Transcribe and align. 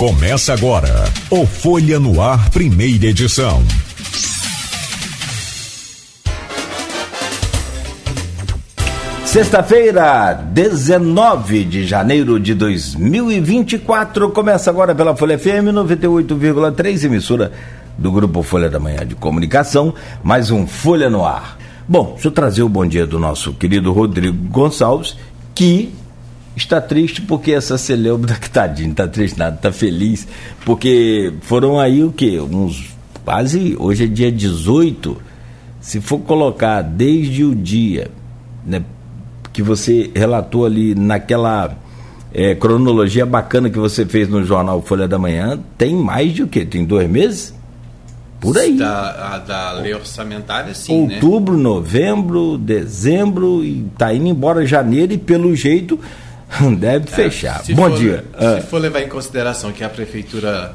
Começa 0.00 0.54
agora 0.54 1.04
o 1.28 1.44
Folha 1.44 2.00
no 2.00 2.22
Ar, 2.22 2.48
primeira 2.48 3.08
edição. 3.08 3.62
Sexta-feira, 9.26 10.32
19 10.32 11.64
de 11.66 11.86
janeiro 11.86 12.40
de 12.40 12.54
2024, 12.54 14.30
começa 14.30 14.70
agora 14.70 14.94
pela 14.94 15.14
Folha 15.14 15.38
FM 15.38 15.68
98,3, 15.70 17.04
emissora 17.04 17.52
do 17.98 18.10
Grupo 18.10 18.42
Folha 18.42 18.70
da 18.70 18.80
Manhã 18.80 19.06
de 19.06 19.14
Comunicação, 19.14 19.92
mais 20.22 20.50
um 20.50 20.66
Folha 20.66 21.10
no 21.10 21.26
Ar. 21.26 21.58
Bom, 21.86 22.12
deixa 22.14 22.28
eu 22.28 22.32
trazer 22.32 22.62
o 22.62 22.70
bom 22.70 22.86
dia 22.86 23.06
do 23.06 23.18
nosso 23.18 23.52
querido 23.52 23.92
Rodrigo 23.92 24.48
Gonçalves, 24.48 25.14
que 25.54 25.92
está 26.62 26.80
triste 26.80 27.20
porque 27.22 27.52
essa 27.52 27.76
celeuma 27.76 28.26
que 28.26 28.48
tadinho, 28.50 28.94
tá 28.94 29.06
triste 29.06 29.38
nada, 29.38 29.56
tá 29.56 29.72
feliz, 29.72 30.26
porque 30.64 31.32
foram 31.42 31.78
aí 31.78 32.02
o 32.02 32.12
quê? 32.12 32.40
Uns 32.40 32.90
quase, 33.24 33.76
hoje 33.78 34.04
é 34.04 34.06
dia 34.06 34.32
18, 34.32 35.16
se 35.80 36.00
for 36.00 36.18
colocar 36.20 36.82
desde 36.82 37.44
o 37.44 37.54
dia, 37.54 38.10
né, 38.64 38.82
que 39.52 39.62
você 39.62 40.10
relatou 40.14 40.64
ali 40.64 40.94
naquela 40.94 41.76
é, 42.32 42.54
cronologia 42.54 43.26
bacana 43.26 43.70
que 43.70 43.78
você 43.78 44.06
fez 44.06 44.28
no 44.28 44.44
jornal 44.44 44.82
Folha 44.82 45.08
da 45.08 45.18
Manhã, 45.18 45.58
tem 45.76 45.94
mais 45.94 46.32
de 46.32 46.42
o 46.42 46.48
quê? 46.48 46.64
Tem 46.64 46.84
dois 46.84 47.08
meses? 47.08 47.54
Por 48.40 48.56
aí. 48.56 48.76
Da, 48.76 49.34
a, 49.34 49.38
da 49.38 49.72
lei 49.72 49.92
orçamentária, 49.92 50.74
sim. 50.74 51.06
Né? 51.06 51.14
Outubro, 51.14 51.56
né? 51.56 51.62
novembro, 51.62 52.56
dezembro, 52.56 53.62
e 53.62 53.86
tá 53.98 54.14
indo 54.14 54.28
embora 54.28 54.64
janeiro 54.64 55.12
e 55.12 55.18
pelo 55.18 55.54
jeito 55.54 56.00
deve 56.78 57.08
é, 57.08 57.10
fechar. 57.10 57.62
Bom 57.74 57.90
for, 57.90 57.98
dia. 57.98 58.24
Se 58.38 58.44
ah. 58.44 58.62
for 58.62 58.78
levar 58.78 59.00
em 59.00 59.08
consideração 59.08 59.72
que 59.72 59.84
a 59.84 59.88
prefeitura 59.88 60.74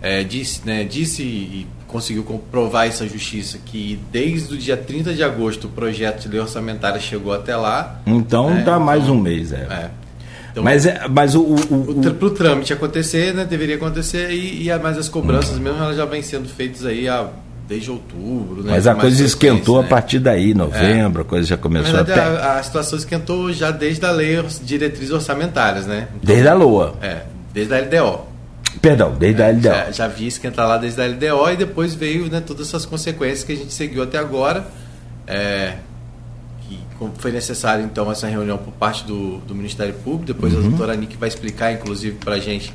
é, 0.00 0.22
disse, 0.22 0.62
né, 0.64 0.84
disse 0.84 1.22
e 1.22 1.66
conseguiu 1.86 2.24
comprovar 2.24 2.86
essa 2.86 3.06
justiça 3.08 3.58
que 3.64 3.98
desde 4.10 4.54
o 4.54 4.58
dia 4.58 4.76
30 4.76 5.14
de 5.14 5.22
agosto 5.22 5.66
o 5.66 5.70
projeto 5.70 6.22
de 6.22 6.28
lei 6.28 6.40
orçamentária 6.40 7.00
chegou 7.00 7.32
até 7.32 7.56
lá. 7.56 8.00
Então 8.06 8.50
né, 8.50 8.56
dá 8.56 8.62
então, 8.62 8.80
mais 8.80 9.08
um 9.08 9.18
mês, 9.18 9.52
é. 9.52 9.66
é. 9.70 9.90
Então, 10.50 10.64
mas, 10.64 10.86
é, 10.86 11.06
mas 11.08 11.34
o, 11.34 11.42
o, 11.42 11.54
o, 11.54 12.00
o 12.00 12.30
trâmite 12.30 12.72
acontecer, 12.72 13.34
né, 13.34 13.44
deveria 13.44 13.76
acontecer 13.76 14.30
e, 14.30 14.68
e 14.68 14.78
mais 14.78 14.96
as 14.96 15.08
cobranças 15.08 15.58
hum. 15.58 15.60
mesmo 15.60 15.78
elas 15.78 15.96
já 15.96 16.04
vêm 16.04 16.22
sendo 16.22 16.48
feitas 16.48 16.84
aí 16.84 17.08
há 17.08 17.28
desde 17.68 17.90
outubro. 17.90 18.62
Né, 18.62 18.72
mas 18.72 18.86
a 18.86 18.94
coisa 18.94 19.24
esquentou 19.24 19.80
né? 19.80 19.86
a 19.86 19.88
partir 19.88 20.18
daí, 20.18 20.54
novembro, 20.54 21.22
é. 21.22 21.24
a 21.24 21.28
coisa 21.28 21.46
já 21.46 21.56
começou 21.56 21.92
Na 21.92 22.02
verdade, 22.02 22.36
até... 22.36 22.46
a, 22.46 22.58
a, 22.58 22.62
situação 22.62 22.98
esquentou 22.98 23.52
já 23.52 23.70
desde 23.70 24.04
a 24.04 24.10
lei 24.10 24.36
diretrizes 24.62 25.10
orçamentárias, 25.10 25.86
né? 25.86 26.08
Então, 26.10 26.20
desde 26.22 26.48
a 26.48 26.54
LOA. 26.54 26.94
É, 27.02 27.22
desde 27.52 27.74
a 27.74 27.80
LDO. 27.80 28.20
Perdão, 28.80 29.14
desde 29.18 29.42
é, 29.42 29.46
a 29.46 29.50
LDO. 29.50 29.62
Já, 29.62 29.90
já 29.90 30.08
vi 30.08 30.26
esquentar 30.26 30.68
lá 30.68 30.78
desde 30.78 31.00
a 31.00 31.06
LDO 31.06 31.50
e 31.52 31.56
depois 31.56 31.94
veio 31.94 32.30
né, 32.30 32.40
todas 32.40 32.68
essas 32.68 32.86
consequências 32.86 33.42
que 33.42 33.52
a 33.52 33.56
gente 33.56 33.72
seguiu 33.72 34.02
até 34.02 34.18
agora. 34.18 34.66
É, 35.26 35.74
foi 37.18 37.30
necessário 37.30 37.84
então 37.84 38.10
essa 38.10 38.26
reunião 38.26 38.56
por 38.56 38.72
parte 38.72 39.04
do, 39.04 39.38
do 39.38 39.54
Ministério 39.54 39.94
Público. 39.94 40.26
Depois 40.26 40.54
uhum. 40.54 40.60
a 40.60 40.62
doutora 40.62 40.96
Nick 40.96 41.16
vai 41.16 41.28
explicar, 41.28 41.72
inclusive, 41.72 42.16
para 42.16 42.34
a 42.34 42.38
gente 42.38 42.72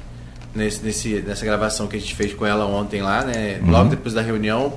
nesse, 0.53 0.83
nesse, 0.83 1.21
nessa 1.21 1.45
gravação 1.45 1.87
que 1.87 1.95
a 1.95 1.99
gente 1.99 2.15
fez 2.15 2.33
com 2.33 2.45
ela 2.45 2.65
ontem 2.65 3.01
lá, 3.01 3.23
né? 3.23 3.59
Uhum. 3.61 3.71
Logo 3.71 3.89
depois 3.89 4.13
da 4.13 4.21
reunião, 4.21 4.73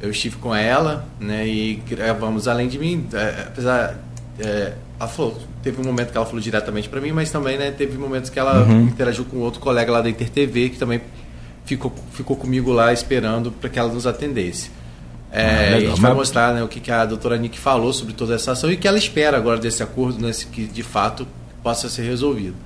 eu 0.00 0.10
estive 0.10 0.36
com 0.36 0.54
ela, 0.54 1.06
né? 1.20 1.46
E 1.46 1.76
gravamos 1.88 2.48
além 2.48 2.68
de 2.68 2.78
mim, 2.78 3.06
é, 3.12 3.44
apesar 3.46 3.98
é, 4.38 4.72
ela 4.98 5.08
falou, 5.08 5.38
teve 5.62 5.80
um 5.80 5.84
momento 5.84 6.10
que 6.10 6.16
ela 6.16 6.26
falou 6.26 6.40
diretamente 6.40 6.88
para 6.88 7.00
mim, 7.00 7.12
mas 7.12 7.30
também, 7.30 7.56
né? 7.58 7.70
Teve 7.70 7.96
momentos 7.98 8.30
que 8.30 8.38
ela 8.38 8.62
uhum. 8.62 8.82
interagiu 8.82 9.24
com 9.24 9.38
outro 9.38 9.60
colega 9.60 9.90
lá 9.92 10.00
da 10.00 10.08
InterTV 10.08 10.70
que 10.70 10.78
também 10.78 11.00
ficou 11.64 11.92
ficou 12.12 12.36
comigo 12.36 12.72
lá 12.72 12.92
esperando 12.92 13.52
para 13.52 13.68
que 13.68 13.78
ela 13.78 13.92
nos 13.92 14.06
atendesse. 14.06 14.70
É, 15.30 15.74
ah, 15.74 15.76
a 15.76 15.80
gente 15.80 16.00
vai 16.00 16.14
mostrar 16.14 16.54
né, 16.54 16.62
o 16.62 16.68
que, 16.68 16.80
que 16.80 16.90
a 16.90 17.04
doutora 17.04 17.36
Nick 17.36 17.58
falou 17.58 17.92
sobre 17.92 18.14
toda 18.14 18.34
essa 18.34 18.52
ação 18.52 18.70
e 18.70 18.74
o 18.74 18.78
que 18.78 18.88
ela 18.88 18.96
espera 18.96 19.36
agora 19.36 19.58
desse 19.58 19.82
acordo, 19.82 20.18
né, 20.24 20.32
que 20.50 20.66
de 20.66 20.82
fato 20.82 21.28
possa 21.62 21.88
ser 21.90 22.02
resolvido. 22.02 22.56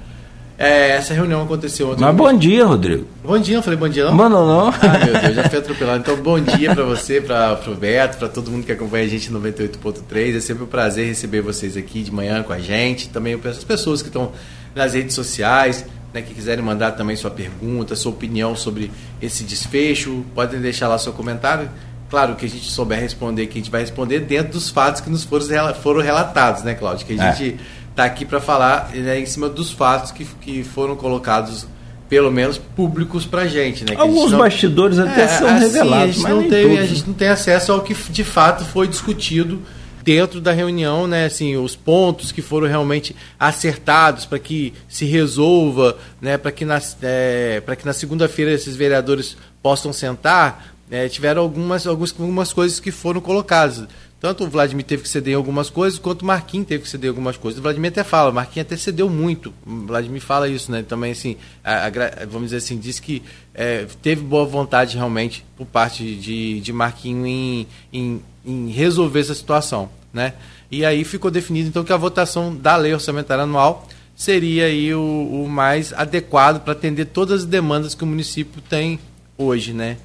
É, 0.58 0.90
essa 0.90 1.14
reunião 1.14 1.42
aconteceu 1.42 1.90
ontem. 1.90 2.02
Mas 2.02 2.14
bom 2.14 2.32
dia, 2.36 2.64
Rodrigo. 2.64 3.06
Bom 3.24 3.38
dia, 3.38 3.56
eu 3.56 3.62
falei 3.62 3.78
bom 3.78 3.88
dia 3.88 4.04
não? 4.04 4.14
Mano, 4.14 4.46
não. 4.46 4.68
Ah, 4.68 5.04
meu 5.04 5.20
Deus, 5.20 5.34
já 5.34 5.48
fui 5.48 5.58
atropelado. 5.58 5.98
Então, 6.00 6.16
bom 6.16 6.38
dia 6.38 6.74
para 6.74 6.84
você, 6.84 7.20
para 7.20 7.58
o 7.66 7.74
Beto, 7.74 8.18
para 8.18 8.28
todo 8.28 8.50
mundo 8.50 8.64
que 8.64 8.72
acompanha 8.72 9.04
a 9.04 9.08
gente 9.08 9.30
no 9.30 9.40
98.3. 9.40 10.36
É 10.36 10.40
sempre 10.40 10.64
um 10.64 10.66
prazer 10.66 11.06
receber 11.06 11.40
vocês 11.40 11.76
aqui 11.76 12.02
de 12.02 12.12
manhã 12.12 12.42
com 12.42 12.52
a 12.52 12.58
gente. 12.58 13.08
Também 13.08 13.38
as 13.44 13.64
pessoas 13.64 14.02
que 14.02 14.08
estão 14.08 14.32
nas 14.74 14.94
redes 14.94 15.14
sociais, 15.14 15.84
né, 16.12 16.22
que 16.22 16.34
quiserem 16.34 16.64
mandar 16.64 16.92
também 16.92 17.16
sua 17.16 17.30
pergunta, 17.30 17.96
sua 17.96 18.12
opinião 18.12 18.54
sobre 18.54 18.90
esse 19.20 19.44
desfecho, 19.44 20.24
podem 20.34 20.60
deixar 20.60 20.88
lá 20.88 20.98
seu 20.98 21.12
comentário 21.12 21.68
Claro 22.12 22.36
que 22.36 22.44
a 22.44 22.48
gente 22.48 22.70
souber 22.70 23.00
responder, 23.00 23.46
que 23.46 23.54
a 23.54 23.62
gente 23.62 23.70
vai 23.70 23.80
responder 23.80 24.20
dentro 24.20 24.52
dos 24.52 24.68
fatos 24.68 25.00
que 25.00 25.08
nos 25.08 25.24
foram, 25.24 25.74
foram 25.76 26.02
relatados, 26.02 26.62
né, 26.62 26.74
Cláudio? 26.74 27.06
Que 27.06 27.18
a 27.18 27.30
é. 27.30 27.56
Gente 27.92 27.98
está 27.98 28.04
aqui 28.04 28.24
para 28.24 28.40
falar 28.40 28.90
né, 28.94 29.20
em 29.20 29.26
cima 29.26 29.48
dos 29.48 29.70
fatos 29.70 30.10
que, 30.10 30.24
que 30.24 30.64
foram 30.64 30.96
colocados 30.96 31.66
pelo 32.08 32.30
menos 32.30 32.58
públicos 32.58 33.24
para 33.24 33.46
gente, 33.46 33.84
né? 33.84 33.94
Que 33.94 34.00
Alguns 34.00 34.32
não... 34.32 34.38
bastidores 34.38 34.98
até 34.98 35.22
é, 35.22 35.28
são 35.28 35.48
assim, 35.48 35.60
revelados, 35.60 36.24
a 36.24 36.28
gente, 36.28 36.28
não 36.28 36.48
tem, 36.48 36.78
a 36.78 36.84
gente 36.84 37.06
não 37.06 37.14
tem 37.14 37.28
acesso 37.28 37.72
ao 37.72 37.80
que 37.80 37.94
de 37.94 38.24
fato 38.24 38.64
foi 38.66 38.86
discutido 38.86 39.62
dentro 40.02 40.38
da 40.38 40.52
reunião, 40.52 41.06
né? 41.06 41.24
Assim, 41.24 41.56
os 41.56 41.74
pontos 41.74 42.30
que 42.30 42.42
foram 42.42 42.68
realmente 42.68 43.16
acertados 43.40 44.26
para 44.26 44.38
que 44.38 44.74
se 44.88 45.06
resolva, 45.06 45.96
né? 46.20 46.36
Para 46.36 46.52
que 46.52 46.66
na, 46.66 46.82
é, 47.02 47.62
para 47.64 47.76
que 47.76 47.86
na 47.86 47.94
segunda-feira 47.94 48.52
esses 48.52 48.76
vereadores 48.76 49.36
possam 49.62 49.90
sentar 49.90 50.72
é, 50.92 51.08
tiveram 51.08 51.40
algumas, 51.40 51.86
algumas, 51.86 52.14
algumas 52.20 52.52
coisas 52.52 52.78
que 52.78 52.90
foram 52.90 53.18
colacadas. 53.18 53.84
Tanto 54.22 54.44
o 54.44 54.48
Vladimir 54.48 54.84
teve 54.84 55.02
que 55.02 55.08
ceder 55.08 55.34
em 55.34 55.36
algumas 55.36 55.68
coisas, 55.68 55.98
quanto 55.98 56.22
o 56.22 56.26
Marquinhos 56.26 56.68
teve 56.68 56.84
que 56.84 56.88
ceder 56.88 57.08
em 57.08 57.08
algumas 57.08 57.36
coisas. 57.36 57.58
O 57.58 57.62
Vladimir 57.62 57.90
até 57.90 58.04
fala, 58.04 58.30
o 58.30 58.32
Marquinhos 58.32 58.68
até 58.68 58.76
cedeu 58.76 59.10
muito. 59.10 59.52
O 59.66 59.86
Vladimir 59.88 60.22
fala 60.22 60.48
isso, 60.48 60.70
né? 60.70 60.84
Também, 60.84 61.10
assim, 61.10 61.36
a, 61.64 61.86
a, 61.86 61.90
vamos 62.26 62.50
dizer 62.50 62.58
assim, 62.58 62.78
disse 62.78 63.02
que 63.02 63.20
é, 63.52 63.84
teve 64.00 64.22
boa 64.22 64.44
vontade 64.46 64.96
realmente 64.96 65.44
por 65.56 65.66
parte 65.66 66.14
de, 66.14 66.60
de 66.60 66.72
Marquinhos 66.72 67.26
em, 67.26 67.66
em, 67.92 68.22
em 68.46 68.70
resolver 68.70 69.18
essa 69.18 69.34
situação, 69.34 69.90
né? 70.12 70.34
E 70.70 70.84
aí 70.84 71.02
ficou 71.02 71.28
definido, 71.28 71.68
então, 71.68 71.82
que 71.82 71.92
a 71.92 71.96
votação 71.96 72.54
da 72.54 72.76
lei 72.76 72.94
orçamentária 72.94 73.42
anual 73.42 73.88
seria 74.14 74.66
aí 74.66 74.94
o, 74.94 75.00
o 75.44 75.48
mais 75.48 75.92
adequado 75.92 76.62
para 76.62 76.74
atender 76.74 77.06
todas 77.06 77.40
as 77.40 77.44
demandas 77.44 77.92
que 77.92 78.04
o 78.04 78.06
município 78.06 78.62
tem 78.62 79.00
hoje, 79.36 79.72
né? 79.72 79.96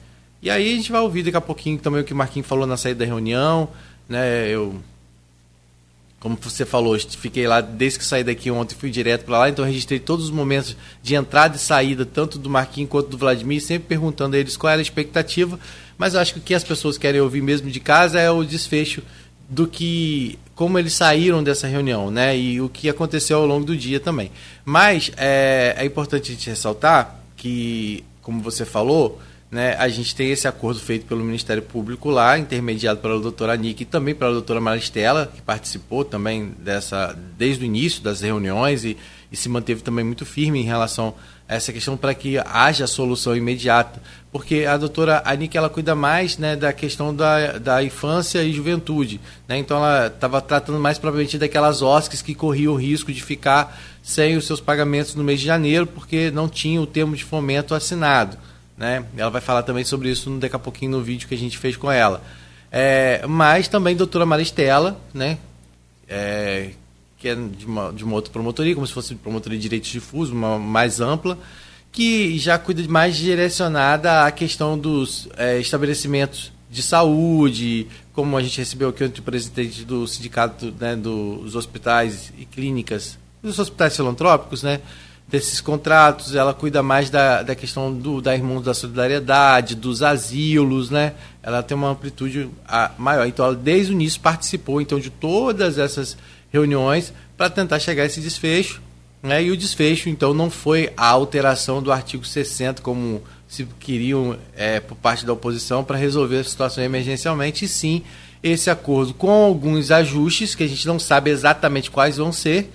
E 0.41 0.49
aí 0.49 0.73
a 0.73 0.75
gente 0.75 0.91
vai 0.91 1.01
ouvir 1.01 1.21
daqui 1.21 1.37
a 1.37 1.41
pouquinho 1.41 1.77
também 1.77 2.01
o 2.01 2.03
que 2.03 2.13
o 2.13 2.15
Marquinhos 2.15 2.47
falou 2.47 2.65
na 2.65 2.77
saída 2.77 2.99
da 2.99 3.05
reunião, 3.05 3.69
né? 4.07 4.47
Eu 4.49 4.81
como 6.19 6.37
você 6.41 6.65
falou, 6.65 6.97
fiquei 6.99 7.47
lá 7.47 7.61
desde 7.61 7.99
que 7.99 8.05
saí 8.05 8.23
daqui 8.23 8.49
ontem, 8.49 8.75
fui 8.75 8.89
direto 8.89 9.23
para 9.23 9.37
lá, 9.37 9.49
então 9.49 9.63
registrei 9.63 9.99
todos 9.99 10.25
os 10.25 10.31
momentos 10.31 10.75
de 11.03 11.15
entrada 11.15 11.55
e 11.55 11.59
saída, 11.59 12.05
tanto 12.05 12.39
do 12.39 12.49
Marquinhos 12.49 12.89
quanto 12.89 13.09
do 13.09 13.17
Vladimir, 13.17 13.61
sempre 13.61 13.87
perguntando 13.87 14.35
a 14.35 14.39
eles 14.39 14.57
qual 14.57 14.71
era 14.71 14.81
a 14.81 14.83
expectativa, 14.83 15.59
mas 15.95 16.15
acho 16.15 16.33
que 16.33 16.39
o 16.39 16.41
que 16.41 16.55
as 16.55 16.63
pessoas 16.63 16.97
querem 16.97 17.21
ouvir 17.21 17.41
mesmo 17.41 17.69
de 17.69 17.79
casa 17.79 18.19
é 18.19 18.31
o 18.31 18.43
desfecho 18.43 19.03
do 19.47 19.67
que 19.67 20.39
como 20.55 20.79
eles 20.79 20.93
saíram 20.93 21.43
dessa 21.43 21.67
reunião, 21.67 22.09
né? 22.09 22.35
E 22.35 22.59
o 22.59 22.67
que 22.67 22.89
aconteceu 22.89 23.37
ao 23.37 23.45
longo 23.45 23.63
do 23.63 23.77
dia 23.77 23.99
também. 23.99 24.31
Mas 24.65 25.11
é, 25.15 25.75
é 25.77 25.85
importante 25.85 26.31
a 26.31 26.33
gente 26.33 26.49
ressaltar 26.49 27.21
que, 27.37 28.03
como 28.21 28.41
você 28.41 28.65
falou, 28.65 29.21
né, 29.49 29.75
a 29.77 29.87
gente 29.87 30.13
tem 30.13 30.29
esse 30.29 30.47
acordo 30.47 30.79
feito 30.79 31.05
pelo 31.05 31.23
Ministério 31.23 31.63
Público 31.63 32.09
lá, 32.09 32.37
intermediado 32.37 32.99
pela 32.99 33.17
doutora 33.17 33.55
Nick 33.55 33.83
e 33.83 33.85
também 33.85 34.13
pela 34.13 34.31
doutora 34.31 34.59
Maristela, 34.59 35.31
que 35.33 35.41
participou 35.41 36.03
também 36.03 36.53
dessa 36.59 37.17
desde 37.37 37.63
o 37.63 37.65
início 37.65 38.03
das 38.03 38.19
reuniões 38.19 38.83
e, 38.83 38.97
e 39.31 39.37
se 39.37 39.47
manteve 39.47 39.81
também 39.81 40.03
muito 40.03 40.25
firme 40.25 40.59
em 40.59 40.65
relação 40.65 41.15
a 41.47 41.55
essa 41.55 41.71
questão 41.71 41.95
para 41.95 42.13
que 42.13 42.37
haja 42.37 42.85
solução 42.87 43.37
imediata. 43.37 44.01
Porque 44.33 44.65
a 44.65 44.75
doutora 44.75 45.23
Nick 45.37 45.57
ela 45.57 45.69
cuida 45.69 45.95
mais 45.95 46.37
né, 46.37 46.57
da 46.57 46.73
questão 46.73 47.15
da, 47.15 47.57
da 47.57 47.81
infância 47.81 48.43
e 48.43 48.51
juventude. 48.51 49.21
Né? 49.47 49.57
Então 49.57 49.77
ela 49.77 50.07
estava 50.07 50.41
tratando 50.41 50.77
mais 50.77 50.99
propriamente 50.99 51.37
daquelas 51.37 51.81
OSCs 51.81 52.21
que 52.21 52.35
corriam 52.35 52.73
o 52.73 52.77
risco 52.77 53.13
de 53.13 53.23
ficar 53.23 53.79
sem 54.03 54.35
os 54.35 54.45
seus 54.45 54.59
pagamentos 54.59 55.15
no 55.15 55.23
mês 55.23 55.39
de 55.39 55.45
janeiro, 55.45 55.87
porque 55.87 56.31
não 56.31 56.49
tinha 56.49 56.81
o 56.81 56.85
termo 56.85 57.15
de 57.15 57.23
fomento 57.23 57.73
assinado. 57.73 58.37
Né? 58.77 59.03
Ela 59.17 59.31
vai 59.31 59.41
falar 59.41 59.63
também 59.63 59.83
sobre 59.83 60.09
isso 60.09 60.29
daqui 60.37 60.55
a 60.55 60.59
pouquinho 60.59 60.91
no 60.91 61.01
vídeo 61.01 61.27
que 61.27 61.33
a 61.33 61.37
gente 61.37 61.57
fez 61.57 61.75
com 61.75 61.91
ela. 61.91 62.23
É, 62.71 63.25
mas 63.27 63.67
também 63.67 63.95
doutora 63.95 64.25
Maristela, 64.25 64.99
né? 65.13 65.37
É, 66.07 66.71
que 67.17 67.27
é 67.27 67.35
de 67.35 67.65
uma, 67.65 67.91
de 67.91 68.03
uma 68.03 68.13
outra 68.13 68.31
promotoria, 68.31 68.75
como 68.75 68.85
se 68.85 68.93
fosse 68.93 69.15
promotoria 69.15 69.57
de 69.57 69.63
direitos 69.63 69.89
difusos, 69.89 70.33
uma 70.33 70.59
mais 70.59 71.01
ampla, 71.01 71.37
que 71.91 72.37
já 72.37 72.59
cuida 72.59 72.87
mais 72.87 73.15
direcionada 73.15 74.25
à 74.25 74.31
questão 74.31 74.77
dos 74.77 75.27
é, 75.35 75.59
estabelecimentos 75.59 76.51
de 76.69 76.83
saúde, 76.83 77.87
como 78.13 78.37
a 78.37 78.43
gente 78.43 78.57
recebeu 78.57 78.89
aqui 78.89 79.03
o 79.03 79.21
presidente 79.21 79.83
do 79.83 80.07
sindicato 80.07 80.73
né, 80.79 80.95
dos 80.95 81.55
hospitais 81.55 82.31
e 82.37 82.45
clínicas, 82.45 83.17
dos 83.41 83.57
hospitais 83.57 83.95
filantrópicos, 83.95 84.61
né? 84.61 84.81
Desses 85.27 85.59
contratos, 85.59 86.35
ela 86.35 86.53
cuida 86.53 86.81
mais 86.81 87.09
da, 87.09 87.43
da 87.43 87.53
questão 87.53 87.93
do, 87.93 88.21
da 88.21 88.33
Irmãos 88.33 88.61
da 88.61 88.73
Solidariedade, 88.73 89.75
dos 89.75 90.01
asilos, 90.01 90.89
né? 90.89 91.13
Ela 91.43 91.61
tem 91.61 91.75
uma 91.75 91.89
amplitude 91.89 92.49
maior. 92.97 93.27
Então, 93.27 93.45
ela 93.45 93.55
desde 93.55 93.91
o 93.91 93.93
início 93.93 94.21
participou 94.21 94.79
então 94.79 94.99
de 94.99 95.09
todas 95.09 95.77
essas 95.77 96.17
reuniões 96.49 97.13
para 97.35 97.49
tentar 97.49 97.79
chegar 97.79 98.03
a 98.03 98.05
esse 98.05 98.21
desfecho. 98.21 98.81
Né? 99.21 99.43
E 99.43 99.51
o 99.51 99.57
desfecho, 99.57 100.09
então, 100.09 100.33
não 100.33 100.49
foi 100.49 100.93
a 100.95 101.07
alteração 101.07 101.81
do 101.83 101.91
artigo 101.91 102.25
60, 102.25 102.81
como 102.81 103.21
se 103.47 103.65
queriam 103.79 104.37
é, 104.55 104.79
por 104.79 104.95
parte 104.95 105.25
da 105.25 105.33
oposição, 105.33 105.83
para 105.83 105.97
resolver 105.97 106.39
a 106.39 106.43
situação 106.43 106.83
emergencialmente, 106.83 107.65
e 107.65 107.67
sim 107.67 108.03
esse 108.41 108.69
acordo 108.69 109.13
com 109.13 109.31
alguns 109.31 109.89
ajustes, 109.91 110.53
que 110.53 110.63
a 110.63 110.67
gente 110.67 110.85
não 110.87 110.99
sabe 110.99 111.31
exatamente 111.31 111.89
quais 111.89 112.17
vão 112.17 112.31
ser, 112.31 112.71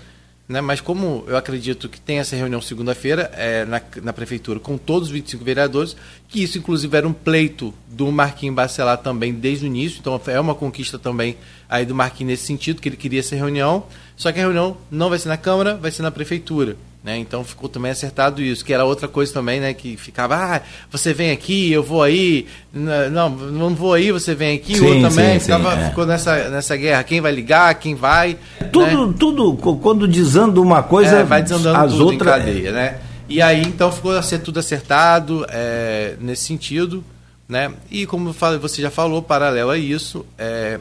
né? 0.49 0.61
mas 0.61 0.81
como 0.81 1.25
eu 1.27 1.37
acredito 1.37 1.89
que 1.89 2.01
tem 2.01 2.19
essa 2.19 2.37
reunião 2.37 2.61
segunda-feira 2.61 3.31
é, 3.35 3.65
na, 3.65 3.81
na 4.03 4.13
prefeitura 4.13 4.59
com 4.61 4.77
todos 4.77 5.09
os 5.09 5.13
25 5.13 5.45
vereadores, 5.45 5.97
que 6.29 6.43
isso 6.43 6.59
inclusive 6.59 6.97
era 6.97 7.07
um 7.07 7.13
pleito 7.13 7.73
do 7.89 8.11
Marquinhos 8.11 8.55
Bacelar 8.55 8.99
também 8.99 9.33
desde 9.33 9.65
o 9.65 9.67
início, 9.67 9.99
então 10.01 10.21
é 10.27 10.41
uma 10.41 10.55
conquista 10.55 10.99
também 10.99 11.37
aí 11.69 11.87
do 11.87 11.95
Marquinhos 11.95 12.33
nesse 12.33 12.47
sentido, 12.47 12.81
que 12.81 12.89
ele 12.89 12.97
queria 12.97 13.21
essa 13.21 13.37
reunião, 13.37 13.87
só 14.17 14.31
que 14.31 14.39
a 14.39 14.43
reunião 14.43 14.77
não 14.91 15.09
vai 15.09 15.19
ser 15.19 15.29
na 15.29 15.37
Câmara, 15.37 15.77
vai 15.77 15.91
ser 15.91 16.03
na 16.03 16.11
prefeitura. 16.11 16.77
Né? 17.03 17.19
Então 17.19 17.43
ficou 17.43 17.69
também 17.69 17.91
acertado 17.91 18.41
isso, 18.41 18.65
que 18.65 18.73
era 18.73 18.85
outra 18.85 19.09
coisa 19.09 19.33
também, 19.33 19.59
né? 19.59 19.75
Que 19.75 19.97
ficava, 19.97 20.37
ah, 20.37 20.61
você 20.89 21.13
vem 21.13 21.33
aqui, 21.33 21.73
eu 21.73 21.83
vou 21.83 22.01
aí, 22.01 22.47
não, 22.73 23.29
não 23.29 23.75
vou 23.75 23.95
aí, 23.95 24.13
você 24.13 24.37
vem 24.37 24.57
aqui, 24.57 24.77
sim, 24.77 24.85
o 24.85 24.87
outro 24.87 25.11
também, 25.11 25.35
sim, 25.35 25.41
ficava, 25.41 25.75
sim, 25.75 25.81
é. 25.81 25.89
ficou 25.89 26.07
nessa, 26.07 26.49
nessa 26.49 26.77
guerra, 26.77 27.03
quem 27.03 27.21
vai 27.21 27.33
ligar, 27.33 27.75
quem 27.75 27.97
vai. 27.97 28.39
Tudo, 28.71 29.09
né? 29.09 29.15
tudo, 29.19 29.57
quando 29.57 30.07
desanda 30.07 30.61
uma 30.61 30.81
coisa, 30.85 31.19
é, 31.19 31.25
vai 31.25 31.43
desandando 31.43 31.77
as 31.77 31.91
tudo 31.91 32.05
outras. 32.05 32.37
cadeia, 32.37 32.71
né? 32.71 33.01
E 33.29 33.43
aí 33.43 33.63
então 33.63 33.91
ficou 33.91 34.23
ser 34.23 34.39
tudo 34.39 34.61
acertado 34.61 35.45
é, 35.49 36.15
nesse 36.21 36.45
sentido, 36.45 37.03
né? 37.49 37.73
E 37.91 38.07
como 38.07 38.33
falei, 38.33 38.61
você 38.61 38.81
já 38.81 38.93
falou, 38.93 39.21
paralelo 39.21 39.71
a 39.71 39.77
isso, 39.77 40.25
é, 40.39 40.79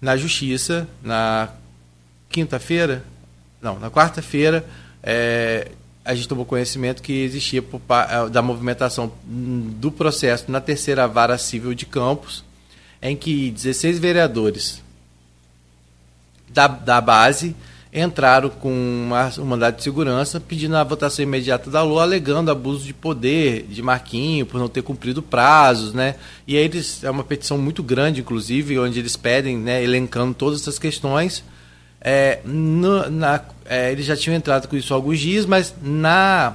na 0.00 0.16
justiça, 0.16 0.86
na 1.02 1.48
quinta-feira, 2.28 3.02
não, 3.60 3.80
na 3.80 3.90
quarta-feira, 3.90 4.64
é, 5.02 5.72
a 6.04 6.14
gente 6.14 6.28
tomou 6.28 6.44
conhecimento 6.44 7.02
que 7.02 7.12
existia 7.12 7.60
é, 7.60 8.28
da 8.30 8.40
movimentação 8.42 9.12
do 9.24 9.92
processo 9.92 10.50
na 10.50 10.60
terceira 10.60 11.06
vara 11.06 11.36
civil 11.36 11.74
de 11.74 11.86
Campos, 11.86 12.44
em 13.00 13.16
que 13.16 13.50
16 13.50 13.98
vereadores 13.98 14.82
da, 16.48 16.66
da 16.66 17.00
base 17.00 17.54
entraram 17.92 18.50
com 18.50 18.70
uma, 18.70 19.32
um 19.38 19.44
mandato 19.44 19.76
de 19.76 19.82
segurança 19.82 20.38
pedindo 20.38 20.76
a 20.76 20.84
votação 20.84 21.22
imediata 21.22 21.70
da 21.70 21.82
LOA, 21.82 22.02
alegando 22.02 22.50
abuso 22.50 22.84
de 22.84 22.92
poder 22.92 23.66
de 23.68 23.82
Marquinho 23.82 24.44
por 24.46 24.58
não 24.58 24.68
ter 24.68 24.82
cumprido 24.82 25.22
prazos, 25.22 25.92
né? 25.94 26.16
E 26.46 26.56
aí 26.56 26.64
eles, 26.64 27.02
é 27.02 27.10
uma 27.10 27.24
petição 27.24 27.56
muito 27.56 27.82
grande, 27.82 28.20
inclusive, 28.20 28.78
onde 28.78 28.98
eles 28.98 29.16
pedem, 29.16 29.56
né, 29.56 29.82
elencando 29.82 30.34
todas 30.34 30.60
essas 30.60 30.78
questões. 30.78 31.42
É, 32.10 32.40
no, 32.42 33.10
na, 33.10 33.38
é, 33.66 33.92
eles 33.92 34.06
já 34.06 34.16
tinham 34.16 34.34
entrado 34.34 34.66
com 34.66 34.74
isso 34.74 34.94
há 34.94 34.96
alguns 34.96 35.20
dias, 35.20 35.44
mas 35.44 35.74
na 35.82 36.54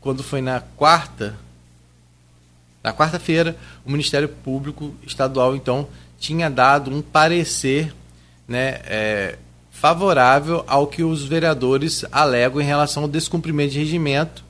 quando 0.00 0.20
foi 0.20 0.42
na 0.42 0.58
quarta, 0.58 1.36
na 2.82 2.92
quarta-feira, 2.92 3.56
o 3.86 3.90
Ministério 3.92 4.28
Público 4.28 4.92
Estadual 5.06 5.54
então 5.54 5.86
tinha 6.18 6.50
dado 6.50 6.90
um 6.90 7.00
parecer, 7.00 7.94
né, 8.48 8.80
é, 8.86 9.38
favorável 9.70 10.64
ao 10.66 10.88
que 10.88 11.04
os 11.04 11.24
vereadores 11.24 12.04
alegam 12.10 12.60
em 12.60 12.64
relação 12.64 13.04
ao 13.04 13.08
descumprimento 13.08 13.74
de 13.74 13.78
regimento 13.78 14.42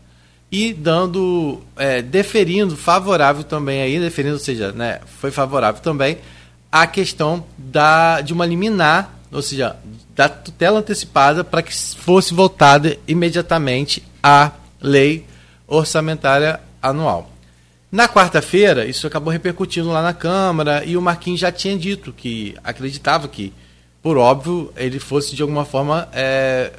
e 0.51 0.73
dando, 0.73 1.61
é, 1.77 2.01
deferindo 2.01 2.79
favorável 2.79 3.45
também 3.45 3.83
aí, 3.83 4.01
deferindo, 4.01 4.37
ou 4.37 4.41
seja, 4.41 4.73
né, 4.73 5.01
foi 5.21 5.31
favorável 5.31 5.83
também 5.83 6.17
a 6.73 6.87
questão 6.87 7.45
da 7.59 8.23
de 8.23 8.33
uma 8.33 8.47
liminar, 8.47 9.15
ou 9.35 9.43
seja, 9.43 9.77
da 10.15 10.29
tutela 10.29 10.79
antecipada 10.79 11.43
para 11.43 11.63
que 11.63 11.75
fosse 11.75 12.33
votada 12.33 12.97
imediatamente 13.07 14.03
a 14.23 14.53
lei 14.81 15.27
orçamentária 15.67 16.61
anual. 16.81 17.31
Na 17.91 18.09
quarta-feira, 18.09 18.87
isso 18.87 19.07
acabou 19.07 19.33
repercutindo 19.33 19.89
lá 19.91 20.03
na 20.03 20.13
Câmara 20.15 20.85
e 20.85 20.97
o 20.97 21.03
Marquinhos 21.03 21.41
já 21.41 21.51
tinha 21.51 21.77
dito 21.77 22.13
que 22.13 22.55
acreditava 22.63 23.27
que, 23.27 23.53
por 24.03 24.17
óbvio, 24.17 24.73
ele 24.77 24.99
fosse 24.99 25.35
de 25.35 25.43
alguma 25.43 25.65
forma 25.65 26.09
é, 26.13 26.73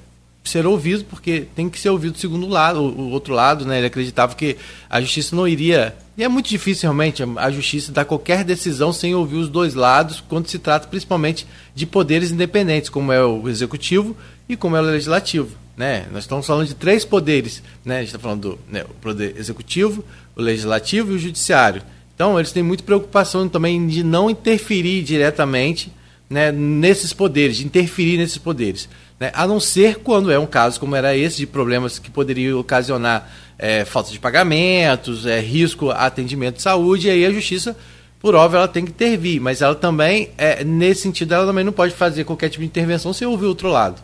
ser 0.44 0.66
ouvido, 0.66 1.04
porque 1.06 1.48
tem 1.56 1.70
que 1.70 1.80
ser 1.80 1.90
ouvido 1.90 2.16
o 2.16 2.20
segundo 2.20 2.48
lado, 2.48 2.82
o, 2.82 3.10
outro 3.12 3.34
lado, 3.34 3.66
né? 3.66 3.80
Ele 3.80 3.88
acreditava 3.88 4.36
que 4.36 4.56
a 4.90 5.02
justiça 5.02 5.36
não 5.36 5.48
iria. 5.48 5.96
E 6.18 6.24
é 6.24 6.30
muito 6.30 6.48
difícil 6.48 6.84
realmente 6.84 7.22
a 7.36 7.52
justiça 7.52 7.92
dar 7.92 8.06
qualquer 8.06 8.46
decisão 8.46 8.94
sem 8.94 9.14
ouvir 9.14 9.36
os 9.36 9.50
dois 9.50 9.74
lados, 9.74 10.24
quando 10.30 10.48
se 10.48 10.58
trata 10.58 10.88
principalmente 10.88 11.46
de 11.74 11.86
poderes 11.86 12.32
independentes, 12.32 12.90
como 12.90 13.12
é 13.12 13.24
o 13.24 13.50
executivo 13.50 14.16
e 14.48 14.56
como 14.56 14.78
é 14.78 14.82
o 14.82 14.84
legislativo. 14.84 15.58
Né? 15.76 16.06
Nós 16.14 16.24
estamos 16.24 16.48
falando 16.48 16.68
de 16.68 16.74
três 16.74 17.04
poderes. 17.04 17.62
Né? 17.84 17.98
A 17.98 18.00
gente 18.00 18.08
está 18.08 18.20
falando 18.20 18.52
do 18.52 18.60
né, 18.70 18.84
o 18.84 18.94
poder 18.94 19.36
executivo, 19.38 20.06
o 20.36 20.42
legislativo 20.42 21.12
e 21.12 21.16
o 21.16 21.20
judiciário. 21.20 21.82
Então, 22.16 22.40
eles 22.40 22.54
têm 22.54 22.64
muita 22.64 22.84
preocupação 22.84 23.50
também 23.50 23.86
de 23.86 24.02
não 24.02 24.30
interferir 24.30 25.04
diretamente 25.04 25.92
né, 26.30 26.50
nesses 26.50 27.12
poderes, 27.12 27.58
de 27.58 27.66
interferir 27.66 28.18
nesses 28.18 28.38
poderes. 28.38 28.88
Né? 29.20 29.32
A 29.34 29.46
não 29.46 29.60
ser 29.60 29.98
quando 29.98 30.32
é 30.32 30.40
um 30.40 30.46
caso 30.46 30.80
como 30.80 30.96
era 30.96 31.16
esse, 31.16 31.38
de 31.38 31.46
problemas 31.46 32.00
que 32.00 32.10
poderiam 32.10 32.58
ocasionar 32.58 33.30
é, 33.58 33.86
falta 33.86 34.12
de 34.12 34.20
pagamentos, 34.20 35.26
é, 35.26 35.40
risco 35.40 35.90
a 35.90 36.06
atendimento 36.06 36.58
de 36.58 36.62
saúde, 36.62 37.08
e 37.08 37.12
aí 37.12 37.26
a 37.26 37.32
justiça, 37.32 37.76
por 38.20 38.36
óbvio, 38.36 38.58
ela 38.58 38.68
tem 38.68 38.86
que 38.86 38.92
intervir, 38.92 39.42
mas 39.42 39.62
ela 39.62 39.76
também, 39.76 40.30
é, 40.38 40.64
nesse 40.64 41.02
sentido, 41.02 41.34
ela 41.34 41.46
também 41.46 41.64
não 41.64 41.72
pode 41.72 41.94
fazer 41.94 42.24
qualquer 42.24 42.50
tipo 42.50 42.62
de 42.62 42.68
intervenção 42.68 43.14
sem 43.14 43.28
ouvir 43.28 43.46
o 43.46 43.50
outro 43.50 43.70
lado. 43.70 44.02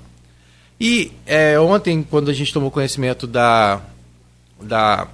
E 0.80 1.12
é, 1.28 1.60
ontem, 1.60 2.02
quando 2.02 2.32
a 2.32 2.34
gente 2.34 2.52
tomou 2.52 2.72
conhecimento 2.72 3.28
da. 3.28 3.82
da 4.60 5.08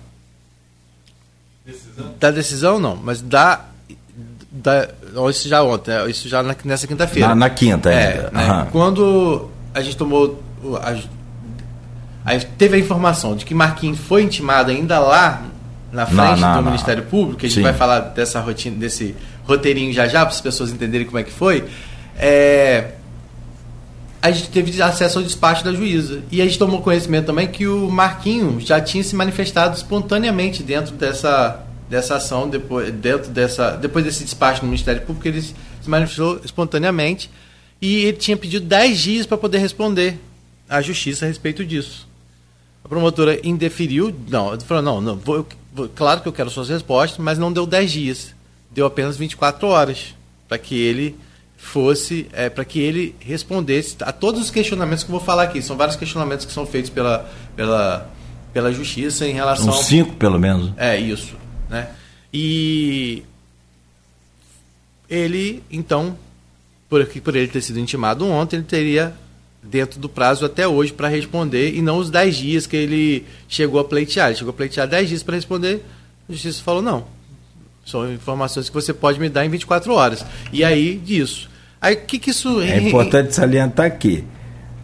decisão? 1.65 2.13
Da 2.17 2.31
decisão, 2.31 2.79
não, 2.79 2.95
mas 2.95 3.21
da. 3.21 3.65
da 4.49 4.87
isso 5.29 5.49
já 5.49 5.61
ontem, 5.61 5.91
isso 6.09 6.29
já 6.29 6.41
nessa 6.63 6.87
quinta-feira. 6.87 7.27
Na, 7.27 7.35
na, 7.35 7.49
quinta, 7.49 7.91
é. 7.91 8.29
Né? 8.31 8.67
Quando 8.71 9.49
a 9.73 9.81
gente 9.81 9.97
tomou. 9.97 10.41
A, 10.81 11.16
aí 12.27 12.39
teve 12.57 12.75
a 12.75 12.79
informação 12.79 13.37
de 13.37 13.45
que 13.45 13.55
Marquinhos 13.55 13.99
foi 13.99 14.21
intimado 14.21 14.69
ainda 14.69 14.99
lá 14.99 15.43
na 15.93 16.05
frente 16.05 16.19
não, 16.19 16.35
não, 16.35 16.55
do 16.55 16.61
não. 16.61 16.63
Ministério 16.63 17.03
Público, 17.03 17.39
que 17.39 17.45
a 17.45 17.49
gente 17.49 17.59
Sim. 17.59 17.63
vai 17.63 17.73
falar 17.73 17.99
dessa 17.99 18.41
rotina, 18.41 18.75
desse 18.75 19.15
roteirinho 19.45 19.93
já 19.93 20.09
já, 20.09 20.25
para 20.25 20.35
as 20.35 20.41
pessoas 20.41 20.69
entenderem 20.71 21.07
como 21.07 21.17
é 21.17 21.23
que 21.23 21.31
foi. 21.31 21.63
É, 22.17 22.91
a 24.21 24.29
gente 24.29 24.49
teve 24.49 24.81
acesso 24.81 25.19
ao 25.19 25.23
despacho 25.23 25.63
da 25.63 25.71
juíza. 25.71 26.21
E 26.29 26.41
a 26.41 26.45
gente 26.45 26.59
tomou 26.59 26.81
conhecimento 26.81 27.27
também 27.27 27.47
que 27.47 27.65
o 27.65 27.89
Marquinho 27.89 28.59
já 28.59 28.81
tinha 28.81 29.03
se 29.03 29.15
manifestado 29.15 29.77
espontaneamente 29.77 30.61
dentro 30.61 30.95
dessa, 30.95 31.63
dessa 31.89 32.17
ação, 32.17 32.49
depois, 32.49 32.91
dentro 32.91 33.31
dessa, 33.31 33.71
depois 33.71 34.03
desse 34.03 34.25
despacho 34.25 34.63
no 34.63 34.67
Ministério 34.67 35.01
Público, 35.03 35.29
ele 35.29 35.41
se 35.41 35.55
manifestou 35.89 36.41
espontaneamente 36.43 37.29
e 37.81 38.03
ele 38.03 38.17
tinha 38.17 38.35
pedido 38.35 38.65
10 38.65 38.99
dias 38.99 39.25
para 39.25 39.37
poder 39.37 39.59
responder 39.59 40.19
à 40.67 40.81
justiça 40.81 41.23
a 41.23 41.27
respeito 41.29 41.65
disso. 41.65 42.06
A 42.87 42.89
promotora 42.89 43.37
indeferiu, 43.45 44.15
não, 44.29 44.57
falou, 44.61 44.81
não, 44.81 45.01
não 45.01 45.15
vou, 45.17 45.45
vou, 45.73 45.89
claro 45.89 46.21
que 46.21 46.27
eu 46.29 46.31
quero 46.31 46.49
suas 46.49 46.69
respostas, 46.69 47.17
mas 47.17 47.37
não 47.37 47.51
deu 47.51 47.65
10 47.65 47.91
dias, 47.91 48.35
deu 48.71 48.85
apenas 48.85 49.17
24 49.17 49.67
horas 49.67 50.15
para 50.47 50.57
que 50.57 50.79
ele 50.79 51.13
fosse, 51.57 52.29
é, 52.31 52.49
para 52.49 52.63
que 52.63 52.79
ele 52.79 53.13
respondesse 53.19 53.97
a 53.99 54.13
todos 54.13 54.39
os 54.39 54.49
questionamentos 54.49 55.03
que 55.03 55.09
eu 55.09 55.17
vou 55.17 55.19
falar 55.19 55.43
aqui. 55.43 55.61
São 55.61 55.75
vários 55.75 55.97
questionamentos 55.97 56.45
que 56.45 56.53
são 56.53 56.65
feitos 56.65 56.89
pela, 56.89 57.29
pela, 57.57 58.09
pela 58.53 58.71
justiça 58.71 59.27
em 59.27 59.33
relação... 59.33 59.65
São 59.65 59.83
cinco, 59.83 60.15
pelo 60.15 60.39
menos. 60.39 60.71
É, 60.77 60.97
isso. 60.97 61.35
Né? 61.69 61.89
E 62.33 63.21
ele, 65.09 65.61
então, 65.69 66.17
por, 66.87 67.05
por 67.05 67.35
ele 67.35 67.49
ter 67.49 67.61
sido 67.61 67.81
intimado 67.81 68.25
ontem, 68.25 68.55
ele 68.55 68.65
teria 68.65 69.13
dentro 69.69 69.99
do 69.99 70.07
prazo 70.07 70.45
até 70.45 70.67
hoje 70.67 70.93
para 70.93 71.07
responder 71.07 71.75
e 71.75 71.81
não 71.81 71.97
os 71.97 72.09
10 72.09 72.35
dias 72.35 72.67
que 72.67 72.75
ele 72.75 73.25
chegou 73.47 73.79
a 73.79 73.83
pleitear. 73.83 74.27
Ele 74.27 74.37
chegou 74.37 74.51
a 74.51 74.53
pleitear 74.53 74.87
10 74.87 75.09
dias 75.09 75.23
para 75.23 75.35
responder, 75.35 75.83
a 76.27 76.31
justiça 76.31 76.63
falou 76.63 76.81
não. 76.81 77.05
São 77.85 78.11
informações 78.11 78.67
que 78.67 78.75
você 78.75 78.93
pode 78.93 79.19
me 79.19 79.29
dar 79.29 79.45
em 79.45 79.49
24 79.49 79.93
horas. 79.93 80.25
E 80.51 80.63
aí, 80.63 80.97
disso. 80.97 81.49
Aí, 81.81 81.95
o 81.95 82.01
que, 82.01 82.19
que 82.19 82.31
isso... 82.31 82.61
É 82.61 82.79
importante 82.79 83.33
salientar 83.33 83.97
que 83.97 84.23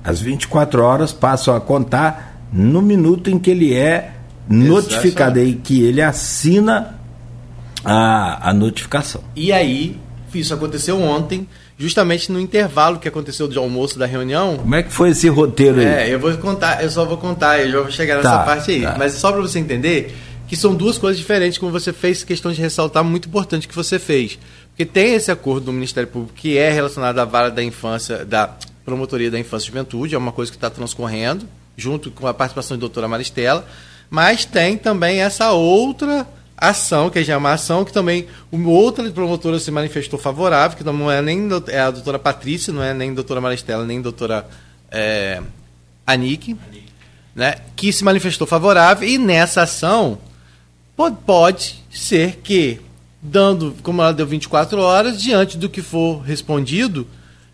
as 0.03 0.21
24 0.21 0.81
horas 0.83 1.11
passam 1.11 1.55
a 1.55 1.59
contar 1.59 2.47
no 2.51 2.81
minuto 2.81 3.29
em 3.29 3.39
que 3.39 3.51
ele 3.51 3.73
é 3.73 4.13
notificado, 4.47 5.39
e 5.39 5.55
que 5.55 5.83
ele 5.83 6.01
assina 6.01 6.99
a, 7.83 8.49
a 8.49 8.53
notificação. 8.53 9.21
E 9.35 9.51
aí, 9.51 9.99
isso 10.33 10.53
aconteceu 10.53 11.01
ontem, 11.01 11.47
justamente 11.77 12.31
no 12.31 12.39
intervalo 12.39 12.99
que 12.99 13.07
aconteceu 13.07 13.47
de 13.47 13.57
almoço 13.57 13.97
da 13.97 14.05
reunião. 14.05 14.57
Como 14.57 14.75
é 14.75 14.83
que 14.83 14.91
foi 14.91 15.09
esse 15.09 15.27
roteiro 15.27 15.79
aí? 15.79 15.85
É, 15.85 16.13
eu 16.13 16.19
vou 16.19 16.31
contar, 16.37 16.83
eu 16.83 16.89
só 16.89 17.03
vou 17.05 17.17
contar, 17.17 17.59
eu 17.59 17.71
já 17.71 17.81
vou 17.81 17.91
chegar 17.91 18.17
nessa 18.17 18.29
Tá, 18.37 18.43
parte 18.43 18.71
aí. 18.71 18.81
tá. 18.81 18.95
Mas 18.97 19.13
só 19.13 19.31
para 19.31 19.41
você 19.41 19.59
entender 19.59 20.15
que 20.47 20.55
são 20.55 20.75
duas 20.75 20.97
coisas 20.97 21.17
diferentes, 21.19 21.57
como 21.57 21.71
você 21.71 21.91
fez 21.91 22.23
questão 22.23 22.51
de 22.51 22.61
ressaltar, 22.61 23.03
muito 23.03 23.27
importante 23.27 23.67
que 23.67 23.75
você 23.75 23.97
fez. 23.97 24.37
Porque 24.69 24.85
tem 24.85 25.13
esse 25.15 25.31
acordo 25.31 25.65
do 25.67 25.73
Ministério 25.73 26.07
Público 26.09 26.33
que 26.35 26.57
é 26.57 26.71
relacionado 26.71 27.17
à 27.19 27.25
vara 27.25 27.49
da 27.49 27.63
infância, 27.63 28.23
da 28.23 28.49
promotoria 28.85 29.31
da 29.31 29.39
infância 29.39 29.65
e 29.65 29.67
juventude, 29.69 30.13
é 30.13 30.17
uma 30.17 30.31
coisa 30.31 30.51
que 30.51 30.57
está 30.57 30.69
transcorrendo, 30.69 31.47
junto 31.77 32.11
com 32.11 32.27
a 32.27 32.33
participação 32.33 32.77
da 32.77 32.81
doutora 32.81 33.07
Maristela, 33.07 33.65
mas 34.09 34.45
tem 34.45 34.77
também 34.77 35.21
essa 35.21 35.51
outra 35.51 36.27
ação, 36.69 37.09
que 37.09 37.23
já 37.23 37.33
é 37.33 37.37
uma 37.37 37.53
ação 37.53 37.83
que 37.83 37.91
também 37.91 38.27
uma 38.51 38.69
outra 38.69 39.09
promotora 39.11 39.59
se 39.59 39.69
manifestou 39.71 40.17
favorável, 40.17 40.77
que 40.77 40.83
não 40.83 41.11
é 41.11 41.21
nem 41.21 41.49
é 41.67 41.79
a 41.79 41.91
doutora 41.91 42.17
Patrícia, 42.17 42.71
não 42.71 42.81
é 42.83 42.93
nem 42.93 43.11
a 43.11 43.13
doutora 43.13 43.41
Maristela, 43.41 43.85
nem 43.85 43.99
a 43.99 44.01
doutora 44.01 44.47
é, 44.91 45.41
Anique, 46.05 46.55
né, 47.35 47.55
que 47.75 47.91
se 47.91 48.03
manifestou 48.03 48.47
favorável, 48.47 49.07
e 49.07 49.17
nessa 49.17 49.63
ação 49.63 50.17
pode, 50.95 51.17
pode 51.25 51.83
ser 51.91 52.37
que, 52.43 52.79
dando, 53.21 53.75
como 53.81 54.01
ela 54.01 54.13
deu 54.13 54.27
24 54.27 54.79
horas, 54.79 55.21
diante 55.21 55.57
do 55.57 55.69
que 55.69 55.81
for 55.81 56.21
respondido, 56.21 57.07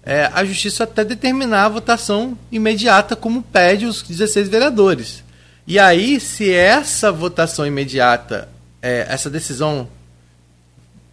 é, 0.04 0.30
a 0.34 0.44
justiça 0.44 0.84
até 0.84 1.04
determinar 1.04 1.66
a 1.66 1.70
votação 1.70 2.38
imediata, 2.52 3.16
como 3.16 3.42
pede 3.42 3.86
os 3.86 4.02
16 4.02 4.50
vereadores. 4.50 5.24
E 5.68 5.78
aí, 5.78 6.20
se 6.20 6.52
essa 6.52 7.12
votação 7.12 7.66
imediata, 7.66 8.50
é, 8.82 9.06
essa 9.10 9.30
decisão 9.30 9.88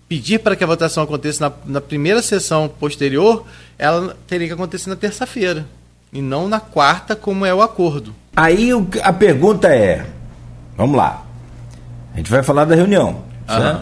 pedir 0.08 0.38
para 0.38 0.54
que 0.54 0.64
a 0.64 0.66
votação 0.66 1.02
aconteça 1.02 1.48
na, 1.48 1.72
na 1.74 1.80
primeira 1.80 2.22
sessão 2.22 2.68
posterior, 2.68 3.44
ela 3.78 4.16
teria 4.26 4.46
que 4.46 4.52
acontecer 4.54 4.88
na 4.88 4.96
terça-feira. 4.96 5.66
E 6.12 6.22
não 6.22 6.48
na 6.48 6.60
quarta, 6.60 7.16
como 7.16 7.44
é 7.44 7.52
o 7.52 7.60
acordo. 7.60 8.14
Aí 8.34 8.70
a 9.02 9.12
pergunta 9.12 9.68
é: 9.68 10.06
vamos 10.76 10.96
lá. 10.96 11.24
A 12.14 12.16
gente 12.16 12.30
vai 12.30 12.42
falar 12.42 12.64
da 12.64 12.74
reunião. 12.74 13.22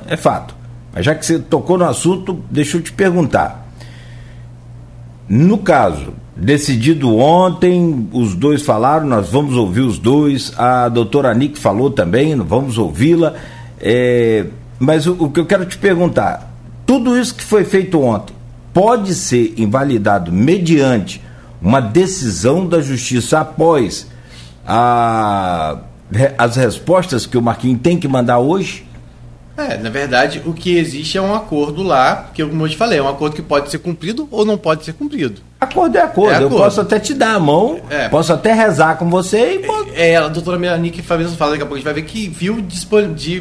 é, 0.09 0.15
é 0.15 0.17
fato. 0.17 0.55
Mas 0.93 1.05
já 1.05 1.15
que 1.15 1.25
você 1.25 1.39
tocou 1.39 1.77
no 1.77 1.85
assunto, 1.85 2.43
deixa 2.51 2.77
eu 2.77 2.83
te 2.83 2.93
perguntar. 2.93 3.67
No 5.29 5.59
caso, 5.59 6.15
decidido 6.37 7.17
ontem, 7.17 8.09
os 8.13 8.35
dois 8.35 8.63
falaram, 8.63 9.07
nós 9.07 9.31
vamos 9.31 9.57
ouvir 9.57 9.81
os 9.81 9.99
dois. 9.99 10.53
A 10.59 10.89
doutora 10.89 11.35
Nick 11.35 11.59
falou 11.59 11.91
também, 11.91 12.37
vamos 12.37 12.79
ouvi-la. 12.79 13.35
É, 13.81 14.47
mas 14.79 15.07
o, 15.07 15.13
o 15.25 15.31
que 15.31 15.41
eu 15.41 15.47
quero 15.47 15.65
te 15.67 15.77
perguntar: 15.79 16.53
tudo 16.87 17.19
isso 17.19 17.35
que 17.35 17.45
foi 17.45 17.65
feito 17.65 18.01
ontem 18.01 18.35
pode 18.73 19.15
ser 19.15 19.55
invalidado 19.57 20.33
mediante 20.33 21.21
uma 21.63 21.81
decisão 21.81 22.67
da 22.67 22.81
justiça 22.81 23.41
após 23.41 24.07
a- 24.67 25.79
as 26.39 26.57
respostas 26.57 27.27
que 27.27 27.37
o 27.39 27.43
Marquinhos 27.43 27.81
tem 27.83 27.99
que 27.99 28.07
mandar 28.09 28.39
hoje? 28.39 28.84
É, 29.57 29.77
na 29.77 29.89
verdade, 29.89 30.43
o 30.45 30.53
que 30.53 30.77
existe 30.77 31.17
é 31.17 31.23
um 31.23 31.33
acordo 31.35 31.83
lá, 31.83 32.31
que 32.35 32.45
como 32.45 32.65
eu 32.65 32.69
te 32.69 32.77
falei, 32.77 32.99
é 32.99 33.03
um 33.03 33.09
acordo 33.09 33.37
que 33.37 33.43
pode 33.43 33.71
ser 33.71 33.79
cumprido 33.79 34.27
ou 34.31 34.45
não 34.45 34.59
pode 34.59 34.85
ser 34.85 34.95
cumprido. 34.95 35.41
Acordo 35.61 35.97
é 35.97 36.01
acordo. 36.03 36.31
É 36.33 36.43
Eu 36.43 36.47
acordo. 36.49 36.57
posso 36.65 36.81
até 36.81 36.99
te 36.99 37.15
dar 37.15 37.35
a 37.35 37.39
mão, 37.41 37.81
É. 37.89 38.09
posso 38.09 38.33
até 38.33 38.53
rezar 38.53 38.97
com 38.97 39.09
você 39.09 39.55
e 39.55 39.59
pô, 39.61 39.87
É, 39.95 40.17
a 40.17 40.27
doutora 40.29 40.59
Melanique 40.59 41.03
Fabrício 41.03 41.37
fala 41.37 41.53
daqui 41.53 41.63
a 41.63 41.67
pouco, 41.67 41.77
a 41.77 41.79
gente 41.79 41.85
vai 41.85 41.95
ver 41.95 42.03
que 42.03 42.27
viu, 42.29 42.65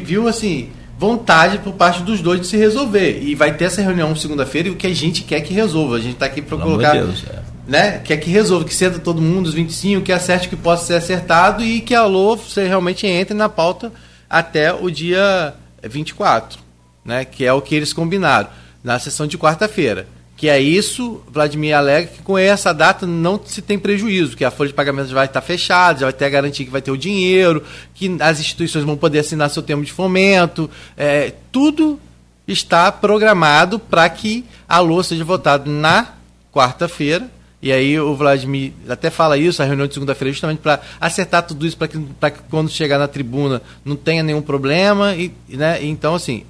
viu 0.04 0.28
assim, 0.28 0.70
vontade 0.96 1.58
por 1.58 1.72
parte 1.72 2.02
dos 2.02 2.20
dois 2.20 2.40
de 2.40 2.46
se 2.46 2.56
resolver. 2.56 3.20
E 3.20 3.34
vai 3.34 3.52
ter 3.54 3.64
essa 3.64 3.82
reunião 3.82 4.14
segunda-feira 4.14 4.68
e 4.68 4.70
o 4.70 4.76
que 4.76 4.86
a 4.86 4.94
gente 4.94 5.22
quer 5.22 5.40
que 5.40 5.52
resolva. 5.52 5.96
A 5.96 6.00
gente 6.00 6.14
está 6.14 6.26
aqui 6.26 6.40
para 6.40 6.56
colocar. 6.58 6.92
de 6.92 6.98
Deus, 6.98 7.24
é. 7.28 7.38
Né, 7.66 8.00
quer 8.04 8.18
que 8.18 8.30
resolva, 8.30 8.64
que 8.66 8.74
senta 8.74 8.98
todo 8.98 9.20
mundo, 9.22 9.46
os 9.46 9.54
25, 9.54 10.02
que 10.02 10.12
acerte 10.12 10.46
o 10.46 10.50
que 10.50 10.56
possa 10.56 10.84
ser 10.84 10.94
acertado 10.94 11.64
e 11.64 11.80
que 11.80 11.94
a 11.94 12.06
você 12.06 12.68
realmente 12.68 13.06
entre 13.06 13.34
na 13.34 13.48
pauta 13.48 13.90
até 14.28 14.72
o 14.72 14.90
dia 14.90 15.54
24, 15.88 16.58
né, 17.04 17.24
que 17.24 17.44
é 17.44 17.52
o 17.52 17.60
que 17.60 17.74
eles 17.74 17.92
combinaram, 17.92 18.48
na 18.82 18.98
sessão 18.98 19.26
de 19.26 19.38
quarta-feira. 19.38 20.06
Que 20.36 20.48
é 20.48 20.60
isso, 20.60 21.22
Vladimir 21.28 21.76
alega 21.76 22.08
que 22.08 22.22
com 22.22 22.36
essa 22.36 22.72
data 22.74 23.06
não 23.06 23.40
se 23.44 23.62
tem 23.62 23.78
prejuízo, 23.78 24.36
que 24.36 24.44
a 24.44 24.50
folha 24.50 24.68
de 24.68 24.74
pagamento 24.74 25.08
já 25.08 25.14
vai 25.14 25.26
estar 25.26 25.40
fechada, 25.40 26.00
já 26.00 26.06
vai 26.06 26.12
ter 26.12 26.24
a 26.24 26.30
garantia 26.30 26.66
que 26.66 26.72
vai 26.72 26.82
ter 26.82 26.90
o 26.90 26.98
dinheiro, 26.98 27.62
que 27.94 28.16
as 28.20 28.40
instituições 28.40 28.84
vão 28.84 28.96
poder 28.96 29.20
assinar 29.20 29.48
seu 29.48 29.62
termo 29.62 29.84
de 29.84 29.92
fomento, 29.92 30.68
é, 30.96 31.32
tudo 31.52 32.00
está 32.48 32.90
programado 32.90 33.78
para 33.78 34.08
que 34.08 34.44
a 34.68 34.80
LOA 34.80 35.04
seja 35.04 35.24
votada 35.24 35.70
na 35.70 36.14
quarta-feira. 36.52 37.30
E 37.64 37.72
aí 37.72 37.98
o 37.98 38.14
Vladimir 38.14 38.74
até 38.90 39.08
fala 39.08 39.38
isso, 39.38 39.62
a 39.62 39.64
reunião 39.64 39.86
de 39.86 39.94
segunda-feira, 39.94 40.30
justamente 40.30 40.58
para 40.58 40.82
acertar 41.00 41.46
tudo 41.46 41.66
isso, 41.66 41.78
para 41.78 41.88
que, 41.88 41.98
que 41.98 42.42
quando 42.50 42.68
chegar 42.68 42.98
na 42.98 43.08
tribuna 43.08 43.62
não 43.82 43.96
tenha 43.96 44.22
nenhum 44.22 44.42
problema. 44.42 45.14
E, 45.14 45.32
né? 45.48 45.82
Então, 45.82 46.14
assim, 46.14 46.44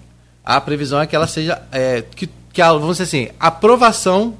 a 0.44 0.60
previsão 0.60 1.00
é 1.00 1.06
que 1.06 1.14
ela 1.14 1.28
seja. 1.28 1.62
é, 1.70 2.02
que, 2.02 2.28
que 2.52 2.60
a, 2.60 2.72
vamos 2.72 2.98
dizer 2.98 3.04
assim, 3.04 3.28
a 3.38 3.46
aprovação 3.46 4.36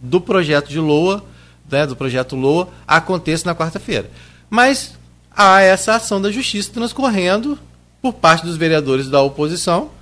do 0.00 0.20
projeto 0.20 0.68
de 0.68 0.80
LOA, 0.80 1.22
né, 1.70 1.86
do 1.86 1.94
projeto 1.94 2.34
LOA, 2.34 2.70
aconteça 2.88 3.46
na 3.46 3.54
quarta-feira. 3.54 4.10
Mas 4.50 4.98
há 5.30 5.60
essa 5.60 5.94
ação 5.94 6.20
da 6.20 6.32
justiça 6.32 6.72
transcorrendo 6.72 7.56
por 8.02 8.14
parte 8.14 8.44
dos 8.44 8.56
vereadores 8.56 9.08
da 9.08 9.22
oposição, 9.22 9.92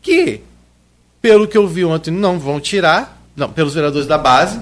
que, 0.00 0.40
pelo 1.20 1.46
que 1.46 1.58
eu 1.58 1.68
vi 1.68 1.84
ontem, 1.84 2.10
não 2.10 2.38
vão 2.38 2.58
tirar, 2.58 3.22
não, 3.36 3.50
pelos 3.50 3.74
vereadores 3.74 4.06
da 4.06 4.16
base, 4.16 4.58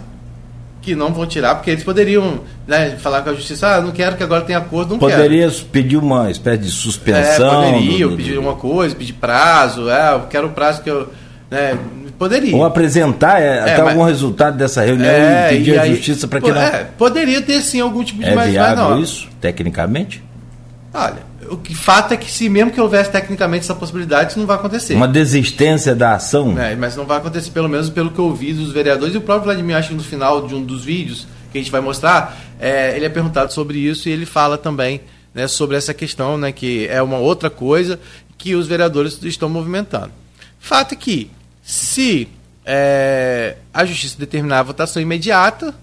que 0.82 0.94
não 0.96 1.12
vão 1.12 1.24
tirar, 1.24 1.54
porque 1.54 1.70
eles 1.70 1.84
poderiam 1.84 2.40
né, 2.66 2.96
falar 2.98 3.22
com 3.22 3.30
a 3.30 3.34
justiça, 3.34 3.68
ah, 3.76 3.80
não 3.80 3.92
quero 3.92 4.16
que 4.16 4.22
agora 4.22 4.42
tenha 4.42 4.58
acordo, 4.58 4.90
não 4.94 4.98
quero. 4.98 5.12
poderia 5.12 5.48
pedir 5.70 5.96
uma 5.96 6.30
espécie 6.30 6.58
de 6.58 6.68
É, 6.68 6.70
suspensão. 6.72 7.62
poderia, 7.72 8.04
do- 8.06 8.10
do- 8.10 8.16
pedir 8.16 8.38
uma 8.38 8.54
coisa, 8.56 8.94
pedir 8.94 9.12
prazo, 9.14 9.88
é, 9.88 10.12
eu 10.14 10.20
quero 10.28 10.48
o 10.48 10.50
prazo 10.50 10.82
que 10.82 10.90
eu. 10.90 11.08
Né, 11.50 11.78
poderia. 12.18 12.54
Ou 12.56 12.64
apresentar 12.64 13.40
é, 13.40 13.60
até 13.60 13.78
mas- 13.82 13.92
algum 13.92 14.04
resultado 14.04 14.56
dessa 14.56 14.82
reunião 14.82 15.08
É, 15.10 15.52
e 15.54 15.56
pedir 15.58 15.74
e 15.74 15.78
à 15.78 15.82
aí- 15.82 15.94
justiça 15.94 16.26
para 16.26 16.40
que 16.40 16.50
não. 16.50 16.60
é, 16.60 16.86
poderia 16.98 17.40
ter 17.42 17.60
sim 17.62 17.80
algum 17.80 18.02
tipo 18.02 18.20
de 18.20 18.26
É 18.28 18.34
mais, 18.34 18.48
mas 18.48 18.50
viável 18.52 18.84
não. 18.90 19.00
isso, 19.02 19.28
tecnicamente? 19.40 20.22
Olha, 20.94 21.16
o 21.52 21.56
que 21.59 21.75
fato 21.75 22.14
é 22.14 22.16
que 22.16 22.30
se 22.30 22.49
mesmo 22.49 22.71
que 22.71 22.80
houvesse 22.80 23.11
tecnicamente 23.11 23.64
essa 23.64 23.75
possibilidade, 23.75 24.30
isso 24.30 24.40
não 24.40 24.47
vai 24.47 24.56
acontecer. 24.56 24.94
Uma 24.94 25.06
desistência 25.06 25.94
da 25.94 26.14
ação? 26.14 26.59
É, 26.59 26.75
mas 26.75 26.97
não 26.97 27.04
vai 27.04 27.18
acontecer, 27.18 27.50
pelo 27.50 27.68
menos 27.68 27.90
pelo 27.90 28.11
que 28.11 28.18
eu 28.18 28.25
ouvi 28.25 28.54
dos 28.54 28.73
vereadores. 28.73 29.14
E 29.14 29.18
o 29.18 29.21
próprio 29.21 29.44
Vladimir, 29.44 29.76
acho 29.76 29.90
que 29.90 29.94
no 29.94 30.02
final 30.02 30.47
de 30.47 30.54
um 30.54 30.64
dos 30.64 30.82
vídeos 30.82 31.26
que 31.52 31.59
a 31.59 31.61
gente 31.61 31.71
vai 31.71 31.82
mostrar, 31.82 32.38
é, 32.59 32.97
ele 32.97 33.04
é 33.04 33.09
perguntado 33.11 33.52
sobre 33.52 33.78
isso 33.78 34.09
e 34.09 34.12
ele 34.12 34.25
fala 34.25 34.56
também 34.56 35.02
né, 35.35 35.47
sobre 35.47 35.76
essa 35.76 35.92
questão, 35.92 36.38
né, 36.38 36.52
que 36.52 36.87
é 36.88 37.02
uma 37.02 37.18
outra 37.18 37.50
coisa 37.50 38.00
que 38.38 38.54
os 38.54 38.66
vereadores 38.66 39.23
estão 39.23 39.50
movimentando. 39.50 40.11
Fato 40.59 40.94
é 40.94 40.97
que, 40.97 41.30
se 41.62 42.28
é, 42.64 43.56
a 43.75 43.85
justiça 43.85 44.16
determinar 44.18 44.61
a 44.61 44.62
votação 44.62 45.02
imediata, 45.02 45.75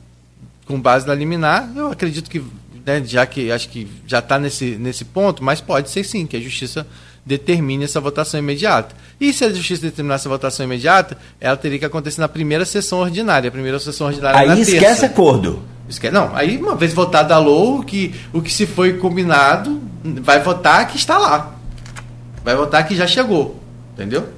com 0.65 0.81
base 0.81 1.05
na 1.05 1.13
liminar, 1.13 1.71
eu 1.75 1.91
acredito 1.91 2.29
que, 2.29 2.41
né, 2.85 3.01
já 3.05 3.25
que 3.25 3.51
acho 3.51 3.69
que 3.69 3.87
já 4.07 4.19
está 4.19 4.37
nesse, 4.39 4.75
nesse 4.77 5.05
ponto, 5.05 5.43
mas 5.43 5.61
pode 5.61 5.89
ser 5.89 6.03
sim, 6.03 6.25
que 6.25 6.35
a 6.37 6.39
justiça 6.39 6.85
determine 7.25 7.83
essa 7.83 7.99
votação 8.01 8.39
imediata. 8.39 8.95
E 9.19 9.31
se 9.33 9.43
a 9.45 9.53
justiça 9.53 9.81
determinar 9.83 10.15
essa 10.15 10.29
votação 10.29 10.65
imediata, 10.65 11.17
ela 11.39 11.55
teria 11.57 11.77
que 11.79 11.85
acontecer 11.85 12.21
na 12.21 12.27
primeira 12.27 12.65
sessão 12.65 12.99
ordinária. 12.99 13.47
A 13.49 13.51
primeira 13.51 13.79
sessão 13.79 14.07
ordinária 14.07 14.43
é 14.43 14.45
na 14.47 14.53
Aí 14.53 14.61
esquece 14.61 14.79
terça. 14.85 15.05
acordo. 15.05 15.61
Esquece- 15.87 16.13
Não, 16.13 16.35
aí 16.35 16.57
uma 16.57 16.75
vez 16.75 16.93
votada 16.93 17.35
a 17.35 17.37
LOU, 17.37 17.79
o 17.79 17.83
que, 17.83 18.13
o 18.33 18.41
que 18.41 18.51
se 18.51 18.65
foi 18.65 18.93
combinado, 18.93 19.79
vai 20.21 20.39
votar 20.41 20.87
que 20.87 20.97
está 20.97 21.17
lá. 21.17 21.55
Vai 22.43 22.55
votar 22.55 22.87
que 22.87 22.95
já 22.95 23.05
chegou. 23.05 23.59
Entendeu? 23.93 24.29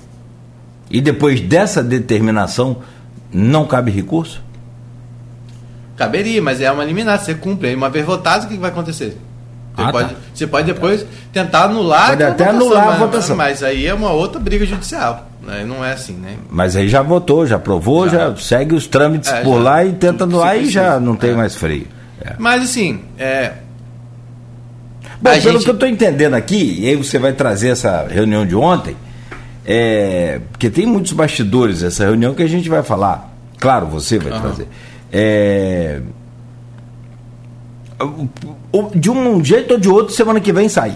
E 0.90 1.00
depois 1.00 1.40
dessa 1.40 1.82
determinação, 1.84 2.82
não 3.32 3.66
cabe 3.66 3.92
recurso? 3.92 4.42
Caberia, 6.06 6.42
mas 6.42 6.60
é 6.62 6.72
uma 6.72 6.84
liminar, 6.84 7.20
você 7.20 7.34
cumpre. 7.36 7.70
Aí 7.70 7.76
uma 7.76 7.90
vez 7.90 8.06
votado, 8.06 8.46
o 8.46 8.50
que 8.50 8.58
vai 8.58 8.72
acontecer? 8.72 9.18
Você, 9.76 9.84
Ah, 9.84 9.92
pode, 9.92 10.10
tá. 10.10 10.16
você 10.34 10.48
pode 10.48 10.74
depois 10.74 11.06
tentar 11.32 11.64
anular 11.66 12.10
Pode 12.10 12.24
até 12.24 12.50
anular 12.50 12.84
a 12.84 12.88
mas, 12.92 13.00
votação. 13.00 13.36
Mas 13.38 13.64
aí 13.64 13.86
é 13.88 13.94
uma 13.94 14.12
outra 14.12 14.40
briga 14.40 14.66
judicial. 14.66 15.28
Né? 15.42 15.64
Não 15.66 15.84
é 15.86 15.94
assim, 15.94 16.14
né? 16.14 16.36
Mas 16.50 16.76
aí 16.76 16.90
já 16.90 17.02
votou, 17.02 17.46
já 17.48 17.56
aprovou, 17.56 18.10
já, 18.10 18.30
Já. 18.32 18.36
segue 18.36 18.76
os 18.76 18.86
trâmites 18.88 19.32
É, 19.32 19.42
por 19.44 19.58
já. 19.58 19.64
lá 19.64 19.86
e 19.86 19.94
tenta 19.94 20.24
anular 20.26 20.58
e 20.58 20.70
já 20.70 21.00
não 21.00 21.16
tem 21.16 21.32
É. 21.32 21.36
mais 21.36 21.56
freio. 21.56 21.88
É. 22.24 22.34
Mas 22.38 22.64
assim, 22.64 23.00
é, 23.18 23.54
Bom, 25.22 25.30
A 25.30 25.34
pelo 25.34 25.52
gente- 25.54 25.64
que 25.66 25.70
eu 25.70 25.74
estou 25.76 25.88
entendendo 25.88 26.34
aqui, 26.34 26.80
e 26.82 26.88
aí 26.90 26.96
você 26.96 27.20
vai 27.20 27.32
trazer 27.32 27.70
essa 27.70 28.08
reunião 28.10 28.44
de 28.46 28.56
ontem, 28.56 28.96
é, 29.66 30.40
porque 30.52 30.68
tem 30.70 30.86
muitos 30.86 31.12
bastidores 31.14 31.84
essa 31.84 32.04
reunião 32.06 32.34
que 32.34 32.42
a 32.42 32.48
gente 32.50 32.68
vai 32.68 32.82
falar. 32.82 33.32
Claro, 33.60 33.86
você 33.86 34.18
vai 34.18 34.32
Aham. 34.34 34.42
trazer. 34.42 34.68
É, 35.12 36.02
de 38.96 39.10
um 39.10 39.44
jeito 39.44 39.74
ou 39.74 39.80
de 39.80 39.90
outro, 39.90 40.14
semana 40.14 40.40
que 40.40 40.52
vem 40.52 40.70
sai. 40.70 40.96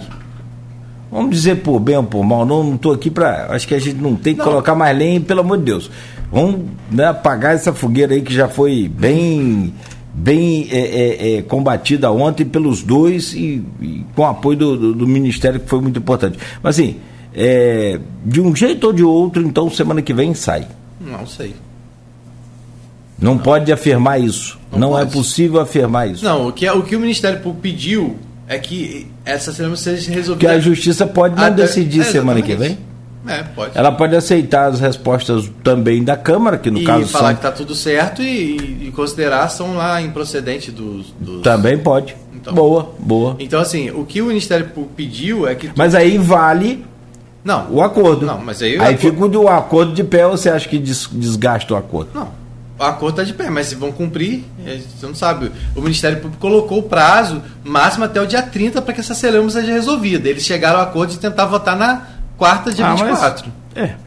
Vamos 1.10 1.30
dizer 1.30 1.56
por 1.56 1.78
bem 1.78 1.96
ou 1.96 2.04
por 2.04 2.24
mal, 2.24 2.44
não 2.44 2.74
estou 2.74 2.92
aqui 2.92 3.10
para. 3.10 3.46
Acho 3.50 3.66
que 3.68 3.74
a 3.74 3.78
gente 3.78 3.96
não 3.96 4.16
tem 4.16 4.34
que 4.34 4.40
Não. 4.40 4.46
colocar 4.46 4.74
mais 4.74 4.96
lenha, 4.96 5.20
pelo 5.20 5.40
amor 5.40 5.58
de 5.58 5.64
Deus. 5.64 5.90
Vamos 6.32 6.62
né, 6.90 7.06
apagar 7.06 7.54
essa 7.54 7.72
fogueira 7.72 8.14
aí 8.14 8.22
que 8.22 8.34
já 8.34 8.48
foi 8.48 8.88
bem 8.88 9.72
bem 10.12 10.66
é, 10.70 10.78
é, 10.78 11.36
é, 11.36 11.42
combatida 11.42 12.10
ontem 12.10 12.44
pelos 12.46 12.82
dois 12.82 13.34
e, 13.34 13.62
e 13.82 14.04
com 14.14 14.22
o 14.22 14.24
apoio 14.24 14.56
do, 14.56 14.76
do, 14.76 14.94
do, 14.94 15.06
Ministério, 15.06 15.60
que 15.60 15.68
foi 15.68 15.80
muito 15.80 15.98
importante. 15.98 16.38
Mas 16.62 16.78
assim, 16.78 16.96
é, 17.34 18.00
de 18.24 18.40
um 18.40 18.56
jeito 18.56 18.86
ou 18.86 18.92
de 18.94 19.04
outro, 19.04 19.42
então 19.42 19.70
semana 19.70 20.00
que 20.00 20.14
vem 20.14 20.32
sai. 20.32 20.66
Não 20.98 21.26
sei. 21.26 21.54
Não, 23.18 23.34
não. 23.34 23.38
pode 23.38 23.72
afirmar 23.72 24.20
isso. 24.20 24.58
Não, 24.70 24.78
não 24.78 24.98
é 24.98 25.04
possível 25.04 25.60
afirmar 25.60 26.08
isso. 26.08 26.24
Não, 26.24 26.48
o 26.48 26.52
que, 26.52 26.68
o 26.68 26.82
que 26.82 26.94
o 26.94 27.00
Ministério 27.00 27.38
Público 27.40 27.62
pediu 27.62 28.16
é 28.46 28.58
que 28.58 29.06
essa 29.24 29.52
semana 29.52 29.76
seja 29.76 30.10
resolvida. 30.10 30.48
Que 30.48 30.54
a 30.54 30.60
Justiça 30.60 31.06
pode 31.06 31.34
não 31.34 31.44
até, 31.44 31.62
decidir 31.62 32.04
semana 32.04 32.42
que 32.42 32.54
vem. 32.54 32.78
É, 33.26 33.42
pode. 33.42 33.76
Ela 33.76 33.90
pode 33.90 34.14
aceitar 34.14 34.66
as 34.66 34.78
respostas 34.78 35.50
também 35.64 36.04
da 36.04 36.16
Câmara, 36.16 36.56
que 36.56 36.70
no 36.70 36.78
e 36.78 36.84
caso. 36.84 37.02
E 37.02 37.08
falar 37.08 37.28
são... 37.28 37.34
que 37.34 37.38
está 37.40 37.52
tudo 37.52 37.74
certo 37.74 38.22
e, 38.22 38.86
e, 38.86 38.92
considerar 38.94 39.48
são 39.48 39.74
lá 39.74 40.00
improcedente 40.00 40.70
dos, 40.70 41.12
dos. 41.18 41.42
Também 41.42 41.76
pode. 41.76 42.14
Então, 42.32 42.54
boa, 42.54 42.94
boa. 42.98 43.36
Então, 43.40 43.60
assim, 43.60 43.90
o 43.90 44.04
que 44.04 44.22
o 44.22 44.26
Ministério 44.26 44.70
pediu 44.94 45.48
é 45.48 45.54
que. 45.56 45.70
Mas 45.74 45.94
aí 45.94 46.18
vale. 46.18 46.84
Não. 47.42 47.66
O 47.70 47.82
acordo. 47.82 48.24
Não, 48.24 48.40
mas 48.40 48.62
aí. 48.62 48.78
Aí 48.78 48.96
fica 48.96 49.24
o 49.24 49.48
acordo 49.48 49.92
de 49.92 50.04
pé 50.04 50.26
ou 50.26 50.36
você 50.36 50.48
acha 50.48 50.68
que 50.68 50.78
desgasta 50.78 51.74
o 51.74 51.76
acordo? 51.76 52.10
Não. 52.14 52.45
O 52.78 52.82
acordo 52.82 53.22
está 53.22 53.24
de 53.24 53.32
pé, 53.32 53.48
mas 53.48 53.68
se 53.68 53.74
vão 53.74 53.90
cumprir, 53.90 54.44
você 54.58 55.06
não 55.06 55.14
sabe. 55.14 55.50
O 55.74 55.80
Ministério 55.80 56.18
Público 56.18 56.40
colocou 56.40 56.78
o 56.78 56.82
prazo 56.82 57.42
máximo 57.64 58.04
até 58.04 58.20
o 58.20 58.26
dia 58.26 58.42
30 58.42 58.82
para 58.82 58.92
que 58.92 59.00
essa 59.00 59.14
celeuma 59.14 59.48
seja 59.50 59.72
resolvida. 59.72 60.28
Eles 60.28 60.44
chegaram 60.44 60.80
ao 60.80 60.84
acordo 60.84 61.10
de 61.10 61.18
tentar 61.18 61.46
votar 61.46 61.74
na 61.74 62.02
quarta, 62.36 62.70
dia 62.70 62.86
ah, 62.86 62.94
24. 62.94 63.50
Mas... 63.74 63.84
É. 63.84 64.06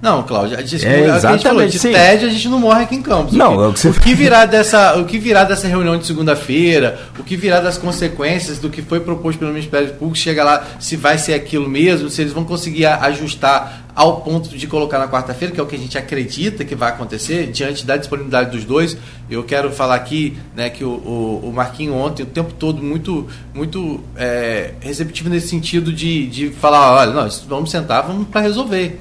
Não, 0.00 0.22
Cláudio, 0.22 0.56
a 0.56 0.60
gente, 0.60 0.86
é, 0.86 1.00
exatamente, 1.00 1.26
a 1.26 1.32
gente 1.32 1.42
falou, 1.42 1.66
de 1.66 1.78
sim. 1.78 1.90
tédio 1.90 2.28
a 2.28 2.30
gente 2.30 2.48
não 2.48 2.60
morre 2.60 2.84
aqui 2.84 2.94
em 2.94 3.02
Campos. 3.02 3.34
Não, 3.34 3.54
o 3.54 3.56
que, 3.56 3.64
é 3.64 3.66
o 3.66 3.72
que, 3.72 3.80
você... 3.80 3.88
o 3.88 3.94
que 3.94 4.14
virá 4.14 4.46
dessa, 4.46 4.96
o 4.96 5.04
que 5.04 5.18
virá 5.18 5.42
dessa 5.42 5.66
reunião 5.66 5.98
de 5.98 6.06
segunda-feira, 6.06 7.00
o 7.18 7.24
que 7.24 7.36
virá 7.36 7.60
das 7.60 7.76
consequências 7.76 8.60
do 8.60 8.70
que 8.70 8.80
foi 8.80 9.00
proposto 9.00 9.40
pelo 9.40 9.52
Ministério 9.52 9.88
Público, 9.94 10.16
chega 10.16 10.44
lá 10.44 10.64
se 10.78 10.94
vai 10.94 11.18
ser 11.18 11.34
aquilo 11.34 11.68
mesmo, 11.68 12.08
se 12.08 12.20
eles 12.20 12.32
vão 12.32 12.44
conseguir 12.44 12.86
ajustar 12.86 13.87
ao 13.98 14.20
ponto 14.20 14.56
de 14.56 14.66
colocar 14.68 14.96
na 14.96 15.08
quarta-feira, 15.08 15.52
que 15.52 15.58
é 15.58 15.62
o 15.62 15.66
que 15.66 15.74
a 15.74 15.78
gente 15.78 15.98
acredita 15.98 16.64
que 16.64 16.76
vai 16.76 16.90
acontecer, 16.90 17.50
diante 17.50 17.84
da 17.84 17.96
disponibilidade 17.96 18.52
dos 18.52 18.64
dois. 18.64 18.96
Eu 19.28 19.42
quero 19.42 19.72
falar 19.72 19.96
aqui 19.96 20.38
né, 20.54 20.70
que 20.70 20.84
o, 20.84 20.90
o, 20.90 21.48
o 21.48 21.52
Marquinho 21.52 21.94
ontem, 21.94 22.22
o 22.22 22.26
tempo 22.26 22.54
todo, 22.54 22.80
muito, 22.80 23.26
muito 23.52 24.00
é, 24.14 24.74
receptivo 24.78 25.28
nesse 25.28 25.48
sentido 25.48 25.92
de, 25.92 26.28
de 26.28 26.50
falar, 26.50 26.94
olha, 26.94 27.10
nós 27.10 27.44
vamos 27.48 27.72
sentar, 27.72 28.06
vamos 28.06 28.28
para 28.28 28.40
resolver 28.40 29.00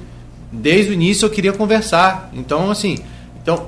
desde 0.51 0.92
o 0.92 0.94
início 0.94 1.27
eu 1.27 1.30
queria 1.30 1.54
conversar. 1.54 2.32
Então, 2.34 2.72
assim, 2.72 2.98
então, 3.39 3.68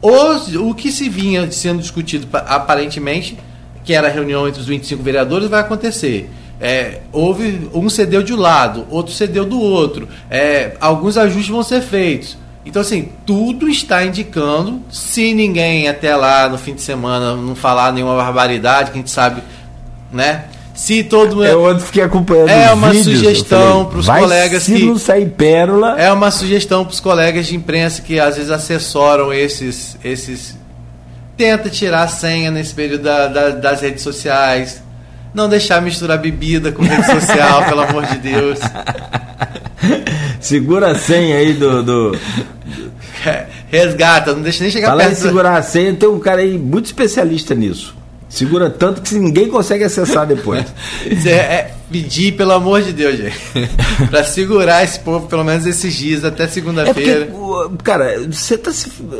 os, 0.00 0.54
o 0.54 0.74
que 0.74 0.92
se 0.92 1.08
vinha 1.08 1.50
sendo 1.50 1.80
discutido 1.80 2.28
aparentemente, 2.32 3.36
que 3.84 3.92
era 3.92 4.06
a 4.06 4.10
reunião 4.10 4.46
entre 4.46 4.60
os 4.60 4.66
25 4.66 5.02
vereadores, 5.02 5.48
vai 5.48 5.60
acontecer. 5.60 6.30
É, 6.64 7.00
houve 7.10 7.68
um 7.74 7.90
cedeu 7.90 8.22
de 8.22 8.32
um 8.32 8.36
lado, 8.36 8.86
outro 8.88 9.12
cedeu 9.12 9.44
do 9.44 9.60
outro. 9.60 10.08
É, 10.30 10.76
alguns 10.80 11.18
ajustes 11.18 11.48
vão 11.48 11.64
ser 11.64 11.80
feitos. 11.80 12.38
Então, 12.64 12.80
assim, 12.80 13.08
tudo 13.26 13.68
está 13.68 14.04
indicando, 14.04 14.80
se 14.88 15.34
ninguém 15.34 15.88
até 15.88 16.14
lá 16.14 16.48
no 16.48 16.56
fim 16.56 16.72
de 16.72 16.80
semana 16.80 17.34
não 17.34 17.56
falar 17.56 17.92
nenhuma 17.92 18.14
barbaridade, 18.14 18.92
que 18.92 18.98
a 18.98 19.00
gente 19.00 19.10
sabe, 19.10 19.42
né? 20.12 20.44
Se 20.72 21.02
todo 21.02 21.44
Eu 21.44 21.64
ontem 21.64 21.84
fiquei 21.84 22.02
acompanhando 22.04 22.48
É 22.48 22.72
uma 22.72 22.92
vídeos, 22.92 23.18
sugestão 23.18 23.84
para 23.86 23.98
os 23.98 24.06
colegas 24.08 24.62
se 24.62 24.74
que 24.74 24.86
não 24.86 24.96
sair 24.96 25.28
pérola. 25.28 26.00
É 26.00 26.12
uma 26.12 26.30
sugestão 26.30 26.84
para 26.84 26.92
os 26.92 27.00
colegas 27.00 27.46
de 27.46 27.56
imprensa 27.56 28.00
que 28.00 28.20
às 28.20 28.36
vezes 28.36 28.50
assessoram 28.50 29.32
esses 29.32 29.98
esses 30.02 30.56
tenta 31.36 31.68
tirar 31.68 32.04
a 32.04 32.08
senha 32.08 32.50
nesse 32.50 32.72
período 32.72 33.02
da, 33.02 33.26
da, 33.26 33.48
das 33.50 33.80
redes 33.82 34.02
sociais. 34.02 34.82
Não 35.34 35.48
deixar 35.48 35.80
misturar 35.80 36.18
bebida 36.18 36.72
com 36.72 36.82
rede 36.82 37.06
social, 37.06 37.64
pelo 37.64 37.80
amor 37.80 38.04
de 38.06 38.18
Deus. 38.18 38.58
Segura 40.40 40.90
a 40.90 40.94
senha 40.94 41.36
aí 41.36 41.54
do, 41.54 41.82
do... 41.82 42.18
Resgata, 43.70 44.34
não 44.34 44.42
deixa 44.42 44.62
nem 44.62 44.70
chegar 44.70 44.88
Fala 44.88 45.04
perto. 45.04 45.12
Em 45.12 45.22
segurar 45.22 45.56
a 45.56 45.62
senha, 45.62 45.94
tem 45.94 46.08
um 46.08 46.18
cara 46.18 46.40
aí 46.40 46.58
muito 46.58 46.86
especialista 46.86 47.54
nisso. 47.54 47.94
Segura 48.28 48.70
tanto 48.70 49.02
que 49.02 49.14
ninguém 49.14 49.48
consegue 49.48 49.84
acessar 49.84 50.26
depois. 50.26 50.64
é, 51.26 51.30
é, 51.30 51.74
pedir, 51.90 52.32
pelo 52.32 52.52
amor 52.52 52.80
de 52.80 52.92
Deus, 52.92 53.18
gente. 53.18 53.36
para 54.10 54.24
segurar 54.24 54.82
esse 54.82 54.98
povo, 55.00 55.26
pelo 55.26 55.44
menos 55.44 55.66
esses 55.66 55.94
dias, 55.94 56.24
até 56.24 56.48
segunda-feira. 56.48 57.28
É 57.30 57.82
cara, 57.82 58.18
você 58.26 58.56
tá 58.56 58.70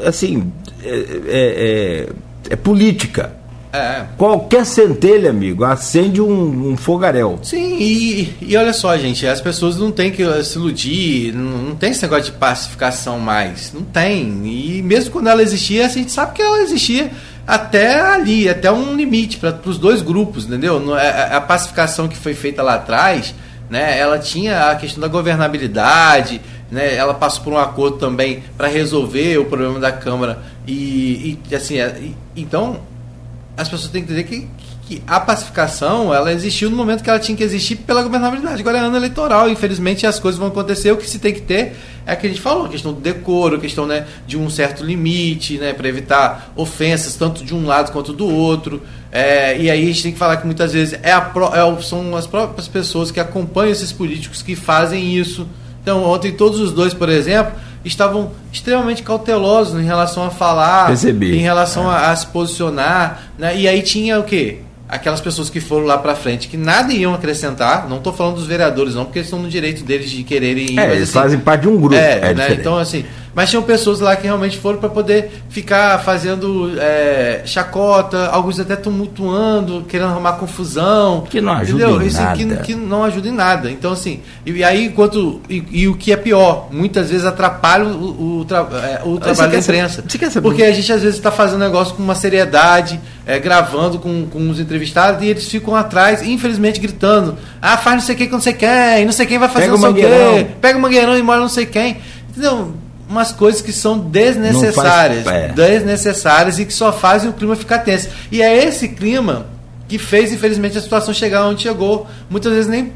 assim. 0.06 0.50
É, 0.82 0.88
é, 0.88 1.06
é, 1.28 2.08
é 2.50 2.56
política. 2.56 3.41
É. 3.72 4.04
Qualquer 4.18 4.66
centelha, 4.66 5.30
amigo, 5.30 5.64
acende 5.64 6.20
um, 6.20 6.72
um 6.72 6.76
fogaréu. 6.76 7.38
Sim, 7.42 7.78
e, 7.80 8.36
e, 8.42 8.56
olha 8.56 8.72
só, 8.74 8.96
gente, 8.98 9.26
as 9.26 9.40
pessoas 9.40 9.78
não 9.78 9.90
têm 9.90 10.10
que 10.10 10.22
se 10.44 10.58
iludir, 10.58 11.32
não, 11.32 11.58
não 11.58 11.74
tem 11.74 11.90
esse 11.90 12.02
negócio 12.02 12.24
de 12.24 12.32
pacificação 12.32 13.18
mais. 13.18 13.72
Não 13.72 13.82
tem. 13.82 14.42
E 14.44 14.82
mesmo 14.82 15.10
quando 15.10 15.28
ela 15.28 15.42
existia, 15.42 15.86
a 15.86 15.88
gente 15.88 16.12
sabe 16.12 16.34
que 16.34 16.42
ela 16.42 16.60
existia 16.60 17.10
até 17.46 18.00
ali, 18.00 18.48
até 18.48 18.70
um 18.70 18.94
limite 18.94 19.38
para 19.38 19.58
os 19.64 19.78
dois 19.78 20.02
grupos, 20.02 20.44
entendeu? 20.44 20.96
É, 20.98 21.06
é, 21.06 21.34
a, 21.34 21.40
pacificação 21.40 22.08
que 22.08 22.16
foi 22.16 22.34
feita 22.34 22.62
lá 22.62 22.74
atrás, 22.74 23.34
né, 23.68 23.98
ela 23.98 24.18
tinha 24.18 24.70
a 24.70 24.76
questão 24.76 25.00
da 25.00 25.08
governabilidade, 25.08 26.40
né, 26.70 26.94
ela 26.94 27.14
passou 27.14 27.42
por 27.42 27.52
um 27.52 27.58
acordo 27.58 27.96
também 27.96 28.42
para 28.56 28.68
resolver 28.68 29.38
o 29.38 29.46
problema 29.46 29.80
da 29.80 29.90
Câmara 29.90 30.38
e, 30.66 31.38
e 31.50 31.54
assim, 31.54 31.76
e, 31.76 32.14
então 32.36 32.80
as 33.56 33.68
pessoas 33.68 33.90
têm 33.90 34.02
que 34.02 34.12
entender 34.12 34.28
que, 34.28 34.48
que 34.86 35.02
a 35.06 35.20
pacificação 35.20 36.12
ela 36.12 36.32
existiu 36.32 36.70
no 36.70 36.76
momento 36.76 37.02
que 37.02 37.10
ela 37.10 37.18
tinha 37.18 37.36
que 37.36 37.44
existir 37.44 37.76
pela 37.76 38.02
governabilidade. 38.02 38.60
Agora 38.60 38.78
é 38.78 38.80
ano 38.80 38.96
eleitoral, 38.96 39.50
infelizmente 39.50 40.06
as 40.06 40.18
coisas 40.18 40.38
vão 40.38 40.48
acontecer. 40.48 40.90
O 40.90 40.96
que 40.96 41.08
se 41.08 41.18
tem 41.18 41.34
que 41.34 41.42
ter 41.42 41.76
é 42.06 42.16
que 42.16 42.26
a 42.26 42.30
gente 42.30 42.40
falou, 42.40 42.66
a 42.66 42.68
questão 42.68 42.92
do 42.92 43.00
decoro, 43.00 43.56
a 43.56 43.60
questão 43.60 43.86
né, 43.86 44.06
de 44.26 44.38
um 44.38 44.48
certo 44.48 44.82
limite, 44.82 45.58
né, 45.58 45.72
para 45.74 45.86
evitar 45.86 46.52
ofensas 46.56 47.14
tanto 47.14 47.44
de 47.44 47.54
um 47.54 47.66
lado 47.66 47.92
quanto 47.92 48.12
do 48.12 48.26
outro. 48.26 48.82
É, 49.10 49.58
e 49.58 49.70
aí 49.70 49.82
a 49.82 49.86
gente 49.86 50.02
tem 50.02 50.12
que 50.12 50.18
falar 50.18 50.38
que 50.38 50.46
muitas 50.46 50.72
vezes 50.72 50.98
é 51.02 51.12
a, 51.12 51.30
é, 51.54 51.82
são 51.82 52.16
as 52.16 52.26
próprias 52.26 52.66
pessoas 52.66 53.10
que 53.10 53.20
acompanham 53.20 53.72
esses 53.72 53.92
políticos 53.92 54.40
que 54.40 54.56
fazem 54.56 55.14
isso. 55.14 55.46
Então, 55.82 56.04
ontem 56.04 56.32
todos 56.32 56.58
os 56.58 56.72
dois, 56.72 56.94
por 56.94 57.08
exemplo, 57.08 57.52
estavam 57.84 58.30
extremamente 58.52 59.02
cautelosos 59.02 59.80
em 59.80 59.84
relação 59.84 60.24
a 60.24 60.30
falar, 60.30 60.86
Percebi. 60.86 61.36
em 61.36 61.40
relação 61.40 61.90
é. 61.90 61.94
a, 61.94 62.10
a, 62.10 62.16
se 62.16 62.26
posicionar. 62.26 63.30
Né? 63.38 63.58
E 63.58 63.68
aí 63.68 63.82
tinha 63.82 64.18
o 64.18 64.24
quê? 64.24 64.60
aquelas 64.92 65.22
pessoas 65.22 65.48
que 65.48 65.58
foram 65.58 65.86
lá 65.86 65.96
para 65.96 66.14
frente 66.14 66.48
que 66.48 66.56
nada 66.58 66.92
iam 66.92 67.14
acrescentar, 67.14 67.88
não 67.88 67.96
estou 67.96 68.12
falando 68.12 68.34
dos 68.34 68.46
vereadores 68.46 68.94
não, 68.94 69.06
porque 69.06 69.20
eles 69.20 69.26
estão 69.26 69.40
no 69.40 69.48
direito 69.48 69.82
deles 69.82 70.10
de 70.10 70.22
quererem 70.22 70.72
ir. 70.72 70.78
É, 70.78 70.90
eles 70.90 71.04
assim, 71.04 71.12
fazem 71.12 71.40
parte 71.40 71.62
de 71.62 71.68
um 71.68 71.78
grupo. 71.78 71.94
É, 71.94 72.30
é 72.30 72.34
né? 72.34 72.52
então 72.52 72.76
assim, 72.76 73.06
mas 73.34 73.48
tinham 73.48 73.62
pessoas 73.62 74.00
lá 74.00 74.14
que 74.14 74.24
realmente 74.24 74.58
foram 74.58 74.78
para 74.78 74.88
poder 74.88 75.30
ficar 75.48 75.98
fazendo 76.00 76.72
é, 76.78 77.42
chacota, 77.44 78.26
alguns 78.26 78.60
até 78.60 78.76
tumultuando, 78.76 79.84
querendo 79.88 80.10
arrumar 80.10 80.34
confusão. 80.34 81.24
Que 81.28 81.40
não 81.40 81.52
ajuda 81.52 81.84
entendeu? 81.84 82.02
em 82.02 82.06
Isso, 82.06 82.20
nada. 82.20 82.36
Que, 82.36 82.56
que, 82.56 82.74
não 82.74 83.04
ajuda 83.04 83.28
em 83.28 83.32
nada. 83.32 83.70
Então, 83.70 83.92
assim, 83.92 84.20
e, 84.44 84.62
aí, 84.62 84.86
enquanto. 84.86 85.40
E, 85.48 85.64
e, 85.70 85.88
o 85.88 85.94
que 85.94 86.12
é 86.12 86.16
pior, 86.16 86.68
muitas 86.70 87.10
vezes 87.10 87.24
atrapalha 87.24 87.86
o, 87.86 88.40
o, 88.40 88.44
tra, 88.44 88.58
é, 88.58 89.00
o 89.04 89.18
trabalho 89.18 89.52
da 89.52 89.58
imprensa. 89.58 90.02
Porque 90.42 90.62
a 90.62 90.72
gente 90.72 90.92
às 90.92 91.02
vezes 91.02 91.16
está 91.16 91.30
fazendo 91.30 91.60
negócio 91.60 91.94
com 91.94 92.02
uma 92.02 92.14
seriedade, 92.14 93.00
é, 93.26 93.38
gravando 93.38 93.98
com, 93.98 94.26
com 94.26 94.50
os 94.50 94.60
entrevistados, 94.60 95.22
e 95.22 95.26
eles 95.26 95.48
ficam 95.48 95.74
atrás, 95.74 96.22
infelizmente, 96.22 96.78
gritando. 96.78 97.36
Ah, 97.62 97.78
faz 97.78 97.96
não 97.96 98.02
sei 98.02 98.14
quem 98.14 98.26
com 98.28 98.34
não 98.34 98.42
sei 98.42 98.52
quem, 98.52 99.04
não 99.06 99.12
sei 99.12 99.26
quem 99.26 99.38
vai 99.38 99.48
fazer 99.48 99.66
Pega 99.66 99.76
não 99.76 99.80
sei 99.80 99.90
o 99.90 99.94
quê, 99.94 100.46
pega 100.60 100.78
o 100.78 100.80
mangueirão 100.82 101.16
e 101.16 101.22
mora 101.22 101.40
não 101.40 101.48
sei 101.48 101.64
quem. 101.64 101.96
Entendeu? 102.30 102.74
Umas 103.12 103.30
coisas 103.30 103.60
que 103.60 103.72
são 103.72 103.98
desnecessárias, 103.98 105.22
faz, 105.22 105.36
é. 105.36 105.48
desnecessárias 105.48 106.58
e 106.58 106.64
que 106.64 106.72
só 106.72 106.92
fazem 106.92 107.30
o 107.30 107.32
clima 107.32 107.54
ficar 107.54 107.78
tenso. 107.80 108.08
E 108.30 108.42
é 108.42 108.64
esse 108.64 108.88
clima 108.88 109.46
que 109.86 109.98
fez, 109.98 110.32
infelizmente, 110.32 110.76
a 110.78 110.80
situação 110.80 111.12
chegar 111.12 111.46
onde 111.46 111.62
chegou. 111.62 112.06
Muitas 112.28 112.52
vezes 112.52 112.68
nem 112.68 112.92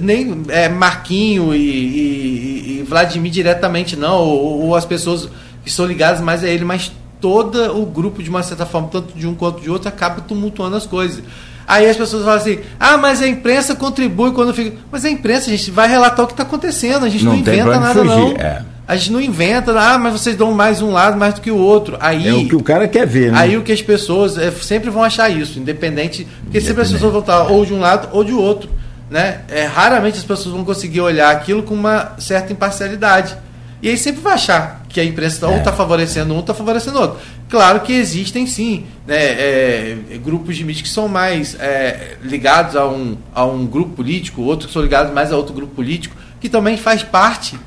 nem 0.00 0.42
é, 0.48 0.70
Marquinho 0.70 1.54
e, 1.54 1.58
e, 1.58 2.78
e, 2.80 2.82
Vladimir 2.88 3.30
diretamente 3.30 3.94
não, 3.94 4.20
ou, 4.20 4.62
ou, 4.62 4.74
as 4.74 4.86
pessoas 4.86 5.28
que 5.62 5.68
estão 5.68 5.84
ligadas 5.84 6.20
mais 6.22 6.42
a 6.42 6.48
ele, 6.48 6.64
mas 6.64 6.90
todo 7.20 7.78
o 7.78 7.84
grupo 7.84 8.22
de 8.22 8.30
uma 8.30 8.42
certa 8.42 8.64
forma, 8.64 8.88
tanto 8.88 9.16
de 9.16 9.26
um 9.26 9.34
quanto 9.34 9.60
de 9.60 9.70
outro, 9.70 9.88
acaba 9.88 10.22
tumultuando 10.22 10.76
as 10.76 10.86
coisas. 10.86 11.22
Aí 11.66 11.88
as 11.88 11.96
pessoas 11.96 12.24
falam 12.24 12.38
assim: 12.38 12.58
ah, 12.80 12.96
mas 12.96 13.22
a 13.22 13.28
imprensa 13.28 13.74
contribui 13.74 14.32
quando 14.32 14.52
fica. 14.52 14.76
Mas 14.90 15.04
a 15.04 15.10
imprensa, 15.10 15.48
a 15.48 15.56
gente 15.56 15.70
vai 15.70 15.88
relatar 15.88 16.24
o 16.24 16.26
que 16.26 16.32
está 16.32 16.42
acontecendo, 16.42 17.04
a 17.04 17.08
gente 17.08 17.24
não, 17.24 17.32
não 17.32 17.38
inventa 17.38 17.78
nada, 17.78 18.00
fugir. 18.00 18.08
não. 18.08 18.36
É. 18.36 18.64
A 18.86 18.96
gente 18.96 19.12
não 19.12 19.20
inventa, 19.20 19.72
ah, 19.78 19.96
mas 19.96 20.12
vocês 20.12 20.36
dão 20.36 20.52
mais 20.52 20.82
um 20.82 20.90
lado 20.90 21.16
mais 21.16 21.34
do 21.34 21.40
que 21.40 21.50
o 21.50 21.56
outro. 21.56 21.96
Aí, 22.00 22.26
é 22.26 22.34
o 22.34 22.48
que 22.48 22.56
o 22.56 22.62
cara 22.62 22.88
quer 22.88 23.06
ver, 23.06 23.30
né? 23.30 23.38
Aí 23.38 23.56
o 23.56 23.62
que 23.62 23.72
as 23.72 23.80
pessoas 23.80 24.36
é, 24.36 24.50
sempre 24.50 24.90
vão 24.90 25.02
achar 25.02 25.30
isso, 25.30 25.58
independente. 25.58 26.24
Porque 26.24 26.58
independente. 26.58 26.66
sempre 26.66 26.82
as 26.82 26.90
pessoas 26.90 27.12
vão 27.12 27.20
estar 27.20 27.42
ou 27.44 27.64
de 27.64 27.72
um 27.72 27.80
lado 27.80 28.08
ou 28.12 28.24
de 28.24 28.32
outro. 28.32 28.68
Né? 29.08 29.42
É, 29.48 29.64
raramente 29.64 30.18
as 30.18 30.24
pessoas 30.24 30.54
vão 30.54 30.64
conseguir 30.64 31.00
olhar 31.00 31.30
aquilo 31.30 31.62
com 31.62 31.74
uma 31.74 32.12
certa 32.18 32.52
imparcialidade. 32.52 33.36
E 33.82 33.88
aí 33.88 33.98
sempre 33.98 34.20
vai 34.20 34.34
achar 34.34 34.82
que 34.88 35.00
a 35.00 35.04
imprensa 35.04 35.46
é. 35.46 35.48
ou 35.48 35.56
está 35.56 35.72
favorecendo 35.72 36.32
um, 36.32 36.40
está 36.40 36.54
favorecendo 36.54 37.00
outro. 37.00 37.18
Claro 37.48 37.80
que 37.80 37.92
existem 37.92 38.46
sim 38.46 38.86
né, 39.06 39.16
é, 39.16 39.96
grupos 40.22 40.56
de 40.56 40.64
mídia 40.64 40.82
que 40.82 40.88
são 40.88 41.08
mais 41.08 41.56
é, 41.58 42.16
ligados 42.22 42.76
a 42.76 42.86
um, 42.86 43.16
a 43.34 43.44
um 43.44 43.66
grupo 43.66 43.96
político, 43.96 44.42
outros 44.42 44.68
que 44.68 44.72
são 44.72 44.82
ligados 44.82 45.12
mais 45.12 45.32
a 45.32 45.36
outro 45.36 45.52
grupo 45.52 45.74
político, 45.74 46.16
que 46.40 46.48
também 46.48 46.76
faz 46.76 47.02
parte. 47.02 47.58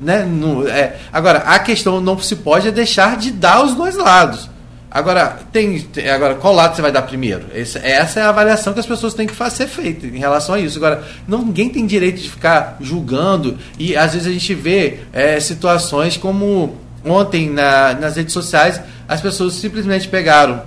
Né, 0.00 0.24
no, 0.24 0.66
é, 0.68 0.96
agora, 1.12 1.38
a 1.38 1.58
questão 1.58 2.00
não 2.00 2.18
se 2.18 2.36
pode 2.36 2.68
é 2.68 2.70
deixar 2.70 3.16
de 3.16 3.30
dar 3.30 3.64
os 3.64 3.74
dois 3.74 3.96
lados. 3.96 4.50
Agora, 4.94 5.40
tem, 5.52 5.84
agora, 6.14 6.36
qual 6.36 6.54
lado 6.54 6.76
você 6.76 6.82
vai 6.82 6.92
dar 6.92 7.02
primeiro? 7.02 7.46
Esse, 7.52 7.78
essa 7.78 8.20
é 8.20 8.22
a 8.22 8.28
avaliação 8.28 8.72
que 8.72 8.78
as 8.78 8.86
pessoas 8.86 9.12
têm 9.12 9.26
que 9.26 9.34
fazer 9.34 9.66
feita 9.66 10.06
em 10.06 10.18
relação 10.18 10.54
a 10.54 10.60
isso. 10.60 10.78
Agora, 10.78 11.02
não, 11.26 11.44
ninguém 11.44 11.68
tem 11.68 11.84
direito 11.84 12.20
de 12.20 12.30
ficar 12.30 12.76
julgando 12.80 13.58
e 13.76 13.96
às 13.96 14.12
vezes 14.12 14.28
a 14.28 14.30
gente 14.30 14.54
vê 14.54 15.00
é, 15.12 15.40
situações 15.40 16.16
como 16.16 16.76
ontem 17.04 17.50
na, 17.50 17.94
nas 17.94 18.16
redes 18.16 18.32
sociais 18.32 18.80
as 19.08 19.20
pessoas 19.20 19.54
simplesmente 19.54 20.06
pegaram 20.08 20.62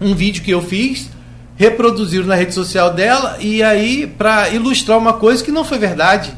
um 0.00 0.14
vídeo 0.14 0.42
que 0.42 0.52
eu 0.52 0.62
fiz, 0.62 1.10
reproduziram 1.56 2.26
na 2.26 2.34
rede 2.34 2.54
social 2.54 2.92
dela 2.92 3.38
e 3.40 3.62
aí 3.62 4.06
para 4.06 4.50
ilustrar 4.50 4.98
uma 4.98 5.14
coisa 5.14 5.42
que 5.42 5.50
não 5.50 5.64
foi 5.64 5.78
verdade. 5.78 6.32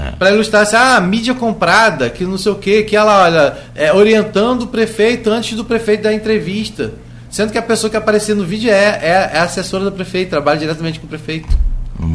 É. 0.00 0.12
Para 0.12 0.30
ilustrar 0.32 0.62
assim, 0.62 0.76
ah, 0.76 1.00
mídia 1.00 1.34
comprada, 1.34 2.10
que 2.10 2.24
não 2.24 2.38
sei 2.38 2.52
o 2.52 2.56
que, 2.56 2.82
que 2.82 2.96
ela 2.96 3.24
olha, 3.24 3.56
é, 3.74 3.92
orientando 3.92 4.62
o 4.62 4.66
prefeito 4.66 5.30
antes 5.30 5.56
do 5.56 5.64
prefeito 5.64 6.02
dar 6.02 6.12
entrevista. 6.12 6.92
Sendo 7.30 7.50
que 7.50 7.58
a 7.58 7.62
pessoa 7.62 7.90
que 7.90 7.96
aparecia 7.96 8.34
no 8.34 8.44
vídeo 8.44 8.70
é, 8.70 9.00
é, 9.02 9.30
é 9.34 9.38
assessora 9.38 9.84
do 9.84 9.92
prefeito, 9.92 10.30
trabalha 10.30 10.58
diretamente 10.58 11.00
com 11.00 11.06
o 11.06 11.08
prefeito. 11.08 11.48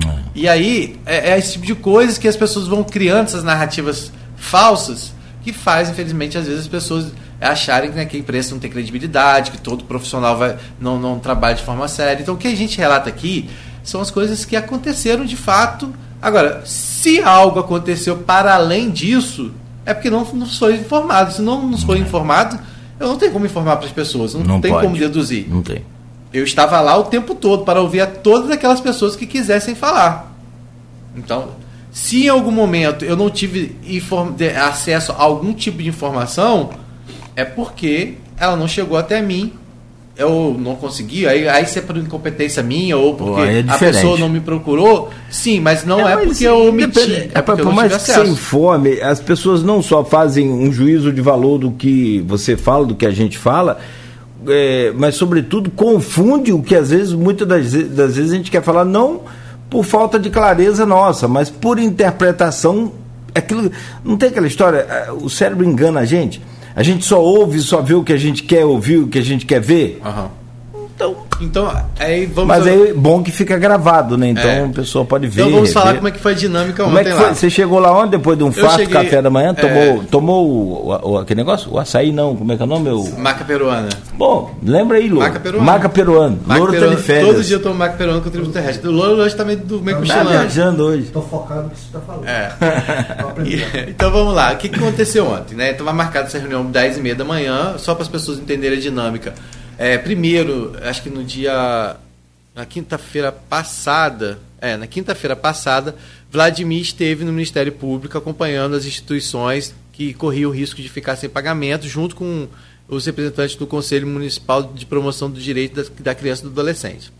É. 0.07 0.17
E 0.35 0.47
aí, 0.47 0.95
é, 1.05 1.31
é, 1.31 1.37
esse 1.39 1.53
tipo 1.53 1.65
de 1.65 1.75
coisas 1.75 2.17
que 2.17 2.27
as 2.27 2.35
pessoas 2.35 2.67
vão 2.67 2.83
criando 2.83 3.25
essas 3.25 3.43
narrativas 3.43 4.11
falsas 4.35 5.11
que 5.43 5.51
faz, 5.51 5.89
infelizmente, 5.89 6.37
às 6.37 6.45
vezes 6.45 6.61
as 6.61 6.67
pessoas 6.67 7.11
acharem 7.39 7.89
né, 7.91 8.05
que 8.05 8.17
a 8.17 8.19
imprensa 8.19 8.51
não 8.51 8.59
tem 8.59 8.69
credibilidade, 8.69 9.51
que 9.51 9.57
todo 9.57 9.83
profissional 9.85 10.37
vai, 10.37 10.57
não, 10.79 10.99
não 10.99 11.19
trabalha 11.19 11.55
de 11.55 11.63
forma 11.63 11.87
séria. 11.87 12.21
Então, 12.21 12.35
o 12.35 12.37
que 12.37 12.47
a 12.47 12.55
gente 12.55 12.77
relata 12.77 13.09
aqui 13.09 13.49
são 13.83 14.01
as 14.01 14.11
coisas 14.11 14.43
que 14.43 14.55
aconteceram 14.55 15.25
de 15.25 15.35
fato 15.35 15.93
Agora, 16.21 16.63
se 16.65 17.21
algo 17.21 17.59
aconteceu 17.59 18.17
para 18.17 18.55
além 18.55 18.89
disso, 18.89 19.51
é 19.85 19.93
porque 19.93 20.09
não 20.09 20.25
nos 20.33 20.57
foi 20.57 20.75
informado. 20.75 21.31
Se 21.31 21.41
não 21.41 21.67
nos 21.67 21.83
foi 21.83 21.99
informado, 21.99 22.59
eu 22.99 23.07
não 23.07 23.17
tenho 23.17 23.31
como 23.31 23.45
informar 23.45 23.77
para 23.77 23.85
as 23.85 23.91
pessoas, 23.91 24.33
não, 24.33 24.43
não 24.43 24.61
tem 24.61 24.71
pode. 24.71 24.85
como 24.85 24.97
deduzir. 24.97 25.47
Não 25.47 25.61
tem. 25.61 25.83
Eu 26.33 26.43
estava 26.43 26.81
lá 26.81 26.97
o 26.97 27.05
tempo 27.05 27.35
todo 27.35 27.63
para 27.63 27.81
ouvir 27.81 28.01
a 28.01 28.07
todas 28.07 28.49
aquelas 28.51 28.81
pessoas 28.81 29.15
que 29.15 29.25
quisessem 29.25 29.75
falar. 29.75 30.35
Então, 31.15 31.49
se 31.91 32.25
em 32.25 32.29
algum 32.29 32.51
momento 32.51 33.05
eu 33.05 33.15
não 33.15 33.29
tive 33.29 33.75
acesso 34.61 35.11
a 35.13 35.21
algum 35.21 35.53
tipo 35.53 35.81
de 35.81 35.87
informação, 35.87 36.71
é 37.35 37.45
porque 37.45 38.15
ela 38.37 38.55
não 38.55 38.67
chegou 38.67 38.97
até 38.97 39.21
mim 39.21 39.53
eu 40.17 40.55
não 40.59 40.75
consegui, 40.75 41.27
aí, 41.27 41.47
aí 41.47 41.65
se 41.65 41.79
é 41.79 41.81
por 41.81 41.95
incompetência 41.95 42.63
minha 42.63 42.97
ou 42.97 43.15
porque 43.15 43.41
é 43.41 43.63
a 43.67 43.77
pessoa 43.77 44.17
não 44.17 44.27
me 44.27 44.39
procurou, 44.39 45.11
sim, 45.29 45.59
mas 45.59 45.85
não 45.85 46.07
é, 46.07 46.13
é 46.13 46.15
mas 46.15 46.25
porque 46.25 46.43
eu 46.43 46.67
omiti. 46.67 46.99
Depende, 46.99 47.31
é, 47.33 47.37
é 47.37 47.41
por 47.41 47.73
mais 47.73 47.95
que 47.95 48.11
você 48.11 48.23
informe, 48.23 48.99
as 49.01 49.19
pessoas 49.19 49.61
não 49.63 49.81
só 49.81 50.03
fazem 50.03 50.49
um 50.49 50.71
juízo 50.71 51.11
de 51.11 51.21
valor 51.21 51.59
do 51.59 51.71
que 51.71 52.23
você 52.27 52.57
fala, 52.57 52.85
do 52.85 52.95
que 52.95 53.05
a 53.05 53.11
gente 53.11 53.37
fala, 53.37 53.79
é, 54.47 54.91
mas 54.95 55.15
sobretudo 55.15 55.69
confunde 55.69 56.51
o 56.51 56.61
que 56.61 56.75
às 56.75 56.89
vezes, 56.89 57.13
muitas 57.13 57.47
das, 57.47 57.71
das 57.71 58.15
vezes 58.15 58.31
a 58.31 58.35
gente 58.35 58.49
quer 58.49 58.63
falar, 58.63 58.85
não 58.85 59.21
por 59.69 59.83
falta 59.83 60.17
de 60.17 60.29
clareza 60.29 60.85
nossa, 60.85 61.27
mas 61.27 61.49
por 61.49 61.79
interpretação. 61.79 62.91
Aquilo, 63.35 63.71
não 64.03 64.17
tem 64.17 64.29
aquela 64.29 64.47
história, 64.47 64.79
é, 64.79 65.11
o 65.11 65.29
cérebro 65.29 65.63
engana 65.63 65.99
a 65.99 66.05
gente. 66.05 66.41
A 66.77 66.83
gente 66.83 67.03
só 67.03 67.19
ouve, 67.19 67.59
só 67.59 67.81
vê 67.81 67.95
o 67.95 68.03
que 68.03 68.13
a 68.13 68.17
gente 68.17 68.43
quer 68.43 68.63
ouvir, 68.63 68.97
o 68.97 69.07
que 69.07 69.17
a 69.17 69.23
gente 69.23 69.47
quer 69.47 69.59
ver. 69.59 69.99
Uhum. 70.05 70.29
Então, 70.97 71.15
então 71.39 71.83
aí 71.99 72.25
vamos. 72.25 72.47
Mas 72.47 72.65
aí 72.65 72.89
é 72.89 72.93
bom 72.93 73.21
que 73.21 73.31
fica 73.31 73.55
gravado, 73.55 74.17
né? 74.17 74.29
Então 74.29 74.49
é. 74.49 74.65
a 74.65 74.69
pessoa 74.69 75.05
pode 75.05 75.27
ver. 75.27 75.41
Então 75.41 75.53
vamos 75.53 75.71
falar 75.71 75.93
como 75.93 76.07
é 76.07 76.11
que 76.11 76.19
foi 76.19 76.31
a 76.31 76.35
dinâmica 76.35 76.83
como 76.83 76.97
ontem 76.97 77.09
é 77.09 77.11
que 77.11 77.17
foi? 77.17 77.27
Lá. 77.27 77.35
Você 77.35 77.49
chegou 77.51 77.77
lá 77.77 77.95
ontem 77.95 78.17
depois 78.17 78.35
de 78.35 78.43
um 78.43 78.51
cheguei, 78.51 78.87
café 78.87 79.21
da 79.21 79.29
manhã, 79.29 79.53
tomou, 79.53 79.77
é... 79.77 79.99
tomou 80.09 80.49
o, 80.49 81.11
o, 81.11 81.17
aquele 81.19 81.41
negócio? 81.41 81.71
O 81.71 81.77
açaí 81.77 82.11
não, 82.11 82.35
como 82.35 82.51
é 82.51 82.55
que 82.55 82.63
é 82.63 82.65
o 82.65 82.67
nome? 82.67 82.89
O... 82.89 83.19
Maca 83.19 83.45
peruana. 83.45 83.89
Bom, 84.15 84.55
lembra 84.63 84.97
aí, 84.97 85.07
Louro. 85.07 85.27
Maca 85.27 85.39
peruana. 85.39 85.65
Maca 85.65 85.89
peruana. 85.89 86.37
Maca 86.43 86.59
Louro 86.59 86.73
peruana. 86.73 86.95
tá 86.95 86.99
de 86.99 87.05
férias. 87.05 87.27
Todo 87.27 87.43
dia 87.43 87.55
eu 87.57 87.61
tomo 87.61 87.75
maca 87.75 87.95
peruana 87.95 88.21
com 88.21 88.29
o 88.29 88.31
tributo 88.31 88.53
terrestre. 88.53 88.89
O 88.89 88.91
Louro 88.91 89.21
hoje 89.21 89.35
tá 89.35 89.45
meio, 89.45 89.59
meio 89.83 89.97
cochilando. 89.99 90.29
Tá 90.29 90.31
viajando 90.31 90.83
hoje. 90.83 91.03
Tô 91.13 91.21
focado 91.21 91.61
no 91.61 91.69
que 91.69 91.77
você 91.77 91.91
tá 91.93 91.99
falando. 91.99 92.27
É. 92.27 92.51
então 93.87 94.09
vamos 94.09 94.33
lá. 94.33 94.51
O 94.51 94.57
que, 94.57 94.67
que 94.67 94.79
aconteceu 94.79 95.27
ontem? 95.27 95.53
Né? 95.53 95.71
Estava 95.73 95.93
marcada 95.93 96.25
essa 96.25 96.39
reunião 96.39 96.65
10 96.65 96.97
e 96.97 97.01
meia 97.01 97.13
da 97.13 97.23
manhã, 97.23 97.75
só 97.77 97.93
para 97.93 98.01
as 98.01 98.09
pessoas 98.09 98.39
entenderem 98.39 98.79
a 98.79 98.81
dinâmica. 98.81 99.35
É, 99.77 99.97
primeiro, 99.97 100.75
acho 100.81 101.03
que 101.03 101.09
no 101.09 101.23
dia. 101.23 101.97
Na 102.55 102.65
quinta-feira 102.65 103.31
passada. 103.31 104.39
É, 104.59 104.75
na 104.75 104.87
quinta-feira 104.87 105.35
passada, 105.35 105.95
Vladimir 106.31 106.81
esteve 106.81 107.23
no 107.23 107.31
Ministério 107.31 107.71
Público 107.71 108.17
acompanhando 108.17 108.75
as 108.75 108.85
instituições 108.85 109.75
que 109.93 110.15
corriam 110.15 110.49
o 110.49 110.53
risco 110.53 110.81
de 110.81 110.89
ficar 110.89 111.15
sem 111.15 111.29
pagamento, 111.29 111.87
junto 111.87 112.15
com 112.15 112.47
os 112.87 113.05
representantes 113.05 113.55
do 113.55 113.67
Conselho 113.67 114.07
Municipal 114.07 114.63
de 114.63 114.85
Promoção 114.85 115.29
do 115.29 115.39
Direito 115.39 115.75
da, 115.75 115.89
da 115.99 116.15
Criança 116.15 116.41
e 116.41 116.45
do 116.45 116.51
Adolescente. 116.51 117.11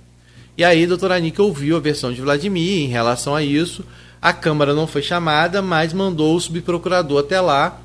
E 0.57 0.63
aí, 0.63 0.83
a 0.83 0.87
doutora 0.87 1.15
Anica 1.15 1.43
ouviu 1.43 1.77
a 1.77 1.79
versão 1.79 2.11
de 2.11 2.21
Vladimir 2.21 2.85
em 2.85 2.87
relação 2.87 3.35
a 3.35 3.43
isso. 3.43 3.85
A 4.19 4.33
Câmara 4.33 4.73
não 4.73 4.87
foi 4.87 5.03
chamada, 5.03 5.61
mas 5.61 5.93
mandou 5.93 6.35
o 6.35 6.41
subprocurador 6.41 7.19
até 7.19 7.39
lá 7.39 7.79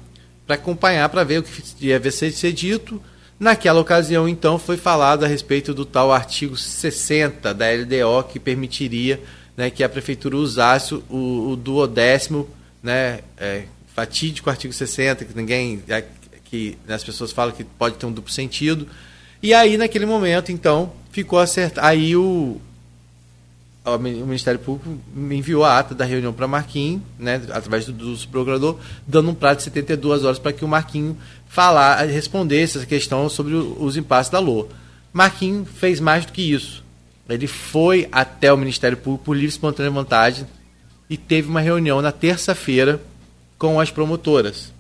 para 0.47 0.55
acompanhar, 0.55 1.07
para 1.11 1.25
ver 1.25 1.41
o 1.41 1.43
que 1.43 1.87
ia 1.87 2.11
ser 2.11 2.53
dito. 2.53 3.01
Naquela 3.43 3.81
ocasião, 3.81 4.29
então, 4.29 4.57
foi 4.57 4.77
falado 4.77 5.25
a 5.25 5.27
respeito 5.27 5.75
do 5.75 5.85
tal 5.85 6.13
artigo 6.13 6.57
60 6.57 7.53
da 7.53 7.67
LDO 7.73 8.23
que 8.31 8.39
permitiria 8.39 9.21
né, 9.57 9.69
que 9.69 9.83
a 9.83 9.89
prefeitura 9.89 10.37
usasse 10.37 10.95
o, 10.95 11.49
o 11.51 11.57
duodécimo, 11.57 12.49
né, 12.81 13.19
é, 13.37 13.65
fatídico 13.97 14.49
artigo 14.49 14.73
60, 14.73 15.25
que 15.25 15.37
ninguém. 15.37 15.83
É, 15.89 16.05
que 16.45 16.79
né, 16.87 16.95
as 16.95 17.03
pessoas 17.03 17.33
falam 17.33 17.53
que 17.53 17.65
pode 17.65 17.97
ter 17.97 18.07
um 18.07 18.13
duplo 18.13 18.33
sentido. 18.33 18.87
E 19.43 19.53
aí, 19.53 19.77
naquele 19.77 20.07
momento, 20.07 20.53
então, 20.53 20.93
ficou 21.11 21.41
acertado. 21.41 21.85
Aí 21.85 22.15
o, 22.15 22.61
o 23.85 23.99
Ministério 23.99 24.61
Público 24.61 24.89
enviou 25.17 25.65
a 25.65 25.81
ata 25.81 25.97
da 25.97 26.05
reunião 26.05 26.33
para 26.33 26.47
Marquinhos, 26.47 27.03
né, 27.19 27.43
através 27.51 27.87
do, 27.87 27.93
do 27.93 28.29
procurador, 28.29 28.79
dando 29.05 29.31
um 29.31 29.35
prazo 29.35 29.57
de 29.57 29.63
72 29.65 30.23
horas 30.23 30.39
para 30.39 30.53
que 30.53 30.65
o 30.65 30.69
Marquinhos 30.69 31.17
falar, 31.53 32.07
respondesse 32.07 32.79
essa 32.79 32.87
questão 32.87 33.29
sobre 33.29 33.55
os 33.55 33.95
impasses 33.95 34.33
da 34.33 34.39
LOA. 34.39 34.69
Marquinhos 35.13 35.69
fez 35.75 36.01
mais 36.01 36.25
do 36.25 36.33
que 36.33 36.41
isso. 36.41 36.83
Ele 37.29 37.47
foi 37.47 38.09
até 38.11 38.51
o 38.51 38.57
Ministério 38.57 38.97
Público 38.97 39.27
por 39.27 39.35
livre 39.35 39.49
e 39.49 39.51
espontânea 39.51 39.91
vontade 39.91 40.47
e 41.11 41.17
teve 41.19 41.51
uma 41.51 41.61
reunião 41.61 42.01
na 42.01 42.11
terça-feira 42.11 42.99
com 43.59 43.79
as 43.79 43.91
promotoras, 43.91 44.73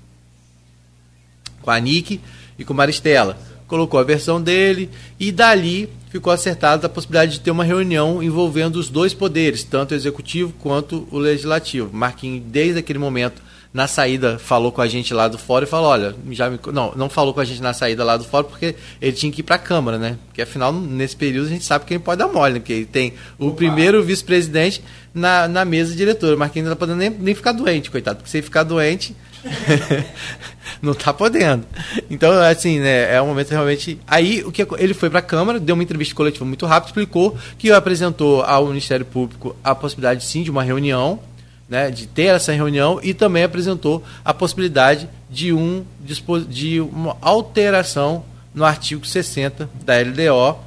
com 1.60 1.70
a 1.70 1.78
Nick 1.78 2.18
e 2.58 2.64
com 2.64 2.72
Maristela. 2.72 3.36
Colocou 3.66 4.00
a 4.00 4.04
versão 4.04 4.40
dele 4.40 4.88
e 5.20 5.30
dali 5.30 5.90
ficou 6.08 6.32
acertada 6.32 6.86
a 6.86 6.90
possibilidade 6.90 7.32
de 7.32 7.40
ter 7.40 7.50
uma 7.50 7.64
reunião 7.64 8.22
envolvendo 8.22 8.76
os 8.76 8.88
dois 8.88 9.12
poderes, 9.12 9.62
tanto 9.62 9.92
o 9.92 9.94
executivo 9.94 10.54
quanto 10.58 11.06
o 11.10 11.18
legislativo. 11.18 11.94
Marquinhos, 11.94 12.44
desde 12.46 12.78
aquele 12.78 12.98
momento, 12.98 13.42
na 13.72 13.86
saída, 13.86 14.38
falou 14.38 14.70
com 14.70 14.82
a 14.82 14.86
gente 14.86 15.14
lá 15.14 15.28
do 15.28 15.38
fórum 15.38 15.64
e 15.64 15.68
falou: 15.68 15.88
olha, 15.88 16.14
já 16.30 16.50
me... 16.50 16.58
não, 16.72 16.92
não 16.94 17.08
falou 17.08 17.32
com 17.32 17.40
a 17.40 17.44
gente 17.44 17.62
na 17.62 17.72
saída 17.72 18.04
lá 18.04 18.16
do 18.16 18.24
fórum 18.24 18.48
porque 18.48 18.74
ele 19.00 19.12
tinha 19.12 19.32
que 19.32 19.40
ir 19.40 19.44
para 19.44 19.56
a 19.56 19.58
Câmara, 19.58 19.98
né? 19.98 20.18
Porque 20.26 20.42
afinal, 20.42 20.72
nesse 20.72 21.16
período, 21.16 21.46
a 21.46 21.50
gente 21.50 21.64
sabe 21.64 21.86
que 21.86 21.94
ele 21.94 22.02
pode 22.02 22.18
dar 22.18 22.28
mole, 22.28 22.54
né? 22.54 22.60
Porque 22.60 22.72
ele 22.72 22.86
tem 22.86 23.14
o 23.38 23.46
Opa. 23.46 23.56
primeiro 23.56 24.02
vice-presidente 24.02 24.82
na, 25.14 25.48
na 25.48 25.64
mesa 25.64 25.94
diretora. 25.94 26.36
Marquinhos 26.36 26.66
não 26.66 26.74
está 26.74 26.86
podendo 26.86 26.98
nem, 26.98 27.10
nem 27.10 27.34
ficar 27.34 27.52
doente, 27.52 27.90
coitado, 27.90 28.18
porque 28.18 28.30
se 28.30 28.38
ele 28.38 28.44
ficar 28.44 28.62
doente. 28.62 29.16
não 30.80 30.92
está 30.92 31.12
podendo. 31.12 31.66
Então, 32.08 32.32
assim, 32.42 32.78
né, 32.78 33.12
é 33.12 33.20
um 33.20 33.26
momento 33.26 33.50
realmente. 33.50 33.98
Aí, 34.06 34.42
o 34.44 34.52
que 34.52 34.64
ele 34.78 34.94
foi 34.94 35.10
para 35.10 35.18
a 35.18 35.22
Câmara, 35.22 35.58
deu 35.58 35.74
uma 35.74 35.82
entrevista 35.82 36.14
coletiva 36.14 36.44
muito 36.44 36.64
rápida, 36.66 36.90
explicou 36.90 37.36
que 37.58 37.72
apresentou 37.72 38.42
ao 38.42 38.66
Ministério 38.66 39.04
Público 39.04 39.56
a 39.64 39.74
possibilidade, 39.74 40.24
sim, 40.24 40.42
de 40.42 40.50
uma 40.50 40.62
reunião, 40.62 41.18
né, 41.72 41.90
de 41.90 42.06
ter 42.06 42.24
essa 42.24 42.52
reunião 42.52 43.00
e 43.02 43.14
também 43.14 43.44
apresentou 43.44 44.04
a 44.22 44.34
possibilidade 44.34 45.08
de, 45.30 45.54
um, 45.54 45.82
de 46.46 46.82
uma 46.82 47.16
alteração 47.22 48.26
no 48.54 48.62
artigo 48.62 49.06
60 49.06 49.70
da 49.82 49.94
LDO, 49.98 50.58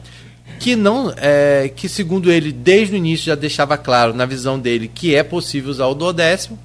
que 0.60 0.76
não 0.76 1.14
é, 1.16 1.70
que 1.76 1.88
segundo 1.88 2.32
ele 2.32 2.52
desde 2.52 2.96
o 2.96 2.98
início 2.98 3.28
já 3.28 3.36
deixava 3.36 3.78
claro 3.78 4.16
na 4.16 4.26
visão 4.26 4.58
dele 4.58 4.88
que 4.88 5.14
é 5.14 5.22
possível 5.22 5.70
usar 5.70 5.86
o 5.86 5.94
duodécimo 5.94 6.58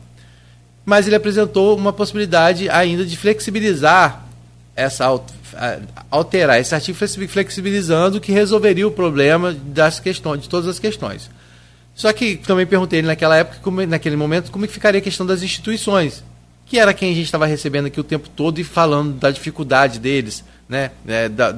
mas 0.87 1.07
ele 1.07 1.17
apresentou 1.17 1.77
uma 1.77 1.93
possibilidade 1.93 2.67
ainda 2.71 3.05
de 3.05 3.19
flexibilizar 3.19 4.25
essa 4.75 5.07
alterar 6.11 6.59
esse 6.59 6.75
artigo 6.75 6.97
flexibilizando 7.29 8.19
que 8.21 8.33
resolveria 8.33 8.89
o 8.89 8.91
problema 8.91 9.53
das 9.53 10.01
questões 10.01 10.41
de 10.41 10.49
todas 10.49 10.67
as 10.67 10.79
questões. 10.79 11.29
Só 12.01 12.11
que 12.15 12.37
também 12.37 12.65
perguntei 12.65 13.03
naquela 13.03 13.37
época, 13.37 13.59
como, 13.61 13.85
naquele 13.85 14.17
momento, 14.17 14.51
como 14.51 14.67
que 14.67 14.73
ficaria 14.73 15.01
a 15.01 15.03
questão 15.03 15.27
das 15.27 15.43
instituições, 15.43 16.25
que 16.65 16.79
era 16.79 16.95
quem 16.95 17.13
a 17.13 17.15
gente 17.15 17.27
estava 17.27 17.45
recebendo 17.45 17.89
aqui 17.89 18.01
o 18.01 18.03
tempo 18.03 18.27
todo 18.31 18.59
e 18.59 18.65
falando 18.65 19.19
da 19.19 19.31
dificuldade 19.31 19.99
deles, 19.99 20.43
né? 20.67 20.93
É, 21.07 21.29
da, 21.29 21.55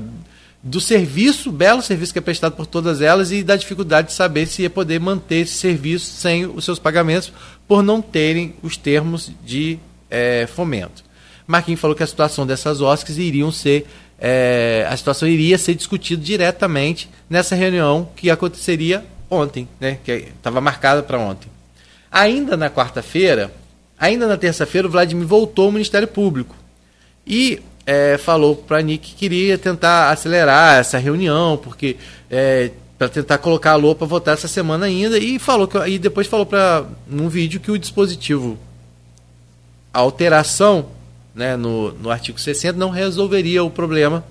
do 0.60 0.80
serviço, 0.80 1.52
belo 1.52 1.80
serviço 1.80 2.12
que 2.12 2.18
é 2.18 2.22
prestado 2.22 2.56
por 2.56 2.66
todas 2.66 3.00
elas 3.00 3.30
e 3.30 3.44
da 3.44 3.54
dificuldade 3.54 4.08
de 4.08 4.14
saber 4.14 4.46
se 4.46 4.62
ia 4.62 4.70
poder 4.70 4.98
manter 4.98 5.42
esse 5.42 5.54
serviço 5.54 6.06
sem 6.06 6.44
os 6.44 6.64
seus 6.64 6.80
pagamentos 6.80 7.32
por 7.68 7.80
não 7.80 8.02
terem 8.02 8.56
os 8.64 8.76
termos 8.76 9.30
de 9.44 9.78
é, 10.10 10.48
fomento. 10.48 11.04
Marquinhos 11.46 11.80
falou 11.80 11.94
que 11.94 12.02
a 12.02 12.06
situação 12.06 12.44
dessas 12.44 12.80
OSCs 12.80 13.16
iriam 13.16 13.52
ser 13.52 13.86
é, 14.18 14.84
a 14.90 14.96
situação 14.96 15.28
iria 15.28 15.56
ser 15.56 15.76
discutida 15.76 16.20
diretamente 16.20 17.08
nessa 17.30 17.54
reunião 17.54 18.08
que 18.16 18.28
aconteceria 18.28 19.04
ontem, 19.32 19.66
né, 19.80 19.98
que 20.04 20.12
estava 20.12 20.60
marcada 20.60 21.02
para 21.02 21.18
ontem. 21.18 21.48
Ainda 22.10 22.56
na 22.56 22.68
quarta-feira, 22.68 23.50
ainda 23.98 24.26
na 24.26 24.36
terça-feira, 24.36 24.86
o 24.86 24.90
Vladimir 24.90 25.26
voltou 25.26 25.66
ao 25.66 25.72
Ministério 25.72 26.06
Público 26.06 26.54
e 27.26 27.62
é, 27.86 28.18
falou 28.18 28.54
para 28.54 28.78
a 28.78 28.82
NIC 28.82 29.02
que 29.02 29.14
queria 29.14 29.56
tentar 29.56 30.10
acelerar 30.10 30.78
essa 30.78 30.98
reunião, 30.98 31.56
porque 31.56 31.96
é, 32.30 32.70
para 32.98 33.08
tentar 33.08 33.38
colocar 33.38 33.72
a 33.72 33.76
LOA 33.76 33.94
para 33.94 34.06
votar 34.06 34.34
essa 34.34 34.46
semana 34.46 34.86
ainda, 34.86 35.18
e 35.18 35.38
falou 35.38 35.66
que, 35.66 35.78
e 35.88 35.98
depois 35.98 36.26
falou 36.26 36.44
para 36.44 36.84
num 37.06 37.28
vídeo 37.28 37.58
que 37.58 37.70
o 37.70 37.78
dispositivo 37.78 38.58
a 39.92 39.98
alteração 39.98 40.86
né, 41.34 41.56
no, 41.56 41.92
no 41.92 42.10
artigo 42.10 42.38
60 42.38 42.78
não 42.78 42.90
resolveria 42.90 43.64
o 43.64 43.70
problema 43.70 44.24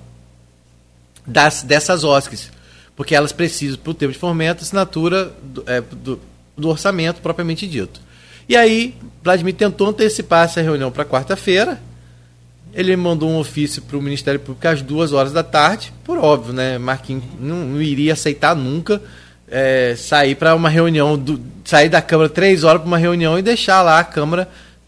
das, 1.26 1.64
dessas 1.64 2.04
OSCs, 2.04 2.52
porque 2.95 3.15
elas 3.15 3.32
precisam, 3.32 3.77
para 3.77 3.91
o 3.91 3.93
tempo 3.93 4.13
de 4.13 4.19
fomento, 4.19 4.63
assinatura 4.63 5.32
do, 5.41 5.63
é, 5.65 5.82
do, 5.82 6.19
do 6.58 6.69
orçamento 6.69 7.21
propriamente 7.21 7.67
dito. 7.67 7.99
E 8.47 8.56
aí, 8.56 8.95
Vladimir 9.23 9.54
tentou 9.54 9.88
antecipar 9.88 10.45
essa 10.45 10.62
reunião 10.62 10.91
para 10.91 11.06
quarta-feira. 11.06 11.82
Ele 12.73 12.95
mandou 12.95 13.30
um 13.30 13.38
ofício 13.38 13.82
para 13.82 13.97
o 13.97 14.01
Ministério 14.01 14.39
Público 14.39 14.67
às 14.67 14.82
duas 14.82 15.13
horas 15.13 15.34
da 15.34 15.43
tarde, 15.43 15.93
por 16.04 16.17
óbvio, 16.17 16.54
né? 16.54 16.77
Marquinhos 16.77 17.23
não, 17.39 17.65
não 17.65 17.82
iria 17.82 18.13
aceitar 18.13 18.56
nunca 18.56 19.01
é, 19.51 19.95
sair 19.97 20.36
para 20.36 20.56
uma 20.56 20.69
reunião, 20.69 21.17
do, 21.17 21.39
sair 21.65 21.89
da 21.89 22.01
Câmara 22.01 22.30
três 22.30 22.63
horas 22.63 22.82
para 22.82 22.88
uma 22.88 22.97
reunião 22.97 23.38
e 23.38 23.41
deixar 23.41 23.82
lá 23.82 23.99
a 23.99 24.04
Câmara 24.04 24.47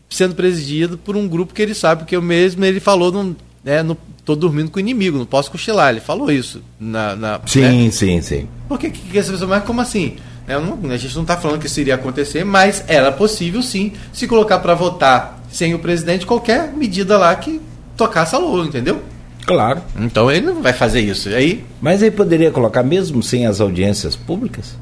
sendo 0.10 0.34
presidido 0.34 0.98
por 0.98 1.18
um 1.18 1.28
grupo 1.28 1.54
que 1.54 1.62
ele 1.62 1.74
sabe, 1.74 2.04
porque 2.04 2.16
eu 2.16 2.22
mesmo 2.22 2.64
ele 2.64 2.80
falou, 2.80 3.12
não, 3.12 3.36
né, 3.64 3.84
não 3.84 3.98
tô 4.26 4.36
dormindo 4.36 4.72
com 4.72 4.78
o 4.78 4.80
inimigo, 4.80 5.18
não 5.18 5.26
posso 5.26 5.52
cochilar. 5.52 5.90
Ele 5.90 6.00
falou 6.00 6.32
isso 6.32 6.62
na. 6.80 7.16
na 7.16 7.42
sim, 7.46 7.86
né? 7.86 7.92
sim, 7.92 8.22
sim. 8.22 8.48
Por 8.68 8.80
que, 8.80 8.90
que 8.90 9.18
essa 9.18 9.32
pessoa, 9.32 9.50
mas 9.50 9.64
como 9.64 9.82
assim? 9.82 10.16
Não, 10.48 10.92
a 10.92 10.98
gente 10.98 11.16
não 11.16 11.22
está 11.22 11.38
falando 11.38 11.60
que 11.60 11.68
isso 11.68 11.80
iria 11.80 11.96
acontecer, 11.96 12.44
mas 12.44 12.84
era 12.88 13.12
possível 13.12 13.62
sim 13.62 13.94
se 14.12 14.28
colocar 14.28 14.60
para 14.60 14.74
votar 14.76 15.42
sem 15.50 15.74
o 15.74 15.80
presidente 15.80 16.26
qualquer 16.26 16.74
medida 16.74 17.18
lá 17.18 17.34
que 17.36 17.62
tocasse 17.96 18.36
a 18.36 18.40
lua, 18.40 18.66
entendeu? 18.66 19.02
Claro. 19.46 19.82
Então 19.98 20.32
ele 20.32 20.48
não 20.48 20.62
vai 20.62 20.74
fazer 20.74 21.02
isso. 21.02 21.30
Aí, 21.30 21.64
mas 21.82 22.02
aí 22.02 22.12
poderia 22.12 22.52
colocar 22.52 22.84
mesmo 22.84 23.22
sem 23.22 23.46
as 23.46 23.62
audiências 23.62 24.16
públicas? 24.16 24.78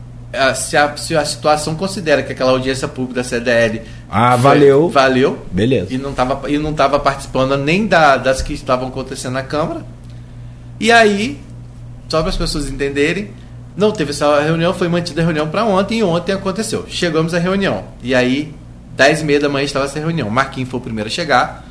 Se 0.55 0.77
a, 0.77 0.95
se 0.95 1.15
a 1.15 1.25
situação 1.25 1.75
considera 1.75 2.23
que 2.23 2.31
aquela 2.31 2.51
audiência 2.51 2.87
pública 2.87 3.21
da 3.21 3.23
CDL 3.23 3.81
ah, 4.09 4.31
foi, 4.33 4.41
valeu. 4.41 4.89
Valeu. 4.89 5.39
Beleza. 5.51 5.93
E 5.93 5.97
não 5.97 6.11
estava 6.11 6.49
e 6.49 6.57
não 6.57 6.73
tava 6.73 6.99
participando 6.99 7.57
nem 7.57 7.87
da, 7.87 8.17
das 8.17 8.41
que 8.41 8.53
estavam 8.53 8.87
acontecendo 8.87 9.33
na 9.33 9.43
Câmara. 9.43 9.85
E 10.79 10.91
aí, 10.91 11.39
só 12.09 12.21
para 12.21 12.29
as 12.29 12.37
pessoas 12.37 12.69
entenderem, 12.69 13.31
não 13.75 13.91
teve 13.91 14.11
essa 14.11 14.41
reunião, 14.41 14.73
foi 14.73 14.87
mantida 14.87 15.21
a 15.21 15.23
reunião 15.23 15.47
para 15.47 15.63
ontem 15.63 15.99
e 15.99 16.03
ontem 16.03 16.33
aconteceu. 16.33 16.85
Chegamos 16.87 17.33
à 17.33 17.39
reunião. 17.39 17.83
E 18.01 18.15
aí, 18.15 18.53
10 18.95 19.21
e 19.21 19.25
meia 19.25 19.39
da 19.39 19.49
manhã 19.49 19.63
estava 19.63 19.85
essa 19.85 19.99
reunião. 19.99 20.29
Marquinhos 20.29 20.69
foi 20.69 20.79
o 20.79 20.83
primeiro 20.83 21.07
a 21.07 21.11
chegar, 21.11 21.65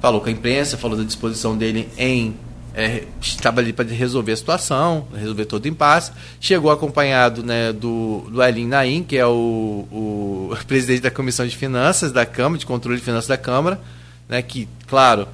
falou 0.00 0.20
com 0.20 0.28
a 0.28 0.32
imprensa, 0.32 0.76
falou 0.76 0.96
da 0.96 1.04
disposição 1.04 1.56
dele 1.56 1.88
em 1.96 2.34
é, 2.74 3.04
estava 3.20 3.60
ali 3.60 3.72
para 3.72 3.88
resolver 3.88 4.32
a 4.32 4.36
situação, 4.36 5.06
resolver 5.14 5.44
todo 5.44 5.64
o 5.64 5.68
impasse. 5.68 6.10
Chegou 6.40 6.72
acompanhado 6.72 7.42
né, 7.44 7.72
do, 7.72 8.26
do 8.28 8.42
Elin 8.42 8.66
Naim, 8.66 9.04
que 9.04 9.16
é 9.16 9.24
o, 9.24 9.86
o 9.90 10.56
presidente 10.66 11.02
da 11.02 11.10
Comissão 11.10 11.46
de 11.46 11.56
Finanças 11.56 12.10
da 12.10 12.26
Câmara, 12.26 12.58
de 12.58 12.66
Controle 12.66 12.98
de 12.98 13.04
Finanças 13.04 13.28
da 13.28 13.36
Câmara, 13.36 13.80
né, 14.28 14.42
que, 14.42 14.68
claro, 14.88 15.28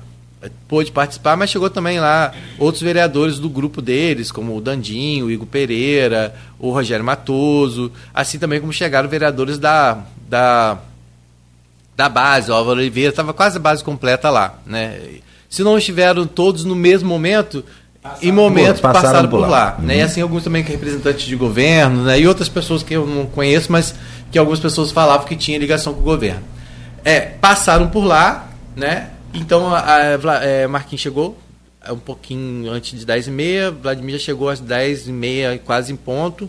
pôde 0.68 0.92
participar, 0.92 1.36
mas 1.36 1.50
chegou 1.50 1.70
também 1.70 1.98
lá 1.98 2.32
outros 2.58 2.82
vereadores 2.82 3.38
do 3.38 3.48
grupo 3.48 3.80
deles, 3.80 4.30
como 4.30 4.54
o 4.54 4.60
Dandinho, 4.60 5.26
o 5.26 5.30
Igor 5.30 5.46
Pereira, 5.46 6.34
o 6.58 6.70
Rogério 6.70 7.04
Matoso, 7.04 7.90
assim 8.12 8.38
também 8.38 8.60
como 8.60 8.72
chegaram 8.72 9.08
vereadores 9.08 9.58
da, 9.58 10.02
da, 10.28 10.78
da 11.96 12.08
base, 12.08 12.50
o 12.50 12.54
Álvaro 12.54 12.80
Oliveira, 12.80 13.10
estava 13.10 13.32
quase 13.32 13.56
a 13.56 13.60
base 13.60 13.82
completa 13.82 14.28
lá, 14.28 14.58
né? 14.66 15.20
Se 15.50 15.64
não 15.64 15.76
estiveram 15.76 16.24
todos 16.26 16.64
no 16.64 16.76
mesmo 16.76 17.08
momento, 17.08 17.64
passaram 18.00 18.22
em 18.22 18.32
momentos 18.32 18.80
por, 18.80 18.92
passaram, 18.92 19.08
passaram 19.08 19.28
por 19.28 19.40
lá. 19.40 19.48
lá 19.48 19.76
uhum. 19.78 19.86
né? 19.86 19.98
E 19.98 20.00
assim, 20.00 20.20
alguns 20.22 20.44
também 20.44 20.62
que 20.62 20.70
representantes 20.70 21.26
de 21.26 21.34
governo, 21.34 22.04
né? 22.04 22.20
E 22.20 22.26
outras 22.26 22.48
pessoas 22.48 22.84
que 22.84 22.94
eu 22.94 23.04
não 23.04 23.26
conheço, 23.26 23.70
mas 23.70 23.92
que 24.30 24.38
algumas 24.38 24.60
pessoas 24.60 24.92
falavam 24.92 25.26
que 25.26 25.34
tinha 25.34 25.58
ligação 25.58 25.92
com 25.92 26.00
o 26.00 26.04
governo. 26.04 26.42
É, 27.04 27.20
passaram 27.20 27.88
por 27.88 28.04
lá, 28.04 28.48
né? 28.76 29.10
Então 29.34 29.74
a, 29.74 29.80
a, 29.80 30.14
a 30.14 30.44
é, 30.44 30.66
Marquinhos 30.68 31.02
chegou 31.02 31.36
um 31.90 31.98
pouquinho 31.98 32.70
antes 32.70 32.98
de 32.98 33.04
10 33.04 33.26
e 33.26 33.30
meia, 33.30 33.70
Vladimir 33.70 34.18
já 34.18 34.24
chegou 34.26 34.48
às 34.48 34.60
10 34.60 35.08
e 35.08 35.12
meia, 35.12 35.58
quase 35.58 35.92
em 35.92 35.96
ponto. 35.96 36.48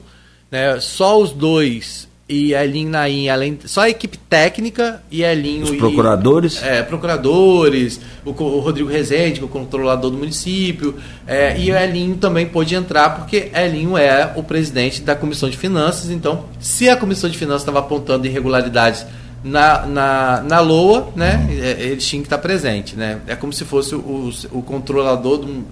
Né? 0.51 0.79
Só 0.79 1.19
os 1.19 1.31
dois 1.31 2.07
e 2.31 2.53
Elin 2.53 2.85
Naim, 2.85 3.27
além 3.27 3.59
só 3.65 3.81
a 3.81 3.89
equipe 3.89 4.17
técnica 4.17 5.03
e 5.11 5.21
Elinho 5.21 5.65
os 5.65 5.71
procuradores 5.71 6.61
e, 6.61 6.65
é, 6.65 6.81
procuradores 6.81 7.99
o, 8.25 8.29
o, 8.29 8.59
Rodrigo 8.61 8.89
Rezende 8.89 9.33
que 9.33 9.41
é 9.41 9.45
o 9.45 9.49
controlador 9.49 10.09
do 10.09 10.17
município 10.17 10.95
é, 11.27 11.59
e 11.59 11.69
o 11.69 11.75
Elinho 11.77 12.15
também 12.15 12.45
pôde 12.45 12.73
entrar 12.73 13.17
porque 13.17 13.51
Elinho 13.53 13.97
é 13.97 14.31
o 14.37 14.43
presidente 14.43 15.01
da 15.01 15.13
comissão 15.13 15.49
de 15.49 15.57
finanças 15.57 16.09
então 16.09 16.45
se 16.57 16.87
a 16.87 16.95
comissão 16.95 17.29
de 17.29 17.37
finanças 17.37 17.63
estava 17.63 17.79
apontando 17.79 18.25
irregularidades 18.25 19.05
na, 19.43 19.85
na, 19.85 20.41
na 20.41 20.59
LOA, 20.59 21.09
né, 21.15 21.47
é, 21.49 21.83
eles 21.83 22.07
tinham 22.07 22.21
que 22.21 22.27
estar 22.27 22.37
presente, 22.37 22.95
né? 22.95 23.17
É 23.25 23.35
como 23.35 23.51
se 23.51 23.65
fosse 23.65 23.95
o, 23.95 24.29
o 24.51 24.61
controlador 24.61 25.39
do 25.39 25.65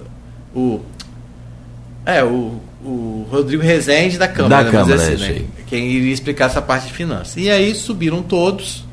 o 0.55 0.81
é, 2.03 2.23
o, 2.23 2.59
o 2.83 3.27
Rodrigo 3.29 3.61
Rezende 3.61 4.17
da 4.17 4.27
Câmara, 4.27 4.63
da 4.63 4.71
Câmara 4.71 4.95
assim, 4.95 5.15
né? 5.15 5.45
Quem 5.69 5.87
iria 5.87 6.13
explicar 6.13 6.45
essa 6.45 6.61
parte 6.61 6.87
de 6.87 6.93
finanças. 6.93 7.37
E 7.37 7.49
aí 7.49 7.73
subiram 7.75 8.23
todos 8.23 8.83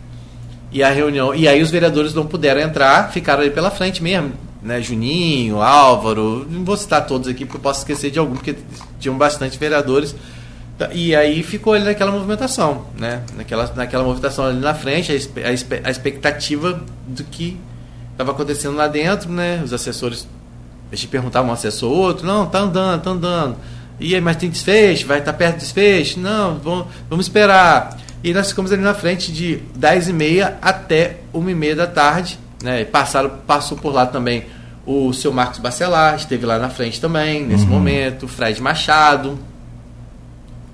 e 0.70 0.82
a 0.82 0.90
reunião 0.90 1.34
e 1.34 1.48
aí 1.48 1.62
os 1.62 1.70
vereadores 1.70 2.12
não 2.12 2.26
puderam 2.26 2.60
entrar, 2.60 3.10
ficaram 3.10 3.40
ali 3.42 3.50
pela 3.50 3.70
frente 3.70 4.02
mesmo, 4.02 4.32
né? 4.62 4.80
Juninho, 4.82 5.62
Álvaro, 5.62 6.46
não 6.50 6.64
vou 6.64 6.76
citar 6.76 7.06
todos 7.06 7.28
aqui 7.28 7.44
porque 7.44 7.56
eu 7.56 7.62
posso 7.62 7.80
esquecer 7.80 8.10
de 8.10 8.18
algum 8.18 8.34
porque 8.34 8.56
tinham 9.00 9.16
bastante 9.16 9.58
vereadores. 9.58 10.14
E 10.92 11.16
aí 11.16 11.42
ficou 11.42 11.72
ali 11.72 11.84
naquela 11.84 12.12
movimentação, 12.12 12.84
né? 12.98 13.22
Naquela, 13.34 13.72
naquela 13.74 14.04
movimentação 14.04 14.44
ali 14.44 14.60
na 14.60 14.74
frente, 14.74 15.10
a, 15.10 15.14
a, 15.14 15.88
a 15.88 15.90
expectativa 15.90 16.82
do 17.06 17.24
que 17.24 17.56
estava 18.12 18.32
acontecendo 18.32 18.76
lá 18.76 18.86
dentro, 18.86 19.32
né? 19.32 19.62
Os 19.64 19.72
assessores 19.72 20.28
a 20.92 20.94
gente 20.94 21.08
perguntava 21.08 21.48
um 21.48 21.52
assessor 21.52 21.90
outro, 21.90 22.26
não, 22.26 22.46
tá 22.46 22.60
andando, 22.60 23.02
tá 23.02 23.10
andando. 23.10 23.56
E 23.98 24.14
aí, 24.14 24.20
mas 24.20 24.36
tem 24.36 24.50
desfecho, 24.50 25.06
vai 25.06 25.18
estar 25.18 25.32
tá 25.32 25.38
perto 25.38 25.56
do 25.56 25.60
desfecho? 25.60 26.20
Não, 26.20 26.58
vamos, 26.58 26.86
vamos 27.08 27.26
esperar. 27.26 27.96
E 28.22 28.32
nós 28.34 28.48
ficamos 28.48 28.72
ali 28.72 28.82
na 28.82 28.94
frente 28.94 29.32
de 29.32 29.58
10 29.74 30.08
e 30.08 30.12
meia 30.12 30.58
até 30.60 31.18
1 31.32 31.50
e 31.50 31.54
meia 31.54 31.76
da 31.76 31.86
tarde. 31.86 32.38
Né? 32.62 32.84
Passaram, 32.84 33.30
passou 33.46 33.78
por 33.78 33.92
lá 33.92 34.06
também 34.06 34.44
o 34.86 35.12
seu 35.12 35.32
Marcos 35.32 35.58
Bacelar, 35.58 36.14
esteve 36.14 36.46
lá 36.46 36.58
na 36.58 36.68
frente 36.68 37.00
também, 37.00 37.44
nesse 37.44 37.64
uhum. 37.64 37.70
momento, 37.70 38.28
Fred 38.28 38.60
Machado. 38.62 39.38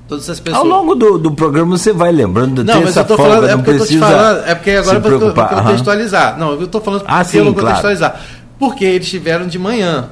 Todas 0.06 0.24
essas 0.24 0.40
pessoas. 0.40 0.64
Ao 0.64 0.68
longo 0.68 0.94
do, 0.94 1.18
do 1.18 1.32
programa 1.32 1.78
você 1.78 1.92
vai 1.92 2.12
lembrando 2.12 2.62
Não, 2.62 2.82
mas 2.82 2.96
eu 2.96 3.04
tô 3.04 3.16
folga, 3.16 3.34
falando, 3.34 3.50
é 3.50 3.56
porque 3.56 3.70
eu 3.70 3.78
tô 3.78 3.86
te 3.86 3.98
falando, 3.98 4.44
é 4.46 4.54
porque 4.54 4.70
agora 4.70 4.98
eu 4.98 5.18
vou 5.18 5.32
contextualizar. 5.32 6.32
Uhum. 6.34 6.38
Não, 6.38 6.60
eu 6.60 6.68
tô 6.68 6.80
falando 6.80 7.04
ah, 7.06 7.24
sim, 7.24 7.38
eu 7.38 7.44
vou 7.44 7.54
contextualizar. 7.54 8.10
Claro 8.10 8.42
porque 8.62 8.84
eles 8.84 9.06
estiveram 9.06 9.48
de 9.48 9.58
manhã. 9.58 10.10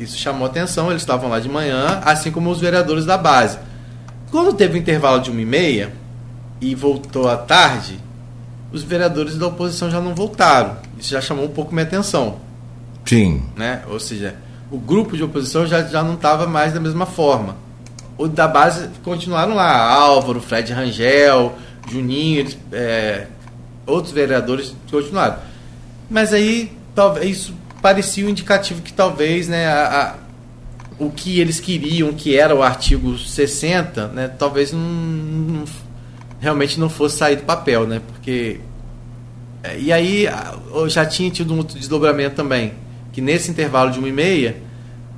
Isso 0.00 0.16
chamou 0.16 0.46
atenção, 0.46 0.88
eles 0.88 1.02
estavam 1.02 1.28
lá 1.28 1.38
de 1.38 1.48
manhã, 1.48 2.00
assim 2.02 2.30
como 2.30 2.50
os 2.50 2.58
vereadores 2.58 3.04
da 3.04 3.18
base. 3.18 3.58
Quando 4.30 4.54
teve 4.54 4.72
o 4.72 4.76
um 4.76 4.80
intervalo 4.80 5.20
de 5.20 5.30
uma 5.30 5.42
e 5.42 5.44
meia 5.44 5.92
e 6.58 6.74
voltou 6.74 7.28
à 7.28 7.36
tarde, 7.36 8.00
os 8.72 8.82
vereadores 8.82 9.36
da 9.36 9.48
oposição 9.48 9.90
já 9.90 10.00
não 10.00 10.14
voltaram. 10.14 10.78
Isso 10.98 11.10
já 11.10 11.20
chamou 11.20 11.44
um 11.44 11.50
pouco 11.50 11.74
minha 11.74 11.84
atenção. 11.84 12.36
Sim. 13.04 13.42
Né? 13.54 13.82
Ou 13.90 14.00
seja, 14.00 14.36
o 14.70 14.78
grupo 14.78 15.18
de 15.18 15.22
oposição 15.22 15.66
já, 15.66 15.82
já 15.82 16.02
não 16.02 16.14
estava 16.14 16.46
mais 16.46 16.72
da 16.72 16.80
mesma 16.80 17.04
forma. 17.04 17.56
O 18.16 18.26
da 18.26 18.48
base 18.48 18.88
continuaram 19.04 19.54
lá, 19.54 19.86
Álvaro, 19.92 20.40
Fred 20.40 20.72
Rangel, 20.72 21.54
Juninho, 21.90 22.40
eles, 22.40 22.58
é, 22.72 23.26
outros 23.86 24.14
vereadores 24.14 24.74
continuaram. 24.90 25.36
Mas 26.08 26.32
aí, 26.32 26.72
talvez 26.94 27.36
isso 27.36 27.59
parecia 27.82 28.26
um 28.26 28.28
indicativo 28.28 28.82
que 28.82 28.92
talvez 28.92 29.48
né, 29.48 29.66
a, 29.66 30.16
a, 30.98 31.04
o 31.04 31.10
que 31.10 31.40
eles 31.40 31.60
queriam, 31.60 32.12
que 32.12 32.36
era 32.36 32.54
o 32.54 32.62
artigo 32.62 33.16
60, 33.18 34.08
né, 34.08 34.28
talvez 34.28 34.72
não, 34.72 34.80
não, 34.80 35.64
realmente 36.40 36.78
não 36.78 36.88
fosse 36.88 37.18
sair 37.18 37.36
do 37.36 37.44
papel, 37.44 37.86
né, 37.86 38.00
porque 38.06 38.60
é, 39.62 39.78
e 39.78 39.92
aí 39.92 40.26
eu 40.72 40.88
já 40.88 41.04
tinha 41.04 41.30
tido 41.30 41.52
um 41.52 41.58
outro 41.58 41.78
desdobramento 41.78 42.34
também, 42.34 42.72
que 43.12 43.20
nesse 43.20 43.50
intervalo 43.50 43.90
de 43.90 43.98
uma 43.98 44.08
e 44.08 44.12
meia, 44.12 44.56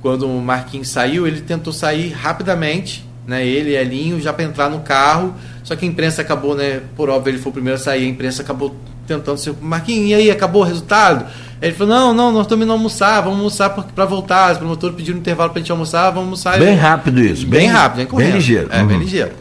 quando 0.01 0.27
o 0.27 0.41
Marquinhos 0.41 0.89
saiu, 0.89 1.25
ele 1.25 1.41
tentou 1.41 1.71
sair 1.71 2.11
rapidamente, 2.11 3.07
né? 3.25 3.45
Ele 3.45 3.69
e 3.69 3.75
Elinho 3.75 4.19
já 4.19 4.33
para 4.33 4.43
entrar 4.43 4.69
no 4.69 4.81
carro, 4.81 5.33
só 5.63 5.75
que 5.75 5.85
a 5.85 5.87
imprensa 5.87 6.21
acabou, 6.21 6.55
né? 6.55 6.81
Por 6.95 7.09
óbvio, 7.09 7.31
ele 7.31 7.37
foi 7.37 7.51
o 7.51 7.53
primeiro 7.53 7.79
a 7.79 7.81
sair, 7.81 8.05
a 8.05 8.09
imprensa 8.09 8.41
acabou 8.41 8.75
tentando 9.07 9.37
ser. 9.37 9.55
Marquinhos, 9.61 10.09
e 10.09 10.13
aí, 10.13 10.31
acabou 10.31 10.61
o 10.61 10.65
resultado? 10.65 11.25
Ele 11.63 11.71
falou: 11.71 11.95
não, 11.95 12.13
não, 12.13 12.31
nós 12.33 12.41
estamos 12.41 12.65
indo 12.65 12.73
almoçar, 12.73 13.21
vamos 13.21 13.37
almoçar 13.37 13.69
para 13.69 14.03
voltar. 14.03 14.51
Os 14.51 14.57
promotores 14.57 14.95
pediram 14.97 15.17
um 15.17 15.21
intervalo 15.21 15.49
para 15.49 15.59
a 15.59 15.61
gente 15.61 15.71
almoçar, 15.71 16.09
vamos 16.09 16.25
almoçar. 16.45 16.59
Bem 16.59 16.75
rápido 16.75 17.21
isso. 17.21 17.47
Bem, 17.47 17.61
bem 17.61 17.69
rápido, 17.69 18.05
bem, 18.05 18.17
bem 18.17 18.31
ligeiro. 18.31 18.67
É, 18.69 18.81
uhum. 18.81 18.87
bem 18.87 18.99
ligeiro. 18.99 19.31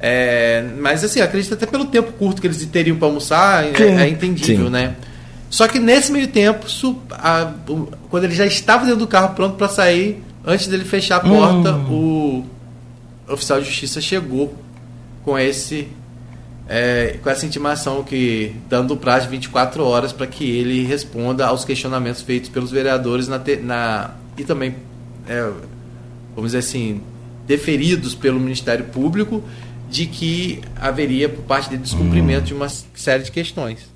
É, 0.00 0.64
mas 0.80 1.04
assim, 1.04 1.20
acredito 1.20 1.54
até 1.54 1.66
pelo 1.66 1.84
tempo 1.84 2.10
curto 2.12 2.40
que 2.40 2.48
eles 2.48 2.64
teriam 2.66 2.96
para 2.96 3.06
almoçar, 3.06 3.64
é, 3.64 3.80
é, 3.80 4.08
entendível, 4.08 4.66
Sim. 4.66 4.72
né? 4.72 4.96
Só 5.48 5.68
que 5.68 5.78
nesse 5.78 6.10
meio 6.10 6.26
tempo, 6.26 6.66
a, 7.12 7.52
quando 8.10 8.24
ele 8.24 8.34
já 8.34 8.44
estava 8.44 8.84
dentro 8.84 8.98
do 8.98 9.06
carro 9.06 9.34
pronto 9.34 9.54
para 9.54 9.68
sair, 9.68 10.20
antes 10.44 10.66
dele 10.66 10.84
fechar 10.84 11.16
a 11.16 11.20
porta, 11.20 11.74
hum. 11.74 12.44
o 13.28 13.32
oficial 13.32 13.60
de 13.60 13.66
justiça 13.66 14.00
chegou 14.00 14.52
com 15.24 15.38
esse 15.38 15.86
é, 16.68 17.18
com 17.22 17.30
essa 17.30 17.46
intimação 17.46 18.04
que 18.04 18.54
dando 18.68 18.92
o 18.92 18.96
prazo 18.96 19.24
de 19.24 19.30
24 19.30 19.82
horas 19.82 20.12
para 20.12 20.26
que 20.26 20.44
ele 20.44 20.84
responda 20.84 21.46
aos 21.46 21.64
questionamentos 21.64 22.20
feitos 22.20 22.50
pelos 22.50 22.70
vereadores 22.70 23.26
na, 23.26 23.40
na 23.62 24.14
e 24.36 24.44
também 24.44 24.76
é, 25.26 25.50
vamos 26.34 26.52
dizer 26.52 26.58
assim 26.58 27.00
deferidos 27.46 28.14
pelo 28.14 28.38
Ministério 28.38 28.84
Público 28.84 29.42
de 29.88 30.04
que 30.06 30.60
haveria 30.76 31.30
por 31.30 31.42
parte 31.44 31.70
dele 31.70 31.82
descumprimento 31.82 32.44
de 32.44 32.54
uma 32.54 32.68
série 32.68 33.22
de 33.22 33.32
questões. 33.32 33.88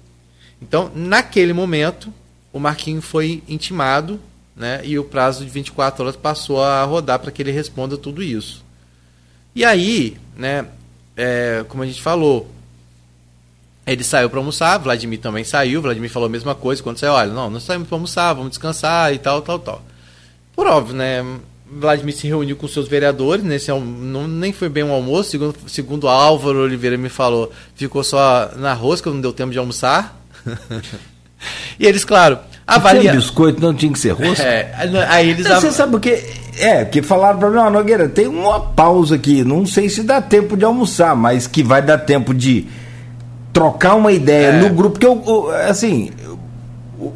Então, 0.60 0.90
naquele 0.94 1.52
momento, 1.52 2.10
o 2.50 2.58
Marquinho 2.58 3.02
foi 3.02 3.42
intimado, 3.46 4.18
né, 4.56 4.80
e 4.84 4.98
o 4.98 5.04
prazo 5.04 5.44
de 5.44 5.50
24 5.50 6.02
horas 6.02 6.16
passou 6.16 6.62
a 6.62 6.82
rodar 6.84 7.18
para 7.18 7.30
que 7.30 7.42
ele 7.42 7.50
responda 7.50 7.98
tudo 7.98 8.22
isso. 8.22 8.64
E 9.54 9.66
aí, 9.66 10.16
né, 10.34 10.66
é, 11.14 11.62
como 11.68 11.82
a 11.82 11.86
gente 11.86 12.00
falou, 12.00 12.50
ele 13.86 14.04
saiu 14.04 14.30
para 14.30 14.38
almoçar, 14.38 14.78
Vladimir 14.78 15.18
também 15.18 15.44
saiu, 15.44 15.82
Vladimir 15.82 16.10
falou 16.10 16.28
a 16.28 16.30
mesma 16.30 16.54
coisa 16.54 16.82
quando 16.82 16.98
saiu, 16.98 17.12
olha, 17.12 17.32
não, 17.32 17.50
nós 17.50 17.64
saímos 17.64 17.88
para 17.88 17.96
almoçar, 17.96 18.32
vamos 18.32 18.50
descansar 18.50 19.12
e 19.12 19.18
tal, 19.18 19.42
tal, 19.42 19.58
tal. 19.58 19.82
Por 20.54 20.66
óbvio, 20.66 20.94
né, 20.94 21.24
Vladimir 21.66 22.14
se 22.14 22.26
reuniu 22.28 22.54
com 22.54 22.68
seus 22.68 22.86
vereadores, 22.86 23.44
nesse 23.44 23.70
não, 23.70 24.28
nem 24.28 24.52
foi 24.52 24.68
bem 24.68 24.84
um 24.84 24.92
almoço, 24.92 25.30
segundo, 25.30 25.54
segundo 25.66 26.08
Álvaro 26.08 26.60
Oliveira 26.60 26.96
me 26.96 27.08
falou, 27.08 27.50
ficou 27.74 28.04
só 28.04 28.50
na 28.56 28.72
rosca, 28.72 29.10
não 29.10 29.20
deu 29.20 29.32
tempo 29.32 29.50
de 29.50 29.58
almoçar. 29.58 30.20
e 31.80 31.84
eles, 31.84 32.04
claro, 32.04 32.38
avaliaram. 32.64 33.18
biscoito 33.18 33.60
não 33.60 33.74
tinha 33.74 33.92
que 33.92 33.98
ser 33.98 34.12
rosca? 34.12 34.44
É, 34.44 34.72
aí 35.08 35.30
eles 35.30 35.46
Você 35.46 35.68
av... 35.68 35.72
sabe 35.72 35.96
o 35.96 36.00
que? 36.00 36.22
É, 36.58 36.84
que 36.84 37.02
falaram 37.02 37.38
para 37.38 37.50
mim, 37.50 37.56
ó, 37.56 37.70
Nogueira, 37.70 38.08
tem 38.08 38.28
uma 38.28 38.60
pausa 38.60 39.16
aqui, 39.16 39.42
não 39.42 39.66
sei 39.66 39.88
se 39.88 40.02
dá 40.02 40.20
tempo 40.20 40.56
de 40.56 40.64
almoçar, 40.64 41.16
mas 41.16 41.46
que 41.46 41.62
vai 41.62 41.80
dar 41.82 41.98
tempo 41.98 42.34
de 42.34 42.66
trocar 43.52 43.94
uma 43.94 44.12
ideia 44.12 44.48
é. 44.48 44.60
no 44.60 44.70
grupo, 44.70 44.98
porque 44.98 45.06
eu, 45.06 45.50
assim, 45.68 46.10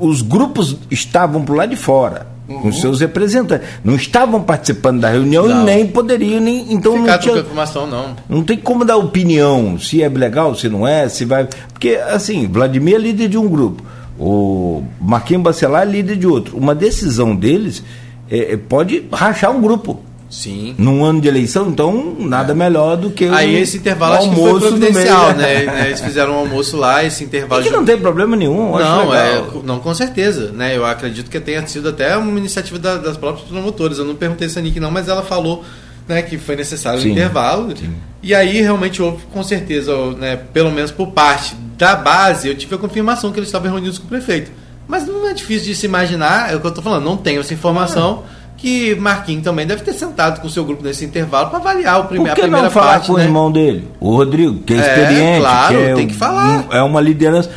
os 0.00 0.22
grupos 0.22 0.76
estavam 0.90 1.44
pro 1.44 1.54
lado 1.54 1.70
de 1.70 1.76
fora 1.76 2.26
uhum. 2.48 2.62
com 2.62 2.72
seus 2.72 3.00
representantes. 3.00 3.66
Não 3.84 3.94
estavam 3.94 4.42
participando 4.42 5.00
da 5.00 5.10
reunião 5.10 5.46
não. 5.46 5.62
e 5.62 5.64
nem 5.64 5.86
poderiam, 5.86 6.40
nem. 6.40 6.72
Então 6.72 6.92
Ficar 6.98 7.12
não 7.12 7.18
tinha. 7.18 7.38
informação, 7.38 7.86
não. 7.86 8.16
Não 8.28 8.42
tem 8.42 8.56
como 8.56 8.84
dar 8.84 8.96
opinião 8.96 9.78
se 9.78 10.02
é 10.02 10.08
legal, 10.08 10.54
se 10.54 10.68
não 10.68 10.86
é, 10.86 11.08
se 11.08 11.24
vai. 11.24 11.48
Porque, 11.72 12.00
assim, 12.10 12.46
Vladimir 12.46 12.96
é 12.96 12.98
líder 12.98 13.28
de 13.28 13.38
um 13.38 13.48
grupo, 13.48 13.82
o 14.18 14.82
Marquinhos 15.00 15.42
Bacelar 15.42 15.82
é 15.82 15.90
líder 15.90 16.16
de 16.16 16.26
outro. 16.26 16.56
Uma 16.56 16.74
decisão 16.74 17.34
deles 17.34 17.82
é, 18.30 18.52
é 18.52 18.56
pode 18.56 19.04
rachar 19.12 19.50
um 19.50 19.60
grupo. 19.60 20.00
Sim. 20.28 20.74
Num 20.76 21.04
ano 21.04 21.20
de 21.20 21.28
eleição, 21.28 21.68
então 21.68 22.16
nada 22.18 22.52
é. 22.52 22.54
melhor 22.54 22.96
do 22.96 23.10
que 23.10 23.26
Aí 23.26 23.54
esse 23.56 23.76
intervalo 23.76 24.14
acho 24.14 24.30
que 24.30 24.34
foi 24.34 24.60
providencial, 24.60 25.28
né? 25.34 25.64
né? 25.64 25.86
Eles 25.86 26.00
fizeram 26.00 26.32
um 26.32 26.38
almoço 26.38 26.76
lá, 26.76 27.04
esse 27.04 27.22
intervalo. 27.22 27.62
E 27.62 27.64
que 27.64 27.70
de... 27.70 27.76
não 27.76 27.84
tem 27.84 27.96
problema 27.96 28.36
nenhum, 28.36 28.76
Não, 28.76 29.14
é, 29.14 29.42
não 29.62 29.78
com 29.78 29.94
certeza, 29.94 30.50
né? 30.52 30.76
Eu 30.76 30.84
acredito 30.84 31.30
que 31.30 31.38
tenha 31.38 31.64
sido 31.66 31.88
até 31.88 32.16
uma 32.16 32.38
iniciativa 32.38 32.78
da, 32.78 32.96
das 32.96 33.16
próprias 33.16 33.48
promotoras. 33.48 33.98
Eu 33.98 34.04
não 34.04 34.16
perguntei 34.16 34.48
se 34.48 34.58
a 34.58 34.62
Nick 34.62 34.80
não, 34.80 34.90
mas 34.90 35.08
ela 35.08 35.22
falou 35.22 35.64
né, 36.08 36.22
que 36.22 36.38
foi 36.38 36.56
necessário 36.56 37.00
Sim. 37.00 37.10
um 37.10 37.12
intervalo. 37.12 37.76
Sim. 37.76 37.94
E 38.22 38.34
aí 38.34 38.60
realmente 38.60 39.00
houve, 39.00 39.22
com 39.32 39.42
certeza, 39.44 39.94
né, 40.12 40.36
pelo 40.52 40.72
menos 40.72 40.90
por 40.90 41.08
parte 41.08 41.54
da 41.78 41.94
base, 41.94 42.48
eu 42.48 42.56
tive 42.56 42.74
a 42.74 42.78
confirmação 42.78 43.30
que 43.30 43.38
eles 43.38 43.48
estavam 43.48 43.70
reunidos 43.70 43.98
com 43.98 44.06
o 44.06 44.08
prefeito. 44.08 44.50
Mas 44.88 45.06
não 45.06 45.28
é 45.28 45.32
difícil 45.32 45.68
de 45.68 45.74
se 45.74 45.86
imaginar, 45.86 46.52
é 46.52 46.56
o 46.56 46.60
que 46.60 46.66
eu 46.66 46.70
estou 46.70 46.82
falando, 46.82 47.04
não 47.04 47.16
tenho 47.16 47.40
essa 47.40 47.54
informação. 47.54 48.24
Ah 48.32 48.35
que 48.56 48.94
Marquinhos 48.94 49.44
também 49.44 49.66
deve 49.66 49.82
ter 49.82 49.92
sentado 49.92 50.40
com 50.40 50.46
o 50.46 50.50
seu 50.50 50.64
grupo 50.64 50.82
nesse 50.82 51.04
intervalo 51.04 51.50
para 51.50 51.58
avaliar 51.58 52.00
o 52.00 52.04
prime 52.04 52.28
a 52.28 52.32
primeira 52.32 52.62
não 52.62 52.70
falar 52.70 52.92
parte, 52.92 53.06
com 53.08 53.14
né? 53.14 53.22
o 53.22 53.26
irmão 53.26 53.52
dele, 53.52 53.88
o 54.00 54.16
Rodrigo, 54.16 54.60
que 54.60 54.72
é, 54.72 54.76
é 54.76 54.80
experiente, 54.80 55.40
claro, 55.40 55.74
que 55.74 55.82
é 55.82 55.94
tem 55.94 56.08
que 56.08 56.14
falar. 56.14 56.48
Um, 56.48 56.72
é 56.72 56.82
uma 56.82 57.00
liderança. 57.00 57.50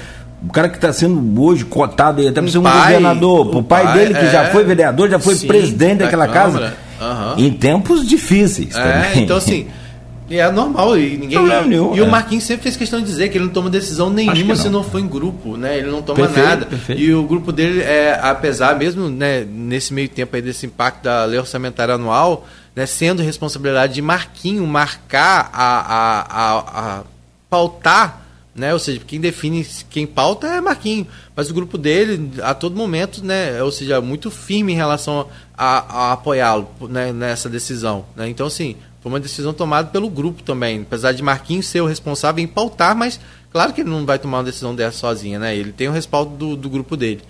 O 0.47 0.51
cara 0.51 0.69
que 0.69 0.75
está 0.75 0.91
sendo 0.93 1.41
hoje 1.41 1.65
cotado 1.65 2.21
aí, 2.21 2.27
até 2.27 2.41
para 2.41 2.49
ser 2.49 2.59
um 2.59 2.63
pai, 2.63 2.81
governador, 2.81 3.55
o, 3.55 3.63
pai, 3.63 3.83
pai, 3.83 3.93
dele 3.93 4.13
que 4.13 4.25
é, 4.25 4.31
já 4.31 4.45
foi 4.45 4.63
vereador, 4.63 5.09
já 5.09 5.19
foi 5.19 5.35
sim, 5.35 5.47
presidente 5.47 5.99
daquela 5.99 6.27
casa, 6.27 6.73
uhum. 6.99 7.45
em 7.45 7.51
tempos 7.51 8.07
difíceis 8.07 8.75
é, 8.75 8.81
também. 8.81 9.23
Então, 9.23 9.37
assim, 9.37 9.67
e 10.29 10.37
é 10.37 10.51
normal, 10.51 10.97
e 10.97 11.17
ninguém. 11.17 11.39
Não, 11.39 11.65
nenhum, 11.65 11.95
e 11.95 11.99
é. 11.99 12.03
o 12.03 12.09
Marquinhos 12.09 12.43
sempre 12.43 12.63
fez 12.63 12.77
questão 12.77 12.99
de 12.99 13.05
dizer 13.05 13.29
que 13.29 13.37
ele 13.37 13.45
não 13.45 13.53
toma 13.53 13.69
decisão 13.69 14.09
nenhuma 14.09 14.55
se 14.55 14.69
não 14.69 14.83
for 14.83 14.99
em 14.99 15.07
grupo, 15.07 15.57
né? 15.57 15.77
Ele 15.77 15.89
não 15.89 16.01
toma 16.01 16.19
perfeito, 16.19 16.47
nada. 16.47 16.65
Perfeito. 16.65 17.01
E 17.01 17.13
o 17.13 17.23
grupo 17.23 17.51
dele, 17.51 17.81
é, 17.81 18.19
apesar 18.21 18.77
mesmo, 18.77 19.09
né, 19.09 19.43
nesse 19.43 19.93
meio 19.93 20.07
tempo 20.07 20.35
aí 20.35 20.41
desse 20.41 20.65
impacto 20.65 21.03
da 21.03 21.25
lei 21.25 21.39
orçamentária 21.39 21.95
anual, 21.95 22.47
né, 22.75 22.85
sendo 22.85 23.23
responsabilidade 23.23 23.93
de 23.93 24.01
Marquinho 24.01 24.65
marcar 24.67 25.49
a, 25.51 25.79
a, 25.79 26.19
a, 26.21 26.99
a 26.99 27.03
pautar 27.49 28.29
né? 28.59 28.73
Ou 28.73 28.79
seja, 28.79 28.99
quem 28.99 29.21
define 29.21 29.65
quem 29.89 30.05
pauta 30.05 30.47
é 30.47 30.59
Marquinho, 30.59 31.07
mas 31.35 31.49
o 31.49 31.53
grupo 31.53 31.77
dele 31.77 32.31
a 32.43 32.53
todo 32.53 32.75
momento, 32.75 33.23
né? 33.23 33.63
Ou 33.63 33.71
seja, 33.71 34.01
muito 34.01 34.29
firme 34.29 34.73
em 34.73 34.75
relação 34.75 35.27
a, 35.57 36.09
a 36.09 36.11
apoiá-lo 36.13 36.69
né? 36.89 37.13
nessa 37.13 37.47
decisão, 37.47 38.05
né? 38.15 38.27
Então, 38.27 38.47
assim, 38.47 38.75
foi 39.01 39.11
uma 39.11 39.19
decisão 39.19 39.53
tomada 39.53 39.89
pelo 39.89 40.09
grupo 40.09 40.43
também, 40.43 40.81
apesar 40.81 41.13
de 41.13 41.23
Marquinhos 41.23 41.67
ser 41.67 41.81
o 41.81 41.85
responsável 41.85 42.43
em 42.43 42.47
pautar, 42.47 42.95
mas 42.95 43.19
claro 43.51 43.73
que 43.73 43.81
ele 43.81 43.89
não 43.89 44.05
vai 44.05 44.19
tomar 44.19 44.39
uma 44.39 44.43
decisão 44.43 44.75
dessa 44.75 44.97
sozinha, 44.97 45.39
né? 45.39 45.55
Ele 45.55 45.71
tem 45.71 45.87
o 45.87 45.91
respaldo 45.91 46.35
do, 46.35 46.55
do 46.55 46.69
grupo 46.69 46.97
dele. 46.97 47.21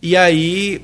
E 0.00 0.16
aí 0.16 0.82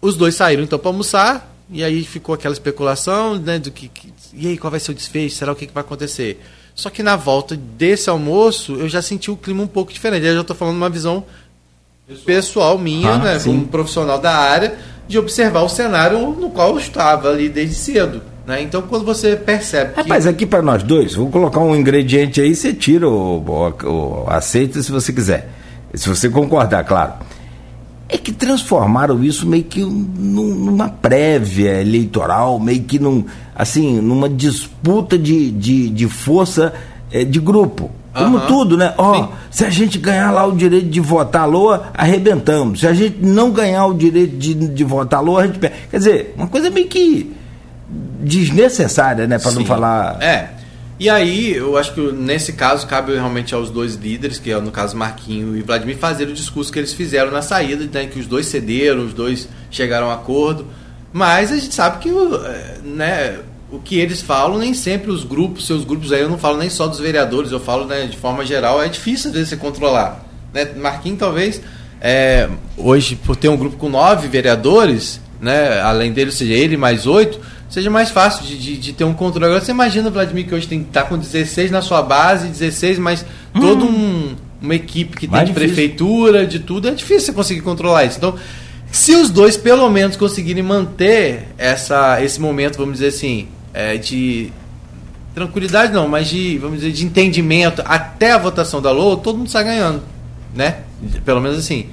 os 0.00 0.16
dois 0.16 0.34
saíram 0.34 0.62
então 0.62 0.78
para 0.78 0.90
almoçar, 0.90 1.54
e 1.70 1.82
aí 1.82 2.04
ficou 2.04 2.34
aquela 2.34 2.52
especulação, 2.52 3.36
né, 3.36 3.58
do 3.58 3.70
que, 3.70 3.88
que, 3.88 4.12
e 4.32 4.46
aí 4.48 4.58
qual 4.58 4.70
vai 4.70 4.80
ser 4.80 4.90
o 4.90 4.94
desfecho, 4.94 5.36
será 5.36 5.52
o 5.52 5.56
que, 5.56 5.66
que 5.66 5.74
vai 5.74 5.82
acontecer? 5.82 6.40
Só 6.78 6.90
que 6.90 7.02
na 7.02 7.16
volta 7.16 7.56
desse 7.56 8.08
almoço, 8.08 8.74
eu 8.74 8.88
já 8.88 9.02
senti 9.02 9.32
o 9.32 9.36
clima 9.36 9.64
um 9.64 9.66
pouco 9.66 9.92
diferente. 9.92 10.24
Eu 10.24 10.34
já 10.36 10.40
estou 10.42 10.54
falando 10.54 10.76
uma 10.76 10.88
visão 10.88 11.24
pessoal, 12.06 12.24
pessoal 12.24 12.78
minha, 12.78 13.14
ah, 13.14 13.18
né, 13.18 13.38
como 13.40 13.66
profissional 13.66 14.20
da 14.20 14.36
área, 14.36 14.78
de 15.08 15.18
observar 15.18 15.62
o 15.62 15.68
cenário 15.68 16.20
no 16.30 16.50
qual 16.50 16.70
eu 16.70 16.78
estava 16.78 17.30
ali 17.30 17.48
desde 17.48 17.74
cedo. 17.74 18.22
Né? 18.48 18.62
Então, 18.62 18.80
quando 18.80 19.04
você 19.04 19.36
percebe. 19.36 19.92
Que... 19.92 20.00
Rapaz, 20.00 20.26
aqui 20.26 20.46
para 20.46 20.62
nós 20.62 20.82
dois, 20.82 21.14
vou 21.14 21.28
colocar 21.28 21.60
um 21.60 21.76
ingrediente 21.76 22.40
aí, 22.40 22.54
você 22.54 22.72
tira 22.72 23.06
o, 23.06 23.44
o, 23.46 24.24
o 24.24 24.24
aceita 24.26 24.82
se 24.82 24.90
você 24.90 25.12
quiser. 25.12 25.50
Se 25.92 26.08
você 26.08 26.30
concordar, 26.30 26.82
claro. 26.84 27.12
É 28.08 28.16
que 28.16 28.32
transformaram 28.32 29.22
isso 29.22 29.46
meio 29.46 29.64
que 29.64 29.84
numa 29.84 30.88
prévia 30.88 31.78
eleitoral, 31.78 32.58
meio 32.58 32.82
que 32.84 32.98
num, 32.98 33.22
assim, 33.54 34.00
numa 34.00 34.30
disputa 34.30 35.18
de, 35.18 35.50
de, 35.50 35.90
de 35.90 36.08
força 36.08 36.72
é, 37.12 37.24
de 37.24 37.38
grupo. 37.38 37.90
Como 38.14 38.38
uhum. 38.38 38.46
tudo, 38.46 38.78
né? 38.78 38.94
Ó, 38.96 39.24
oh, 39.24 39.28
se 39.50 39.66
a 39.66 39.70
gente 39.70 39.98
ganhar 39.98 40.30
lá 40.30 40.46
o 40.46 40.56
direito 40.56 40.88
de 40.88 41.00
votar 41.00 41.46
Lua, 41.46 41.90
arrebentamos. 41.92 42.80
Se 42.80 42.86
a 42.86 42.94
gente 42.94 43.18
não 43.20 43.50
ganhar 43.50 43.84
o 43.84 43.92
direito 43.92 44.38
de, 44.38 44.54
de 44.54 44.84
votar 44.84 45.22
Lua, 45.22 45.42
a 45.42 45.46
gente 45.46 45.58
perde. 45.58 45.76
Quer 45.90 45.98
dizer, 45.98 46.34
uma 46.34 46.46
coisa 46.46 46.70
meio 46.70 46.88
que 46.88 47.36
desnecessária, 48.18 49.26
né? 49.26 49.38
Para 49.38 49.52
não 49.52 49.64
falar. 49.64 50.22
É. 50.22 50.50
E 51.00 51.08
aí, 51.08 51.54
eu 51.54 51.76
acho 51.76 51.94
que 51.94 52.00
nesse 52.12 52.54
caso 52.54 52.84
cabe 52.84 53.14
realmente 53.14 53.54
aos 53.54 53.70
dois 53.70 53.94
líderes, 53.94 54.38
que 54.38 54.50
é 54.50 54.60
no 54.60 54.72
caso 54.72 54.96
Marquinho 54.96 55.56
e 55.56 55.62
Vladimir, 55.62 55.96
fazer 55.96 56.26
o 56.26 56.32
discurso 56.32 56.72
que 56.72 56.78
eles 56.78 56.92
fizeram 56.92 57.30
na 57.30 57.40
saída, 57.40 57.88
né, 57.92 58.06
que 58.06 58.18
os 58.18 58.26
dois 58.26 58.46
cederam, 58.46 59.04
os 59.04 59.14
dois 59.14 59.48
chegaram 59.70 60.10
a 60.10 60.14
acordo. 60.14 60.66
Mas 61.12 61.52
a 61.52 61.56
gente 61.56 61.72
sabe 61.72 61.98
que 61.98 62.08
é, 62.08 62.78
né, 62.82 63.38
o 63.70 63.78
que 63.78 63.96
eles 63.96 64.20
falam, 64.20 64.58
nem 64.58 64.74
sempre 64.74 65.12
os 65.12 65.22
grupos, 65.22 65.68
seus 65.68 65.84
grupos 65.84 66.12
aí, 66.12 66.22
eu 66.22 66.28
não 66.28 66.36
falo 66.36 66.58
nem 66.58 66.68
só 66.68 66.88
dos 66.88 66.98
vereadores, 66.98 67.52
eu 67.52 67.60
falo 67.60 67.84
né, 67.84 68.06
de 68.06 68.16
forma 68.16 68.44
geral, 68.44 68.82
é 68.82 68.88
difícil 68.88 69.30
de 69.30 69.46
você 69.46 69.56
controlar. 69.56 70.26
Né? 70.52 70.68
Marquinho 70.76 71.16
talvez, 71.16 71.60
é, 72.00 72.48
hoje, 72.76 73.14
por 73.14 73.36
ter 73.36 73.48
um 73.48 73.56
grupo 73.56 73.76
com 73.76 73.88
nove 73.88 74.26
vereadores, 74.26 75.20
né, 75.40 75.80
além 75.80 76.12
dele, 76.12 76.30
ou 76.30 76.36
seja, 76.36 76.54
ele 76.54 76.76
mais 76.76 77.06
oito 77.06 77.38
seja 77.68 77.90
mais 77.90 78.10
fácil 78.10 78.44
de, 78.44 78.58
de, 78.58 78.76
de, 78.78 78.92
ter 78.92 79.04
um 79.04 79.14
controle. 79.14 79.46
Agora 79.46 79.60
você 79.60 79.72
imagina 79.72 80.08
o 80.08 80.12
Vladimir 80.12 80.46
que 80.46 80.54
hoje 80.54 80.66
tem 80.66 80.82
tá 80.82 81.02
com 81.02 81.18
16 81.18 81.70
na 81.70 81.82
sua 81.82 82.02
base, 82.02 82.48
16, 82.48 82.98
mas 82.98 83.24
todo 83.54 83.84
hum. 83.84 84.34
um 84.34 84.48
uma 84.60 84.74
equipe 84.74 85.16
que 85.16 85.28
Mais 85.28 85.44
tem 85.44 85.54
de 85.54 85.60
difícil. 85.60 85.74
prefeitura, 85.74 86.46
de 86.46 86.58
tudo, 86.58 86.88
é 86.88 86.90
difícil 86.90 87.26
você 87.26 87.32
conseguir 87.32 87.60
controlar 87.60 88.04
isso. 88.04 88.18
Então, 88.18 88.34
se 88.90 89.14
os 89.14 89.30
dois 89.30 89.56
pelo 89.56 89.88
menos 89.88 90.16
conseguirem 90.16 90.62
manter 90.62 91.48
essa, 91.56 92.22
esse 92.22 92.40
momento, 92.40 92.76
vamos 92.76 92.94
dizer 92.94 93.08
assim, 93.08 93.46
é, 93.72 93.96
de 93.96 94.52
tranquilidade 95.34 95.92
não, 95.92 96.08
mas 96.08 96.28
de, 96.28 96.58
vamos 96.58 96.80
dizer, 96.80 96.92
de 96.92 97.04
entendimento 97.04 97.82
até 97.84 98.32
a 98.32 98.38
votação 98.38 98.82
da 98.82 98.90
LOA, 98.90 99.18
todo 99.18 99.38
mundo 99.38 99.50
sai 99.50 99.64
ganhando, 99.64 100.02
né? 100.54 100.78
Pelo 101.24 101.40
menos 101.40 101.58
assim, 101.58 101.86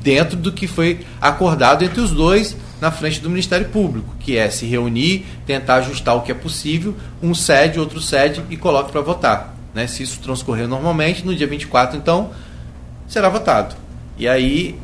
dentro 0.00 0.36
do 0.36 0.50
que 0.52 0.66
foi 0.66 1.00
acordado 1.20 1.84
entre 1.84 2.00
os 2.00 2.10
dois 2.10 2.56
na 2.80 2.90
frente 2.90 3.20
do 3.20 3.28
Ministério 3.28 3.68
Público, 3.68 4.14
que 4.20 4.36
é 4.36 4.48
se 4.50 4.66
reunir, 4.66 5.26
tentar 5.46 5.76
ajustar 5.76 6.16
o 6.16 6.22
que 6.22 6.32
é 6.32 6.34
possível, 6.34 6.94
um 7.22 7.34
cede, 7.34 7.78
outro 7.78 8.00
cede 8.00 8.42
e 8.48 8.56
coloca 8.56 8.90
para 8.90 9.00
votar, 9.02 9.54
né? 9.74 9.86
Se 9.86 10.02
isso 10.02 10.18
transcorrer 10.20 10.66
normalmente, 10.66 11.24
no 11.26 11.34
dia 11.34 11.46
24, 11.46 11.96
então, 11.96 12.30
será 13.06 13.28
votado. 13.28 13.74
E 14.18 14.26
aí 14.26 14.78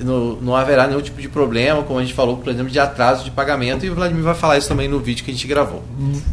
no- 0.00 0.40
não 0.40 0.54
haverá 0.56 0.86
nenhum 0.86 1.00
tipo 1.00 1.20
de 1.20 1.28
problema, 1.28 1.82
como 1.82 1.98
a 1.98 2.02
gente 2.02 2.14
falou, 2.14 2.36
por 2.36 2.48
exemplo, 2.50 2.70
de 2.70 2.78
atraso 2.78 3.24
de 3.24 3.30
pagamento, 3.30 3.84
e 3.84 3.90
o 3.90 3.94
Vladimir 3.94 4.22
vai 4.24 4.34
falar 4.34 4.58
isso 4.58 4.68
também 4.68 4.88
no 4.88 4.98
vídeo 5.00 5.24
que 5.24 5.30
a 5.30 5.34
gente 5.34 5.46
gravou. 5.46 5.82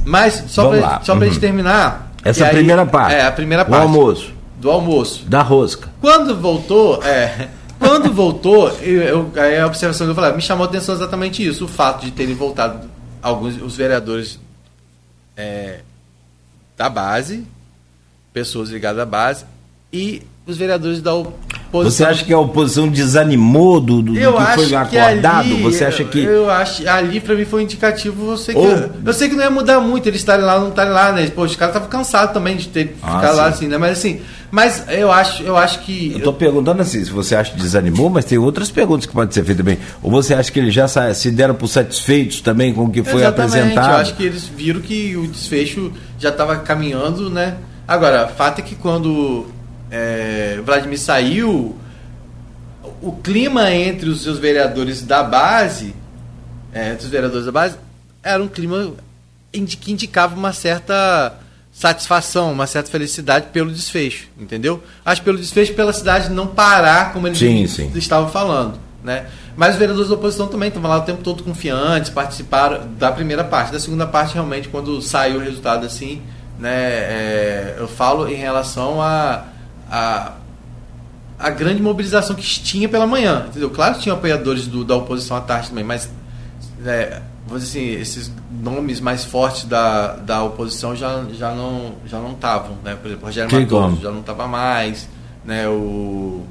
Mas, 0.05 0.43
só 0.47 0.69
para 0.69 1.13
Uhum. 1.15 1.25
gente 1.25 1.39
terminar. 1.39 2.11
Essa 2.23 2.41
e 2.41 2.43
aí- 2.43 2.55
primeira 2.55 2.85
parte. 2.85 3.15
É, 3.15 3.25
a 3.25 3.31
primeira 3.31 3.63
parte. 3.65 3.81
almoço. 3.81 4.31
Do 4.59 4.69
almoço. 4.69 5.23
Da 5.25 5.41
rosca. 5.41 5.89
Quando 6.01 6.35
voltou, 6.39 7.01
é. 7.03 7.47
Quando 7.79 8.11
voltou, 8.13 8.69
eu, 8.81 9.01
eu- 9.01 9.31
aí 9.35 9.57
a 9.59 9.65
observação 9.65 10.05
que 10.05 10.11
eu 10.11 10.15
falei, 10.15 10.33
me 10.33 10.41
chamou 10.41 10.65
a 10.65 10.69
atenção 10.69 10.93
exatamente 10.93 11.45
isso, 11.45 11.65
o 11.65 11.67
fato 11.67 12.05
de 12.05 12.11
terem 12.11 12.35
voltado 12.35 12.89
alguns 13.21 13.61
os 13.61 13.75
vereadores 13.75 14.37
é, 15.35 15.79
da 16.77 16.89
base, 16.89 17.45
pessoas 18.33 18.69
ligadas 18.69 19.01
à 19.01 19.05
base, 19.05 19.45
e 19.91 20.21
os 20.45 20.57
vereadores 20.57 21.01
da 21.01 21.11
oposição. 21.69 22.05
Você 22.05 22.11
acha 22.11 22.25
que 22.25 22.33
a 22.33 22.39
oposição 22.39 22.87
desanimou 22.87 23.79
do, 23.79 24.01
do, 24.01 24.17
Eu 24.17 24.33
que 24.33 24.43
foi 24.55 24.75
acordado? 24.75 25.39
ali, 25.53 25.61
Você 25.63 25.85
acha 25.85 26.03
que. 26.03 26.19
Eu 26.19 26.49
acho 26.49 26.87
ali 26.87 27.19
pra 27.19 27.35
mim 27.35 27.45
foi 27.45 27.61
um 27.61 27.63
indicativo. 27.63 28.31
Eu 28.31 28.37
sei, 28.37 28.55
que, 28.55 28.59
Ou- 28.61 28.89
eu 29.05 29.13
sei 29.13 29.29
que 29.29 29.35
não 29.35 29.43
ia 29.43 29.49
mudar 29.49 29.79
muito 29.79 30.07
eles 30.07 30.19
estarem 30.21 30.43
lá 30.43 30.55
ou 30.55 30.61
não 30.61 30.69
estarem 30.69 30.91
lá, 30.91 31.11
né? 31.11 31.27
Pô, 31.29 31.43
os 31.43 31.55
caras 31.55 31.73
estavam 31.75 31.89
cansados 31.89 32.33
também 32.33 32.57
de 32.57 32.67
ter 32.67 32.95
Ah, 33.01 33.15
ficar 33.15 33.31
lá 33.31 33.43
sim. 33.45 33.49
assim, 33.55 33.67
né? 33.67 33.77
Mas 33.77 33.91
assim, 33.99 34.19
mas 34.51 34.83
eu 34.89 35.11
acho, 35.11 35.43
eu 35.43 35.55
acho 35.57 35.79
que. 35.81 36.11
Eu 36.13 36.21
tô 36.21 36.33
perguntando 36.33 36.81
assim, 36.81 37.03
se 37.03 37.11
você 37.11 37.35
acha 37.35 37.51
que 37.51 37.57
desanimou, 37.57 38.09
mas 38.09 38.25
tem 38.25 38.37
outras 38.37 38.71
perguntas 38.71 39.05
que 39.05 39.13
podem 39.13 39.31
ser 39.31 39.43
feitas 39.43 39.57
também. 39.63 39.77
Ou 40.01 40.09
você 40.09 40.33
acha 40.33 40.51
que 40.51 40.59
eles 40.59 40.73
já 40.73 40.87
se 41.13 41.31
deram 41.31 41.53
por 41.53 41.67
satisfeitos 41.67 42.41
também 42.41 42.73
com 42.73 42.85
o 42.85 42.89
que 42.89 43.03
foi 43.03 43.21
Exatamente, 43.21 43.57
apresentado? 43.59 43.89
Eu 43.91 43.97
acho 43.97 44.15
que 44.15 44.23
eles 44.23 44.43
viram 44.45 44.81
que 44.81 45.15
o 45.15 45.27
desfecho 45.27 45.91
já 46.17 46.29
estava 46.29 46.55
caminhando, 46.57 47.29
né? 47.29 47.55
Agora, 47.87 48.27
fato 48.27 48.59
é 48.59 48.61
que 48.61 48.75
quando 48.75 49.45
é, 49.89 50.59
Vladimir 50.63 50.99
saiu, 50.99 51.77
o 53.01 53.11
clima 53.13 53.71
entre 53.71 54.09
os 54.09 54.21
seus 54.21 54.37
vereadores 54.37 55.01
da 55.01 55.23
base, 55.23 55.95
é, 56.73 56.91
entre 56.91 57.05
os 57.05 57.11
vereadores 57.11 57.45
da 57.45 57.51
base, 57.51 57.75
era 58.23 58.41
um 58.41 58.47
clima 58.47 58.93
que 59.51 59.91
indicava 59.91 60.35
uma 60.35 60.53
certa 60.53 61.33
satisfação, 61.71 62.51
uma 62.51 62.67
certa 62.67 62.91
felicidade 62.91 63.47
pelo 63.53 63.71
desfecho, 63.71 64.27
entendeu? 64.37 64.83
Acho 65.05 65.21
pelo 65.21 65.37
desfecho, 65.37 65.73
pela 65.73 65.93
cidade 65.93 66.29
não 66.29 66.47
parar, 66.47 67.13
como 67.13 67.27
eles 67.27 67.39
Sim, 67.39 67.65
sim. 67.67 67.91
estavam 67.95 68.29
falando, 68.29 68.77
né? 69.03 69.27
Mas 69.55 69.73
os 69.73 69.79
vereadores 69.79 70.09
da 70.09 70.15
oposição 70.15 70.47
também 70.47 70.69
estavam 70.69 70.89
lá 70.89 70.97
o 70.97 71.01
tempo 71.01 71.21
todo 71.21 71.43
confiantes, 71.43 72.09
participaram 72.09 72.87
da 72.97 73.11
primeira 73.11 73.43
parte. 73.43 73.71
Da 73.71 73.79
segunda 73.79 74.07
parte, 74.07 74.33
realmente, 74.33 74.69
quando 74.69 75.01
saiu 75.01 75.37
o 75.37 75.43
resultado 75.43 75.85
assim, 75.85 76.21
né? 76.57 76.69
é, 76.71 77.75
eu 77.77 77.87
falo 77.87 78.27
em 78.29 78.35
relação 78.35 79.01
a, 79.01 79.43
a 79.89 80.33
a 81.37 81.49
grande 81.49 81.81
mobilização 81.81 82.35
que 82.35 82.43
tinha 82.43 82.89
pela 82.89 83.07
manhã, 83.07 83.45
entendeu? 83.47 83.69
Claro 83.69 83.95
que 83.95 84.01
tinha 84.01 84.13
apoiadores 84.13 84.67
do, 84.67 84.83
da 84.83 84.95
oposição 84.97 85.37
à 85.37 85.41
tarde 85.41 85.69
também, 85.69 85.85
mas 85.85 86.09
é, 86.85 87.21
vou 87.47 87.57
dizer 87.57 87.79
assim, 87.79 88.01
esses 88.01 88.31
nomes 88.61 88.99
mais 88.99 89.23
fortes 89.23 89.63
da, 89.63 90.17
da 90.17 90.43
oposição 90.43 90.93
já, 90.97 91.23
já 91.37 91.51
não 91.55 91.93
já 92.05 92.19
não 92.19 92.33
estavam, 92.33 92.75
né? 92.83 92.95
Por 93.01 93.07
exemplo, 93.07 93.25
Rogério 93.27 93.49
Quem 93.49 93.61
Matoso 93.61 93.81
como? 93.91 94.01
já 94.01 94.11
não 94.11 94.19
estava 94.19 94.47
mais, 94.49 95.07
né? 95.45 95.65
O 95.69 96.43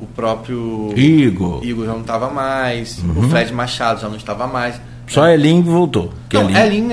o 0.00 0.06
próprio 0.06 0.92
Igor. 0.98 1.62
Igor 1.64 1.86
já 1.86 1.92
não 1.92 2.00
estava 2.00 2.30
mais, 2.30 2.98
Uhum. 2.98 3.26
o 3.26 3.28
Fred 3.30 3.52
Machado 3.52 4.00
já 4.00 4.08
não 4.08 4.16
estava 4.16 4.46
mais. 4.46 4.80
Só 5.06 5.28
Elin 5.28 5.62
voltou. 5.62 6.12
Não, 6.32 6.48
Elin- 6.50 6.58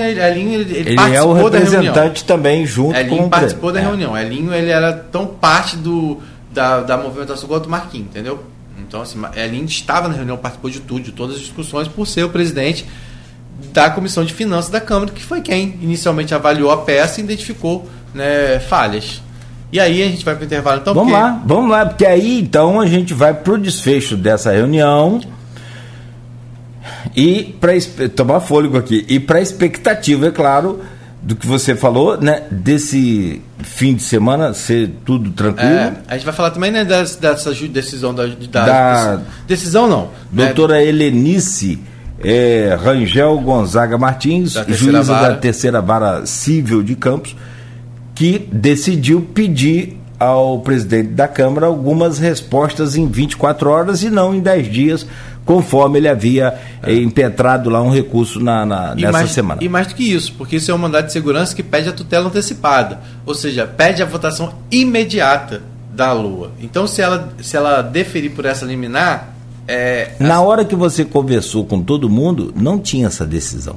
ele, 0.54 0.74
ele, 0.74 0.90
ele 0.90 1.14
é 1.16 1.22
o 1.22 1.32
representante 1.32 2.24
também 2.24 2.66
junto 2.66 2.94
Elinho 2.96 3.16
com 3.22 3.26
o 3.26 3.30
participou 3.30 3.72
da 3.72 3.80
é. 3.80 3.82
reunião. 3.82 4.16
Elinho 4.16 4.52
ele 4.52 4.70
era 4.70 4.92
tão 4.92 5.26
parte 5.26 5.76
do, 5.76 6.18
da, 6.52 6.80
da 6.80 6.96
movimentação 6.96 7.48
quanto 7.48 7.66
o 7.66 7.70
Marquinhos, 7.70 8.08
entendeu? 8.08 8.42
Então, 8.78 9.00
assim, 9.02 9.18
Elinho 9.34 9.64
estava 9.64 10.08
na 10.08 10.14
reunião, 10.14 10.36
participou 10.36 10.70
de 10.70 10.80
tudo, 10.80 11.00
de 11.02 11.12
todas 11.12 11.36
as 11.36 11.40
discussões, 11.42 11.88
por 11.88 12.06
ser 12.06 12.24
o 12.24 12.28
presidente 12.28 12.84
da 13.72 13.88
Comissão 13.90 14.24
de 14.24 14.34
Finanças 14.34 14.70
da 14.70 14.80
Câmara, 14.80 15.10
que 15.10 15.22
foi 15.22 15.40
quem 15.40 15.78
inicialmente 15.80 16.34
avaliou 16.34 16.70
a 16.70 16.76
peça 16.78 17.20
e 17.20 17.24
identificou 17.24 17.88
né, 18.14 18.58
falhas. 18.60 19.22
E 19.72 19.80
aí 19.80 20.02
a 20.02 20.06
gente 20.06 20.22
vai 20.24 20.34
para 20.34 20.42
o 20.42 20.44
intervalo 20.44 20.80
então, 20.82 20.92
Vamos 20.92 21.12
porque- 21.12 21.24
lá, 21.24 21.42
vamos 21.46 21.70
lá, 21.70 21.86
porque 21.86 22.04
aí 22.04 22.40
então 22.40 22.78
a 22.78 22.86
gente 22.86 23.14
vai 23.14 23.32
pro 23.32 23.56
desfecho 23.56 24.16
dessa 24.16 24.52
reunião 24.52 25.20
e 27.16 27.54
para 27.60 27.72
tomar 28.14 28.40
fôlego 28.40 28.76
aqui 28.76 29.04
e 29.08 29.18
para 29.20 29.40
expectativa, 29.40 30.26
é 30.26 30.30
claro, 30.30 30.80
do 31.22 31.36
que 31.36 31.46
você 31.46 31.76
falou, 31.76 32.20
né, 32.20 32.42
desse 32.50 33.40
fim 33.62 33.94
de 33.94 34.02
semana 34.02 34.52
ser 34.54 34.90
tudo 35.04 35.30
tranquilo. 35.30 35.70
É, 35.70 35.92
a 36.08 36.14
gente 36.14 36.24
vai 36.24 36.34
falar 36.34 36.50
também 36.50 36.72
né, 36.72 36.84
dessa, 36.84 37.20
dessa 37.20 37.52
decisão 37.54 38.12
da, 38.12 38.26
da- 38.26 38.64
Da- 38.66 39.16
desse- 39.16 39.26
decisão 39.46 39.86
não. 39.88 40.08
né, 40.32 40.46
Doutora 40.46 40.82
Helenice 40.82 41.78
é, 42.24 42.76
Rangel 42.82 43.38
Gonzaga 43.38 43.96
Martins, 43.98 44.54
Da 44.54 44.64
juíza 44.64 45.02
vara. 45.14 45.28
da 45.30 45.36
terceira 45.36 45.80
vara 45.80 46.26
civil 46.26 46.82
de 46.82 46.94
Campos, 46.96 47.36
que 48.14 48.48
decidiu 48.52 49.20
pedir 49.32 49.96
ao 50.22 50.58
presidente 50.60 51.08
da 51.10 51.26
Câmara 51.28 51.66
algumas 51.66 52.18
respostas 52.18 52.96
em 52.96 53.06
24 53.06 53.70
horas 53.70 54.02
e 54.02 54.10
não 54.10 54.34
em 54.34 54.40
10 54.40 54.70
dias, 54.72 55.06
conforme 55.44 55.98
ele 55.98 56.08
havia 56.08 56.54
eh, 56.82 56.94
impetrado 56.94 57.68
lá 57.68 57.82
um 57.82 57.90
recurso 57.90 58.38
na, 58.40 58.64
na- 58.64 58.94
nessa 58.94 59.12
mais, 59.12 59.30
semana. 59.32 59.62
E 59.64 59.68
mais 59.68 59.86
do 59.88 59.94
que 59.94 60.04
isso, 60.04 60.32
porque 60.38 60.56
isso 60.56 60.70
é 60.70 60.74
um 60.74 60.78
mandado 60.78 61.06
de 61.06 61.12
segurança 61.12 61.54
que 61.54 61.62
pede 61.62 61.88
a 61.88 61.92
tutela 61.92 62.28
antecipada, 62.28 63.00
ou 63.26 63.34
seja, 63.34 63.66
pede 63.66 64.02
a 64.02 64.06
votação 64.06 64.52
imediata 64.70 65.62
da 65.94 66.12
Lua. 66.12 66.52
Então, 66.60 66.86
se 66.86 67.02
ela, 67.02 67.32
se 67.42 67.56
ela 67.56 67.82
deferir 67.82 68.30
por 68.32 68.44
essa 68.46 68.64
liminar, 68.64 69.28
é, 69.68 70.12
Na 70.18 70.40
hora 70.40 70.64
que 70.64 70.74
você 70.74 71.04
conversou 71.04 71.64
com 71.64 71.80
todo 71.82 72.08
mundo, 72.08 72.52
não 72.56 72.78
tinha 72.78 73.06
essa 73.06 73.24
decisão. 73.24 73.76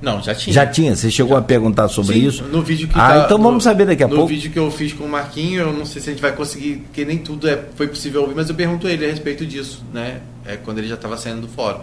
Não, 0.00 0.22
já 0.22 0.34
tinha. 0.34 0.54
Já 0.54 0.66
tinha? 0.66 0.94
Você 0.94 1.10
chegou 1.10 1.36
a 1.36 1.42
perguntar 1.42 1.88
sobre 1.88 2.14
Sim, 2.14 2.26
isso? 2.26 2.44
No 2.44 2.62
vídeo 2.62 2.86
que 2.88 2.94
ah, 2.98 3.08
tá- 3.08 3.22
então 3.24 3.38
no- 3.38 3.44
vamos 3.44 3.64
saber 3.64 3.84
daqui 3.86 4.02
a 4.04 4.08
no 4.08 4.14
pouco. 4.14 4.28
vídeo 4.28 4.50
que 4.50 4.58
eu 4.58 4.70
fiz 4.70 4.92
com 4.92 5.04
o 5.04 5.08
Marquinho, 5.08 5.60
eu 5.62 5.72
não 5.72 5.84
sei 5.84 6.00
se 6.00 6.08
a 6.08 6.12
gente 6.12 6.22
vai 6.22 6.32
conseguir, 6.32 6.76
porque 6.86 7.04
nem 7.04 7.18
tudo 7.18 7.48
é, 7.48 7.58
foi 7.76 7.88
possível 7.88 8.22
ouvir, 8.22 8.34
mas 8.34 8.48
eu 8.48 8.54
pergunto 8.54 8.86
a 8.86 8.90
ele 8.90 9.04
a 9.04 9.08
respeito 9.10 9.44
disso, 9.44 9.82
né? 9.92 10.18
É, 10.46 10.56
quando 10.56 10.78
ele 10.78 10.88
já 10.88 10.94
estava 10.94 11.16
saindo 11.16 11.42
do 11.42 11.48
fórum. 11.48 11.80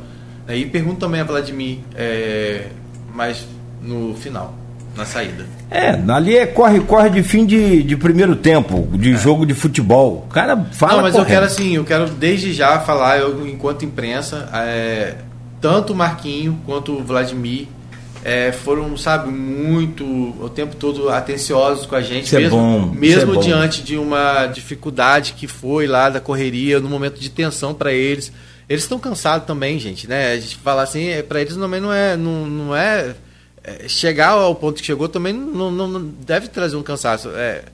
E 0.47 0.65
pergunto 0.65 0.97
também 0.99 1.21
a 1.21 1.23
Vladimir, 1.23 1.79
é, 1.95 2.67
mas 3.13 3.45
no 3.81 4.13
final, 4.15 4.53
na 4.95 5.03
saída. 5.05 5.45
É, 5.69 5.89
ali 6.09 6.37
é 6.37 6.45
corre-corre 6.45 7.09
de 7.09 7.23
fim 7.23 7.45
de, 7.45 7.81
de 7.83 7.97
primeiro 7.97 8.35
tempo, 8.35 8.87
de 8.97 9.15
jogo 9.17 9.45
de 9.45 9.53
futebol. 9.53 10.25
O 10.29 10.31
cara 10.33 10.55
fala 10.71 10.93
É. 10.93 10.95
não, 10.97 11.01
mas 11.01 11.15
eu 11.15 11.21
correndo. 11.21 11.33
quero 11.33 11.45
assim, 11.45 11.75
eu 11.75 11.83
quero 11.83 12.07
desde 12.09 12.53
já 12.53 12.79
falar, 12.79 13.17
eu, 13.19 13.45
enquanto 13.47 13.83
imprensa, 13.83 14.47
é, 14.53 15.15
tanto 15.59 15.93
o 15.93 15.95
Marquinho 15.95 16.59
quanto 16.65 16.93
o 16.93 17.03
Vladimir 17.03 17.67
é, 18.25 18.51
foram, 18.51 18.97
sabe, 18.97 19.29
muito 19.29 20.03
o 20.03 20.49
tempo 20.49 20.75
todo 20.75 21.09
atenciosos 21.09 21.85
com 21.85 21.93
a 21.93 22.01
gente, 22.01 22.25
Isso 22.25 22.35
é 22.35 22.39
mesmo, 22.39 22.57
bom, 22.57 22.81
isso 22.85 22.95
mesmo 22.95 23.31
é 23.33 23.35
bom. 23.35 23.39
diante 23.39 23.83
de 23.83 23.97
uma 23.97 24.47
dificuldade 24.47 25.33
que 25.33 25.45
foi 25.45 25.85
lá 25.85 26.09
da 26.09 26.19
correria, 26.19 26.79
no 26.79 26.89
momento 26.89 27.19
de 27.19 27.29
tensão 27.29 27.71
para 27.71 27.93
eles. 27.93 28.31
Eles 28.67 28.81
estão 28.81 28.97
cansados 28.97 29.45
também, 29.45 29.77
gente, 29.77 30.07
né? 30.07 30.31
A 30.31 30.39
gente 30.39 30.57
falar 30.57 30.81
assim, 30.81 31.05
para 31.29 31.39
eles 31.39 31.55
também 31.55 31.79
não 31.79 31.93
é, 31.93 32.17
não, 32.17 32.47
não 32.47 32.75
é, 32.75 33.13
é, 33.63 33.87
chegar 33.87 34.29
ao 34.29 34.55
ponto 34.55 34.81
que 34.81 34.87
chegou 34.87 35.07
também 35.07 35.31
não, 35.31 35.69
não, 35.69 35.87
não 35.87 36.01
deve 36.01 36.47
trazer 36.47 36.77
um 36.77 36.81
cansaço. 36.81 37.29
É, 37.29 37.65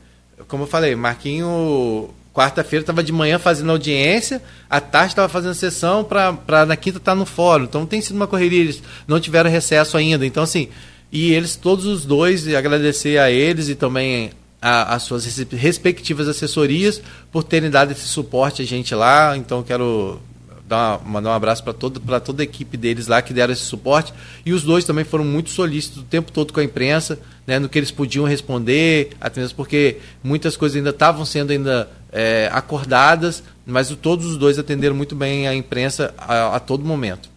como 0.50 0.64
eu 0.64 0.68
falei, 0.68 0.94
Marquinho 0.98 2.10
quarta-feira 2.34 2.84
estava 2.84 3.04
de 3.04 3.12
manhã 3.12 3.38
fazendo 3.38 3.72
audiência, 3.72 4.42
à 4.70 4.80
tarde 4.80 5.12
estava 5.12 5.28
fazendo 5.28 5.54
sessão 5.54 6.04
para 6.04 6.66
na 6.66 6.76
quinta 6.76 6.98
estar 6.98 7.16
no 7.16 7.26
fórum. 7.26 7.66
Então 7.66 7.86
tem 7.86 8.02
sido 8.02 8.16
uma 8.16 8.28
correria, 8.28 8.62
eles 8.62 8.82
não 9.08 9.20
tiveram 9.20 9.50
recesso 9.50 9.98
ainda. 9.98 10.26
Então 10.26 10.44
assim, 10.44 10.70
e 11.12 11.34
eles 11.34 11.56
todos 11.56 11.86
os 11.86 12.06
dois 12.06 12.48
agradecer 12.54 13.18
a 13.20 13.30
eles 13.30 13.68
e 13.68 13.76
também 13.76 14.32
as 14.62 15.04
suas 15.04 15.26
res- 15.26 15.48
respectivas 15.52 16.28
assessorias 16.28 17.02
por 17.32 17.44
terem 17.44 17.70
dado 17.70 17.92
esse 17.92 18.08
suporte 18.08 18.62
a 18.62 18.66
gente 18.66 18.94
lá. 18.96 19.36
Então 19.36 19.62
quero 19.64 20.22
dar 20.68 21.00
uma, 21.00 21.10
mandar 21.10 21.30
um 21.32 21.34
abraço 21.34 21.62
para 21.64 21.74
toda, 21.74 22.20
toda 22.22 22.44
a 22.44 22.46
equipe 22.46 22.78
deles 22.78 23.08
lá 23.08 23.22
que 23.22 23.34
deram 23.34 23.52
esse 23.52 23.64
suporte. 23.64 24.14
E 24.46 24.54
os 24.54 24.64
dois 24.64 24.86
também 24.86 25.04
foram 25.04 25.26
muito 25.26 25.50
solícitos 25.50 26.04
o 26.04 26.06
tempo 26.06 26.32
todo 26.32 26.54
com 26.54 26.62
a 26.62 26.64
imprensa, 26.64 27.20
né, 27.46 27.60
no 27.60 27.68
que 27.68 27.78
eles 27.78 27.92
podiam 27.92 28.24
responder, 28.24 29.10
até 29.20 29.42
mesmo 29.42 29.58
porque 29.58 29.98
muitas 30.24 30.56
coisas 30.56 30.78
ainda 30.78 30.92
estavam 30.92 31.26
sendo 31.26 31.52
ainda 31.52 31.90
é, 32.12 32.50
acordadas, 32.52 33.44
mas 33.66 33.90
todos 33.90 34.26
os 34.26 34.38
dois 34.38 34.60
atenderam 34.60 34.96
muito 34.96 35.16
bem 35.16 35.48
a 35.48 35.56
imprensa 35.56 36.14
a, 36.18 36.56
a 36.56 36.60
todo 36.60 36.86
momento. 36.86 37.30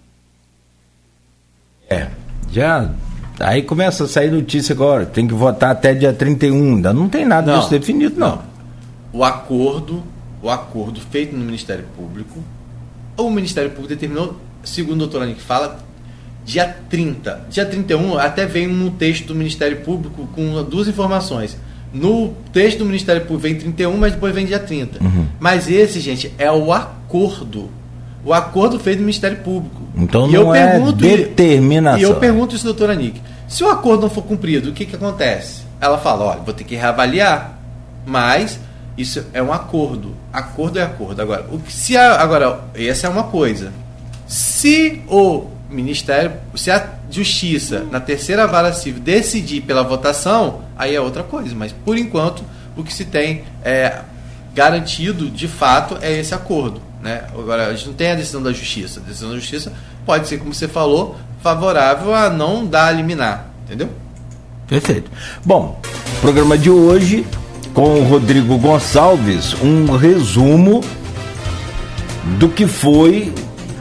É, 1.89 2.09
já 2.51 2.91
Aí 3.41 3.63
começa 3.63 4.05
a 4.05 4.09
sair 4.09 4.31
notícia 4.31 4.73
agora, 4.73 5.05
tem 5.05 5.27
que 5.27 5.35
votar 5.35 5.71
até 5.73 5.93
dia 5.93 6.13
31. 6.13 6.77
Ainda 6.77 6.93
não 6.93 7.09
tem 7.09 7.25
nada 7.25 7.53
não, 7.53 7.59
disso 7.59 7.71
definido, 7.71 8.19
não. 8.19 8.37
não. 8.37 8.43
O 9.13 9.25
acordo, 9.25 10.03
o 10.41 10.49
acordo 10.49 11.01
feito 11.01 11.37
no 11.37 11.45
Ministério 11.45 11.85
Público, 11.97 12.43
o 13.17 13.31
Ministério 13.31 13.71
Público 13.71 13.89
determinou, 13.89 14.37
segundo 14.63 14.95
o 14.95 14.99
doutor 14.99 15.23
Anick 15.23 15.41
fala, 15.41 15.79
dia 16.45 16.77
30. 16.89 17.47
Dia 17.51 17.67
31 17.67 18.19
até 18.19 18.47
vem 18.47 18.69
no 18.69 18.91
texto 18.93 19.27
do 19.27 19.35
Ministério 19.35 19.81
Público 19.81 20.29
com 20.33 20.63
duas 20.63 20.87
informações. 20.87 21.57
No 21.95 22.35
texto 22.53 22.79
do 22.79 22.85
Ministério 22.85 23.23
Público 23.23 23.43
vem 23.43 23.55
31, 23.55 23.97
mas 23.97 24.13
depois 24.13 24.35
vem 24.35 24.45
dia 24.45 24.59
30. 24.59 25.03
Uhum. 25.03 25.27
Mas 25.39 25.71
esse, 25.71 26.01
gente, 26.01 26.31
é 26.37 26.51
o 26.51 26.73
acordo 26.73 27.71
o 28.25 28.33
acordo 28.33 28.79
feito 28.79 28.99
no 28.99 29.05
Ministério 29.05 29.37
Público. 29.39 29.83
Então 29.95 30.29
e 30.29 30.33
não 30.33 30.55
é 30.55 30.73
pergunto, 30.73 30.93
determinação. 30.93 32.01
E 32.01 32.03
eu 32.03 32.15
pergunto 32.17 32.55
isso, 32.55 32.65
doutora 32.65 32.95
Nick. 32.95 33.21
Se 33.47 33.63
o 33.63 33.69
acordo 33.69 34.03
não 34.03 34.11
for 34.11 34.23
cumprido, 34.23 34.71
o 34.71 34.73
que, 34.73 34.87
que 34.87 34.97
acontece? 34.97 35.63
Ela 35.81 35.99
fala, 35.99 36.25
olha, 36.25 36.41
vou 36.41 36.55
ter 36.55 36.65
que 36.65 36.75
reavaliar, 36.75 37.59
mas 38.07 38.59
isso 38.97 39.27
é 39.35 39.43
um 39.43 39.53
acordo. 39.53 40.15
Acordo 40.33 40.79
é 40.79 40.83
acordo. 40.83 41.21
Agora, 41.21 41.47
o 41.53 41.59
que 41.59 41.73
se 41.73 41.97
a, 41.97 42.21
agora 42.21 42.61
essa 42.75 43.07
é 43.07 43.11
uma 43.11 43.25
coisa. 43.25 43.73
Se 44.27 45.03
o 45.07 45.49
Ministério, 45.75 46.33
se 46.55 46.71
a 46.71 46.95
Justiça 47.11 47.85
na 47.91 48.01
terceira 48.01 48.47
vara 48.47 48.73
civil 48.73 49.03
decidir 49.03 49.61
pela 49.63 49.83
votação, 49.83 50.63
aí 50.77 50.95
é 50.95 51.01
outra 51.01 51.23
coisa. 51.23 51.55
Mas 51.55 51.73
por 51.73 51.99
enquanto 51.99 52.45
o 52.77 52.83
que 52.83 52.93
se 52.93 53.05
tem 53.05 53.45
é, 53.63 54.01
garantido 54.55 55.29
de 55.29 55.47
fato 55.47 55.99
é 56.01 56.19
esse 56.19 56.35
acordo. 56.35 56.81
Né? 57.03 57.25
Agora, 57.37 57.67
a 57.67 57.75
gente 57.75 57.87
não 57.89 57.95
tem 57.95 58.13
a 58.13 58.15
decisão 58.15 58.43
da 58.43 58.53
justiça. 58.53 59.01
A 59.01 59.03
decisão 59.03 59.31
da 59.31 59.37
justiça 59.37 59.73
pode 60.07 60.27
ser, 60.27 60.39
como 60.39 60.55
você 60.55 60.67
falou, 60.67 61.17
favorável 61.43 62.15
a 62.15 62.31
não 62.31 62.65
dar 62.65 62.87
a 62.87 62.93
liminar. 62.93 63.51
Entendeu? 63.65 63.91
Perfeito. 64.67 65.11
Bom, 65.45 65.81
programa 66.21 66.57
de 66.57 66.71
hoje 66.71 67.27
com 67.75 68.01
o 68.01 68.05
Rodrigo 68.05 68.57
Gonçalves, 68.57 69.55
um 69.61 69.97
resumo 69.97 70.81
do 72.39 72.49
que 72.49 72.67
foi, 72.67 73.33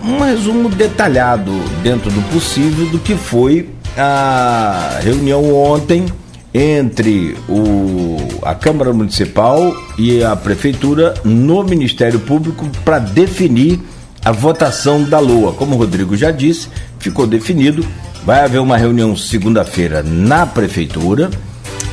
um 0.03 0.19
resumo 0.19 0.69
detalhado 0.69 1.51
dentro 1.81 2.11
do 2.11 2.21
possível 2.33 2.85
do 2.87 2.99
que 2.99 3.15
foi 3.15 3.69
a 3.97 4.99
reunião 5.01 5.53
ontem 5.53 6.05
entre 6.53 7.35
o, 7.47 8.17
a 8.43 8.53
Câmara 8.53 8.93
Municipal 8.93 9.73
e 9.97 10.23
a 10.23 10.35
Prefeitura 10.35 11.13
no 11.23 11.63
Ministério 11.63 12.19
Público 12.19 12.69
para 12.83 12.99
definir 12.99 13.79
a 14.23 14.31
votação 14.31 15.03
da 15.03 15.19
LOA. 15.19 15.53
Como 15.53 15.75
o 15.75 15.77
Rodrigo 15.77 16.15
já 16.15 16.31
disse, 16.31 16.69
ficou 16.99 17.25
definido. 17.25 17.85
Vai 18.25 18.41
haver 18.41 18.59
uma 18.59 18.77
reunião 18.77 19.15
segunda-feira 19.15 20.03
na 20.03 20.45
Prefeitura 20.45 21.29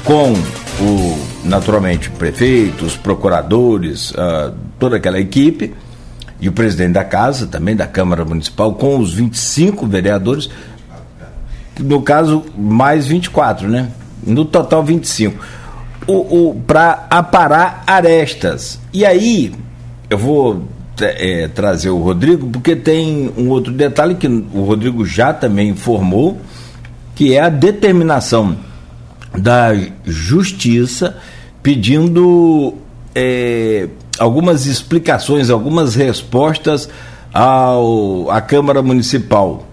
com 0.05 0.33
o, 0.81 1.19
naturalmente, 1.45 2.11
prefeitos, 2.11 2.97
procuradores, 2.97 4.11
uh, 4.13 4.55
toda 4.79 4.97
aquela 4.97 5.19
equipe 5.19 5.75
e 6.41 6.49
o 6.49 6.53
presidente 6.53 6.93
da 6.93 7.05
casa, 7.05 7.47
também 7.47 7.77
da 7.77 7.87
Câmara 7.87 8.25
Municipal, 8.25 8.75
com 8.75 8.99
os 8.99 9.13
25 9.13 9.87
vereadores, 9.87 10.49
no 11.79 12.03
caso, 12.03 12.45
mais 12.57 13.07
24, 13.07 13.69
né? 13.69 13.89
No 14.25 14.45
total 14.45 14.83
25. 14.83 15.43
O, 16.07 16.49
o, 16.49 16.55
para 16.67 17.07
aparar 17.11 17.85
arestas. 17.87 18.79
E 18.93 19.05
aí, 19.05 19.53
eu 20.09 20.19
vou 20.19 20.65
é, 21.01 21.49
trazer 21.49 21.91
o 21.91 21.99
Rodrigo, 21.99 22.49
porque 22.49 22.75
tem 22.75 23.33
um 23.37 23.49
outro 23.49 23.73
detalhe 23.73 24.15
que 24.15 24.27
o 24.27 24.65
Rodrigo 24.65 25.05
já 25.05 25.33
também 25.33 25.71
informou, 25.71 26.39
que 27.15 27.35
é 27.35 27.41
a 27.41 27.49
determinação 27.49 28.57
da 29.37 29.71
justiça 30.05 31.17
pedindo 31.63 32.75
é, 33.15 33.89
algumas 34.19 34.67
explicações, 34.67 35.51
algumas 35.51 35.95
respostas 35.95 36.89
ao, 37.33 38.31
à 38.31 38.41
Câmara 38.41 38.83
Municipal 38.83 39.67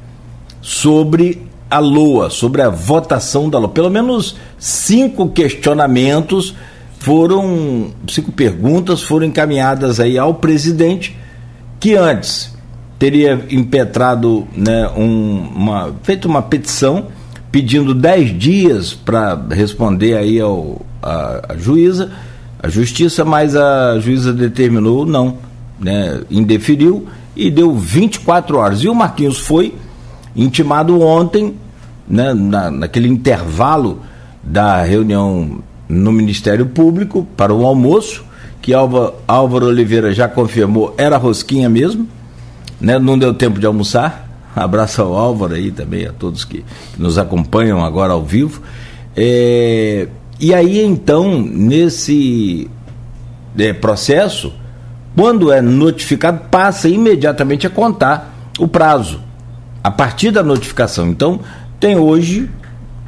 sobre 0.62 1.48
a 1.70 1.80
LOA, 1.80 2.30
sobre 2.30 2.62
a 2.62 2.70
votação 2.70 3.50
da 3.50 3.58
LOA. 3.60 3.70
Pelo 3.70 3.90
menos 3.90 4.36
cinco 4.58 5.30
questionamentos 5.30 6.56
foram, 7.00 7.92
cinco 8.08 8.32
perguntas 8.32 9.02
foram 9.02 9.26
encaminhadas 9.26 10.00
aí 10.00 10.18
ao 10.18 10.34
presidente, 10.36 11.18
que 11.80 11.96
antes 11.96 12.56
teria 12.98 13.46
impetrado, 13.50 14.48
né, 14.56 14.90
um, 14.98 15.50
uma, 15.56 15.94
feito 16.04 16.28
uma 16.28 16.42
petição 16.42 17.08
pedindo 17.52 17.94
dez 17.94 18.38
dias 18.38 18.94
para 18.94 19.40
responder 19.52 20.18
aí 20.18 20.40
ao, 20.40 20.82
a, 21.02 21.54
a 21.54 21.58
juíza, 21.58 22.12
a 22.62 22.70
justiça, 22.70 23.24
mas 23.24 23.56
a 23.56 24.00
juíza 24.00 24.34
determinou 24.34 25.06
não, 25.06 25.38
né, 25.80 26.22
indeferiu 26.30 27.08
e 27.36 27.52
deu 27.52 27.76
24 27.76 28.58
horas. 28.58 28.84
E 28.84 28.90
o 28.90 28.96
Marquinhos 28.96 29.40
foi 29.40 29.76
intimado 30.36 31.00
ontem, 31.02 31.56
né, 32.08 32.34
na, 32.34 32.72
naquele 32.72 33.08
intervalo 33.08 34.02
da 34.44 34.82
reunião 34.82 35.60
no 35.88 36.12
Ministério 36.12 36.66
Público 36.66 37.28
para 37.36 37.54
o 37.54 37.66
almoço, 37.66 38.24
que 38.62 38.74
Álvaro, 38.74 39.14
Álvaro 39.28 39.66
Oliveira 39.68 40.14
já 40.14 40.28
confirmou, 40.28 40.94
era 40.98 41.18
rosquinha 41.18 41.70
mesmo, 41.70 42.08
né, 42.80 42.98
não 43.00 43.18
deu 43.18 43.34
tempo 43.34 43.60
de 43.60 43.66
almoçar. 43.66 44.26
Abraço 44.56 45.04
ao 45.04 45.16
Álvaro 45.16 45.54
aí 45.54 45.72
também, 45.72 46.08
a 46.08 46.12
todos 46.12 46.44
que 46.44 46.66
nos 46.98 47.20
acompanham 47.20 47.86
agora 47.86 48.14
ao 48.14 48.24
vivo. 48.24 48.62
É, 49.16 50.08
e 50.40 50.54
aí 50.54 50.82
então, 50.82 51.42
nesse 51.42 52.70
é, 53.58 53.74
processo, 53.74 54.54
quando 55.16 55.52
é 55.52 55.62
notificado, 55.62 56.42
passa 56.52 56.88
imediatamente 56.88 57.66
a 57.66 57.70
contar 57.70 58.52
o 58.60 58.68
prazo 58.68 59.22
a 59.84 59.90
partir 59.90 60.32
da 60.32 60.44
notificação. 60.44 61.08
Então, 61.08 61.40
tem 61.80 61.98
hoje 61.98 62.50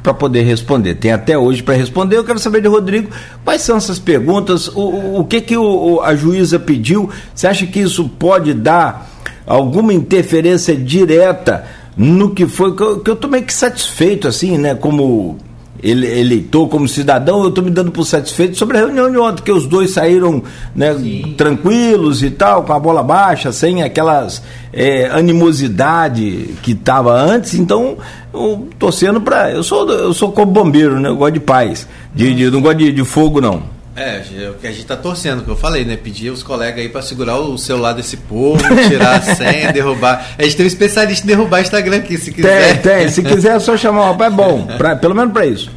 para 0.02 0.14
poder 0.14 0.42
responder. 0.42 0.94
Tem 0.94 1.12
até 1.12 1.36
hoje 1.36 1.62
para 1.62 1.74
responder. 1.74 2.16
Eu 2.16 2.24
quero 2.24 2.38
saber 2.38 2.62
de 2.62 2.68
Rodrigo 2.68 3.10
quais 3.44 3.62
são 3.62 3.76
essas 3.76 3.98
perguntas, 3.98 4.68
o, 4.68 5.20
o 5.20 5.24
que 5.24 5.40
que 5.40 5.56
o, 5.56 6.00
a 6.02 6.14
juíza 6.14 6.58
pediu. 6.58 7.10
Você 7.34 7.46
acha 7.46 7.66
que 7.66 7.80
isso 7.80 8.08
pode 8.08 8.54
dar 8.54 9.08
alguma 9.46 9.92
interferência 9.92 10.74
direta 10.74 11.64
no 11.96 12.30
que 12.30 12.46
foi 12.46 12.74
que 12.74 12.82
eu, 12.82 13.16
tô 13.16 13.28
meio 13.28 13.44
que 13.44 13.52
satisfeito 13.52 14.26
assim, 14.26 14.56
né, 14.56 14.74
como 14.74 15.36
eleitor, 15.82 16.68
como 16.68 16.86
cidadão, 16.86 17.42
eu 17.42 17.48
estou 17.48 17.64
me 17.64 17.70
dando 17.70 17.90
por 17.90 18.04
satisfeito 18.04 18.56
sobre 18.56 18.76
a 18.76 18.80
reunião 18.80 19.10
de 19.10 19.18
ontem, 19.18 19.42
que 19.42 19.52
os 19.52 19.66
dois 19.66 19.90
saíram 19.92 20.42
né, 20.74 20.94
tranquilos 21.36 22.22
e 22.22 22.30
tal, 22.30 22.64
com 22.64 22.72
a 22.72 22.78
bola 22.78 23.02
baixa, 23.02 23.50
sem 23.52 23.82
aquelas 23.82 24.42
é, 24.72 25.06
animosidade 25.06 26.54
que 26.62 26.72
estava 26.72 27.12
antes. 27.14 27.54
Então, 27.54 27.96
eu, 28.32 28.68
torcendo 28.78 29.20
para. 29.20 29.50
Eu 29.50 29.62
sou, 29.62 29.88
eu 29.90 30.12
sou 30.12 30.32
como 30.32 30.52
bombeiro, 30.52 31.00
né? 31.00 31.08
Eu 31.08 31.16
gosto 31.16 31.34
de 31.34 31.40
paz. 31.40 31.88
De, 32.14 32.34
de 32.34 32.50
não 32.50 32.60
gosto 32.60 32.78
de, 32.78 32.92
de 32.92 33.04
fogo, 33.04 33.40
não. 33.40 33.79
É, 33.96 34.22
o 34.48 34.54
que 34.54 34.66
a 34.66 34.70
gente 34.70 34.86
tá 34.86 34.96
torcendo, 34.96 35.42
que 35.42 35.50
eu 35.50 35.56
falei, 35.56 35.84
né? 35.84 35.96
Pedir 35.96 36.30
os 36.30 36.42
colegas 36.42 36.78
aí 36.78 36.88
para 36.88 37.02
segurar 37.02 37.38
o 37.38 37.58
celular 37.58 37.92
desse 37.92 38.16
povo, 38.16 38.62
tirar 38.88 39.16
a 39.16 39.22
senha, 39.22 39.72
derrubar. 39.74 40.34
A 40.38 40.42
gente 40.44 40.56
tem 40.56 40.64
um 40.64 40.68
especialista 40.68 41.24
em 41.24 41.28
derrubar 41.28 41.60
Instagram 41.60 41.96
aqui, 41.96 42.16
se 42.16 42.32
quiser. 42.32 42.80
Tem, 42.80 42.98
tem. 42.98 43.08
Se 43.08 43.22
quiser, 43.22 43.56
é 43.56 43.58
só 43.58 43.76
chamar 43.76 44.02
o 44.02 44.12
rapaz, 44.12 44.32
é 44.32 44.36
bom. 44.36 44.66
Pra, 44.78 44.94
pelo 44.94 45.14
menos 45.14 45.32
para 45.32 45.46
isso. 45.46 45.70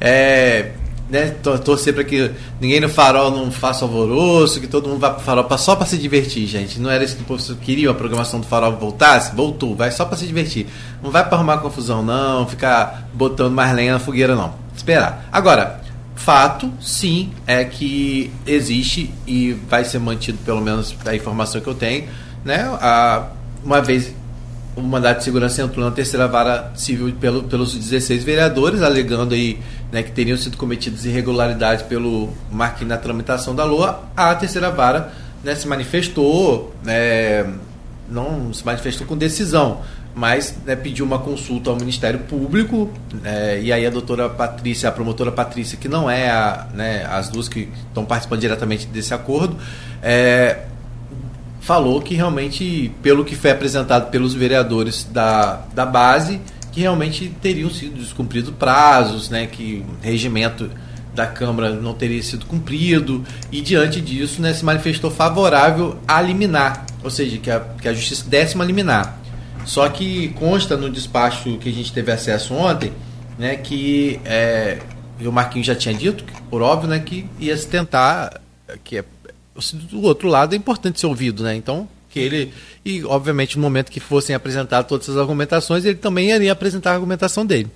É. 0.00 0.70
Né, 1.10 1.34
torcer 1.64 1.92
para 1.92 2.04
que 2.04 2.30
ninguém 2.60 2.78
no 2.78 2.88
farol 2.88 3.32
não 3.32 3.50
faça 3.50 3.84
alvoroço, 3.84 4.60
que 4.60 4.68
todo 4.68 4.88
mundo 4.88 5.00
vá 5.00 5.10
pro 5.10 5.24
farol 5.24 5.44
só 5.58 5.74
para 5.74 5.84
se 5.84 5.98
divertir, 5.98 6.46
gente. 6.46 6.78
Não 6.78 6.88
era 6.88 7.02
isso 7.02 7.16
que 7.16 7.22
o 7.22 7.24
povo 7.24 7.42
queria, 7.56 7.90
a 7.90 7.94
programação 7.94 8.38
do 8.38 8.46
farol 8.46 8.76
voltasse? 8.76 9.34
Voltou, 9.34 9.74
vai 9.74 9.90
só 9.90 10.04
para 10.04 10.16
se 10.16 10.24
divertir. 10.24 10.68
Não 11.02 11.10
vai 11.10 11.24
para 11.24 11.36
arrumar 11.36 11.58
confusão, 11.58 12.00
não, 12.00 12.46
ficar 12.46 13.08
botando 13.12 13.52
mais 13.52 13.74
lenha 13.74 13.94
na 13.94 13.98
fogueira, 13.98 14.36
não. 14.36 14.54
Esperar. 14.76 15.28
Agora, 15.32 15.80
Fato, 16.24 16.70
sim, 16.80 17.32
é 17.46 17.64
que 17.64 18.30
existe 18.46 19.12
e 19.26 19.52
vai 19.52 19.84
ser 19.84 19.98
mantido, 19.98 20.38
pelo 20.44 20.60
menos 20.60 20.94
a 21.06 21.14
informação 21.14 21.60
que 21.60 21.66
eu 21.66 21.74
tenho, 21.74 22.08
né? 22.44 22.60
A, 22.80 23.28
uma 23.64 23.80
vez 23.80 24.14
o 24.76 24.82
mandato 24.82 25.18
de 25.18 25.24
segurança 25.24 25.62
entrou 25.62 25.84
na 25.84 25.90
terceira 25.90 26.28
vara 26.28 26.72
civil 26.74 27.12
pelo, 27.18 27.44
pelos 27.44 27.74
16 27.74 28.22
vereadores, 28.22 28.82
alegando 28.82 29.34
aí 29.34 29.58
né, 29.90 30.02
que 30.02 30.12
teriam 30.12 30.36
sido 30.36 30.56
cometidas 30.56 31.04
irregularidades 31.04 31.84
pelo 31.84 32.28
Marquinhos 32.50 32.90
na 32.90 32.96
tramitação 32.98 33.54
da 33.54 33.64
LOA, 33.64 34.04
a 34.16 34.34
terceira 34.34 34.70
vara 34.70 35.12
né, 35.42 35.54
se 35.54 35.66
manifestou, 35.66 36.74
né, 36.84 37.50
não 38.08 38.52
se 38.52 38.64
manifestou 38.64 39.06
com 39.06 39.16
decisão, 39.16 39.80
mas 40.20 40.54
né, 40.66 40.76
pediu 40.76 41.06
uma 41.06 41.18
consulta 41.18 41.70
ao 41.70 41.76
Ministério 41.76 42.18
Público, 42.18 42.90
é, 43.24 43.58
e 43.62 43.72
aí 43.72 43.86
a 43.86 43.90
doutora 43.90 44.28
Patrícia, 44.28 44.86
a 44.86 44.92
promotora 44.92 45.32
Patrícia, 45.32 45.78
que 45.78 45.88
não 45.88 46.10
é 46.10 46.28
a, 46.28 46.66
né, 46.74 47.06
as 47.10 47.30
duas 47.30 47.48
que 47.48 47.70
estão 47.88 48.04
participando 48.04 48.38
diretamente 48.38 48.86
desse 48.86 49.14
acordo, 49.14 49.56
é, 50.02 50.64
falou 51.62 52.02
que 52.02 52.14
realmente, 52.14 52.92
pelo 53.02 53.24
que 53.24 53.34
foi 53.34 53.50
apresentado 53.50 54.10
pelos 54.10 54.34
vereadores 54.34 55.04
da, 55.04 55.62
da 55.72 55.86
base, 55.86 56.38
que 56.70 56.82
realmente 56.82 57.34
teriam 57.40 57.70
sido 57.70 57.98
descumpridos 57.98 58.52
prazos, 58.58 59.30
né, 59.30 59.46
que 59.46 59.82
regimento 60.02 60.70
da 61.14 61.26
Câmara 61.26 61.70
não 61.70 61.94
teria 61.94 62.22
sido 62.22 62.44
cumprido, 62.44 63.24
e 63.50 63.62
diante 63.62 64.02
disso 64.02 64.42
né, 64.42 64.52
se 64.52 64.66
manifestou 64.66 65.10
favorável 65.10 65.96
a 66.06 66.20
liminar, 66.20 66.84
ou 67.02 67.08
seja, 67.08 67.38
que 67.38 67.50
a, 67.50 67.60
que 67.80 67.88
a 67.88 67.94
Justiça 67.94 68.28
desse 68.28 68.54
uma 68.54 68.66
liminar. 68.66 69.19
Só 69.64 69.88
que 69.88 70.30
consta 70.30 70.76
no 70.76 70.90
despacho 70.90 71.58
que 71.58 71.68
a 71.68 71.72
gente 71.72 71.92
teve 71.92 72.10
acesso 72.10 72.54
ontem, 72.54 72.92
né, 73.38 73.56
que 73.56 74.20
é, 74.24 74.78
o 75.24 75.32
Marquinhos 75.32 75.66
já 75.66 75.74
tinha 75.74 75.94
dito, 75.94 76.24
por 76.48 76.62
óbvio, 76.62 76.88
né, 76.88 76.98
que 76.98 77.26
ia 77.38 77.56
se 77.56 77.66
tentar, 77.66 78.40
que 78.84 78.98
é, 78.98 79.04
do 79.90 80.02
outro 80.02 80.28
lado 80.28 80.54
é 80.54 80.56
importante 80.56 81.00
ser 81.00 81.06
ouvido, 81.06 81.42
né? 81.42 81.54
Então, 81.54 81.88
que 82.08 82.18
ele 82.18 82.52
e 82.84 83.04
obviamente 83.04 83.56
no 83.56 83.62
momento 83.62 83.90
que 83.90 84.00
fossem 84.00 84.34
apresentadas 84.34 84.88
todas 84.88 85.08
as 85.08 85.16
argumentações, 85.16 85.84
ele 85.84 85.96
também 85.96 86.30
iria 86.30 86.52
apresentar 86.52 86.90
a 86.90 86.94
argumentação 86.94 87.44
dele. 87.44 87.70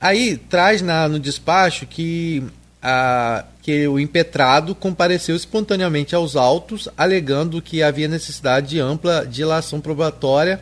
Aí 0.00 0.36
traz 0.36 0.82
na, 0.82 1.08
no 1.08 1.18
despacho 1.18 1.86
que, 1.86 2.44
a, 2.82 3.44
que 3.62 3.88
o 3.88 3.98
impetrado 3.98 4.74
compareceu 4.74 5.34
espontaneamente 5.34 6.14
aos 6.14 6.36
autos, 6.36 6.88
alegando 6.96 7.62
que 7.62 7.82
havia 7.82 8.06
necessidade 8.06 8.68
de 8.68 8.80
ampla 8.80 9.26
dilação 9.26 9.80
probatória 9.80 10.60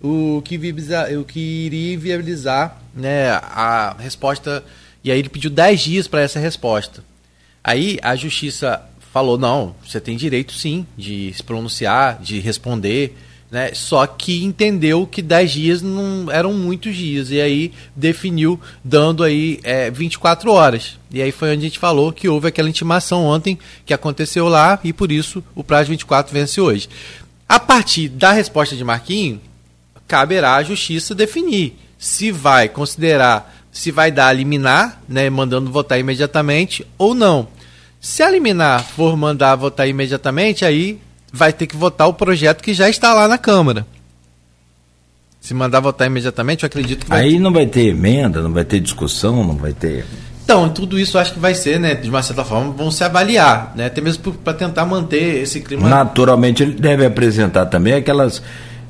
o 0.00 0.42
que, 0.44 0.56
o 1.18 1.24
que 1.24 1.40
iria 1.40 1.94
inviabilizar 1.94 2.80
né, 2.94 3.30
a 3.30 3.96
resposta. 3.98 4.64
E 5.02 5.10
aí 5.10 5.18
ele 5.18 5.28
pediu 5.28 5.50
10 5.50 5.80
dias 5.80 6.08
para 6.08 6.22
essa 6.22 6.38
resposta. 6.38 7.04
Aí 7.62 7.98
a 8.02 8.14
justiça 8.14 8.82
falou: 9.12 9.38
não, 9.38 9.74
você 9.84 10.00
tem 10.00 10.16
direito 10.16 10.52
sim 10.52 10.86
de 10.96 11.32
se 11.34 11.42
pronunciar, 11.42 12.20
de 12.20 12.38
responder. 12.38 13.16
Né? 13.50 13.72
Só 13.74 14.06
que 14.06 14.44
entendeu 14.44 15.06
que 15.06 15.22
10 15.22 15.52
dias 15.52 15.82
não 15.82 16.30
eram 16.30 16.52
muitos 16.52 16.96
dias 16.96 17.30
e 17.30 17.40
aí 17.40 17.72
definiu 17.94 18.60
dando 18.82 19.22
aí 19.22 19.60
é, 19.62 19.88
24 19.90 20.50
horas. 20.50 20.98
E 21.12 21.22
aí 21.22 21.30
foi 21.30 21.52
onde 21.52 21.60
a 21.60 21.68
gente 21.68 21.78
falou 21.78 22.12
que 22.12 22.28
houve 22.28 22.48
aquela 22.48 22.68
intimação 22.68 23.24
ontem 23.24 23.56
que 23.84 23.94
aconteceu 23.94 24.48
lá 24.48 24.80
e 24.82 24.92
por 24.92 25.12
isso 25.12 25.44
o 25.54 25.62
prazo 25.62 25.84
de 25.84 25.90
24 25.92 26.32
vence 26.32 26.60
hoje. 26.60 26.88
A 27.48 27.60
partir 27.60 28.08
da 28.08 28.32
resposta 28.32 28.74
de 28.74 28.82
Marquinho, 28.82 29.40
caberá 30.06 30.56
à 30.56 30.62
justiça 30.62 31.14
definir 31.14 31.76
se 31.98 32.30
vai 32.30 32.68
considerar, 32.68 33.54
se 33.72 33.90
vai 33.90 34.10
dar 34.10 34.28
a 34.28 34.32
liminar, 34.32 35.00
né, 35.08 35.28
mandando 35.30 35.70
votar 35.70 35.98
imediatamente 35.98 36.86
ou 36.98 37.14
não. 37.14 37.48
Se 38.00 38.22
a 38.22 38.30
liminar 38.30 38.84
for 38.84 39.16
mandar 39.16 39.56
votar 39.56 39.88
imediatamente, 39.88 40.64
aí 40.64 41.00
vai 41.32 41.52
ter 41.52 41.66
que 41.66 41.76
votar 41.76 42.08
o 42.08 42.14
projeto 42.14 42.62
que 42.62 42.74
já 42.74 42.88
está 42.88 43.12
lá 43.14 43.26
na 43.26 43.38
Câmara. 43.38 43.86
Se 45.40 45.54
mandar 45.54 45.80
votar 45.80 46.06
imediatamente, 46.06 46.64
eu 46.64 46.66
acredito 46.66 47.04
que 47.04 47.10
vai 47.10 47.22
Aí 47.22 47.32
ter... 47.32 47.38
não 47.38 47.52
vai 47.52 47.66
ter 47.66 47.86
emenda, 47.86 48.42
não 48.42 48.52
vai 48.52 48.64
ter 48.64 48.80
discussão, 48.80 49.44
não 49.44 49.56
vai 49.56 49.72
ter. 49.72 50.04
Então, 50.44 50.68
tudo 50.68 50.98
isso 50.98 51.18
acho 51.18 51.32
que 51.34 51.40
vai 51.40 51.54
ser, 51.54 51.80
né, 51.80 51.94
de 51.94 52.08
uma 52.08 52.22
certa 52.22 52.44
forma, 52.44 52.72
vão 52.72 52.90
se 52.90 53.02
avaliar, 53.02 53.72
né, 53.74 53.86
até 53.86 54.00
mesmo 54.00 54.32
para 54.32 54.54
tentar 54.54 54.84
manter 54.84 55.42
esse 55.42 55.60
clima. 55.60 55.88
Naturalmente, 55.88 56.62
ele 56.62 56.74
deve 56.74 57.04
apresentar 57.04 57.66
também 57.66 57.94
aquelas 57.94 58.42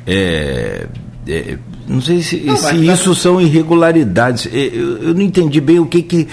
é, 0.07 0.87
é, 1.29 1.59
não 1.89 2.01
sei 2.01 2.23
se, 2.23 2.37
não, 2.39 2.57
se 2.57 2.87
isso 2.87 3.15
são 3.15 3.41
irregularidades. 3.41 4.47
É, 4.47 4.71
eu, 4.73 5.03
eu, 5.03 5.15
não 5.15 5.23
entendi 5.23 5.61
bem 5.61 5.79
o 5.79 5.87
que 5.87 6.03
que. 6.03 6.29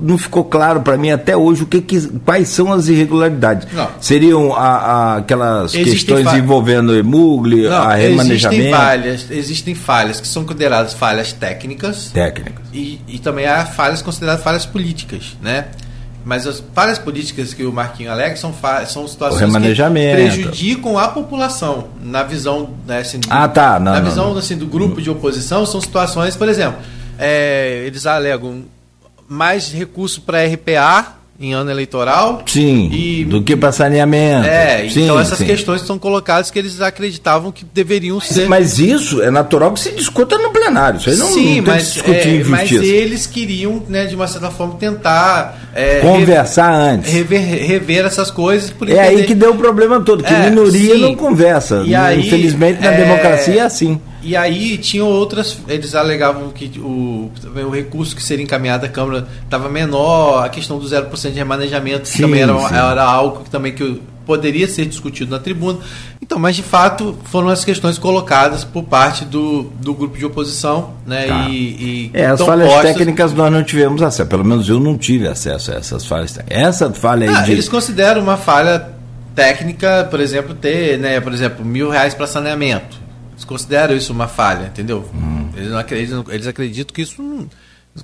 Não 0.00 0.18
ficou 0.18 0.44
claro 0.44 0.82
para 0.82 0.96
mim 0.96 1.10
até 1.10 1.36
hoje 1.36 1.62
o 1.62 1.66
que, 1.66 1.80
que 1.80 2.00
quais 2.24 2.48
são 2.48 2.72
as 2.72 2.88
irregularidades. 2.88 3.66
Não. 3.72 3.88
Seriam 4.00 4.54
a, 4.54 4.58
a, 4.58 5.16
aquelas 5.18 5.74
existem 5.74 6.16
questões 6.16 6.38
envolvendo 6.38 6.94
emugli, 6.96 7.66
a 7.66 7.94
remanejamento? 7.94 8.62
Existem 8.62 8.70
falhas, 8.70 9.30
existem 9.30 9.74
falhas 9.74 10.20
que 10.20 10.28
são 10.28 10.44
consideradas 10.44 10.92
falhas 10.92 11.32
técnicas. 11.32 12.10
Técnicas. 12.12 12.64
E, 12.72 13.00
e 13.08 13.18
também 13.18 13.46
há 13.46 13.64
falhas 13.64 14.02
consideradas 14.02 14.44
falhas 14.44 14.66
políticas, 14.66 15.36
né? 15.42 15.66
Mas 16.26 16.44
as 16.44 16.58
várias 16.74 16.98
políticas 16.98 17.54
que 17.54 17.64
o 17.64 17.72
Marquinho 17.72 18.10
alega 18.10 18.34
são, 18.34 18.52
são 18.88 19.06
situações 19.06 19.48
que 19.54 19.80
prejudicam 19.80 20.98
a 20.98 21.06
população 21.06 21.86
na 22.02 22.24
visão 22.24 22.70
né, 22.84 22.98
assim, 22.98 23.20
do, 23.20 23.28
ah, 23.30 23.46
tá. 23.46 23.78
não, 23.78 23.92
na 23.92 24.00
não, 24.00 24.08
visão 24.08 24.30
não. 24.30 24.38
Assim, 24.38 24.58
do 24.58 24.66
grupo 24.66 25.00
de 25.00 25.08
oposição 25.08 25.64
são 25.64 25.80
situações, 25.80 26.34
por 26.34 26.48
exemplo, 26.48 26.80
é, 27.16 27.84
eles 27.86 28.06
alegam 28.06 28.64
mais 29.28 29.70
recurso 29.70 30.20
para 30.20 30.44
RPA 30.44 31.15
em 31.38 31.52
ano 31.52 31.70
eleitoral. 31.70 32.42
Sim. 32.46 32.90
E, 32.92 33.24
do 33.24 33.42
que 33.42 33.56
para 33.56 33.72
saneamento. 33.72 34.46
É, 34.46 34.88
sim, 34.88 35.04
então 35.04 35.18
essas 35.18 35.38
sim. 35.38 35.46
questões 35.46 35.82
são 35.82 35.98
colocadas 35.98 36.50
que 36.50 36.58
eles 36.58 36.80
acreditavam 36.80 37.52
que 37.52 37.64
deveriam 37.64 38.20
ser. 38.20 38.48
Mas 38.48 38.78
isso 38.78 39.22
é 39.22 39.30
natural 39.30 39.72
que 39.72 39.80
se 39.80 39.92
discuta 39.92 40.38
no 40.38 40.50
plenário. 40.50 40.98
Isso 40.98 41.10
aí 41.10 41.16
não, 41.16 41.32
sim, 41.32 41.60
não 41.60 41.72
mas, 41.72 41.96
é, 42.06 42.44
mas 42.44 42.72
eles 42.72 43.26
queriam, 43.26 43.82
né, 43.88 44.06
de 44.06 44.14
uma 44.14 44.26
certa 44.26 44.50
forma, 44.50 44.74
tentar 44.74 45.70
é, 45.74 46.00
conversar 46.00 46.70
rever, 46.70 46.94
antes. 46.94 47.12
Rever, 47.12 47.66
rever 47.66 48.04
essas 48.06 48.30
coisas. 48.30 48.70
Por 48.70 48.88
é 48.88 48.98
aí 48.98 49.24
que 49.24 49.34
deu 49.34 49.52
o 49.52 49.56
problema 49.56 50.00
todo, 50.00 50.22
que 50.22 50.32
é, 50.32 50.48
minoria 50.50 50.94
sim. 50.94 51.00
não 51.00 51.14
conversa. 51.14 51.82
E 51.86 51.94
aí, 51.94 52.26
Infelizmente, 52.26 52.80
na 52.80 52.92
é, 52.92 52.96
democracia 52.96 53.60
é 53.62 53.64
assim. 53.64 54.00
E 54.22 54.36
aí 54.36 54.78
tinham 54.78 55.08
outras, 55.08 55.58
eles 55.68 55.94
alegavam 55.94 56.50
que 56.50 56.78
o, 56.78 57.30
o 57.54 57.70
recurso 57.70 58.14
que 58.14 58.22
seria 58.22 58.44
encaminhado 58.44 58.86
à 58.86 58.88
Câmara 58.88 59.26
estava 59.44 59.68
menor, 59.68 60.44
a 60.44 60.48
questão 60.48 60.78
do 60.78 60.86
0% 60.86 61.30
de 61.30 61.38
remanejamento 61.38 62.08
sim, 62.08 62.22
também 62.22 62.42
era, 62.42 62.52
era, 62.52 63.04
algo 63.04 63.44
que 63.44 63.50
também 63.50 63.72
que 63.72 64.00
poderia 64.24 64.66
ser 64.66 64.86
discutido 64.86 65.30
na 65.30 65.38
tribuna. 65.38 65.78
Então, 66.20 66.38
mas 66.38 66.56
de 66.56 66.62
fato 66.62 67.16
foram 67.24 67.48
as 67.48 67.64
questões 67.64 67.98
colocadas 67.98 68.64
por 68.64 68.82
parte 68.82 69.24
do, 69.24 69.64
do 69.80 69.94
grupo 69.94 70.18
de 70.18 70.26
oposição, 70.26 70.94
né? 71.06 71.26
Tá. 71.28 71.48
E, 71.48 71.54
e 71.54 72.10
é, 72.12 72.26
as 72.26 72.40
falhas 72.40 72.68
postas... 72.68 72.92
técnicas 72.92 73.32
nós 73.32 73.52
não 73.52 73.62
tivemos 73.62 74.02
acesso, 74.02 74.28
pelo 74.28 74.44
menos 74.44 74.68
eu 74.68 74.80
não 74.80 74.98
tive 74.98 75.28
acesso 75.28 75.70
a 75.70 75.76
essas 75.76 76.04
falhas. 76.04 76.36
Essa 76.48 76.90
falha 76.90 77.30
ah, 77.30 77.42
de... 77.42 77.52
Eles 77.52 77.68
consideram 77.68 78.22
uma 78.22 78.36
falha 78.36 78.88
técnica, 79.36 80.08
por 80.10 80.18
exemplo, 80.18 80.54
ter, 80.54 80.98
né, 80.98 81.20
por 81.20 81.32
exemplo, 81.32 81.64
mil 81.64 81.90
reais 81.90 82.12
para 82.12 82.26
saneamento 82.26 83.05
eles 83.36 83.44
consideram 83.44 83.94
isso 83.94 84.12
uma 84.12 84.26
falha, 84.26 84.66
entendeu? 84.66 85.08
Hum. 85.14 85.50
Eles, 85.54 85.70
não 85.70 85.78
acreditam, 85.78 86.24
eles 86.28 86.46
acreditam 86.46 86.94
que 86.94 87.02
isso 87.02 87.22
não. 87.22 87.48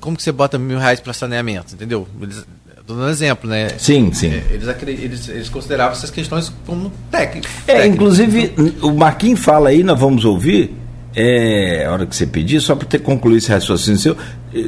Como 0.00 0.16
que 0.16 0.22
você 0.22 0.32
bota 0.32 0.58
mil 0.58 0.78
reais 0.78 1.00
para 1.00 1.12
saneamento, 1.12 1.74
entendeu? 1.74 2.06
Eles, 2.20 2.46
Estou 2.82 2.96
dando 2.96 3.06
um 3.06 3.10
exemplo, 3.10 3.48
né? 3.48 3.68
Sim, 3.78 4.12
sim. 4.12 4.28
É, 4.28 4.42
eles, 4.50 4.66
eles, 4.88 5.28
eles 5.28 5.48
consideravam 5.48 5.92
essas 5.92 6.10
questões 6.10 6.52
como 6.66 6.90
técnicas. 7.12 7.50
É, 7.68 7.86
inclusive, 7.86 8.52
o 8.82 8.90
Marquinhos 8.90 9.38
fala 9.38 9.68
aí, 9.68 9.84
nós 9.84 9.98
vamos 9.98 10.24
ouvir, 10.24 10.74
é, 11.14 11.84
a 11.86 11.92
hora 11.92 12.06
que 12.06 12.16
você 12.16 12.26
pedir, 12.26 12.60
só 12.60 12.74
para 12.74 12.88
ter 12.88 12.98
concluído 12.98 13.38
esse 13.38 13.52
raciocínio 13.52 14.00
seu, 14.00 14.16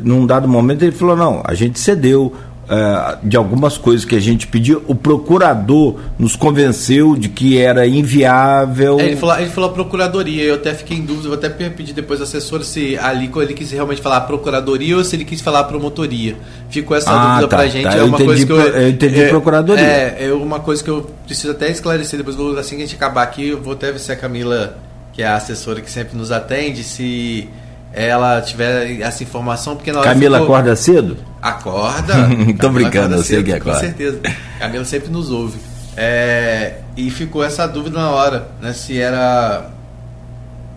num 0.04 0.26
dado 0.26 0.46
momento 0.46 0.82
ele 0.82 0.92
falou, 0.92 1.16
não, 1.16 1.42
a 1.44 1.54
gente 1.54 1.80
cedeu, 1.80 2.32
uh, 2.64 3.18
de 3.22 3.36
algumas 3.36 3.78
coisas 3.78 4.04
que 4.04 4.14
a 4.14 4.20
gente 4.20 4.46
pediu, 4.46 4.82
o 4.86 4.94
procurador 4.94 5.96
nos 6.18 6.36
convenceu 6.36 7.16
de 7.16 7.28
que 7.28 7.58
era 7.58 7.86
inviável. 7.86 8.98
É, 9.00 9.06
ele, 9.06 9.16
falou, 9.16 9.38
ele 9.38 9.50
falou 9.50 9.70
a 9.70 9.72
procuradoria, 9.72 10.42
eu 10.44 10.54
até 10.54 10.74
fiquei 10.74 10.96
em 10.96 11.02
dúvida, 11.02 11.28
vou 11.28 11.36
até 11.36 11.48
pedir 11.48 11.92
depois 11.92 12.20
ao 12.20 12.24
assessor 12.24 12.62
se 12.64 12.96
ali 12.98 13.30
ele 13.34 13.54
quis 13.54 13.70
realmente 13.70 14.00
falar 14.00 14.22
procuradoria 14.22 14.96
ou 14.96 15.04
se 15.04 15.16
ele 15.16 15.24
quis 15.24 15.40
falar 15.40 15.64
promotoria. 15.64 16.36
Ficou 16.68 16.96
essa 16.96 17.10
ah, 17.10 17.28
dúvida 17.28 17.48
tá, 17.48 17.56
pra 17.56 17.66
gente. 17.66 17.84
Tá. 17.84 17.96
É 17.96 18.02
uma 18.02 18.18
eu 18.18 18.26
coisa 18.26 18.46
que 18.46 18.52
eu, 18.52 18.60
eu 18.60 18.88
entendi 18.88 19.20
é, 19.20 19.28
procuradoria. 19.28 19.84
É, 19.84 20.26
é 20.26 20.32
uma 20.32 20.60
coisa 20.60 20.82
que 20.82 20.90
eu 20.90 21.10
preciso 21.24 21.52
até 21.52 21.70
esclarecer, 21.70 22.18
depois 22.18 22.36
assim 22.58 22.76
que 22.76 22.82
a 22.82 22.86
gente 22.86 22.96
acabar 22.96 23.22
aqui, 23.22 23.48
eu 23.48 23.60
vou 23.60 23.74
até 23.74 23.92
ver 23.92 23.98
se 23.98 24.10
a 24.10 24.16
Camila, 24.16 24.76
que 25.12 25.22
é 25.22 25.26
a 25.26 25.36
assessora 25.36 25.80
que 25.80 25.90
sempre 25.90 26.16
nos 26.16 26.32
atende, 26.32 26.82
se 26.82 27.48
ela 27.94 28.40
tiver 28.42 29.00
essa 29.00 29.22
informação, 29.22 29.76
porque 29.76 29.92
na 29.92 30.00
hora 30.00 30.08
Camila 30.08 30.40
ficou... 30.40 30.54
acorda 30.54 30.76
cedo? 30.76 31.16
Acorda. 31.40 32.14
Tô 32.60 32.68
brincando, 32.70 33.14
eu 33.14 33.22
sei 33.22 33.42
que 33.42 33.52
acorda. 33.52 33.80
Com 33.80 33.86
certeza. 33.86 34.20
Camila 34.58 34.84
sempre 34.84 35.10
nos 35.10 35.30
ouve. 35.30 35.58
É, 35.96 36.80
e 36.96 37.08
ficou 37.10 37.44
essa 37.44 37.66
dúvida 37.66 37.98
na 37.98 38.10
hora, 38.10 38.48
né? 38.60 38.72
Se 38.72 38.98
era. 38.98 39.70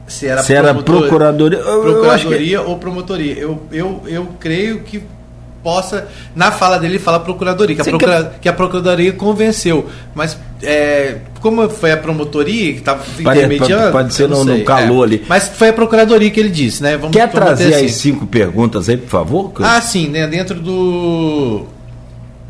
Se 0.08 0.28
era, 0.28 0.42
se 0.42 0.54
era 0.54 0.74
procuradoria, 0.74 1.60
procuradoria 1.60 2.60
que... 2.60 2.66
ou 2.66 2.78
promotoria. 2.78 3.34
Eu, 3.34 3.62
eu, 3.72 4.04
eu 4.06 4.28
creio 4.40 4.82
que 4.84 5.04
possa. 5.68 6.08
Na 6.34 6.50
fala 6.50 6.80
dele, 6.80 6.94
ele 6.94 7.04
fala 7.04 7.20
procuradoria, 7.20 7.76
que 7.76 7.82
a, 7.82 7.84
procura, 7.84 8.34
que... 8.40 8.48
a 8.48 8.54
procuradoria 8.54 9.12
convenceu. 9.12 9.86
Mas 10.16 10.40
é, 10.64 11.18
como 11.42 11.70
foi 11.70 11.92
a 11.92 11.98
promotoria 11.98 12.72
que 12.72 12.80
estava 12.80 13.04
intermediando. 13.20 13.92
Pode 13.92 14.14
ser 14.14 14.30
no, 14.30 14.46
no, 14.46 14.64
calor 14.64 15.04
é. 15.04 15.08
ali. 15.08 15.26
Mas 15.28 15.50
foi 15.50 15.68
a 15.68 15.74
procuradoria 15.74 16.32
que 16.32 16.40
ele 16.40 16.50
disse, 16.50 16.82
né? 16.82 16.96
Vamos, 16.96 17.14
Quer 17.14 17.30
trazer 17.30 17.74
assim. 17.74 17.86
as 17.86 17.92
cinco 17.92 18.26
perguntas 18.26 18.88
aí, 18.88 18.96
por 18.96 19.10
favor? 19.10 19.52
Ah, 19.60 19.82
sim, 19.82 20.08
né? 20.08 20.26
Dentro 20.26 20.58
do. 20.58 21.66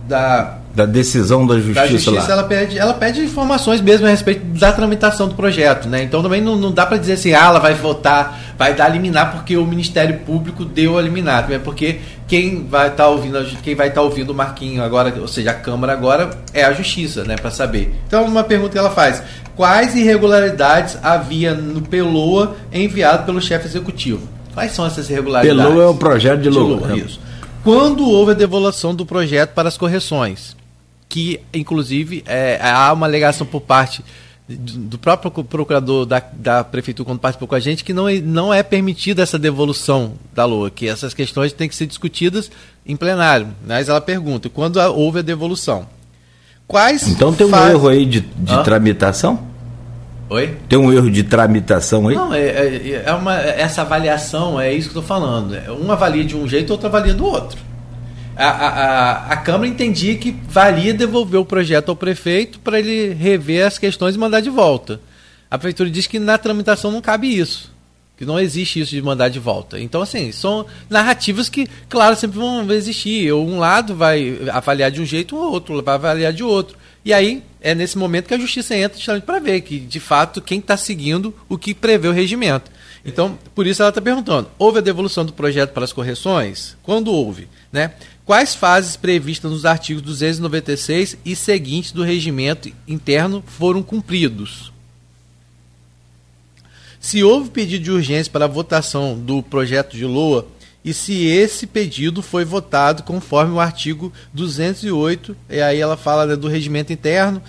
da 0.07 0.59
da 0.77 0.85
decisão 0.85 1.47
da 1.47 1.55
justiça, 1.55 1.81
da 1.81 1.87
justiça 1.87 2.31
ela 2.31 2.43
pede 2.43 2.77
ela 2.77 2.93
pede 2.93 3.19
informações 3.21 3.81
mesmo 3.81 4.05
a 4.05 4.11
respeito 4.11 4.45
da 4.59 4.71
tramitação 4.71 5.27
do 5.27 5.33
projeto 5.33 5.89
né? 5.89 6.03
Então 6.03 6.21
também 6.21 6.39
não, 6.39 6.55
não 6.55 6.71
dá 6.71 6.85
para 6.85 6.97
dizer 6.97 7.13
assim 7.13 7.33
ah, 7.33 7.45
ela 7.45 7.59
vai 7.59 7.73
votar 7.73 8.39
vai 8.55 8.75
dar 8.75 8.87
liminar 8.87 9.31
porque 9.31 9.57
o 9.57 9.65
Ministério 9.65 10.19
Público 10.19 10.63
deu 10.63 10.95
a 10.95 11.01
liminar 11.01 11.51
é 11.51 11.57
porque 11.57 11.97
quem 12.27 12.67
vai 12.67 12.89
estar 12.89 13.05
tá 13.05 13.09
ouvindo 13.09 13.43
quem 13.63 13.73
vai 13.73 13.87
estar 13.87 14.01
tá 14.01 14.05
ouvindo 14.05 14.29
o 14.29 14.35
Marquinho 14.35 14.83
agora 14.83 15.11
ou 15.19 15.27
seja 15.27 15.49
a 15.49 15.53
Câmara 15.55 15.93
agora 15.93 16.29
é 16.53 16.63
a 16.63 16.71
Justiça 16.71 17.23
né? 17.23 17.35
Para 17.37 17.49
saber. 17.49 17.95
Então 18.07 18.23
uma 18.25 18.43
pergunta 18.43 18.73
que 18.73 18.77
ela 18.77 18.91
faz. 18.91 19.23
Quais 19.55 19.95
irregularidades 19.95 20.99
havia 21.01 21.55
no 21.55 21.81
Peloa 21.81 22.55
enviado 22.71 23.25
pelo 23.25 23.41
chefe 23.41 23.65
executivo? 23.65 24.27
Quais 24.53 24.73
são 24.73 24.85
essas 24.85 25.09
irregularidades? 25.09 25.63
Peloa 25.63 25.83
é 25.83 25.87
o 25.87 25.95
projeto 25.95 26.39
de 26.39 26.49
Lula, 26.49 26.77
de 26.77 26.83
Lula 26.83 26.97
isso. 26.99 27.19
Quando 27.63 28.07
houve 28.07 28.33
a 28.33 28.35
devolução 28.35 28.93
do 28.93 29.07
projeto 29.07 29.53
para 29.55 29.67
as 29.67 29.75
correções 29.75 30.56
que 31.09 31.39
inclusive 31.53 32.23
é, 32.25 32.59
há 32.61 32.91
uma 32.91 33.05
alegação 33.05 33.45
por 33.45 33.61
parte 33.61 34.03
do 34.49 34.97
próprio 34.97 35.29
procurador 35.43 36.05
da, 36.05 36.23
da 36.33 36.63
prefeitura 36.63 37.05
quando 37.05 37.19
participou 37.19 37.47
com 37.49 37.55
a 37.55 37.59
gente 37.59 37.83
que 37.83 37.93
não 37.93 38.07
é, 38.07 38.21
não 38.21 38.53
é 38.53 38.63
permitida 38.63 39.21
essa 39.21 39.37
devolução 39.37 40.13
da 40.33 40.45
LOA, 40.45 40.71
que 40.71 40.87
essas 40.87 41.13
questões 41.13 41.51
têm 41.51 41.67
que 41.67 41.75
ser 41.75 41.85
discutidas 41.85 42.49
em 42.85 42.95
plenário. 42.95 43.47
Mas 43.65 43.89
ela 43.89 43.99
pergunta, 43.99 44.49
quando 44.49 44.77
houve 44.77 45.19
a 45.19 45.21
devolução? 45.21 45.85
Quais 46.65 47.07
Então 47.07 47.33
tem 47.33 47.47
um 47.47 47.49
faz... 47.49 47.71
erro 47.71 47.89
aí 47.89 48.05
de, 48.05 48.21
de 48.21 48.63
tramitação? 48.63 49.47
Oi? 50.29 50.57
Tem 50.67 50.79
um 50.79 50.91
erro 50.93 51.09
de 51.11 51.23
tramitação 51.23 52.07
aí? 52.07 52.15
Não, 52.15 52.33
é, 52.33 52.39
é, 52.39 53.03
é 53.05 53.13
uma, 53.13 53.35
essa 53.35 53.81
avaliação, 53.81 54.59
é 54.59 54.73
isso 54.73 54.89
que 54.89 54.97
eu 54.97 55.01
estou 55.01 55.17
falando. 55.17 55.55
Um 55.81 55.91
avalia 55.91 56.23
de 56.23 56.35
um 56.35 56.47
jeito, 56.47 56.71
outro 56.71 56.87
avalia 56.87 57.13
do 57.13 57.25
outro 57.25 57.67
a, 58.45 58.49
a, 58.49 59.33
a 59.33 59.37
Câmara 59.37 59.67
entendia 59.67 60.15
que 60.15 60.31
valia 60.47 60.93
devolver 60.93 61.39
o 61.39 61.45
projeto 61.45 61.89
ao 61.89 61.95
prefeito 61.95 62.59
para 62.59 62.79
ele 62.79 63.13
rever 63.13 63.65
as 63.65 63.77
questões 63.77 64.15
e 64.15 64.17
mandar 64.17 64.41
de 64.41 64.49
volta. 64.49 65.01
A 65.49 65.57
prefeitura 65.57 65.89
diz 65.89 66.07
que 66.07 66.19
na 66.19 66.37
tramitação 66.37 66.91
não 66.91 67.01
cabe 67.01 67.27
isso, 67.27 67.71
que 68.17 68.25
não 68.25 68.39
existe 68.39 68.79
isso 68.79 68.91
de 68.91 69.01
mandar 69.01 69.29
de 69.29 69.39
volta. 69.39 69.79
Então, 69.79 70.01
assim, 70.01 70.31
são 70.31 70.65
narrativas 70.89 71.49
que, 71.49 71.67
claro, 71.89 72.15
sempre 72.15 72.37
vão 72.37 72.69
existir. 72.71 73.31
Um 73.33 73.59
lado 73.59 73.95
vai 73.95 74.37
avaliar 74.51 74.91
de 74.91 75.01
um 75.01 75.05
jeito, 75.05 75.35
o 75.35 75.51
outro 75.51 75.81
vai 75.81 75.95
avaliar 75.95 76.33
de 76.33 76.43
outro. 76.43 76.77
E 77.03 77.13
aí 77.13 77.41
é 77.61 77.73
nesse 77.73 77.97
momento 77.97 78.27
que 78.27 78.33
a 78.33 78.39
justiça 78.39 78.75
entra 78.75 79.21
para 79.21 79.39
ver 79.39 79.61
que, 79.61 79.79
de 79.79 79.99
fato, 79.99 80.41
quem 80.41 80.59
está 80.59 80.75
seguindo 80.75 81.33
o 81.47 81.57
que 81.57 81.73
prevê 81.73 82.07
o 82.07 82.13
regimento. 82.13 82.69
Então, 83.07 83.39
por 83.55 83.65
isso 83.65 83.81
ela 83.81 83.89
está 83.89 84.01
perguntando: 84.01 84.49
houve 84.59 84.79
a 84.79 84.81
devolução 84.81 85.25
do 85.25 85.31
projeto 85.31 85.71
para 85.71 85.85
as 85.85 85.93
correções? 85.93 86.75
Quando 86.83 87.11
houve? 87.11 87.47
Né? 87.71 87.93
Quais 88.25 88.53
fases 88.53 88.97
previstas 88.97 89.49
nos 89.49 89.65
artigos 89.65 90.01
296 90.03 91.17
e 91.23 91.33
seguintes 91.33 91.93
do 91.93 92.03
regimento 92.03 92.69
interno 92.85 93.41
foram 93.47 93.81
cumpridos? 93.81 94.73
Se 96.99 97.23
houve 97.23 97.49
pedido 97.49 97.85
de 97.85 97.91
urgência 97.91 98.29
para 98.29 98.43
a 98.43 98.49
votação 98.49 99.17
do 99.17 99.41
projeto 99.41 99.95
de 99.95 100.03
LOA 100.03 100.45
e 100.83 100.93
se 100.93 101.25
esse 101.25 101.65
pedido 101.65 102.21
foi 102.21 102.43
votado 102.43 103.03
conforme 103.03 103.53
o 103.53 103.59
artigo 103.59 104.11
208, 104.33 105.35
e 105.49 105.61
aí 105.61 105.79
ela 105.79 105.95
fala 105.95 106.25
né, 106.25 106.35
do 106.35 106.49
regimento 106.49 106.91
interno, 106.91 107.41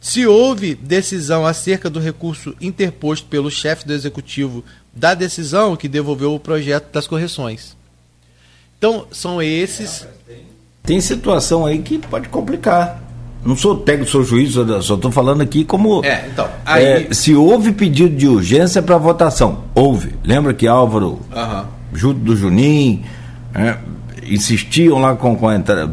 se 0.00 0.26
houve 0.26 0.74
decisão 0.74 1.44
acerca 1.46 1.90
do 1.90 1.98
recurso 1.98 2.54
interposto 2.60 3.26
pelo 3.26 3.50
chefe 3.50 3.86
do 3.86 3.92
executivo 3.92 4.64
da 4.96 5.14
decisão 5.14 5.76
que 5.76 5.86
devolveu 5.86 6.34
o 6.34 6.40
projeto 6.40 6.90
das 6.90 7.06
correções. 7.06 7.76
Então, 8.78 9.06
são 9.12 9.42
esses. 9.42 10.06
Tem 10.82 11.00
situação 11.00 11.66
aí 11.66 11.78
que 11.78 11.98
pode 11.98 12.28
complicar. 12.28 13.02
Não 13.44 13.56
sou 13.56 13.76
técnico, 13.76 14.10
sou 14.10 14.24
juiz, 14.24 14.54
só 14.54 14.94
estou 14.94 15.12
falando 15.12 15.42
aqui 15.42 15.64
como. 15.64 16.04
É, 16.04 16.26
então. 16.32 16.48
Aí... 16.64 16.84
É, 16.84 17.08
se 17.12 17.34
houve 17.34 17.72
pedido 17.72 18.16
de 18.16 18.26
urgência 18.26 18.82
para 18.82 18.96
votação, 18.96 19.64
houve. 19.74 20.14
Lembra 20.24 20.52
que 20.52 20.66
Álvaro, 20.66 21.20
uhum. 21.32 21.64
junto 21.92 22.20
do 22.20 22.34
Junim, 22.34 23.04
é, 23.54 23.76
insistiam 24.28 24.98
lá 24.98 25.14
com, 25.14 25.36
com 25.36 25.48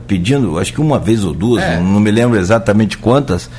pedindo, 0.08 0.58
acho 0.58 0.74
que 0.74 0.82
uma 0.82 0.97
vez 0.97 1.24
ou 1.24 1.34
duas, 1.34 1.64
é. 1.64 1.78
não, 1.78 1.93
não, 1.93 1.99
me 1.99 2.10
lembro 2.10 2.39
exatamente 2.39 2.97
quantas, 2.97 3.49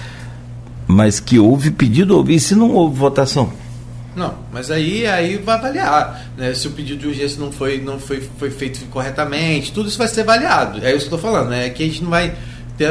mas 0.89 1.21
que 1.21 1.39
houve 1.39 1.71
pedido, 1.71 2.17
houve. 2.17 2.35
E 2.35 2.41
se 2.41 2.55
não 2.55 2.73
houve 2.73 2.99
votação? 2.99 3.53
Não, 4.17 4.39
mas 4.53 4.71
aí, 4.71 5.07
aí 5.07 5.37
vai 5.37 5.57
avaliar. 5.57 6.29
Né? 6.37 6.55
Se 6.55 6.69
o 6.69 6.71
pedido 6.71 7.01
de 7.01 7.09
urgência 7.09 7.39
não 7.41 7.51
foi, 7.51 7.81
não 7.81 7.99
foi, 7.99 8.23
foi 8.39 8.51
feito 8.51 8.85
corretamente, 8.87 9.73
tudo 9.73 9.89
isso 9.89 9.99
vai 9.99 10.09
ser 10.09 10.21
avaliado. 10.21 10.85
É 10.85 10.95
isso 10.95 11.09
que 11.09 11.15
eu 11.15 11.17
estou 11.17 11.19
falando, 11.19 11.51
né? 11.51 11.71
Que 11.71 11.83
a 11.83 11.87
gente 11.87 12.03
não 12.03 12.11
vai, 12.11 12.33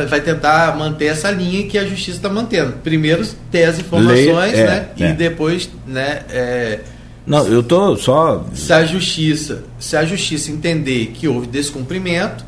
vai 0.10 0.20
tentar 0.20 0.76
manter 0.78 1.06
essa 1.06 1.32
linha 1.32 1.66
que 1.68 1.78
a 1.78 1.86
justiça 1.86 2.18
está 2.18 2.30
mantendo. 2.30 2.74
Primeiro 2.84 3.26
ter 3.50 3.66
as 3.66 3.80
informações, 3.80 4.54
Lei, 4.54 4.62
é, 4.62 4.68
né? 4.68 4.88
É. 5.00 5.10
E 5.10 5.14
depois, 5.14 5.70
né? 5.88 6.24
É, 6.30 6.80
não, 7.26 7.48
eu 7.48 7.64
tô 7.64 7.96
só. 7.96 8.46
Se 8.54 8.74
a 8.74 8.86
justiça, 8.86 9.64
se 9.80 9.96
a 9.96 10.04
justiça 10.04 10.52
entender 10.52 11.08
que 11.14 11.28
houve 11.28 11.48
descumprimento, 11.48 12.44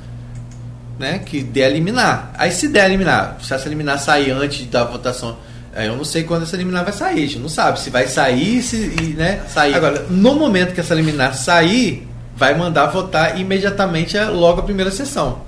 né? 0.99 1.19
Que 1.19 1.41
der 1.41 1.71
eliminar. 1.71 2.33
Aí 2.37 2.51
se 2.51 2.67
der 2.67 2.85
eliminar, 2.85 3.37
se 3.41 3.53
essa 3.53 3.67
eliminar 3.67 3.99
sair 3.99 4.31
antes 4.31 4.65
da 4.65 4.83
votação 4.83 5.29
é, 5.31 5.35
eu 5.75 5.97
não 5.97 6.05
sei 6.05 6.23
quando 6.23 6.43
essa 6.43 6.55
liminar 6.55 6.83
vai 6.83 6.93
sair, 6.93 7.23
a 7.23 7.27
gente 7.27 7.39
não 7.39 7.49
sabe 7.49 7.79
se 7.79 7.89
vai 7.89 8.07
sair, 8.07 8.61
se, 8.61 9.13
né, 9.17 9.41
sair. 9.49 9.73
Agora, 9.73 10.05
no 10.09 10.35
momento 10.35 10.73
que 10.73 10.79
essa 10.79 10.95
liminar 10.95 11.35
sair, 11.35 12.07
vai 12.35 12.55
mandar 12.57 12.87
votar 12.87 13.39
imediatamente 13.39 14.17
logo 14.17 14.61
a 14.61 14.63
primeira 14.63 14.91
sessão. 14.91 15.41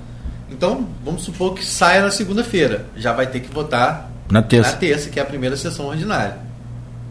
Então, 0.50 0.86
vamos 1.04 1.22
supor 1.22 1.54
que 1.54 1.64
saia 1.64 2.02
na 2.02 2.10
segunda-feira. 2.10 2.86
Já 2.96 3.12
vai 3.12 3.26
ter 3.26 3.40
que 3.40 3.52
votar 3.52 4.10
na 4.30 4.42
terça. 4.42 4.72
na 4.72 4.76
terça, 4.76 5.10
que 5.10 5.18
é 5.18 5.22
a 5.22 5.26
primeira 5.26 5.56
sessão 5.56 5.86
ordinária. 5.86 6.38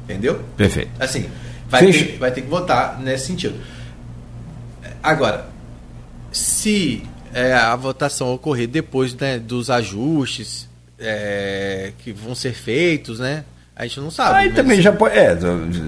Entendeu? 0.03 0.41
Perfeito. 0.55 0.91
Assim, 0.99 1.29
vai, 1.69 1.85
ter, 1.85 2.17
vai 2.17 2.31
ter 2.31 2.41
que 2.41 2.49
votar 2.49 2.99
nesse 2.99 3.27
sentido. 3.27 3.59
Agora, 5.03 5.47
se 6.31 7.03
é, 7.33 7.53
a 7.53 7.75
votação 7.75 8.33
ocorrer 8.33 8.67
depois 8.67 9.13
né, 9.15 9.37
dos 9.37 9.69
ajustes, 9.69 10.66
é, 10.99 11.91
que 11.99 12.11
vão 12.11 12.33
ser 12.33 12.53
feitos, 12.53 13.19
né? 13.19 13.43
A 13.75 13.85
gente 13.85 13.99
não 13.99 14.09
sabe. 14.09 14.35
Aí 14.35 14.51
também 14.51 14.81
já 14.81 14.91
pode. 14.91 15.15
É, 15.15 15.37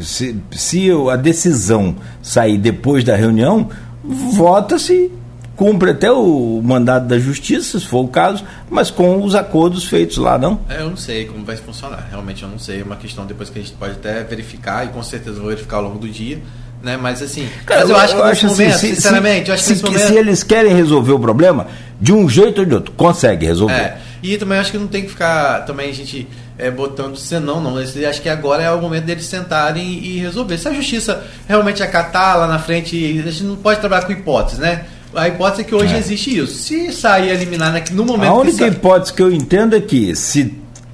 se, 0.01 0.35
se 0.51 0.89
a 1.11 1.15
decisão 1.15 1.95
sair 2.21 2.57
depois 2.57 3.03
da 3.03 3.15
reunião, 3.15 3.69
vota-se, 4.03 5.11
cumpre 5.55 5.91
até 5.91 6.11
o 6.11 6.61
mandado 6.63 7.07
da 7.07 7.17
justiça, 7.17 7.79
se 7.79 7.85
for 7.87 8.05
o 8.05 8.07
caso, 8.07 8.45
mas 8.69 8.91
com 8.91 9.23
os 9.23 9.33
acordos 9.33 9.85
feitos 9.85 10.17
lá, 10.17 10.37
não? 10.37 10.59
É, 10.69 10.81
eu 10.81 10.89
não 10.89 10.97
sei 10.97 11.25
como 11.25 11.43
vai 11.43 11.57
funcionar. 11.57 12.07
Realmente 12.11 12.43
eu 12.43 12.49
não 12.49 12.59
sei. 12.59 12.81
É 12.81 12.83
uma 12.83 12.95
questão 12.95 13.25
depois 13.25 13.49
que 13.49 13.57
a 13.57 13.61
gente 13.61 13.73
pode 13.73 13.93
até 13.93 14.23
verificar, 14.23 14.85
e 14.85 14.89
com 14.89 15.01
certeza 15.01 15.39
vou 15.39 15.49
verificar 15.49 15.77
ao 15.77 15.83
longo 15.83 15.97
do 15.97 16.07
dia. 16.07 16.39
Né? 16.83 16.95
Mas 16.95 17.23
assim, 17.23 17.49
Cara, 17.65 17.87
mas 17.87 18.11
eu, 18.11 18.19
eu 18.19 18.23
acho 18.23 18.41
que 18.41 18.45
nesse 18.45 18.63
assim, 18.63 18.63
momento, 18.63 18.79
se, 18.79 18.95
sinceramente, 18.95 19.45
se, 19.45 19.49
eu 19.49 19.53
acho 19.55 19.63
que 19.67 19.75
se, 19.75 19.83
momento... 19.83 20.07
se 20.07 20.15
eles 20.15 20.43
querem 20.43 20.75
resolver 20.75 21.11
o 21.11 21.19
problema, 21.19 21.67
de 21.99 22.13
um 22.13 22.29
jeito 22.29 22.61
ou 22.61 22.65
de 22.65 22.75
outro, 22.75 22.91
consegue 22.91 23.47
resolver. 23.47 23.73
É. 23.73 23.97
E 24.21 24.37
também 24.37 24.57
acho 24.57 24.71
que 24.71 24.77
não 24.77 24.87
tem 24.87 25.03
que 25.03 25.09
ficar 25.09 25.65
também 25.65 25.89
a 25.89 25.93
gente 25.93 26.27
é, 26.57 26.69
botando 26.69 27.15
senão, 27.15 27.61
não. 27.61 27.77
Acho 27.77 28.21
que 28.21 28.29
agora 28.29 28.63
é 28.63 28.71
o 28.71 28.81
momento 28.81 29.05
deles 29.05 29.25
sentarem 29.25 30.03
e 30.03 30.19
resolver. 30.19 30.57
Se 30.57 30.67
a 30.67 30.73
justiça 30.73 31.23
realmente 31.47 31.81
acatar 31.81 32.37
lá 32.37 32.47
na 32.47 32.59
frente, 32.59 32.95
a 33.25 33.31
gente 33.31 33.43
não 33.43 33.55
pode 33.55 33.79
trabalhar 33.79 34.05
com 34.05 34.11
hipóteses, 34.11 34.59
né? 34.59 34.85
A 35.15 35.27
hipótese 35.27 35.61
é 35.61 35.65
que 35.65 35.73
hoje 35.73 35.95
é. 35.95 35.97
existe 35.97 36.37
isso. 36.37 36.53
Se 36.53 36.91
sair 36.91 37.29
eliminar 37.29 37.73
no 37.91 38.05
momento 38.05 38.29
A 38.29 38.33
única 38.33 38.69
que 38.69 38.75
hipótese 38.75 39.13
que 39.13 39.21
eu 39.21 39.31
entendo 39.31 39.75
é 39.75 39.81
que 39.81 40.15
se 40.15 40.53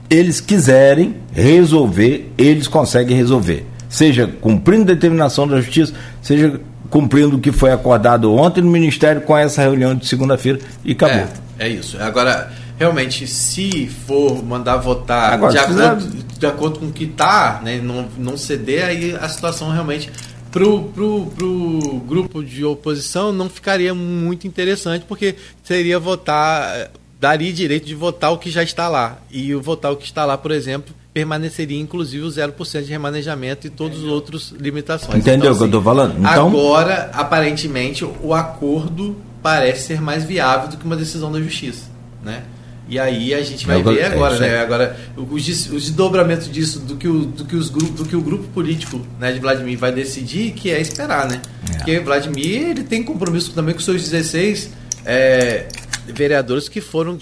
eles 0.09 0.39
quiserem 0.39 1.15
resolver, 1.33 2.31
eles 2.37 2.67
conseguem 2.67 3.17
resolver. 3.17 3.65
Seja 3.89 4.27
cumprindo 4.39 4.85
determinação 4.85 5.47
da 5.47 5.59
justiça, 5.59 5.93
seja 6.21 6.59
cumprindo 6.89 7.37
o 7.37 7.39
que 7.39 7.51
foi 7.51 7.71
acordado 7.71 8.33
ontem 8.33 8.61
no 8.61 8.69
Ministério 8.69 9.21
com 9.21 9.37
essa 9.37 9.61
reunião 9.61 9.95
de 9.95 10.05
segunda-feira 10.05 10.59
e 10.83 10.93
acabou. 10.93 11.27
É, 11.57 11.67
é 11.67 11.69
isso. 11.69 11.97
Agora, 11.99 12.51
realmente, 12.77 13.27
se 13.27 13.87
for 13.87 14.43
mandar 14.43 14.77
votar 14.77 15.33
Agora, 15.33 15.51
de, 15.51 15.57
acordo, 15.59 16.23
de 16.39 16.45
acordo 16.45 16.79
com 16.79 16.87
o 16.87 16.91
que 16.91 17.05
está, 17.05 17.61
né, 17.63 17.79
não, 17.81 18.07
não 18.17 18.37
ceder, 18.37 18.85
aí 18.85 19.15
a 19.15 19.29
situação 19.29 19.71
realmente 19.71 20.11
pro, 20.51 20.83
pro, 20.83 21.25
pro 21.27 22.01
grupo 22.07 22.43
de 22.43 22.63
oposição 22.63 23.33
não 23.33 23.49
ficaria 23.49 23.93
muito 23.93 24.47
interessante, 24.47 25.05
porque 25.05 25.35
seria 25.63 25.99
votar, 25.99 26.91
daria 27.19 27.51
direito 27.51 27.85
de 27.85 27.93
votar 27.93 28.31
o 28.31 28.37
que 28.37 28.49
já 28.49 28.63
está 28.63 28.87
lá. 28.87 29.17
E 29.29 29.53
o 29.53 29.61
votar 29.61 29.91
o 29.91 29.97
que 29.97 30.05
está 30.05 30.23
lá, 30.23 30.37
por 30.37 30.51
exemplo, 30.51 30.95
permaneceria 31.13 31.79
inclusive 31.79 32.23
o 32.23 32.29
0% 32.29 32.83
de 32.83 32.89
remanejamento 32.89 33.67
e 33.67 33.69
todos 33.69 33.99
os 33.99 34.09
outros 34.09 34.51
limitações. 34.51 35.19
Entendeu 35.19 35.51
o 35.51 35.55
então, 35.55 35.57
que 35.57 35.63
eu 35.63 35.65
estou 35.65 35.79
assim, 35.79 35.85
falando? 35.85 36.19
Então... 36.19 36.47
Agora, 36.47 37.09
aparentemente, 37.13 38.05
o 38.05 38.33
acordo 38.33 39.15
parece 39.43 39.87
ser 39.87 40.01
mais 40.01 40.23
viável 40.23 40.69
do 40.69 40.77
que 40.77 40.85
uma 40.85 40.95
decisão 40.95 41.31
da 41.31 41.39
justiça, 41.39 41.89
né? 42.23 42.43
E 42.87 42.99
aí 42.99 43.33
a 43.33 43.41
gente 43.41 43.65
vai 43.65 43.81
ver 43.81 44.05
agora, 44.05 44.35
é 44.35 44.39
né? 44.39 44.59
Agora, 44.59 44.97
os, 45.17 45.47
os 45.47 45.69
desdobramentos 45.69 46.51
disso, 46.51 46.79
do 46.79 46.95
que, 46.95 47.07
o, 47.07 47.25
do, 47.25 47.45
que 47.45 47.55
os 47.55 47.69
do 47.69 48.05
que 48.05 48.15
o 48.15 48.21
grupo 48.21 48.47
político 48.49 49.01
né, 49.19 49.31
de 49.31 49.39
Vladimir 49.39 49.77
vai 49.77 49.91
decidir, 49.91 50.51
que 50.51 50.69
é 50.69 50.79
esperar, 50.79 51.27
né? 51.27 51.41
É. 51.67 51.77
Porque 51.77 51.99
Vladimir 51.99 52.69
ele 52.69 52.83
tem 52.83 53.03
compromisso 53.03 53.53
também 53.53 53.73
com 53.73 53.81
seus 53.81 54.03
16 54.03 54.71
é, 55.03 55.67
vereadores 56.07 56.69
que 56.69 56.79
foram 56.79 57.17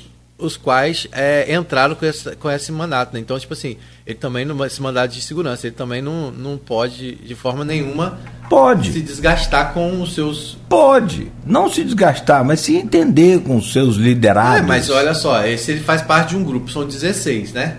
os 0.45 0.57
quais 0.57 1.07
é, 1.11 1.53
entraram 1.53 1.95
com, 1.95 2.05
esse 2.05 2.35
com 2.35 2.49
esse 2.49 2.71
mandato. 2.71 3.13
Né? 3.13 3.19
Então, 3.19 3.39
tipo 3.39 3.53
assim, 3.53 3.77
ele 4.05 4.17
também, 4.17 4.45
não, 4.45 4.65
esse 4.65 4.81
mandato 4.81 5.11
de 5.11 5.21
segurança, 5.21 5.67
ele 5.67 5.75
também 5.75 6.01
não, 6.01 6.31
não 6.31 6.57
pode, 6.57 7.15
de 7.15 7.33
forma 7.35 7.63
nenhuma, 7.63 8.19
pode 8.49 8.91
se 8.91 9.01
desgastar 9.01 9.73
com 9.73 10.01
os 10.01 10.13
seus. 10.13 10.57
Pode. 10.67 11.31
Não 11.45 11.69
se 11.69 11.83
desgastar, 11.83 12.43
mas 12.43 12.59
se 12.59 12.75
entender 12.75 13.39
com 13.41 13.57
os 13.57 13.71
seus 13.71 13.95
liderados. 13.95 14.59
É, 14.59 14.61
mas 14.61 14.89
olha 14.89 15.13
só, 15.13 15.45
esse 15.45 15.71
ele 15.71 15.81
faz 15.81 16.01
parte 16.01 16.29
de 16.29 16.37
um 16.37 16.43
grupo, 16.43 16.69
são 16.69 16.85
16, 16.85 17.53
né? 17.53 17.77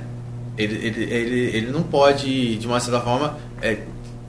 Ele, 0.57 0.87
ele, 0.87 1.05
ele, 1.05 1.41
ele 1.57 1.71
não 1.73 1.83
pode, 1.83 2.57
de 2.57 2.67
uma 2.67 2.79
certa 2.79 3.01
forma, 3.01 3.37
é, 3.61 3.79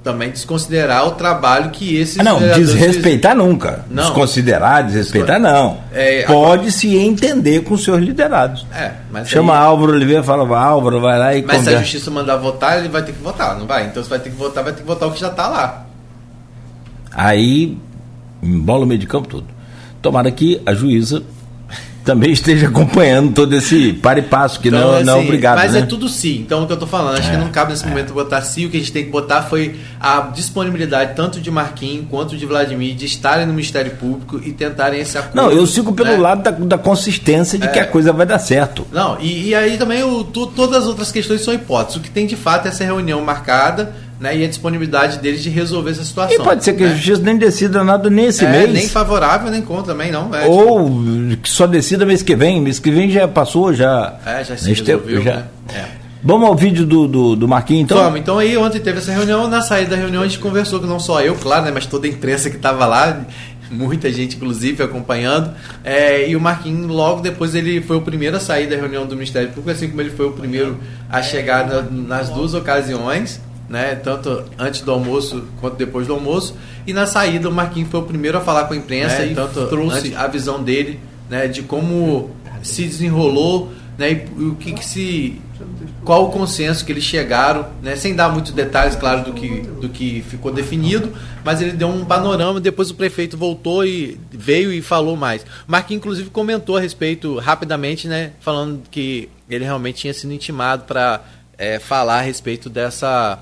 também 0.05 0.29
desconsiderar 0.29 1.07
o 1.07 1.11
trabalho 1.13 1.71
que 1.71 1.97
esses. 1.97 2.19
Ah, 2.19 2.23
não, 2.23 2.37
desrespeitar 2.39 3.35
nunca. 3.35 3.83
Não. 3.89 4.03
Desconsiderar, 4.03 4.85
desrespeitar, 4.85 5.39
não. 5.39 5.79
É, 5.91 6.21
Pode 6.27 6.71
se 6.71 6.95
entender 6.95 7.63
com 7.63 7.73
os 7.73 7.83
seus 7.83 7.99
liderados. 7.99 8.67
É, 8.71 8.91
mas 9.11 9.27
Chama 9.27 9.53
aí... 9.53 9.65
Álvaro 9.65 9.93
Oliveira 9.93 10.21
e 10.21 10.23
fala, 10.23 10.59
Álvaro, 10.59 11.01
vai 11.01 11.17
lá 11.17 11.35
e. 11.35 11.41
Mas 11.41 11.57
conversa. 11.57 11.71
se 11.71 11.75
a 11.75 11.79
justiça 11.79 12.11
mandar 12.11 12.35
votar, 12.37 12.77
ele 12.77 12.87
vai 12.87 13.01
ter 13.01 13.13
que 13.13 13.23
votar, 13.23 13.57
não 13.57 13.65
vai? 13.65 13.87
Então 13.87 14.03
você 14.03 14.09
vai 14.09 14.19
ter 14.19 14.29
que 14.29 14.35
votar, 14.35 14.63
vai 14.63 14.73
ter 14.73 14.81
que 14.81 14.87
votar 14.87 15.09
o 15.09 15.11
que 15.11 15.19
já 15.19 15.29
está 15.29 15.47
lá. 15.47 15.87
Aí, 17.11 17.75
embola 18.43 18.83
o 18.83 18.87
meio 18.87 18.99
de 18.99 19.07
campo 19.07 19.27
tudo. 19.27 19.47
Tomara 20.03 20.29
que 20.29 20.61
a 20.67 20.75
juíza 20.75 21.23
também 22.05 22.31
esteja 22.31 22.67
acompanhando 22.67 23.33
todo 23.33 23.53
esse 23.55 23.91
par 23.93 24.15
e 24.17 24.21
passo, 24.21 24.59
que 24.59 24.67
então, 24.67 24.79
não, 24.79 24.95
assim, 24.95 25.03
não 25.03 25.13
é 25.13 25.17
assim, 25.17 25.25
obrigado. 25.25 25.55
Mas 25.57 25.73
né? 25.73 25.79
é 25.79 25.81
tudo 25.81 26.07
sim. 26.07 26.37
Então, 26.39 26.63
o 26.63 26.67
que 26.67 26.71
eu 26.71 26.75
estou 26.75 26.87
falando, 26.87 27.17
acho 27.17 27.27
é, 27.27 27.31
que 27.31 27.37
não 27.37 27.49
cabe 27.49 27.71
nesse 27.71 27.83
é. 27.83 27.89
momento 27.89 28.13
botar 28.13 28.41
sim. 28.43 28.67
O 28.67 28.69
que 28.69 28.77
a 28.77 28.79
gente 28.79 28.91
tem 28.91 29.05
que 29.05 29.09
botar 29.09 29.41
foi 29.41 29.75
a 29.99 30.21
disponibilidade 30.21 31.15
tanto 31.15 31.41
de 31.41 31.49
Marquinhos 31.49 32.05
quanto 32.07 32.37
de 32.37 32.45
Vladimir 32.45 32.95
de 32.95 33.05
estarem 33.05 33.47
no 33.47 33.53
Ministério 33.53 33.91
Público 33.95 34.39
e 34.45 34.53
tentarem 34.53 35.01
esse 35.01 35.17
acordo. 35.17 35.35
Não, 35.35 35.51
eu 35.51 35.65
sigo 35.65 35.93
pelo 35.93 36.11
né? 36.11 36.17
lado 36.17 36.43
da, 36.43 36.51
da, 36.51 36.77
consistência 36.77 37.57
de 37.57 37.65
é. 37.65 37.71
que 37.71 37.79
a 37.79 37.87
coisa 37.87 38.13
vai 38.13 38.27
dar 38.27 38.37
certo. 38.37 38.85
Não, 38.91 39.19
e, 39.19 39.47
e 39.47 39.55
aí 39.55 39.75
também 39.75 40.03
o, 40.03 40.23
tu, 40.23 40.45
todas 40.45 40.83
as 40.83 40.85
outras 40.85 41.11
questões 41.11 41.41
são 41.41 41.55
hipóteses. 41.55 41.97
O 41.97 41.99
que 42.01 42.11
tem 42.11 42.27
de 42.27 42.35
fato 42.35 42.67
é 42.67 42.69
essa 42.69 42.83
reunião 42.83 43.19
marcada 43.21 44.04
né, 44.19 44.37
e 44.37 44.45
a 44.45 44.47
disponibilidade 44.47 45.19
deles 45.19 45.43
de 45.43 45.49
resolver 45.49 45.91
essa 45.91 46.03
situação. 46.03 46.35
E 46.35 46.43
pode 46.43 46.63
ser 46.63 46.73
que 46.73 46.83
né? 46.83 46.89
a 46.89 46.93
justiça 46.93 47.21
nem 47.21 47.37
decida 47.37 47.83
nada 47.83 48.09
nesse 48.09 48.45
é, 48.45 48.49
mês. 48.49 48.73
Nem 48.73 48.87
favorável, 48.87 49.51
nem 49.51 49.61
contra 49.61 49.93
também, 49.93 50.11
não. 50.11 50.33
É, 50.33 50.45
Ou 50.45 50.89
tipo... 50.89 51.41
que 51.41 51.49
só 51.49 51.67
decida 51.67 52.05
mês 52.05 52.23
que 52.23 52.35
vem. 52.35 52.61
Mês 52.61 52.79
que 52.79 52.91
vem 52.91 53.09
já 53.09 53.27
passou, 53.27 53.73
já. 53.73 54.15
É, 54.25 54.43
já 54.43 54.55
se 54.55 54.73
resolveu, 54.73 55.21
já. 55.21 55.35
Né? 55.37 55.45
É. 55.73 56.05
Vamos 56.23 56.47
ao 56.47 56.55
vídeo 56.55 56.87
do, 56.87 57.07
do, 57.07 57.35
do 57.35 57.47
Marquinhos, 57.47 57.83
então? 57.83 57.97
Vamos, 57.97 58.19
então 58.19 58.39
aí 58.39 58.57
ontem 58.57 58.79
teve 58.79 58.97
essa 58.97 59.11
reunião, 59.11 59.47
na 59.47 59.61
saída 59.61 59.91
da 59.91 59.95
reunião 59.95 60.23
a 60.23 60.27
gente 60.27 60.39
conversou, 60.39 60.79
que 60.79 60.87
não 60.87 60.99
só 60.99 61.21
eu, 61.21 61.35
claro, 61.35 61.65
né, 61.65 61.71
mas 61.71 61.85
toda 61.85 62.07
a 62.07 62.09
imprensa 62.09 62.49
que 62.49 62.55
estava 62.55 62.87
lá, 62.87 63.23
muita 63.69 64.11
gente 64.11 64.35
inclusive 64.35 64.81
acompanhando, 64.81 65.51
é, 65.83 66.27
e 66.27 66.35
o 66.35 66.41
Marquinhos 66.41 66.87
logo 66.87 67.21
depois 67.21 67.53
ele 67.53 67.79
foi 67.79 67.97
o 67.97 68.01
primeiro 68.01 68.37
a 68.37 68.39
sair 68.39 68.65
da 68.65 68.75
reunião 68.75 69.05
do 69.05 69.13
Ministério 69.13 69.49
Público, 69.49 69.69
assim 69.69 69.87
como 69.87 70.01
ele 70.01 70.09
foi 70.09 70.25
o 70.25 70.31
primeiro 70.31 70.79
a 71.07 71.21
chegar 71.21 71.67
na, 71.67 71.83
nas 71.83 72.29
duas 72.31 72.55
ocasiões, 72.55 73.39
né? 73.69 73.95
Tanto 73.95 74.43
antes 74.57 74.81
do 74.81 74.91
almoço 74.91 75.43
quanto 75.59 75.75
depois 75.75 76.07
do 76.07 76.13
almoço. 76.13 76.55
E 76.85 76.93
na 76.93 77.05
saída 77.05 77.49
o 77.49 77.51
Marquinhos 77.51 77.89
foi 77.89 77.99
o 77.99 78.03
primeiro 78.03 78.37
a 78.37 78.41
falar 78.41 78.65
com 78.65 78.73
a 78.73 78.77
imprensa 78.77 79.23
é, 79.23 79.31
e 79.31 79.35
tanto 79.35 79.67
trouxe 79.67 80.15
a 80.15 80.27
visão 80.27 80.63
dele, 80.63 80.99
né? 81.29 81.47
De 81.47 81.63
como 81.63 82.31
se 82.61 82.83
desenrolou, 82.83 83.71
né? 83.97 84.11
E 84.11 84.43
o 84.43 84.55
que, 84.55 84.73
que 84.73 84.85
se 84.85 85.41
qual 86.03 86.25
o 86.25 86.31
consenso 86.31 86.85
que 86.85 86.91
eles 86.91 87.03
chegaram, 87.03 87.67
né? 87.81 87.95
sem 87.95 88.15
dar 88.15 88.29
muitos 88.29 88.51
detalhes, 88.51 88.95
claro, 88.95 89.23
do 89.23 89.33
que, 89.33 89.61
do 89.61 89.89
que 89.89 90.23
ficou 90.29 90.51
definido, 90.51 91.11
mas 91.43 91.61
ele 91.61 91.71
deu 91.71 91.87
um 91.87 92.05
panorama. 92.05 92.59
Depois 92.59 92.91
o 92.91 92.95
prefeito 92.95 93.37
voltou 93.37 93.85
e 93.85 94.19
veio 94.31 94.71
e 94.71 94.81
falou 94.81 95.15
mais. 95.15 95.43
O 95.67 95.71
Marquinhos, 95.71 95.99
inclusive, 95.99 96.29
comentou 96.29 96.77
a 96.77 96.79
respeito 96.79 97.37
rapidamente, 97.39 98.07
né? 98.07 98.33
falando 98.39 98.83
que 98.91 99.29
ele 99.49 99.63
realmente 99.63 100.01
tinha 100.01 100.13
sido 100.13 100.31
intimado 100.31 100.83
para 100.83 101.21
é, 101.57 101.79
falar 101.79 102.19
a 102.19 102.21
respeito 102.21 102.69
dessa 102.69 103.39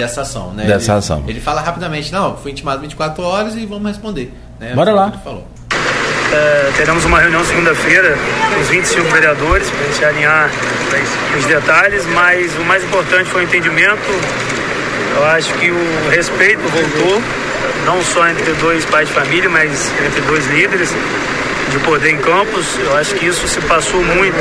dessa 0.00 0.22
ação, 0.22 0.52
né? 0.52 0.64
Dessa 0.64 0.92
ele, 0.92 0.98
ação. 0.98 1.24
Ele 1.26 1.40
fala 1.40 1.60
rapidamente, 1.60 2.12
não, 2.12 2.36
foi 2.36 2.52
intimado 2.52 2.80
24 2.80 3.22
horas 3.22 3.54
e 3.54 3.66
vamos 3.66 3.88
responder. 3.88 4.32
Né? 4.58 4.72
Bora 4.74 4.92
lá. 4.92 5.08
Ele 5.08 5.18
falou. 5.22 5.46
É, 6.32 6.72
teremos 6.76 7.04
uma 7.04 7.18
reunião 7.18 7.44
segunda-feira 7.44 8.16
com 8.54 8.60
os 8.60 8.68
25 8.68 9.08
vereadores 9.08 9.68
para 9.68 9.80
a 9.80 9.86
gente 9.86 10.04
alinhar 10.04 10.50
os 11.36 11.44
detalhes, 11.44 12.06
mas 12.06 12.56
o 12.56 12.64
mais 12.64 12.84
importante 12.84 13.28
foi 13.30 13.42
o 13.42 13.44
entendimento. 13.44 14.00
Eu 15.16 15.24
acho 15.26 15.52
que 15.54 15.70
o 15.70 16.10
respeito 16.10 16.62
voltou, 16.68 17.20
não 17.84 18.00
só 18.02 18.28
entre 18.28 18.52
dois 18.54 18.84
pais 18.84 19.08
de 19.08 19.14
família, 19.14 19.50
mas 19.50 19.92
entre 20.06 20.20
dois 20.22 20.46
líderes 20.46 20.94
de 21.70 21.78
poder 21.78 22.10
em 22.10 22.18
campos. 22.18 22.78
Eu 22.78 22.96
acho 22.96 23.14
que 23.14 23.26
isso 23.26 23.46
se 23.48 23.60
passou 23.62 24.02
muito, 24.02 24.36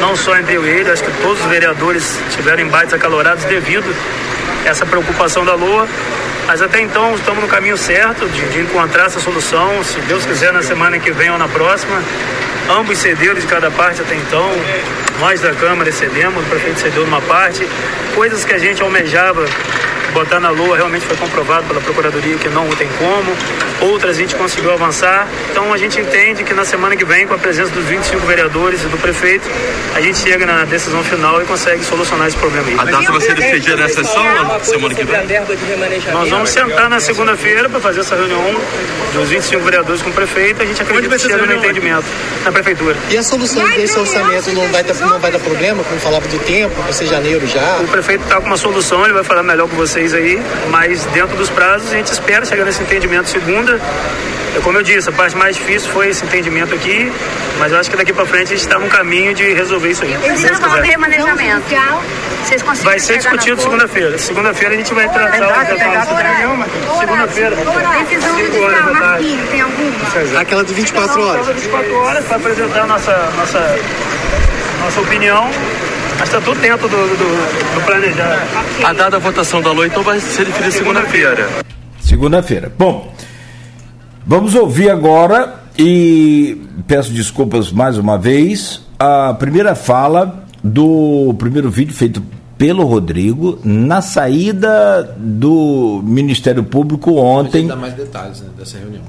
não 0.00 0.16
só 0.16 0.36
entre 0.36 0.54
eu 0.54 0.64
e 0.64 0.68
ele, 0.68 0.90
acho 0.90 1.02
que 1.02 1.12
todos 1.22 1.40
os 1.40 1.46
vereadores 1.46 2.18
tiveram 2.30 2.62
embates 2.62 2.94
acalorados 2.94 3.44
devido 3.44 3.94
essa 4.64 4.86
preocupação 4.86 5.44
da 5.44 5.54
Lua. 5.54 5.86
Mas 6.46 6.60
até 6.60 6.80
então 6.80 7.14
estamos 7.14 7.42
no 7.42 7.48
caminho 7.48 7.76
certo 7.76 8.28
de, 8.28 8.48
de, 8.48 8.60
encontrar 8.60 9.06
essa 9.06 9.18
solução. 9.18 9.82
Se 9.82 9.98
Deus 10.00 10.26
quiser, 10.26 10.52
na 10.52 10.62
semana 10.62 10.98
que 10.98 11.10
vem 11.10 11.30
ou 11.30 11.38
na 11.38 11.48
próxima. 11.48 12.02
Ambos 12.68 12.98
cederam 12.98 13.34
de 13.34 13.46
cada 13.46 13.70
parte 13.70 14.00
até 14.00 14.14
então. 14.14 14.50
Nós 15.20 15.40
da 15.40 15.52
Câmara 15.52 15.90
cedemos, 15.92 16.42
o 16.42 16.48
prefeito 16.48 16.80
cedeu 16.80 17.04
numa 17.04 17.20
parte. 17.22 17.66
Coisas 18.14 18.44
que 18.44 18.52
a 18.52 18.58
gente 18.58 18.82
almejava 18.82 19.44
botar 20.14 20.40
na 20.40 20.50
lua 20.50 20.76
realmente 20.76 21.04
foi 21.04 21.16
comprovado 21.16 21.66
pela 21.66 21.80
Procuradoria 21.80 22.36
que 22.38 22.48
não 22.48 22.66
tem 22.70 22.88
como. 22.96 23.36
Outras 23.80 24.16
a 24.16 24.20
gente 24.20 24.34
conseguiu 24.36 24.72
avançar. 24.72 25.26
Então 25.50 25.72
a 25.72 25.76
gente 25.76 26.00
entende 26.00 26.44
que 26.44 26.54
na 26.54 26.64
semana 26.64 26.96
que 26.96 27.04
vem, 27.04 27.26
com 27.26 27.34
a 27.34 27.38
presença 27.38 27.70
dos 27.72 27.84
25 27.84 28.24
vereadores 28.26 28.82
e 28.82 28.86
do 28.86 28.96
prefeito, 28.96 29.46
a 29.94 30.00
gente 30.00 30.18
chega 30.18 30.46
na 30.46 30.64
decisão 30.64 31.02
final 31.02 31.42
e 31.42 31.44
consegue 31.44 31.84
solucionar 31.84 32.28
esse 32.28 32.36
problema 32.36 32.68
aí. 32.68 32.76
A 32.78 32.84
data 32.84 33.12
vai 33.12 33.20
ser 33.20 33.34
decidida 33.34 33.76
nessa 33.76 34.04
sessão 34.04 34.24
semana 34.62 34.94
que 34.94 35.04
vem? 35.04 35.16
Nós 36.12 36.30
vamos 36.30 36.50
sentar 36.50 36.88
na 36.88 37.00
segunda-feira 37.00 37.68
para 37.68 37.80
fazer 37.80 38.00
essa 38.00 38.14
reunião 38.14 38.54
dos 39.12 39.28
25 39.28 39.62
vereadores 39.62 40.02
com 40.02 40.10
o 40.10 40.12
prefeito. 40.12 40.62
A 40.62 40.66
gente 40.66 40.80
acredita 40.80 41.16
que 41.16 41.22
chega 41.22 41.46
no 41.46 41.54
entendimento 41.54 42.06
na 42.44 42.52
prefeitura. 42.52 42.96
E 43.10 43.16
a 43.16 43.22
solução 43.22 43.64
desse 43.70 43.98
orçamento 43.98 44.52
não 44.52 44.68
vai, 44.68 44.82
dar, 44.82 44.94
não 44.94 45.18
vai 45.18 45.30
dar 45.30 45.38
problema, 45.38 45.82
como 45.82 46.00
falava 46.00 46.26
do 46.28 46.38
tempo, 46.40 46.74
vai 46.82 46.92
ser 46.92 47.06
janeiro 47.06 47.46
já? 47.46 47.78
O 47.80 47.88
prefeito 47.88 48.24
está 48.24 48.40
com 48.40 48.46
uma 48.46 48.56
solução, 48.56 49.04
ele 49.04 49.14
vai 49.14 49.24
falar 49.24 49.42
melhor 49.42 49.68
com 49.68 49.76
vocês 49.76 50.03
aí, 50.12 50.42
mas 50.70 51.04
dentro 51.06 51.36
dos 51.36 51.48
prazos 51.48 51.92
a 51.92 51.96
gente 51.96 52.08
espera 52.08 52.44
chegar 52.44 52.64
nesse 52.64 52.82
entendimento 52.82 53.28
segunda. 53.30 53.80
Como 54.62 54.78
eu 54.78 54.82
disse, 54.82 55.08
a 55.08 55.12
parte 55.12 55.36
mais 55.36 55.56
difícil 55.56 55.90
foi 55.90 56.08
esse 56.08 56.24
entendimento 56.24 56.74
aqui, 56.74 57.12
mas 57.58 57.72
eu 57.72 57.78
acho 57.78 57.90
que 57.90 57.96
daqui 57.96 58.12
para 58.12 58.24
frente 58.24 58.52
a 58.52 58.56
gente 58.56 58.60
está 58.60 58.78
no 58.78 58.86
caminho 58.88 59.34
de 59.34 59.52
resolver 59.52 59.90
isso 59.90 60.04
aí. 60.04 60.16
Eles 60.22 60.42
estão 60.42 60.60
falando 60.60 60.82
de 60.82 60.90
remanejamento. 60.90 61.64
Vocês 62.44 62.62
vai 62.82 62.98
ser 62.98 63.18
discutido 63.18 63.60
segunda-feira. 63.60 64.18
Segunda-feira 64.18 64.74
a 64.74 64.76
gente 64.76 64.92
vai 64.92 65.08
tratar 65.08 65.62
o 65.62 65.66
detalhes. 65.66 66.08
Segunda-feira. 66.98 67.56
Decisão 68.04 68.38
judicial, 68.38 68.92
Marquinhos, 68.92 69.50
tem 69.50 69.60
alguma? 69.60 70.40
Aquela 70.40 70.64
de 70.64 70.74
24 70.74 71.22
horas. 71.22 71.46
24 71.46 71.94
horas 71.94 72.24
para 72.26 72.36
apresentar 72.36 72.82
a 72.82 72.86
nossa, 72.86 73.32
nossa, 73.36 73.78
nossa 74.82 75.00
opinião 75.00 75.50
mas 76.18 76.28
está 76.28 76.40
tudo 76.40 76.60
dentro 76.60 76.88
do, 76.88 76.96
do, 76.96 77.74
do 77.74 77.84
planejado. 77.84 78.42
A 78.84 78.92
dada 78.92 79.18
votação 79.18 79.60
da 79.60 79.72
lei, 79.72 79.86
então 79.86 80.02
vai 80.02 80.20
ser 80.20 80.46
definida 80.46 80.70
segunda-feira. 80.70 81.48
Segunda-feira. 82.00 82.72
Bom, 82.78 83.12
vamos 84.26 84.54
ouvir 84.54 84.90
agora 84.90 85.62
e 85.78 86.60
peço 86.86 87.12
desculpas 87.12 87.72
mais 87.72 87.98
uma 87.98 88.18
vez. 88.18 88.82
A 88.98 89.34
primeira 89.34 89.74
fala 89.74 90.44
do 90.62 91.34
primeiro 91.38 91.70
vídeo 91.70 91.94
feito 91.94 92.22
pelo 92.56 92.84
Rodrigo 92.84 93.58
na 93.64 94.00
saída 94.00 95.14
do 95.18 96.00
Ministério 96.04 96.62
Público 96.62 97.16
ontem. 97.16 97.66
Dar 97.66 97.76
mais 97.76 97.94
detalhes 97.94 98.40
né, 98.40 98.48
dessa 98.56 98.78
reunião. 98.78 99.02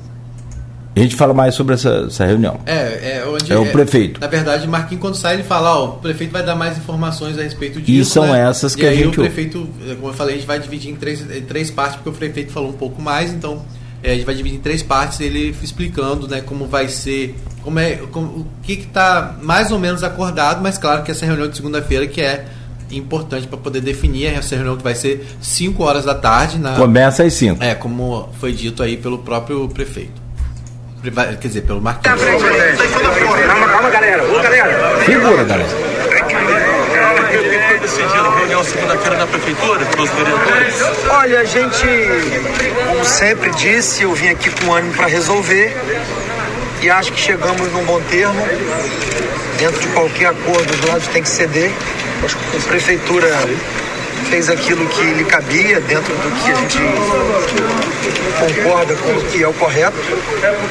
A 0.96 1.00
gente 1.00 1.16
fala 1.16 1.34
mais 1.34 1.54
sobre 1.56 1.74
essa, 1.74 2.06
essa 2.08 2.26
reunião. 2.26 2.60
É, 2.66 3.18
é, 3.18 3.26
onde 3.28 3.52
é 3.52 3.58
o 3.58 3.70
prefeito. 3.72 4.22
Na 4.22 4.28
verdade, 4.28 4.66
Marquinhos, 4.66 5.02
quando 5.02 5.16
sai, 5.16 5.34
ele 5.34 5.44
fala: 5.44 5.78
ó, 5.78 5.86
o 5.86 5.92
prefeito 5.98 6.32
vai 6.32 6.44
dar 6.44 6.56
mais 6.56 6.78
informações 6.78 7.38
a 7.38 7.44
respeito 7.44 7.82
disso. 7.82 8.02
E 8.02 8.06
são 8.06 8.32
né? 8.32 8.48
essas 8.50 8.76
que 8.76 8.84
e 8.84 8.88
a 8.88 8.92
aí 8.92 9.04
gente. 9.04 9.20
o 9.20 9.24
prefeito, 9.24 9.70
como 9.96 10.08
eu 10.08 10.14
falei, 10.14 10.36
a 10.36 10.38
gente 10.38 10.48
vai 10.48 10.58
dividir 10.58 10.92
em 10.92 10.96
três, 10.96 11.22
em 11.22 11.42
três 11.42 11.70
partes, 11.70 11.98
porque 11.98 12.10
o 12.10 12.14
prefeito 12.14 12.52
falou 12.54 12.70
um 12.70 12.74
pouco 12.74 13.02
mais, 13.02 13.34
então 13.34 13.62
é, 14.02 14.12
a 14.12 14.16
gente 14.16 14.26
vai 14.26 14.36
dividir 14.36 14.58
em 14.58 14.62
três 14.62 14.82
partes, 14.82 15.20
ele 15.20 15.54
explicando 15.62 16.28
né, 16.28 16.40
como 16.40 16.66
vai 16.66 16.88
ser, 16.88 17.36
como 17.62 17.80
é, 17.80 17.98
como, 18.12 18.28
o 18.28 18.48
que 18.64 18.74
está 18.74 19.36
mais 19.42 19.72
ou 19.72 19.80
menos 19.80 20.04
acordado, 20.04 20.62
mas 20.62 20.78
claro 20.78 21.04
que 21.04 21.12
essa 21.12 21.26
reunião 21.26 21.50
de 21.50 21.58
segunda-feira 21.58 22.08
que 22.08 22.22
é 22.22 22.46
importante 22.92 23.48
para 23.48 23.58
poder 23.58 23.82
definir 23.82 24.28
essa 24.28 24.56
reunião 24.56 24.78
que 24.78 24.84
vai 24.84 24.96
ser 24.96 25.26
5 25.42 25.84
horas 25.84 26.06
da 26.06 26.16
tarde. 26.16 26.60
Na, 26.60 26.76
Começa 26.76 27.24
às 27.24 27.34
5. 27.34 27.64
É, 27.64 27.74
como 27.74 28.30
foi 28.40 28.54
dito 28.54 28.84
aí 28.84 28.96
pelo 28.96 29.18
próprio 29.18 29.68
prefeito. 29.68 30.25
Quer 31.12 31.48
dizer, 31.48 31.62
pelo 31.62 31.82
Marquinhos. 31.82 32.22
Calma, 33.48 33.68
calma, 33.68 33.90
galera. 33.90 34.24
Ô, 34.24 34.42
galera. 34.42 35.06
Segura, 35.06 35.44
galera. 35.44 35.96
decidido 37.86 38.30
reunião 38.30 38.64
segunda-feira 38.64 39.18
na 39.18 39.28
prefeitura, 39.28 39.86
vereadores? 39.86 40.76
Olha, 41.10 41.40
a 41.40 41.46
gente, 41.46 41.86
como 42.88 43.06
sempre 43.06 43.52
disse, 43.52 44.04
eu 44.04 44.14
vim 44.14 44.30
aqui 44.30 44.50
com 44.50 44.74
ânimo 44.74 44.94
para 44.96 45.08
resolver 45.08 45.76
e 46.82 46.90
acho 46.90 47.12
que 47.14 47.20
chegamos 47.20 47.72
num 47.72 47.84
bom 47.86 48.02
termo. 48.10 48.48
dentro 49.58 49.80
de 49.80 49.88
qualquer 49.90 50.28
acordo 50.28 50.74
os 50.74 50.90
lados 50.90 51.08
têm 51.08 51.22
que 51.22 51.30
ceder. 51.30 51.72
A 52.24 52.68
prefeitura 52.68 53.28
fez 54.30 54.50
aquilo 54.50 54.88
que 54.88 55.02
lhe 55.02 55.24
cabia 55.26 55.80
dentro 55.82 56.14
do 56.14 56.44
que 56.44 56.52
a 56.52 56.56
gente 56.56 56.78
concorda 58.40 58.96
com 58.96 59.12
o 59.12 59.24
que 59.26 59.44
é 59.44 59.48
o 59.48 59.54
correto. 59.54 59.98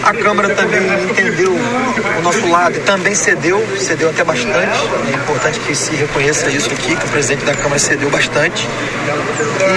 A 0.03 0.13
Câmara 0.13 0.55
também 0.55 0.83
entendeu 1.05 1.53
o 1.53 2.23
nosso 2.23 2.49
lado 2.49 2.77
e 2.77 2.81
também 2.81 3.15
cedeu, 3.15 3.65
cedeu 3.79 4.11
até 4.11 4.25
bastante. 4.25 4.79
É 5.13 5.17
importante 5.17 5.61
que 5.61 5.75
se 5.75 5.95
reconheça 5.95 6.49
isso 6.51 6.71
aqui, 6.71 6.97
que 6.97 7.07
o 7.07 7.09
presidente 7.09 7.45
da 7.45 7.55
Câmara 7.55 7.79
cedeu 7.79 8.11
bastante. 8.11 8.69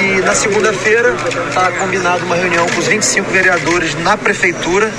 E 0.01 0.21
na 0.21 0.35
segunda-feira 0.35 1.15
está 1.47 1.71
combinado 1.71 2.25
uma 2.25 2.35
reunião 2.35 2.67
com 2.67 2.79
os 2.79 2.87
25 2.87 3.31
vereadores 3.31 3.95
na 3.95 4.17
prefeitura. 4.17 4.91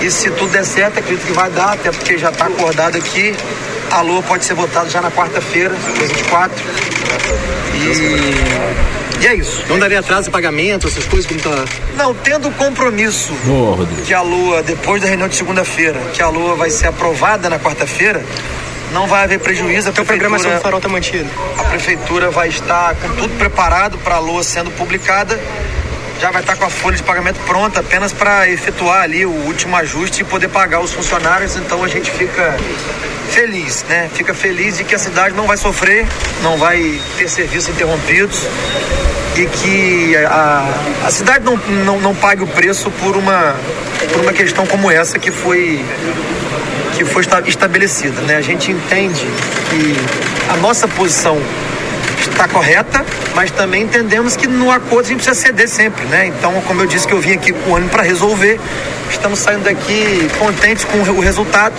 E 0.00 0.10
se 0.10 0.30
tudo 0.30 0.50
der 0.50 0.64
certo, 0.64 0.98
acredito 0.98 1.26
que 1.26 1.32
vai 1.32 1.50
dar, 1.50 1.72
até 1.72 1.90
porque 1.90 2.18
já 2.18 2.30
está 2.30 2.46
acordado 2.46 2.96
aqui. 2.96 3.34
A 3.94 4.00
LOA 4.00 4.22
pode 4.24 4.44
ser 4.44 4.54
votada 4.54 4.90
já 4.90 5.00
na 5.00 5.08
quarta-feira, 5.08 5.72
dia 5.96 6.08
24. 6.08 6.64
E, 7.74 9.22
e 9.22 9.26
é 9.28 9.34
isso. 9.36 9.62
Não 9.68 9.78
daria 9.78 10.00
atraso 10.00 10.24
de 10.24 10.30
pagamento, 10.30 10.88
essas 10.88 11.04
coisas 11.04 11.26
como 11.28 11.40
tá. 11.40 11.64
Não, 11.96 12.12
tendo 12.12 12.48
o 12.48 12.52
compromisso 12.52 13.32
que 14.04 14.12
a 14.12 14.20
Lua, 14.20 14.64
depois 14.64 15.00
da 15.00 15.06
reunião 15.06 15.28
de 15.28 15.36
segunda-feira, 15.36 16.00
que 16.12 16.20
a 16.20 16.28
Lua 16.28 16.56
vai 16.56 16.70
ser 16.70 16.88
aprovada 16.88 17.48
na 17.48 17.60
quarta-feira, 17.60 18.20
não 18.92 19.06
vai 19.06 19.22
haver 19.22 19.38
prejuízo. 19.38 19.88
A 19.88 19.90
Então 19.92 20.02
a 20.02 20.06
programação 20.06 20.50
do 20.50 20.60
prefeitura, 20.60 20.60
farol 20.60 20.80
tá 20.80 20.88
mantida. 20.88 21.30
a 21.56 21.64
prefeitura 21.64 22.30
vai 22.30 22.48
estar 22.48 22.96
com 22.96 23.08
tudo 23.14 23.38
preparado 23.38 23.96
para 23.98 24.16
a 24.16 24.18
Lua 24.18 24.42
sendo 24.42 24.72
publicada. 24.72 25.38
Já 26.20 26.30
vai 26.30 26.40
estar 26.40 26.56
com 26.56 26.64
a 26.64 26.70
folha 26.70 26.96
de 26.96 27.02
pagamento 27.02 27.38
pronta 27.46 27.80
apenas 27.80 28.12
para 28.12 28.48
efetuar 28.48 29.02
ali 29.02 29.26
o 29.26 29.30
último 29.30 29.76
ajuste 29.76 30.22
e 30.22 30.24
poder 30.24 30.48
pagar 30.48 30.80
os 30.80 30.92
funcionários. 30.92 31.56
Então 31.56 31.84
a 31.84 31.88
gente 31.88 32.10
fica 32.10 32.56
feliz, 33.30 33.84
né? 33.88 34.08
Fica 34.14 34.32
feliz 34.32 34.78
de 34.78 34.84
que 34.84 34.94
a 34.94 34.98
cidade 34.98 35.34
não 35.34 35.46
vai 35.46 35.56
sofrer, 35.56 36.06
não 36.42 36.56
vai 36.56 36.98
ter 37.18 37.28
serviços 37.28 37.68
interrompidos 37.74 38.46
e 39.36 39.46
que 39.46 40.16
a, 40.16 40.64
a 41.06 41.10
cidade 41.10 41.44
não, 41.44 41.56
não, 41.84 42.00
não 42.00 42.14
pague 42.14 42.42
o 42.42 42.46
preço 42.46 42.90
por 42.92 43.16
uma, 43.16 43.54
por 44.12 44.20
uma 44.22 44.32
questão 44.32 44.64
como 44.66 44.90
essa 44.90 45.18
que 45.18 45.30
foi 45.30 45.84
que 46.96 47.04
foi 47.04 47.22
esta- 47.22 47.42
estabelecida. 47.46 48.20
Né? 48.22 48.36
A 48.36 48.40
gente 48.40 48.70
entende 48.70 49.26
que 49.68 49.96
a 50.52 50.56
nossa 50.58 50.86
posição 50.86 51.36
está 52.34 52.48
correta, 52.48 53.04
mas 53.34 53.50
também 53.50 53.82
entendemos 53.82 54.36
que 54.36 54.46
no 54.46 54.70
acordo 54.70 55.06
a 55.06 55.08
gente 55.08 55.24
precisa 55.24 55.34
ceder 55.46 55.68
sempre. 55.68 56.04
Né? 56.06 56.26
Então, 56.26 56.52
como 56.66 56.82
eu 56.82 56.86
disse 56.86 57.06
que 57.06 57.12
eu 57.14 57.20
vim 57.20 57.32
aqui 57.32 57.52
com 57.52 57.70
o 57.70 57.76
ano 57.76 57.88
para 57.88 58.02
resolver, 58.02 58.60
estamos 59.10 59.38
saindo 59.38 59.64
daqui 59.64 60.28
contentes 60.38 60.84
com 60.84 60.98
o 60.98 61.20
resultado. 61.20 61.74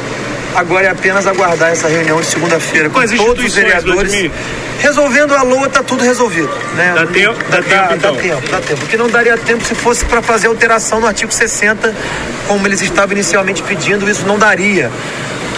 Agora 0.55 0.85
é 0.85 0.89
apenas 0.89 1.27
aguardar 1.27 1.71
essa 1.71 1.89
reunião 1.89 2.19
de 2.21 2.27
segunda-feira 2.27 2.89
com 2.89 3.01
Com 3.01 3.07
todos 3.17 3.43
os 3.45 3.53
vereadores. 3.53 4.31
Resolvendo 4.79 5.33
a 5.33 5.41
LOA, 5.41 5.67
está 5.67 5.83
tudo 5.83 6.03
resolvido. 6.03 6.49
Né? 6.75 6.93
Dá 6.95 7.05
tempo- 7.05 7.37
dá 7.49 7.57
tempo, 7.61 7.87
dá 7.89 7.95
então? 7.95 8.15
tempo, 8.15 8.49
dá 8.49 8.57
tempo. 8.59 8.79
Porque 8.79 8.95
não 8.97 9.09
daria 9.09 9.37
tempo 9.37 9.63
se 9.65 9.75
fosse 9.75 10.05
para 10.05 10.21
fazer 10.21 10.47
alteração 10.47 10.99
no 11.01 11.07
artigo 11.07 11.31
60, 11.31 11.93
como 12.47 12.65
eles 12.67 12.81
estavam 12.81 13.13
inicialmente 13.13 13.61
pedindo, 13.63 14.09
isso 14.09 14.25
não 14.25 14.37
daria 14.39 14.89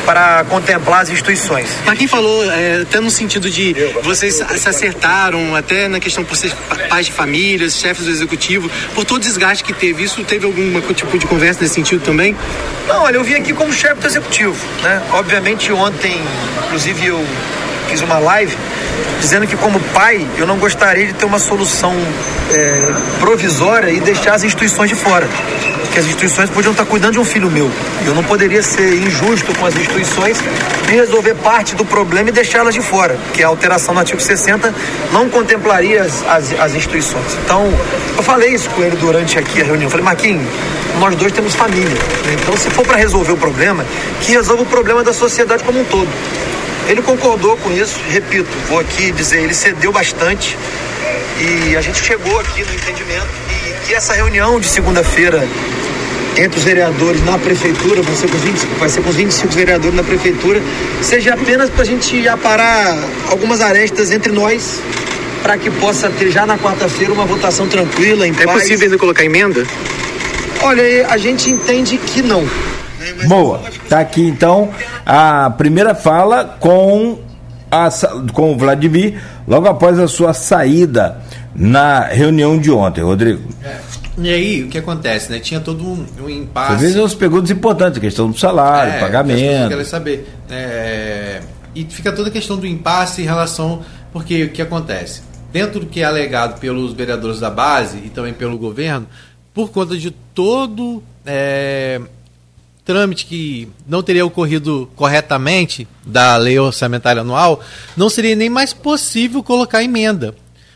para 0.08 0.46
contemplar 0.46 1.02
as 1.02 1.10
instituições. 1.10 1.68
Mas 1.86 1.98
quem 2.00 2.08
falou, 2.08 2.50
é, 2.50 2.84
até 2.84 3.02
no 3.02 3.12
sentido 3.12 3.50
de 3.52 3.74
vocês 4.04 4.36
se 4.36 4.70
acertaram, 4.70 5.54
até 5.54 5.90
na 5.90 6.00
questão 6.00 6.24
por 6.24 6.38
ser 6.38 6.50
pa- 6.70 6.76
pais 6.88 7.08
de 7.08 7.12
famílias, 7.12 7.76
chefes 7.78 8.06
do 8.06 8.12
executivo, 8.12 8.72
por 8.96 9.04
todo 9.04 9.18
o 9.18 9.20
desgaste 9.20 9.66
que 9.66 9.74
teve, 9.74 10.04
isso 10.04 10.24
teve 10.24 10.46
algum 10.46 10.80
tipo 10.94 11.18
de 11.20 11.26
conversa 11.28 11.62
nesse 11.62 11.74
sentido 11.76 12.02
também? 12.06 12.34
Não, 12.88 13.02
olha, 13.04 13.18
eu 13.18 13.24
vim 13.26 13.34
aqui 13.34 13.52
como 13.52 13.74
chefe 13.74 14.00
do 14.00 14.08
executivo, 14.08 14.56
né? 14.82 15.04
Obviamente 15.12 15.74
ontem, 15.74 16.16
inclusive 16.66 17.08
eu 17.08 17.26
fiz 17.88 18.02
uma 18.02 18.20
live 18.20 18.56
dizendo 19.20 19.48
que 19.48 19.56
como 19.56 19.80
pai 19.94 20.26
eu 20.38 20.46
não 20.46 20.58
gostaria 20.58 21.08
de 21.08 21.14
ter 21.14 21.26
uma 21.26 21.40
solução 21.40 21.94
é, 22.54 22.94
provisória 23.20 23.92
e 23.92 24.00
deixar 24.00 24.36
as 24.36 24.44
instituições 24.44 24.90
de 24.90 24.96
fora. 24.96 25.28
Que 25.92 26.00
as 26.00 26.06
instituições 26.06 26.50
podiam 26.50 26.72
estar 26.72 26.86
cuidando 26.86 27.14
de 27.14 27.20
um 27.20 27.26
filho 27.26 27.50
meu. 27.50 27.70
Eu 28.06 28.14
não 28.14 28.24
poderia 28.24 28.62
ser 28.62 28.94
injusto 28.94 29.54
com 29.56 29.66
as 29.66 29.76
instituições 29.76 30.38
e 30.88 30.92
resolver 30.92 31.34
parte 31.36 31.76
do 31.76 31.84
problema 31.84 32.30
e 32.30 32.32
deixá-las 32.32 32.74
de 32.74 32.82
fora, 32.82 33.18
que 33.34 33.44
a 33.44 33.48
alteração 33.48 33.94
do 33.94 34.00
artigo 34.00 34.22
60 34.22 34.74
não 35.12 35.28
contemplaria 35.30 36.04
as, 36.04 36.24
as, 36.28 36.60
as 36.60 36.76
instituições. 36.76 37.26
Então, 37.44 37.68
eu 38.16 38.24
falei 38.24 38.54
isso 38.54 38.70
com 38.70 38.84
ele 38.84 38.96
durante 38.98 39.40
aqui 39.40 39.62
a 39.62 39.66
reunião. 39.66 39.88
Eu 39.88 39.90
falei, 39.90 40.06
Marquinhos, 40.06 40.48
nós 41.00 41.16
dois 41.16 41.32
temos 41.32 41.56
família. 41.56 41.90
né? 41.90 42.38
Então, 42.42 42.56
se 42.56 42.70
for 42.70 42.86
para 42.86 42.98
resolver 42.98 43.32
o 43.32 43.38
problema, 43.38 43.84
que 44.22 44.32
resolva 44.32 44.64
o 44.64 44.66
problema 44.66 45.04
da 45.04 45.14
sociedade 45.14 45.64
como 45.64 45.82
um 45.82 45.86
todo. 45.86 46.10
Ele 46.88 47.02
concordou 47.02 47.58
com 47.58 47.72
isso, 47.72 48.00
repito, 48.10 48.48
vou 48.70 48.80
aqui 48.80 49.12
dizer, 49.12 49.42
ele 49.42 49.54
cedeu 49.54 49.92
bastante 49.92 50.58
e 51.40 51.76
a 51.76 51.82
gente 51.82 52.02
chegou 52.02 52.40
aqui 52.40 52.64
no 52.64 52.74
entendimento 52.74 53.28
e 53.52 53.88
que 53.88 53.94
essa 53.94 54.14
reunião 54.14 54.60
de 54.60 54.68
segunda-feira 54.68 55.46
entre 56.38 56.60
os 56.60 56.64
vereadores 56.64 57.24
na 57.26 57.38
prefeitura, 57.38 58.02
vai 58.04 58.16
ser, 58.16 58.30
com 58.30 58.38
os 58.38 58.44
25, 58.44 58.76
vai 58.76 58.90
ser 58.90 59.02
com 59.02 59.10
os 59.10 59.16
25 59.16 59.54
vereadores 59.54 59.96
na 59.96 60.04
prefeitura, 60.04 60.62
seja 61.02 61.34
apenas 61.34 61.70
para 61.70 61.82
a 61.82 61.86
gente 61.86 62.28
aparar 62.28 62.96
algumas 63.30 63.60
arestas 63.60 64.12
entre 64.12 64.32
nós, 64.32 64.80
para 65.42 65.58
que 65.58 65.70
possa 65.72 66.10
ter 66.12 66.30
já 66.30 66.46
na 66.46 66.58
quarta-feira 66.58 67.12
uma 67.12 67.26
votação 67.26 67.68
tranquila, 67.68 68.28
em 68.28 68.32
É 68.40 68.46
paz. 68.46 68.62
possível 68.62 68.86
ainda 68.86 68.98
colocar 69.00 69.26
emenda? 69.26 69.66
Olha, 70.62 71.08
a 71.10 71.18
gente 71.18 71.50
entende 71.50 71.98
que 71.98 72.22
não. 72.22 72.48
Boa. 73.28 73.62
Tá 73.90 74.00
aqui 74.00 74.22
então 74.28 74.70
a 75.06 75.50
primeira 75.50 75.96
fala 75.96 76.44
com, 76.60 77.20
a, 77.72 77.90
com 78.34 78.54
o 78.54 78.58
Vladimir, 78.58 79.22
logo 79.48 79.68
após 79.68 80.00
a 80.00 80.08
sua 80.08 80.34
saída 80.34 81.22
na 81.56 82.02
reunião 82.02 82.58
de 82.60 82.72
ontem, 82.72 83.02
Rodrigo. 83.02 83.44
E 84.20 84.30
aí, 84.30 84.64
o 84.64 84.68
que 84.68 84.80
acontece, 84.80 85.32
né? 85.32 85.40
Tinha 85.40 85.60
todo 85.60 85.84
um, 85.84 86.06
um 86.24 86.30
impasse. 86.30 86.74
Às 86.74 86.82
vezes 86.82 86.98
as 86.98 87.14
perguntas 87.14 87.52
importantes, 87.52 87.98
a 87.98 88.02
questão 88.02 88.30
do 88.32 88.38
salário, 88.38 88.94
É, 88.94 88.96
que 88.96 89.02
pagamento. 89.02 89.70
querem 89.70 89.86
saber. 89.86 90.28
É, 90.50 91.40
e 91.76 91.84
fica 91.86 92.12
toda 92.12 92.30
a 92.30 92.32
questão 92.32 92.58
do 92.58 92.66
impasse 92.66 93.22
em 93.22 93.26
relação. 93.26 93.82
Porque 94.12 94.46
o 94.46 94.50
que 94.50 94.62
acontece? 94.62 95.22
Dentro 95.54 95.82
do 95.82 95.86
que 95.86 96.02
é 96.02 96.06
alegado 96.06 96.60
pelos 96.60 96.94
vereadores 96.94 97.40
da 97.40 97.50
base 97.52 97.98
e 97.98 98.10
também 98.10 98.34
pelo 98.34 98.58
governo, 98.58 99.06
por 99.54 99.70
conta 99.70 99.96
de 99.96 100.10
todo 100.10 101.04
é, 101.26 102.02
trâmite 102.88 103.26
que 103.26 103.68
não 103.86 104.02
teria 104.02 104.26
ocorrido 104.26 104.90
corretamente 104.96 105.86
da 106.06 106.38
lei 106.38 106.58
orçamentária 106.58 107.22
anual, 107.22 107.62
não 107.98 108.10
seria 108.10 108.34
nem 108.36 108.50
mais 108.50 108.72
possível 108.72 109.44
colocar 109.44 109.84
emenda. 109.84 110.34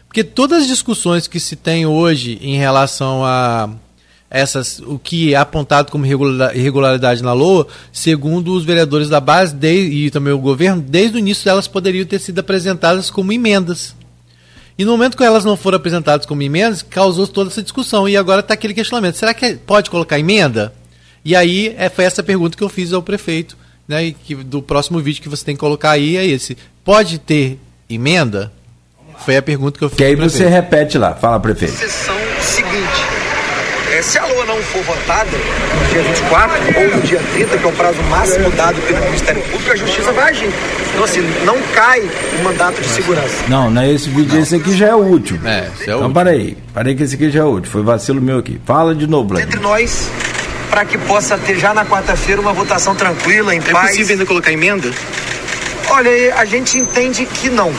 Porque 0.08 0.26
todas 0.26 0.64
as 0.64 0.68
discussões 0.68 1.26
que 1.26 1.40
se 1.40 1.56
tem 1.56 1.86
hoje 1.86 2.38
em 2.42 2.58
relação 2.58 3.24
a 3.24 3.70
essas, 4.30 4.80
o 4.80 5.00
que 5.00 5.34
é 5.34 5.38
apontado 5.38 5.90
como 5.90 6.06
irregula- 6.06 6.54
irregularidade 6.54 7.24
na 7.24 7.32
LOA, 7.32 7.66
segundo 7.94 8.54
os 8.54 8.66
vereadores 8.66 9.08
da 9.08 9.20
base 9.22 9.56
de- 9.56 10.06
e 10.06 10.12
também 10.12 10.34
o 10.34 10.38
governo, 10.38 10.82
desde 10.82 11.16
o 11.16 11.20
início 11.20 11.46
delas 11.46 11.68
poderiam 11.68 12.06
ter 12.06 12.20
sido 12.20 12.40
apresentadas 12.40 13.10
como 13.10 13.32
emendas. 13.32 13.96
E 14.78 14.84
no 14.84 14.92
momento 14.92 15.16
que 15.16 15.24
elas 15.24 15.46
não 15.46 15.56
foram 15.56 15.78
apresentadas 15.78 16.26
como 16.26 16.42
emendas, 16.42 16.82
causou 16.82 17.28
toda 17.28 17.50
essa 17.50 17.62
discussão. 17.62 18.08
E 18.08 18.18
agora 18.18 18.42
está 18.42 18.54
aquele 18.54 18.74
questionamento: 18.74 19.16
será 19.18 19.34
que 19.34 19.54
pode 19.56 19.90
colocar 19.90 20.18
emenda? 20.20 20.74
E 21.24 21.36
aí 21.36 21.76
é, 21.78 21.90
foi 21.90 22.06
essa 22.06 22.24
pergunta 22.24 22.58
que 22.58 22.64
eu 22.64 22.70
fiz 22.70 22.94
ao 22.94 23.02
prefeito, 23.02 23.58
né? 23.88 24.06
E 24.06 24.14
que 24.14 24.36
do 24.36 24.62
próximo 24.62 25.00
vídeo 25.00 25.22
que 25.22 25.30
você 25.30 25.46
tem 25.46 25.56
que 25.56 25.60
colocar 25.60 25.92
aí 25.92 26.18
é 26.18 26.26
esse: 26.26 26.58
pode 26.84 27.20
ter 27.20 27.60
emenda? 27.90 28.52
Foi 29.26 29.38
a 29.38 29.42
pergunta 29.42 29.78
que 29.78 29.86
eu 29.86 29.90
fiz. 29.90 29.98
Que 29.98 30.04
aí 30.04 30.16
você 30.16 30.48
repete 30.48 30.98
lá, 30.98 31.14
fala 31.14 31.40
prefeito. 31.40 31.74
sessão 31.78 32.16
seguinte. 32.42 33.22
É, 33.92 34.02
se 34.02 34.18
a 34.18 34.26
LOA 34.26 34.46
não 34.46 34.56
for 34.64 34.82
votada 34.84 35.30
no 35.30 35.94
dia 35.94 36.02
24 36.02 36.80
ou 36.80 36.96
no 36.96 37.02
dia 37.02 37.20
30, 37.34 37.58
que 37.58 37.66
é 37.66 37.68
o 37.68 37.74
prazo 37.74 38.02
máximo 38.04 38.50
dado 38.52 38.82
pelo 38.84 39.04
Ministério 39.04 39.42
Público, 39.44 39.72
a 39.72 39.76
Justiça 39.76 40.14
vai 40.14 40.30
agir. 40.30 40.50
Então, 40.92 41.04
assim, 41.04 41.20
não 41.46 41.62
cai 41.74 42.00
o 42.00 42.44
mandato 42.44 42.82
de 42.82 42.88
segurança. 42.88 43.44
Não, 43.50 43.70
não 43.70 43.82
é 43.82 43.92
esse 43.92 44.10
vídeo, 44.10 44.40
esse 44.40 44.56
aqui 44.56 44.78
já 44.78 44.88
é 44.88 44.96
o 44.96 45.00
último. 45.00 45.46
É, 45.46 45.70
esse 45.76 45.90
é 45.90 45.96
o 45.96 46.00
Então 46.00 46.14
parei, 46.14 46.58
parei 46.74 46.96
que 46.96 47.04
esse 47.04 47.16
aqui 47.16 47.30
já 47.30 47.42
é 47.42 47.44
o 47.44 47.48
último, 47.48 47.70
foi 47.70 47.84
vacilo 47.84 48.22
meu 48.22 48.40
aqui. 48.40 48.62
Fala 48.66 48.96
de 48.96 49.06
novo, 49.06 49.38
Entre 49.38 49.60
nós, 49.60 50.10
para 50.72 50.86
que 50.86 50.98
possa 50.98 51.38
ter 51.38 51.60
já 51.60 51.74
na 51.74 51.86
quarta-feira 51.86 52.40
uma 52.42 52.54
votação 52.54 52.96
tranquila, 52.96 53.54
em 53.54 53.60
É 53.60 53.62
paz. 53.62 53.90
possível 53.92 54.14
ainda 54.14 54.26
colocar 54.26 54.52
emenda? 54.52 54.90
Olha, 55.90 56.36
a 56.38 56.46
gente 56.46 56.78
entende 56.80 57.26
que 57.26 57.50
não. 57.50 57.72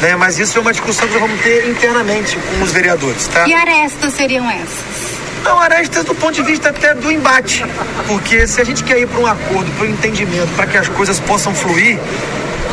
Né? 0.00 0.14
Mas 0.14 0.38
isso 0.38 0.56
é 0.56 0.60
uma 0.60 0.72
discussão 0.72 1.08
que 1.08 1.14
nós 1.14 1.22
vamos 1.22 1.40
ter 1.42 1.68
internamente 1.68 2.38
com 2.38 2.62
os 2.64 2.70
vereadores, 2.70 3.26
tá? 3.28 3.46
E 3.48 3.52
arestas 3.52 4.14
seriam 4.14 4.48
essas? 4.48 5.16
Não, 5.42 5.58
arestas 5.60 6.04
do 6.04 6.14
ponto 6.14 6.34
de 6.34 6.42
vista 6.42 6.68
até 6.68 6.94
do 6.94 7.10
embate. 7.10 7.64
Porque 8.06 8.46
se 8.46 8.60
a 8.60 8.64
gente 8.64 8.84
quer 8.84 8.98
ir 9.00 9.06
para 9.08 9.18
um 9.20 9.26
acordo, 9.26 9.70
para 9.72 9.86
um 9.86 9.90
entendimento, 9.90 10.48
para 10.54 10.66
que 10.66 10.76
as 10.76 10.88
coisas 10.88 11.18
possam 11.20 11.54
fluir, 11.54 11.98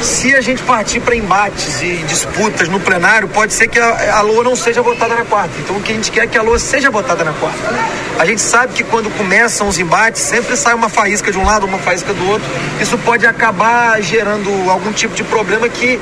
se 0.04 0.36
a 0.36 0.41
gente 0.41 0.62
partir 0.64 0.99
para 0.99 1.16
embates 1.16 1.82
e 1.82 2.04
disputas 2.08 2.68
no 2.68 2.80
plenário, 2.80 3.28
pode 3.28 3.54
ser 3.54 3.68
que 3.68 3.80
a, 3.80 4.18
a 4.18 4.22
LOA 4.22 4.43
não 4.43 4.56
seja 4.56 4.82
votada 4.82 5.16
na 5.16 5.24
quarta. 5.24 5.54
Então 5.60 5.78
o 5.78 5.82
que 5.82 5.91
a 5.91 5.95
gente 5.95 6.12
quer 6.12 6.26
é 6.26 6.28
que 6.28 6.38
a 6.38 6.41
LOA 6.41 6.60
seja 6.60 6.91
votada 6.91 7.24
na 7.24 7.34
quarta. 7.34 7.60
A 8.20 8.26
gente 8.26 8.41
sabe 8.41 8.74
que 8.74 8.84
quando 8.84 9.10
começam 9.18 9.68
os 9.68 9.80
embates, 9.80 10.22
sempre 10.22 10.56
sai 10.58 10.74
uma 10.74 10.89
faísca 10.89 11.32
de 11.32 11.38
um 11.38 11.45
lado, 11.45 11.66
uma 11.66 11.80
faísca 11.80 12.14
do 12.14 12.30
outro. 12.30 12.47
Isso 12.82 12.97
pode 12.99 13.26
acabar 13.26 14.01
gerando 14.01 14.70
algum 14.70 14.91
tipo 14.91 15.16
de 15.16 15.24
problema 15.24 15.68
que 15.70 15.99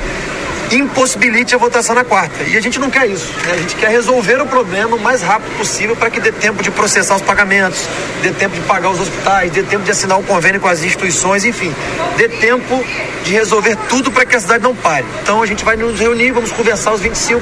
impossibilite 0.72 1.54
a 1.54 1.58
votação 1.58 1.94
na 1.94 2.04
quarta. 2.04 2.44
E 2.44 2.56
a 2.56 2.62
gente 2.62 2.80
não 2.80 2.90
quer 2.90 3.08
isso. 3.08 3.32
Né? 3.46 3.54
A 3.54 3.58
gente 3.58 3.76
quer 3.76 3.90
resolver 3.90 4.42
o 4.42 4.46
problema 4.46 4.96
o 4.96 5.00
mais 5.00 5.22
rápido 5.22 5.56
possível 5.58 5.96
para 5.96 6.10
que 6.10 6.20
dê 6.20 6.32
tempo 6.32 6.64
de 6.64 6.72
processar 6.72 7.16
os 7.16 7.22
pagamentos, 7.22 7.88
dê 8.22 8.32
tempo 8.32 8.56
de 8.56 8.62
pagar 8.62 8.90
os 8.90 9.00
hospitais, 9.00 9.52
dê 9.52 9.64
tempo 9.64 9.84
de 9.84 9.92
assinar 9.92 10.18
um 10.18 10.24
convênio 10.24 10.62
com 10.62 10.68
as 10.68 10.84
instituições, 10.84 11.44
enfim, 11.44 11.74
dê 12.18 12.30
tempo 12.30 12.84
de 13.24 13.34
resolver 13.34 13.76
tudo 13.90 14.12
para 14.12 14.26
que 14.26 14.36
a 14.36 14.40
cidade 14.40 14.64
não 14.64 14.76
pare. 14.76 15.06
Então 15.22 15.42
a 15.42 15.46
gente 15.46 15.64
vai 15.64 15.76
nos 15.76 16.00
reunir, 16.00 16.32
vamos 16.32 16.52
conversar 16.52 16.94
os 16.94 17.02
25, 17.02 17.42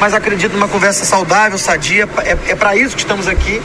mas 0.00 0.14
acredito 0.14 0.52
numa 0.52 0.68
conversa 0.68 1.04
saudável, 1.04 1.58
sadia. 1.58 2.08
É, 2.24 2.52
é 2.52 2.54
para 2.54 2.76
isso 2.76 2.96
que 2.96 3.02
estamos 3.02 3.28
aqui 3.28 3.60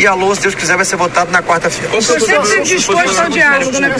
e 0.00 0.06
a 0.06 0.14
LOA, 0.14 0.34
se 0.34 0.40
Deus 0.40 0.54
quiser, 0.54 0.76
vai 0.76 0.84
ser 0.86 0.96
votado 0.96 1.30
na 1.30 1.42
quarta-feira. 1.42 1.94
Você 1.94 2.18
sempre 2.18 2.62
disposto 2.62 3.20
ao 3.20 3.28
diálogo, 3.28 3.78
né, 3.78 3.94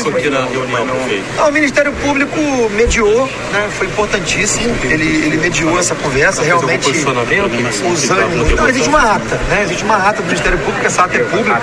Não, 1.36 1.48
o 1.48 1.52
Ministério 1.52 1.92
Público 1.92 2.40
mediou, 2.74 3.28
né, 3.52 3.68
foi 3.76 3.86
importantíssimo, 3.86 4.74
ele, 4.82 5.26
ele 5.26 5.36
mediou 5.36 5.78
essa 5.78 5.94
conversa, 5.94 6.42
realmente 6.42 6.88
ânimos. 6.88 8.54
Não, 8.56 8.68
existe 8.68 8.88
uma 8.88 9.14
ata, 9.14 9.36
né, 9.50 9.62
existe 9.64 9.84
uma 9.84 9.96
ata 9.96 10.22
do 10.22 10.26
Ministério 10.26 10.58
Público, 10.60 10.86
essa 10.86 11.04
ata 11.04 11.18
é 11.18 11.24
pública, 11.24 11.62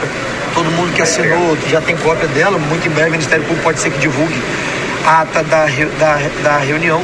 todo 0.54 0.70
mundo 0.72 0.94
que 0.94 1.02
assinou 1.02 1.58
já 1.72 1.82
tem 1.82 1.98
cópia 1.98 2.28
dela, 2.28 2.60
muito 2.60 2.88
em 2.88 2.92
breve 2.92 3.10
o 3.10 3.12
Ministério 3.14 3.44
Público 3.44 3.64
pode 3.64 3.80
ser 3.80 3.90
que 3.90 3.98
divulgue 3.98 4.40
a 5.04 5.22
ata 5.22 5.42
da, 5.44 5.66
da, 5.66 6.20
da 6.44 6.58
reunião. 6.60 7.04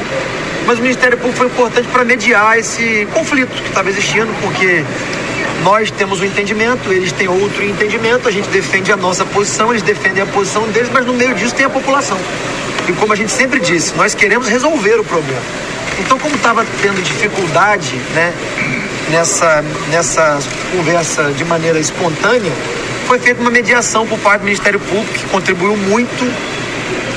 Mas 0.66 0.78
o 0.78 0.82
Ministério 0.82 1.18
Público 1.18 1.36
foi 1.36 1.46
importante 1.48 1.88
para 1.88 2.04
mediar 2.04 2.58
esse 2.58 3.06
conflito 3.12 3.50
que 3.50 3.68
estava 3.68 3.90
existindo, 3.90 4.32
porque 4.40 4.84
nós 5.62 5.90
temos 5.90 6.20
um 6.20 6.24
entendimento, 6.24 6.92
eles 6.92 7.12
têm 7.12 7.28
outro 7.28 7.64
entendimento, 7.64 8.28
a 8.28 8.30
gente 8.30 8.48
defende 8.48 8.92
a 8.92 8.96
nossa 8.96 9.24
posição, 9.24 9.70
eles 9.70 9.82
defendem 9.82 10.22
a 10.22 10.26
posição 10.26 10.62
deles, 10.68 10.90
mas 10.92 11.06
no 11.06 11.12
meio 11.12 11.34
disso 11.34 11.54
tem 11.54 11.66
a 11.66 11.70
população. 11.70 12.18
E 12.88 12.92
como 12.92 13.12
a 13.12 13.16
gente 13.16 13.32
sempre 13.32 13.60
disse, 13.60 13.94
nós 13.96 14.14
queremos 14.14 14.48
resolver 14.48 14.98
o 15.00 15.04
problema. 15.04 15.40
Então, 15.98 16.18
como 16.18 16.34
estava 16.34 16.66
tendo 16.82 17.02
dificuldade 17.02 17.94
né, 18.14 18.32
nessa, 19.10 19.64
nessa 19.90 20.38
conversa 20.72 21.32
de 21.32 21.44
maneira 21.44 21.78
espontânea, 21.78 22.52
foi 23.06 23.18
feita 23.18 23.40
uma 23.40 23.50
mediação 23.50 24.06
por 24.06 24.18
parte 24.18 24.40
do 24.40 24.44
Ministério 24.44 24.80
Público, 24.80 25.12
que 25.12 25.24
contribuiu 25.28 25.76
muito. 25.76 26.54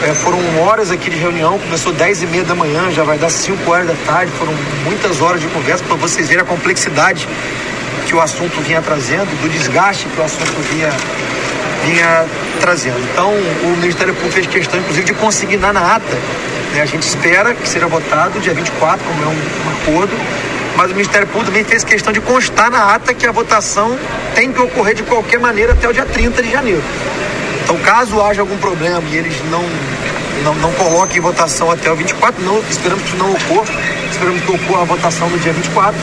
É, 0.04 0.14
foram 0.14 0.40
horas 0.62 0.92
aqui 0.92 1.10
de 1.10 1.18
reunião, 1.18 1.58
começou 1.58 1.92
10 1.92 2.22
e 2.22 2.28
meia 2.28 2.44
da 2.44 2.54
manhã, 2.54 2.92
já 2.92 3.04
vai 3.04 3.18
dar 3.18 3.30
5 3.30 3.70
horas 3.70 3.88
da 3.88 3.96
tarde, 4.06 4.32
foram 4.34 4.54
muitas 4.86 5.22
horas 5.22 5.42
de 5.42 5.48
conversa 5.48 5.84
para 5.84 5.96
vocês 5.96 6.28
verem 6.28 6.44
a 6.44 6.46
complexidade 6.46 7.28
que 8.08 8.16
o 8.16 8.22
assunto 8.22 8.62
vinha 8.62 8.82
trazendo, 8.82 9.30
do 9.42 9.50
desgaste 9.50 10.08
que 10.08 10.20
o 10.20 10.24
assunto 10.24 10.56
vinha, 10.72 10.90
vinha 11.86 12.26
trazendo. 12.62 13.00
Então, 13.12 13.30
o 13.30 13.78
Ministério 13.78 14.14
Público 14.14 14.34
fez 14.34 14.48
questão, 14.48 14.80
inclusive, 14.80 15.06
de 15.06 15.14
consignar 15.14 15.74
na 15.74 15.96
ata. 15.96 16.18
Né? 16.74 16.82
A 16.82 16.86
gente 16.86 17.04
espera 17.04 17.54
que 17.54 17.68
seja 17.68 17.86
votado 17.88 18.40
dia 18.40 18.54
24, 18.54 19.06
como 19.06 19.24
é 19.24 19.28
um, 19.28 19.32
um 19.32 19.82
acordo, 19.82 20.14
mas 20.78 20.92
o 20.92 20.94
Ministério 20.94 21.28
Público 21.28 21.48
também 21.48 21.66
fez 21.66 21.84
questão 21.84 22.14
de 22.14 22.22
constar 22.22 22.72
na 22.72 22.96
ata 22.96 23.14
que 23.14 23.28
a 23.28 23.32
votação 23.32 23.98
tem 24.34 24.54
que 24.54 24.62
ocorrer 24.62 24.96
de 24.96 25.04
qualquer 25.04 25.40
maneira 25.40 25.74
até 25.74 25.90
o 25.90 25.94
dia 25.94 26.06
30 26.06 26.42
de 26.42 26.52
janeiro. 26.52 26.84
Então, 27.64 27.78
caso 27.80 28.22
haja 28.22 28.40
algum 28.40 28.58
problema 28.58 29.04
e 29.12 29.18
eles 29.18 29.36
não, 29.52 29.64
não, 30.46 30.56
não 30.56 30.72
coloquem 30.74 31.20
votação 31.20 31.70
até 31.70 31.92
o 31.92 31.96
24, 31.98 32.42
não, 32.42 32.64
esperamos 32.70 33.04
que 33.04 33.18
não 33.18 33.34
ocorra, 33.34 33.68
esperamos 34.10 34.42
que 34.44 34.52
ocorra 34.52 34.82
a 34.84 34.86
votação 34.86 35.30
no 35.30 35.38
dia 35.40 35.52
24 35.52 36.00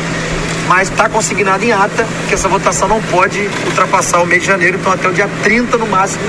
mas 0.68 0.90
está 0.90 1.08
consignado 1.08 1.64
em 1.64 1.72
ata 1.72 2.06
que 2.28 2.34
essa 2.34 2.48
votação 2.48 2.88
não 2.88 3.00
pode 3.02 3.48
ultrapassar 3.66 4.20
o 4.20 4.26
mês 4.26 4.42
de 4.42 4.48
janeiro, 4.48 4.78
então 4.78 4.92
até 4.92 5.08
o 5.08 5.12
dia 5.12 5.28
30 5.42 5.76
no 5.78 5.86
máximo 5.86 6.24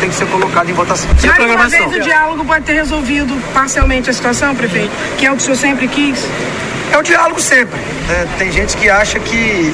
tem 0.00 0.08
que 0.08 0.14
ser 0.14 0.26
colocado 0.26 0.68
em 0.68 0.74
votação. 0.74 1.08
Já 1.18 1.38
Mais 1.38 1.54
uma 1.54 1.68
vez 1.68 1.94
o 1.94 2.00
diálogo 2.00 2.44
pode 2.44 2.64
ter 2.64 2.74
resolvido 2.74 3.34
parcialmente 3.52 4.10
a 4.10 4.12
situação, 4.12 4.54
prefeito, 4.54 4.90
que 5.16 5.26
é 5.26 5.32
o 5.32 5.36
que 5.36 5.42
o 5.42 5.44
senhor 5.44 5.56
sempre 5.56 5.88
quis? 5.88 6.18
É 6.92 6.98
o 6.98 7.02
diálogo 7.02 7.40
sempre. 7.40 7.78
Né? 8.08 8.28
Tem 8.38 8.52
gente 8.52 8.76
que 8.76 8.88
acha 8.88 9.18
que 9.18 9.72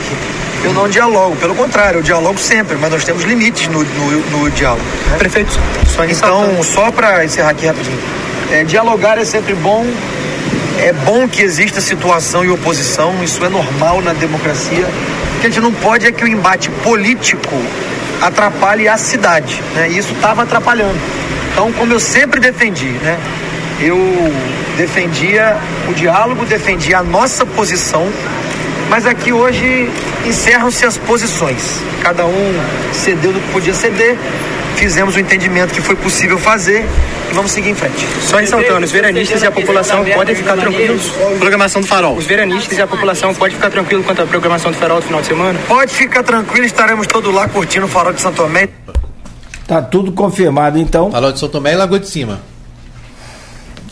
eu 0.65 0.73
não 0.73 0.89
dialogo, 0.89 1.37
pelo 1.37 1.55
contrário, 1.55 1.99
eu 1.99 2.03
dialogo 2.03 2.39
sempre, 2.39 2.77
mas 2.77 2.91
nós 2.91 3.05
temos 3.05 3.25
limites 3.25 3.67
no, 3.69 3.83
no, 3.83 4.39
no 4.39 4.51
diálogo. 4.51 4.85
Né? 5.11 5.19
Prefeito, 5.19 5.51
só 5.95 6.05
Então, 6.05 6.63
só 6.63 6.91
para 6.91 7.25
encerrar 7.25 7.51
aqui 7.51 7.67
rapidinho, 7.67 7.99
é, 8.51 8.65
dialogar 8.65 9.19
é 9.19 9.25
sempre 9.25 9.55
bom, 9.55 9.85
é 10.83 10.93
bom 10.93 11.29
que 11.29 11.41
exista 11.41 11.81
situação 11.81 12.45
e 12.45 12.51
oposição, 12.51 13.15
isso 13.23 13.45
é 13.45 13.49
normal 13.49 14.03
na 14.03 14.13
democracia. 14.13 14.85
O 15.37 15.41
que 15.41 15.47
a 15.47 15.51
gente 15.51 15.61
não 15.61 15.73
pode 15.73 16.07
é 16.07 16.11
que 16.11 16.25
o 16.25 16.27
embate 16.27 16.71
político 16.83 17.55
atrapalhe 18.21 18.89
a 18.89 18.97
cidade, 18.97 19.63
né? 19.77 19.89
E 19.91 19.99
isso 19.99 20.13
estava 20.13 20.43
atrapalhando. 20.43 20.99
Então, 21.53 21.73
como 21.73 21.93
eu 21.93 22.01
sempre 22.01 22.41
defendi, 22.41 22.91
né? 23.01 23.17
Eu 23.81 23.97
defendia 24.77 25.57
o 25.89 25.95
diálogo, 25.95 26.45
defendia 26.45 26.99
a 26.99 27.03
nossa 27.03 27.47
posição, 27.47 28.09
mas 28.91 29.07
aqui 29.07 29.33
hoje 29.33 29.89
encerram-se 30.27 30.85
as 30.85 30.99
posições. 30.99 31.79
Cada 32.03 32.27
um 32.27 32.61
cedeu 32.93 33.33
do 33.33 33.39
que 33.39 33.53
podia 33.53 33.75
ceder, 33.75 34.17
fizemos 34.77 35.15
o 35.17 35.21
entendimento 35.21 35.73
que 35.73 35.81
foi 35.81 35.97
possível 35.97 36.39
fazer 36.39 36.85
e 37.31 37.35
vamos 37.35 37.51
seguir 37.53 37.71
em 37.71 37.75
frente. 37.75 38.07
Só 38.23 38.37
ressaltando, 38.39 38.85
os 38.85 38.91
veranistas 38.93 39.43
e 39.43 39.47
a 39.47 39.51
população 39.53 40.05
podem 40.05 40.35
ficar 40.35 40.57
tranquilos. 40.57 41.03
Programação 41.39 41.81
do 41.83 41.87
farol. 41.87 42.17
Os 42.17 42.27
veranistas 42.27 42.77
e 42.79 42.83
a 42.83 42.87
população 42.87 43.35
podem 43.35 43.55
ficar 43.57 43.71
tranquilos 43.71 44.05
quanto 44.05 44.23
à 44.23 44.27
programação 44.27 44.71
do 44.71 44.77
farol 44.77 45.01
do 45.01 45.07
final 45.07 45.21
de 45.21 45.27
semana? 45.29 45.59
Pode 45.69 45.93
ficar 45.93 46.23
tranquilo, 46.23 46.65
estaremos 46.67 47.07
todos 47.07 47.33
lá 47.35 47.49
curtindo 47.49 47.87
o 47.87 47.89
farol 47.89 48.13
de 48.13 48.21
São 48.21 48.33
Tomé. 48.33 48.69
Tá 49.67 49.81
tudo 49.81 50.13
confirmado 50.13 50.79
então. 50.79 51.11
Farol 51.11 51.33
de 51.33 51.39
São 51.39 51.49
Tomé 51.49 51.73
e 51.73 51.77
Lagoa 51.77 51.99
de 52.01 52.09
Cima. 52.09 52.41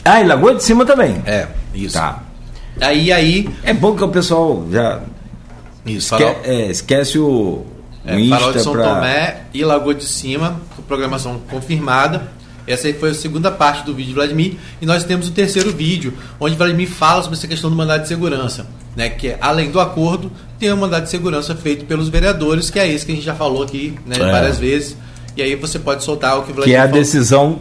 Ah, 0.04 0.20
e 0.20 0.24
Lagoa 0.24 0.54
de 0.54 0.64
Cima 0.64 0.84
também. 0.84 1.22
É, 1.26 1.46
isso. 1.74 1.94
Tá. 1.96 2.20
Aí, 2.80 3.12
aí. 3.12 3.48
É 3.62 3.72
bom 3.72 3.94
que 3.94 4.02
o 4.02 4.08
pessoal 4.08 4.66
já 4.70 5.00
Isso, 5.84 6.14
esque- 6.14 6.24
farol, 6.24 6.40
é, 6.44 6.66
esquece 6.66 7.18
o, 7.18 7.64
é, 8.06 8.14
o 8.14 8.18
Insta 8.18 8.36
farol 8.38 8.52
de 8.52 8.62
São 8.62 8.72
pra... 8.72 8.94
Tomé 8.94 9.36
e 9.52 9.64
Lagoa 9.64 9.94
de 9.94 10.04
Cima, 10.04 10.60
programação 10.90 11.40
confirmada. 11.48 12.28
Essa 12.66 12.88
aí 12.88 12.92
foi 12.92 13.10
a 13.10 13.14
segunda 13.14 13.50
parte 13.50 13.84
do 13.86 13.94
vídeo 13.94 14.08
de 14.10 14.14
Vladimir. 14.14 14.56
E 14.82 14.86
nós 14.86 15.04
temos 15.04 15.28
o 15.28 15.30
terceiro 15.30 15.70
vídeo, 15.72 16.12
onde 16.38 16.56
Vladimir 16.56 16.88
fala 16.88 17.22
sobre 17.22 17.38
essa 17.38 17.46
questão 17.48 17.70
do 17.70 17.76
mandado 17.76 18.02
de 18.02 18.08
segurança. 18.08 18.66
Né, 18.96 19.08
que 19.08 19.28
é, 19.28 19.38
além 19.40 19.70
do 19.70 19.78
acordo, 19.80 20.30
tem 20.58 20.72
um 20.72 20.76
mandado 20.76 21.04
de 21.04 21.10
segurança 21.10 21.54
feito 21.54 21.84
pelos 21.84 22.08
vereadores, 22.08 22.70
que 22.70 22.78
é 22.78 22.92
esse 22.92 23.06
que 23.06 23.12
a 23.12 23.14
gente 23.14 23.24
já 23.24 23.34
falou 23.36 23.62
aqui 23.62 23.94
né, 24.04 24.16
É. 24.18 24.30
várias 24.32 24.58
vezes. 24.58 24.96
E 25.36 25.42
aí 25.42 25.54
você 25.54 25.78
pode 25.78 26.02
soltar 26.02 26.36
o 26.38 26.42
que 26.42 26.50
o 26.50 26.54
Vladimir 26.54 26.64
Que 26.64 26.74
é 26.76 26.80
a 26.80 26.88
falou. 26.88 26.98
decisão, 27.00 27.60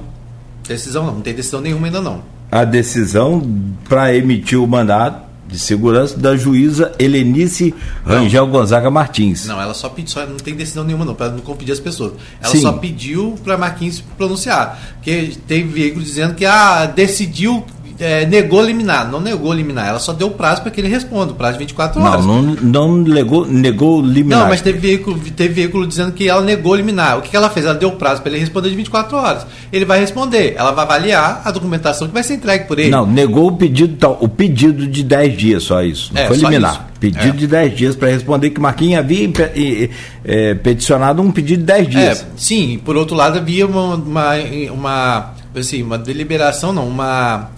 Decisão 0.68 1.06
não, 1.06 1.14
não 1.16 1.22
tem 1.22 1.34
decisão 1.34 1.62
nenhuma 1.62 1.86
ainda 1.88 2.02
não. 2.02 2.22
a 2.52 2.64
decisão 2.66 3.42
para 3.88 4.14
emitir 4.16 4.60
o 4.62 4.68
mandato 4.68 5.29
de 5.50 5.58
segurança 5.58 6.16
da 6.16 6.38
juíza 6.38 6.94
Helenice 7.00 7.74
Rangel 8.06 8.46
Gonzaga 8.48 8.92
Martins. 8.92 9.48
Não, 9.48 9.60
ela 9.60 9.74
só 9.74 9.90
pediu, 9.90 10.14
só 10.14 10.26
não 10.26 10.38
tem 10.38 10.56
decisão 10.56 10.84
nenhuma 10.84 11.04
não, 11.04 11.16
para 11.16 11.32
não 11.32 11.40
confundir 11.40 11.74
as 11.74 11.80
pessoas. 11.80 12.14
Ela 12.40 12.52
Sim. 12.52 12.62
só 12.62 12.74
pediu 12.74 13.36
para 13.44 13.58
Marquinhos 13.58 14.00
pronunciar. 14.16 14.80
Porque 14.96 15.34
teve 15.48 15.68
veículo 15.68 16.06
dizendo 16.06 16.36
que 16.36 16.46
ah, 16.46 16.86
decidiu, 16.86 17.66
é, 18.00 18.26
negou 18.26 18.62
liminar. 18.64 19.10
Não 19.12 19.20
negou 19.20 19.54
liminar, 19.54 19.88
ela 19.90 20.00
só 20.00 20.14
deu 20.14 20.32
prazo 20.32 20.62
para 20.62 20.72
que 20.72 20.80
ele 20.82 20.88
responda, 20.88 21.34
prazo 21.34 21.54
de 21.54 21.60
24 21.60 22.02
horas. 22.02 22.26
Não, 22.26 22.42
não, 22.42 22.56
não 22.56 22.98
negou, 22.98 23.46
negou 23.46 24.02
liminar. 24.02 24.40
Não, 24.40 24.48
mas 24.48 24.62
teve 24.62 24.80
veículo, 24.80 25.20
teve 25.36 25.54
veículo 25.54 25.86
dizendo 25.86 26.12
que 26.12 26.28
ela 26.28 26.42
negou 26.42 26.76
liminar. 26.76 27.18
O 27.18 27.22
que, 27.22 27.30
que 27.30 27.36
ela 27.38 27.50
fez? 27.50 27.66
Ela 27.66 27.76
deu 27.76 27.92
prazo 27.92 28.22
para 28.22 28.32
ele 28.32 28.40
responder 28.40 28.70
de 28.70 28.76
24 28.76 29.18
horas. 29.18 29.46
Ele 29.72 29.86
vai 29.86 30.00
responder, 30.00 30.54
ela 30.58 30.72
vai 30.72 30.86
avaliar 30.86 31.42
a 31.46 31.52
documentação 31.52 32.08
que 32.08 32.14
vai 32.14 32.24
ser 32.24 32.36
entregue 32.36 32.66
por 32.66 32.80
ele. 32.80 32.90
Não, 32.90 33.06
negou 33.06 33.48
o 33.48 33.58
pedido, 33.58 33.96
tal, 33.98 34.18
o 34.22 34.28
pedido 34.28 34.88
de 34.88 35.04
10 35.04 35.38
dias, 35.38 35.64
só 35.64 35.84
isso. 35.84 36.14
Não 36.14 36.22
É, 36.22 36.28
foi 36.28 36.38
liminar. 36.38 36.72
isso. 36.74 36.82
Pedido 37.00 37.28
É. 37.28 37.32
de 37.32 37.48
10 37.48 37.78
dias 37.78 37.96
para 37.96 38.10
responder 38.10 38.50
que 38.50 38.60
Marquinhos 38.60 39.00
havia 39.00 39.24
e- 39.56 39.90
é, 40.26 40.54
peticionado 40.56 41.22
um 41.22 41.32
pedido 41.32 41.60
de 41.60 41.66
10 41.66 41.88
É, 41.88 41.90
dias. 41.90 42.26
sim, 42.36 42.80
por 42.84 42.98
outro 42.98 43.16
lado 43.16 43.38
havia 43.38 43.66
uma, 43.66 43.96
uma, 43.96 44.34
uma, 44.74 45.32
assim, 45.56 45.82
uma 45.82 45.98
deliberação, 45.98 46.74
não, 46.74 46.86
uma, 46.88 47.50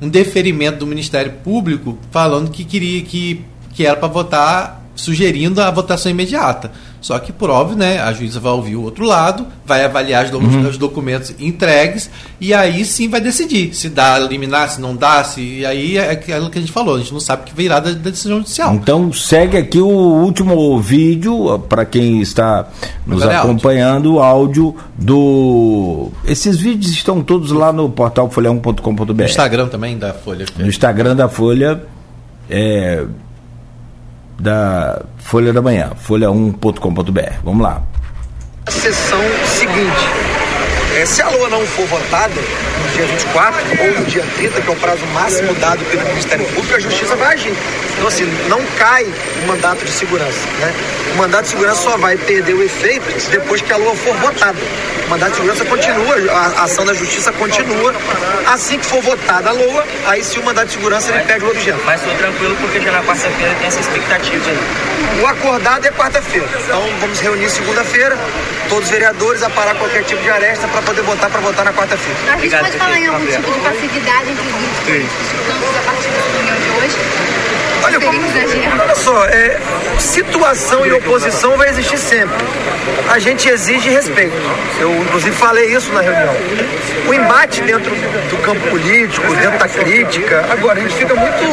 um 0.00 0.08
deferimento 0.08 0.78
do 0.78 0.86
Ministério 0.86 1.32
Público 1.44 1.98
falando 2.10 2.50
que 2.50 2.64
queria 2.64 3.02
que, 3.02 3.44
que 3.74 3.86
era 3.86 3.96
para 3.96 4.08
votar, 4.08 4.82
sugerindo 4.94 5.60
a 5.60 5.70
votação 5.70 6.10
imediata. 6.10 6.72
Só 7.00 7.18
que, 7.18 7.32
por 7.32 7.48
óbvio, 7.48 7.76
né, 7.76 8.00
a 8.00 8.12
juíza 8.12 8.40
vai 8.40 8.52
ouvir 8.52 8.74
o 8.76 8.82
outro 8.82 9.04
lado, 9.04 9.46
vai 9.64 9.84
avaliar 9.84 10.24
os, 10.24 10.30
do- 10.30 10.38
Uhum. 10.38 10.68
os 10.68 10.76
documentos 10.76 11.32
entregues 11.38 12.10
e 12.40 12.52
aí 12.52 12.84
sim 12.84 13.08
vai 13.08 13.20
decidir 13.20 13.74
se 13.74 13.88
dá 13.88 14.18
liminar, 14.18 14.68
se 14.70 14.80
não 14.80 14.96
dá, 14.96 15.22
se, 15.22 15.40
e 15.40 15.66
aí 15.66 15.96
é 15.96 16.10
aquilo 16.10 16.50
que 16.50 16.58
a 16.58 16.60
gente 16.60 16.72
falou, 16.72 16.96
a 16.96 16.98
gente 16.98 17.12
não 17.12 17.20
sabe 17.20 17.42
o 17.42 17.44
que 17.46 17.54
virá 17.54 17.78
da, 17.80 17.90
da 17.90 18.10
decisão 18.10 18.38
judicial. 18.38 18.74
Então 18.74 19.12
segue 19.12 19.56
aqui 19.56 19.78
o 19.80 19.86
último 19.88 20.80
vídeo 20.80 21.58
para 21.68 21.84
quem 21.84 22.20
está 22.20 22.66
nos 23.06 23.22
áudio. 23.22 23.38
acompanhando, 23.38 24.14
o 24.14 24.20
áudio 24.20 24.74
do. 24.96 26.10
Esses 26.26 26.56
vídeos 26.58 26.92
estão 26.92 27.22
todos 27.22 27.50
lá 27.52 27.72
no 27.72 27.88
portal 27.90 28.26
No 28.26 28.32
folha1.com.br. 28.32 29.22
Instagram 29.24 29.68
também 29.68 29.96
da 29.98 30.12
Folha. 30.12 30.46
No 30.58 30.66
Instagram 30.66 31.14
da 31.16 31.28
Folha 31.28 31.82
é, 32.50 33.04
da 34.38 35.02
Folha 35.18 35.52
da 35.52 35.60
Manhã, 35.60 35.90
folha1.com.br. 36.06 37.32
Vamos 37.44 37.62
lá. 37.62 37.82
A 38.66 38.70
sessão 38.70 39.20
seguinte. 39.46 40.17
É, 40.98 41.06
se 41.06 41.22
a 41.22 41.28
LOA 41.28 41.48
não 41.48 41.64
for 41.64 41.86
votada 41.86 42.34
no 42.34 42.92
dia 42.92 43.06
24 43.06 43.82
ou 43.84 44.00
no 44.00 44.04
dia 44.06 44.24
30, 44.34 44.60
que 44.60 44.68
é 44.68 44.72
o 44.72 44.74
prazo 44.74 45.06
máximo 45.14 45.54
dado 45.54 45.84
pelo 45.84 46.04
Ministério 46.08 46.44
Público, 46.46 46.74
a 46.74 46.80
Justiça 46.80 47.14
vai 47.14 47.34
agir. 47.34 47.54
Então, 47.94 48.08
assim, 48.08 48.24
não 48.48 48.60
cai 48.76 49.04
o 49.04 49.46
mandato 49.46 49.84
de 49.84 49.92
segurança. 49.92 50.40
Né? 50.58 50.74
O 51.14 51.16
mandato 51.18 51.44
de 51.44 51.50
segurança 51.50 51.82
só 51.82 51.96
vai 51.96 52.16
perder 52.16 52.54
o 52.54 52.64
efeito 52.64 53.30
depois 53.30 53.62
que 53.62 53.72
a 53.72 53.76
LOA 53.76 53.94
for 53.94 54.16
votada. 54.16 54.58
O 55.06 55.10
mandato 55.10 55.30
de 55.30 55.36
segurança 55.36 55.64
continua, 55.66 56.32
a 56.32 56.64
ação 56.64 56.84
da 56.84 56.92
Justiça 56.92 57.30
continua. 57.30 57.94
Assim 58.48 58.76
que 58.78 58.86
for 58.86 59.00
votada 59.00 59.50
a 59.50 59.52
LOA, 59.52 59.86
aí 60.06 60.24
sim 60.24 60.40
o 60.40 60.44
mandato 60.44 60.66
de 60.66 60.72
segurança 60.74 61.12
ele 61.12 61.22
perde 61.24 61.44
o 61.44 61.50
objeto. 61.50 61.80
Mas 61.86 62.02
tô 62.02 62.10
tranquilo 62.10 62.56
porque 62.60 62.80
já 62.80 62.90
na 62.90 63.02
quarta-feira 63.04 63.54
tem 63.54 63.68
essa 63.68 63.80
expectativa 63.80 64.50
aí. 64.50 65.22
O 65.22 65.26
acordado 65.26 65.86
é 65.86 65.90
quarta-feira. 65.92 66.46
Então 66.64 66.82
vamos 67.00 67.20
reunir 67.20 67.48
segunda-feira, 67.50 68.18
todos 68.68 68.84
os 68.84 68.90
vereadores 68.90 69.42
a 69.42 69.50
parar 69.50 69.74
qualquer 69.76 70.04
tipo 70.04 70.20
de 70.22 70.30
aresta 70.30 70.66
para 70.68 70.82
poder 70.88 71.02
votar 71.02 71.30
para 71.30 71.40
votar 71.40 71.64
na 71.66 71.72
quarta-feira. 71.72 72.18
A 72.32 72.38
gente 72.38 72.56
pode 72.56 72.78
falar 72.78 72.98
em 72.98 73.06
algum 73.06 73.26
tipo 73.26 73.52
de 73.52 73.60
passividade 73.60 74.30
entre 74.30 74.46
os 74.46 74.52
políticos 74.52 75.76
a 75.76 75.82
partir 75.82 76.08
dessa 76.08 76.28
reunião 76.30 76.56
de 76.56 76.70
hoje? 76.70 77.37
Olha, 77.84 77.98
olha 78.82 78.94
só, 78.94 79.24
é, 79.26 79.58
situação 79.98 80.86
e 80.86 80.92
oposição 80.92 81.56
vai 81.56 81.68
existir 81.70 81.98
sempre. 81.98 82.36
A 83.10 83.18
gente 83.18 83.48
exige 83.48 83.88
respeito. 83.88 84.36
Eu, 84.80 84.94
inclusive, 84.94 85.34
falei 85.36 85.74
isso 85.74 85.92
na 85.92 86.00
reunião. 86.00 86.34
O 87.06 87.14
embate 87.14 87.62
dentro 87.62 87.90
do 87.90 88.42
campo 88.42 88.60
político, 88.68 89.34
dentro 89.34 89.58
da 89.58 89.68
crítica, 89.68 90.44
agora 90.50 90.78
a 90.78 90.82
gente 90.82 90.94
fica 90.94 91.14
muito, 91.14 91.44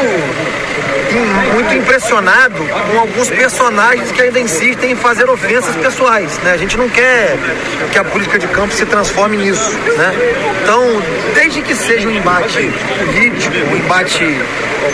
muito 1.54 1.74
impressionado 1.74 2.66
com 2.92 3.00
alguns 3.00 3.30
personagens 3.30 4.12
que 4.12 4.22
ainda 4.22 4.40
insistem 4.40 4.92
em 4.92 4.96
fazer 4.96 5.30
ofensas 5.30 5.76
pessoais. 5.78 6.38
Né? 6.40 6.52
A 6.54 6.58
gente 6.58 6.78
não 6.78 6.90
quer 6.90 7.38
que 7.92 7.98
a 7.98 8.04
política 8.04 8.38
de 8.38 8.48
campo 8.48 8.74
se 8.74 8.86
transforme 8.86 9.38
nisso. 9.38 9.72
Né? 9.98 10.14
Então, 10.62 11.02
desde 11.34 11.62
que 11.62 11.74
seja 11.74 12.08
um 12.08 12.12
embate 12.12 12.74
político, 13.00 13.56
um 13.72 13.78
embate 13.78 14.42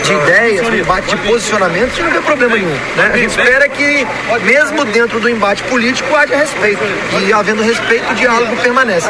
de 0.04 0.12
ideias, 0.12 0.68
um 0.68 0.74
embate 0.74 1.08
de 1.08 1.16
posicionamento, 1.26 1.92
isso 1.92 2.02
não 2.02 2.10
tem 2.10 2.22
problema 2.22 2.56
nenhum. 2.56 2.76
Né? 2.96 3.10
A 3.12 3.16
gente 3.16 3.30
espera 3.30 3.68
que, 3.68 4.06
mesmo 4.44 4.84
dentro 4.86 5.20
do 5.20 5.28
embate 5.28 5.62
político, 5.64 6.14
haja 6.14 6.36
respeito. 6.36 6.80
E 7.26 7.32
havendo 7.32 7.62
respeito, 7.62 8.10
o 8.10 8.14
diálogo 8.14 8.56
permanece. 8.56 9.08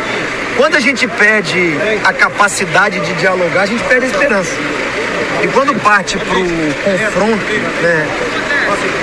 Quando 0.57 0.77
a 0.77 0.81
gente 0.81 1.07
perde 1.09 1.77
a 2.05 2.13
capacidade 2.13 3.01
de 3.01 3.13
dialogar, 3.15 3.63
a 3.63 3.67
gente 3.67 3.83
perde 3.85 4.07
a 4.07 4.09
esperança. 4.09 4.53
E 5.43 5.49
quando 5.49 5.75
parte 5.81 6.17
para 6.19 6.39
o 6.39 6.75
confronto, 6.85 7.53
né, 7.83 8.07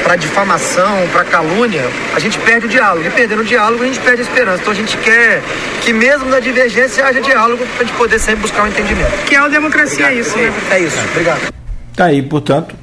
para 0.03 0.15
difamação, 0.15 1.07
para 1.11 1.23
calúnia, 1.25 1.83
a 2.15 2.19
gente 2.19 2.37
perde 2.39 2.67
o 2.67 2.69
diálogo. 2.69 3.05
E 3.05 3.09
perdendo 3.09 3.41
o 3.41 3.45
diálogo, 3.45 3.83
a 3.83 3.87
gente 3.87 3.99
perde 3.99 4.21
a 4.21 4.25
esperança. 4.25 4.61
Então 4.61 4.71
a 4.71 4.75
gente 4.75 4.95
quer 4.97 5.41
que 5.81 5.91
mesmo 5.91 6.29
na 6.29 6.39
divergência 6.39 7.05
haja 7.05 7.19
diálogo 7.19 7.65
para 7.65 7.83
a 7.83 7.85
gente 7.85 7.97
poder 7.97 8.19
sempre 8.19 8.41
buscar 8.41 8.63
um 8.63 8.67
entendimento. 8.67 9.11
Que 9.25 9.35
é 9.35 9.39
a 9.39 9.47
democracia, 9.47 10.07
é 10.07 10.13
isso, 10.15 10.37
né? 10.37 10.53
É 10.71 10.79
isso. 10.79 10.97
Obrigado. 11.11 11.53
Tá 11.95 12.05
aí, 12.05 12.21
portanto, 12.21 12.75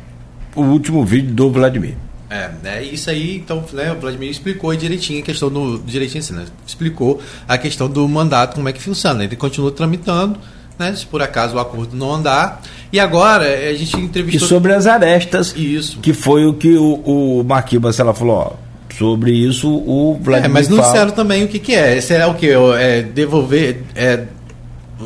o 0.56 0.62
último 0.62 1.04
vídeo 1.04 1.32
do 1.32 1.50
Vladimir. 1.50 1.94
É, 2.28 2.50
né, 2.60 2.82
isso 2.82 3.08
aí, 3.08 3.36
então, 3.36 3.62
né, 3.72 3.92
o 3.92 4.00
Vladimir 4.00 4.28
explicou 4.30 4.74
direitinho 4.74 5.20
a 5.20 5.22
questão 5.22 5.48
do. 5.48 5.78
Direitinho 5.78 6.18
assim, 6.24 6.34
né? 6.34 6.44
Explicou 6.66 7.20
a 7.46 7.56
questão 7.56 7.88
do 7.88 8.06
mandato, 8.08 8.54
como 8.56 8.68
é 8.68 8.72
que 8.72 8.82
funciona. 8.82 9.22
Ele 9.22 9.36
continua 9.36 9.70
tramitando, 9.70 10.36
né? 10.76 10.92
Se 10.96 11.06
por 11.06 11.22
acaso 11.22 11.54
o 11.54 11.60
acordo 11.60 11.96
não 11.96 12.12
andar. 12.14 12.60
E 12.92 12.98
agora 12.98 13.44
a 13.44 13.74
gente 13.74 13.96
E 13.96 14.00
entrevistou. 14.00 14.48
sobre 14.48 14.72
as 14.72 14.86
arestas, 14.88 15.54
Isso. 15.56 15.98
que 16.00 16.12
foi 16.12 16.44
o 16.46 16.54
que 16.54 16.74
o, 16.76 16.94
o 17.40 17.44
Marquinhos 17.44 17.82
Bacela 17.82 18.12
falou, 18.12 18.36
ó, 18.36 18.52
sobre 18.98 19.30
isso 19.32 19.68
o 19.70 20.16
É, 20.20 20.24
Vladimir 20.24 20.50
mas 20.52 20.68
não 20.68 20.78
fala. 20.78 20.88
disseram 20.92 21.10
também 21.12 21.44
o 21.44 21.48
que, 21.48 21.58
que 21.60 21.74
é. 21.74 21.96
Esse 21.98 22.14
é 22.14 22.26
o 22.26 22.34
que? 22.34 22.48
É 22.50 23.02
devolver. 23.02 23.82
É, 23.94 24.24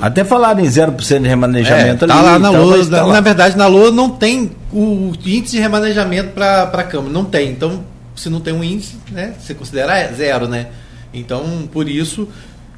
Até 0.00 0.22
falaram 0.24 0.60
em 0.60 0.66
0% 0.66 1.20
de 1.20 1.26
é, 1.26 1.28
remanejamento 1.28 2.06
tá 2.06 2.14
ali. 2.14 2.24
lá 2.24 2.38
na 2.38 2.48
e 2.48 2.52
tal, 2.52 2.64
Lua. 2.64 2.84
na, 2.84 3.06
lá. 3.06 3.12
na 3.14 3.20
verdade, 3.20 3.56
na 3.56 3.66
Lua 3.66 3.90
não 3.90 4.10
tem 4.10 4.50
o 4.72 5.12
índice 5.24 5.56
de 5.56 5.60
remanejamento 5.60 6.30
para 6.30 6.62
a 6.62 6.82
Câmara. 6.84 7.12
Não 7.12 7.24
tem. 7.24 7.50
Então, 7.50 7.82
se 8.14 8.28
não 8.28 8.40
tem 8.40 8.52
um 8.52 8.62
índice, 8.62 8.96
né? 9.10 9.34
Você 9.40 9.54
considera 9.54 10.12
zero, 10.12 10.46
né? 10.46 10.68
Então, 11.12 11.68
por 11.72 11.88
isso. 11.88 12.28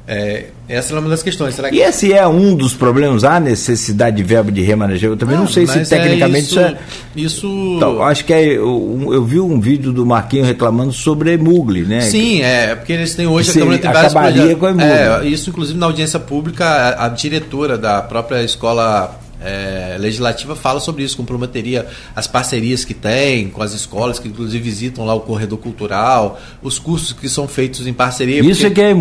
É, 0.05 0.47
essa 0.67 0.93
é 0.93 0.99
uma 0.99 1.09
das 1.09 1.23
questões. 1.23 1.55
Será 1.55 1.69
que 1.69 1.77
E 1.77 1.81
esse 1.81 2.11
é 2.11 2.27
um 2.27 2.55
dos 2.55 2.73
problemas, 2.73 3.23
há 3.23 3.39
necessidade 3.39 4.17
de 4.17 4.23
verba 4.23 4.51
de 4.51 4.61
remanejamento. 4.61 5.13
Eu 5.13 5.17
também 5.17 5.37
não, 5.37 5.47
sei 5.47 5.65
se 5.65 5.79
é 5.79 5.83
tecnicamente 5.83 6.47
isso, 6.47 6.59
é. 6.59 6.77
Isso. 7.15 7.73
Então, 7.77 8.03
acho 8.03 8.25
que 8.25 8.33
é, 8.33 8.43
eu, 8.43 9.09
eu 9.11 9.23
vi 9.23 9.39
um 9.39 9.59
vídeo 9.61 9.93
do 9.93 10.05
Marquinhos 10.05 10.47
reclamando 10.47 10.91
sobre 10.91 11.37
Mugli, 11.37 11.83
né? 11.83 12.01
Sim, 12.01 12.41
é 12.41 12.75
porque 12.75 12.91
eles 12.91 13.15
têm 13.15 13.27
hoje 13.27 13.51
a 13.51 13.53
Câmara 13.53 13.77
tem 13.77 13.91
vários 13.91 14.13
projetos. 14.13 14.59
com 14.59 14.65
a 14.65 14.71
Emurgo. 14.71 14.91
É, 14.91 15.27
isso 15.27 15.49
inclusive 15.49 15.79
na 15.79 15.85
audiência 15.85 16.19
pública, 16.19 16.65
a, 16.65 17.05
a 17.05 17.09
diretora 17.09 17.77
da 17.77 18.01
própria 18.01 18.43
escola 18.43 19.22
é, 19.43 19.97
legislativa 19.99 20.55
fala 20.55 20.79
sobre 20.79 21.03
isso, 21.03 21.15
como 21.15 21.27
prometeria 21.27 21.85
as 22.15 22.27
parcerias 22.27 22.83
que 22.85 22.93
tem 22.93 23.49
com 23.49 23.61
as 23.61 23.73
escolas, 23.73 24.19
que 24.19 24.27
inclusive 24.27 24.63
visitam 24.63 25.05
lá 25.05 25.13
o 25.13 25.19
corredor 25.21 25.59
cultural, 25.59 26.39
os 26.61 26.79
cursos 26.79 27.13
que 27.13 27.27
são 27.29 27.47
feitos 27.47 27.85
em 27.85 27.93
parceria. 27.93 28.39
Isso 28.41 28.61
porque- 28.61 28.65
é 28.65 28.69
que 28.69 28.81
é 28.81 28.93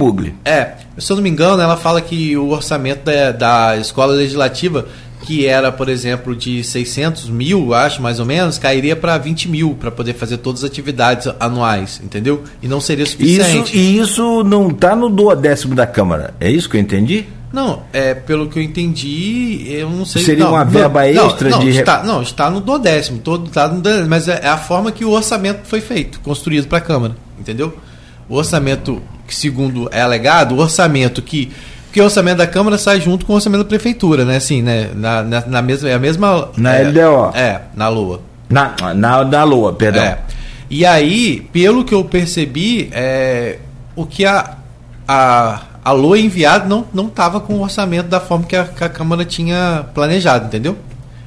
é, 0.45 0.75
se 0.99 1.11
eu 1.13 1.17
não 1.17 1.23
me 1.23 1.31
engano, 1.31 1.63
ela 1.63 1.77
fala 1.77 2.01
que 2.01 2.37
o 2.37 2.49
orçamento 2.51 3.05
da, 3.05 3.33
da 3.33 3.77
escola 3.77 4.13
legislativa, 4.15 4.87
que 5.23 5.47
era, 5.47 5.71
por 5.71 5.89
exemplo, 5.89 6.35
de 6.35 6.65
600 6.65 7.29
mil, 7.31 7.73
acho 7.75 8.03
mais 8.03 8.19
ou 8.19 8.27
menos, 8.27 8.59
cairia 8.59 8.97
para 8.97 9.17
20 9.19 9.49
mil 9.49 9.75
para 9.79 9.91
poder 9.91 10.15
fazer 10.15 10.39
todas 10.39 10.65
as 10.65 10.71
atividades 10.71 11.29
anuais, 11.39 12.01
entendeu? 12.03 12.43
E 12.61 12.67
não 12.67 12.81
seria 12.81 13.05
Isso, 13.05 13.13
suficiente. 13.13 13.77
e 13.79 13.99
isso 13.99 14.43
não 14.43 14.69
está 14.71 14.97
no 14.97 15.09
duodécimo 15.09 15.75
da 15.77 15.87
Câmara. 15.87 16.35
É 16.41 16.51
isso 16.51 16.69
que 16.69 16.77
eu 16.77 16.81
entendi? 16.81 17.27
Não, 17.53 17.83
é, 17.93 18.15
pelo 18.15 18.49
que 18.49 18.59
eu 18.59 18.63
entendi, 18.63 19.67
eu 19.69 19.91
não 19.91 20.07
sei. 20.07 20.25
Seria 20.25 20.45
não, 20.45 20.53
uma 20.53 20.65
verba 20.65 21.05
não, 21.13 21.27
extra 21.27 21.51
não, 21.51 21.59
de 21.59 21.69
Está, 21.69 22.03
não, 22.03 22.23
está 22.23 22.51
no 22.51 22.61
do 22.61 22.79
décimo, 22.79 23.19
todo, 23.19 23.49
está 23.49 23.69
no 23.69 23.81
décimo, 23.81 24.09
mas 24.09 24.27
é, 24.27 24.41
é 24.43 24.49
a 24.49 24.57
forma 24.57 24.91
que 24.91 25.05
o 25.05 25.11
orçamento 25.11 25.61
foi 25.65 25.83
feito, 25.83 26.19
construído 26.21 26.67
para 26.67 26.79
a 26.79 26.81
Câmara, 26.81 27.15
entendeu? 27.39 27.77
O 28.27 28.37
orçamento, 28.37 29.03
que 29.27 29.35
segundo 29.35 29.89
é 29.93 30.01
alegado, 30.01 30.55
o 30.55 30.59
orçamento 30.59 31.21
que. 31.21 31.53
Porque 31.85 32.01
o 32.01 32.05
orçamento 32.05 32.39
da 32.39 32.47
Câmara 32.47 32.79
sai 32.79 33.03
junto 33.03 33.27
com 33.27 33.35
o 33.35 33.37
orçamento 33.37 33.65
da 33.65 33.69
Prefeitura, 33.69 34.25
né? 34.25 34.37
Assim, 34.37 34.63
né? 34.63 34.89
Na, 34.95 35.23
na, 35.23 35.47
na 35.47 35.61
mesma. 35.61 35.91
É 35.91 35.95
a 35.95 35.99
mesma. 35.99 36.49
Na 36.57 36.75
é, 36.75 36.85
LDO. 36.85 37.37
É, 37.37 37.61
na 37.75 37.89
Lua. 37.91 38.23
Na, 38.49 38.75
na, 38.95 39.25
na 39.25 39.45
Lua, 39.45 39.75
perdão. 39.75 40.03
É. 40.03 40.19
E 40.71 40.87
aí, 40.87 41.47
pelo 41.53 41.85
que 41.85 41.93
eu 41.93 42.03
percebi, 42.03 42.89
é, 42.93 43.59
o 43.95 44.07
que 44.07 44.25
a, 44.25 44.57
a, 45.07 45.61
a 45.85 45.93
LOA 45.93 46.19
enviado 46.19 46.69
não 46.69 46.87
não 46.93 47.07
estava 47.09 47.41
com 47.41 47.55
o 47.55 47.63
orçamento 47.63 48.09
da 48.09 48.21
forma 48.21 48.45
que 48.45 48.55
a, 48.55 48.65
que 48.65 48.85
a 48.85 48.89
Câmara 48.89 49.25
tinha 49.25 49.87
planejado, 49.95 50.47
entendeu? 50.47 50.77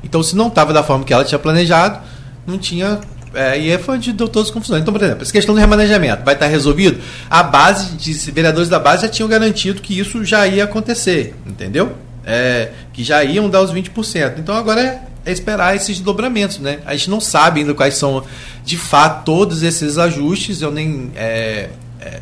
Então, 0.04 0.22
se 0.22 0.36
não 0.36 0.48
estava 0.48 0.72
da 0.72 0.84
forma 0.84 1.04
que 1.04 1.12
ela 1.12 1.26
tinha 1.26 1.40
planejado, 1.40 2.00
não 2.46 2.58
tinha. 2.58 3.00
É, 3.34 3.58
e 3.58 3.78
foi 3.80 3.96
onde 3.96 4.14
deu 4.14 4.30
todas 4.30 4.48
as 4.48 4.54
confusões. 4.54 4.82
Então, 4.82 4.94
por 4.94 5.04
exemplo, 5.04 5.24
essa 5.24 5.32
questão 5.32 5.54
do 5.54 5.60
remanejamento 5.60 6.24
vai 6.24 6.36
estar 6.36 6.46
resolvido? 6.46 7.02
A 7.30 7.44
base, 7.44 7.96
de 7.98 8.14
vereadores 8.32 8.70
da 8.70 8.80
base 8.80 9.02
já 9.02 9.10
tinham 9.10 9.28
garantido 9.28 9.82
que 9.82 10.00
isso 10.00 10.24
já 10.24 10.48
ia 10.48 10.64
acontecer, 10.64 11.36
entendeu? 11.46 11.94
É, 12.24 12.72
que 12.94 13.04
já 13.04 13.24
iam 13.24 13.50
dar 13.50 13.62
os 13.62 13.74
20%. 13.74 14.36
Então, 14.38 14.56
agora 14.56 14.80
é, 14.80 15.02
é 15.26 15.32
esperar 15.34 15.76
esses 15.76 16.00
dobramentos, 16.00 16.60
né? 16.60 16.80
A 16.86 16.96
gente 16.96 17.10
não 17.10 17.20
sabe 17.20 17.62
ainda 17.62 17.74
quais 17.74 17.96
são, 17.96 18.24
de 18.64 18.78
fato, 18.78 19.26
todos 19.26 19.64
esses 19.64 19.98
ajustes. 19.98 20.62
Eu 20.62 20.72
nem. 20.72 21.12
é, 21.16 21.70
é, 22.00 22.22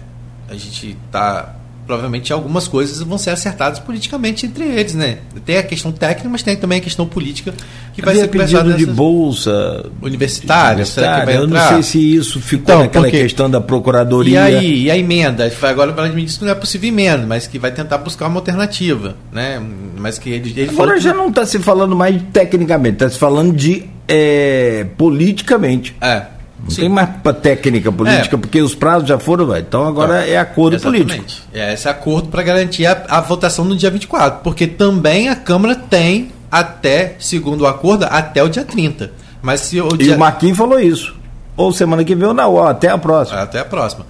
a 0.50 0.54
gente 0.56 0.98
está 1.06 1.54
provavelmente 1.86 2.32
algumas 2.32 2.68
coisas 2.68 3.00
vão 3.02 3.18
ser 3.18 3.32
acertadas 3.32 3.80
politicamente 3.80 4.46
entre 4.46 4.64
eles, 4.64 4.94
né? 4.96 5.18
Tem 5.46 5.58
a 5.58 5.64
questão 5.64 5.92
técnica, 5.92 6.30
mas 6.30 6.42
tem 6.42 6.56
também 6.56 6.78
a 6.80 6.82
questão 6.82 7.06
política 7.06 7.54
que 7.94 8.02
vai 8.02 8.14
Havia 8.14 8.24
ser 8.24 8.28
pedido 8.30 8.74
de 8.74 8.86
bolsa 8.86 9.86
universitária, 10.02 10.86
será 10.86 11.20
que 11.20 11.26
vai 11.28 11.38
Eu 11.38 11.48
não 11.48 11.60
sei 11.68 11.84
se 11.84 12.16
isso 12.16 12.40
ficou 12.40 12.64
Então, 12.76 12.80
naquela 12.80 13.06
porque- 13.06 13.22
questão 13.22 13.50
da 13.50 13.60
E 13.60 13.62
procuradoria. 13.62 14.44
aí, 14.44 14.84
e 14.84 14.92
a 14.92 14.98
emenda? 14.98 15.52
Agora 15.64 15.92
o 15.92 15.94
Vladimir 15.94 16.26
disse 16.26 16.40
que 16.40 16.46
não 16.46 16.52
é 16.52 16.56
possível 16.56 16.90
emenda, 16.90 17.26
mas 17.28 17.48
que 17.48 17.60
vai 17.60 17.72
tentar 17.72 17.98
buscar 17.98 18.28
uma 18.28 18.40
alternativa, 18.40 19.16
né? 19.32 19.62
Mas 19.98 20.18
que 20.18 20.30
ele, 20.30 20.54
ele 20.56 20.70
Agora 20.70 20.94
que 20.96 21.02
já 21.02 21.14
não 21.14 21.30
está 21.30 21.46
se 21.46 21.60
falando 21.60 21.96
mais 21.96 22.22
tecnicamente, 22.32 22.96
está 22.96 23.10
se 23.10 23.18
falando 23.18 23.54
de 23.56 23.86
é, 24.08 24.86
politicamente. 24.98 25.96
É. 26.02 26.24
Não 26.64 26.72
Sim. 26.72 26.82
tem 26.82 26.90
mais 26.90 27.10
técnica 27.42 27.92
política, 27.92 28.38
é. 28.38 28.40
porque 28.40 28.62
os 28.62 28.74
prazos 28.74 29.08
já 29.08 29.20
foram, 29.20 29.48
véio. 29.48 29.66
então 29.68 29.86
agora 29.86 30.26
é, 30.26 30.32
é 30.32 30.38
acordo 30.38 30.78
Exatamente. 30.78 31.16
político. 31.16 31.48
É 31.54 31.74
esse 31.74 31.90
acordo 31.90 32.30
para 32.30 32.42
garantir 32.42 32.86
a, 32.86 33.04
a, 33.10 33.20
votação 33.20 33.66
no 33.66 33.76
dia 33.76 33.92
24, 33.92 34.40
porque 34.42 34.66
também 34.66 35.28
a 35.28 35.36
Câmara 35.36 35.76
tem 35.76 36.32
até, 36.50 37.16
segundo 37.20 37.62
o 37.62 37.68
acordo, 37.68 38.06
até 38.10 38.42
o 38.42 38.48
dia 38.48 38.64
30. 38.64 39.12
Mas 39.42 39.60
se 39.62 39.82
o 39.82 39.90
dia... 39.90 40.14
E 40.14 40.16
o 40.16 40.20
Marquinhos 40.20 40.58
falou 40.58 40.80
isso. 40.80 41.14
Ou 41.58 41.74
semana 41.74 42.04
que 42.04 42.16
vem 42.16 42.28
ou 42.28 42.34
não, 42.34 42.66
até 42.66 42.88
a 42.88 42.98
próxima. 42.98 43.42
Até 43.42 43.60
a 43.60 43.66
próxima. 43.66 44.06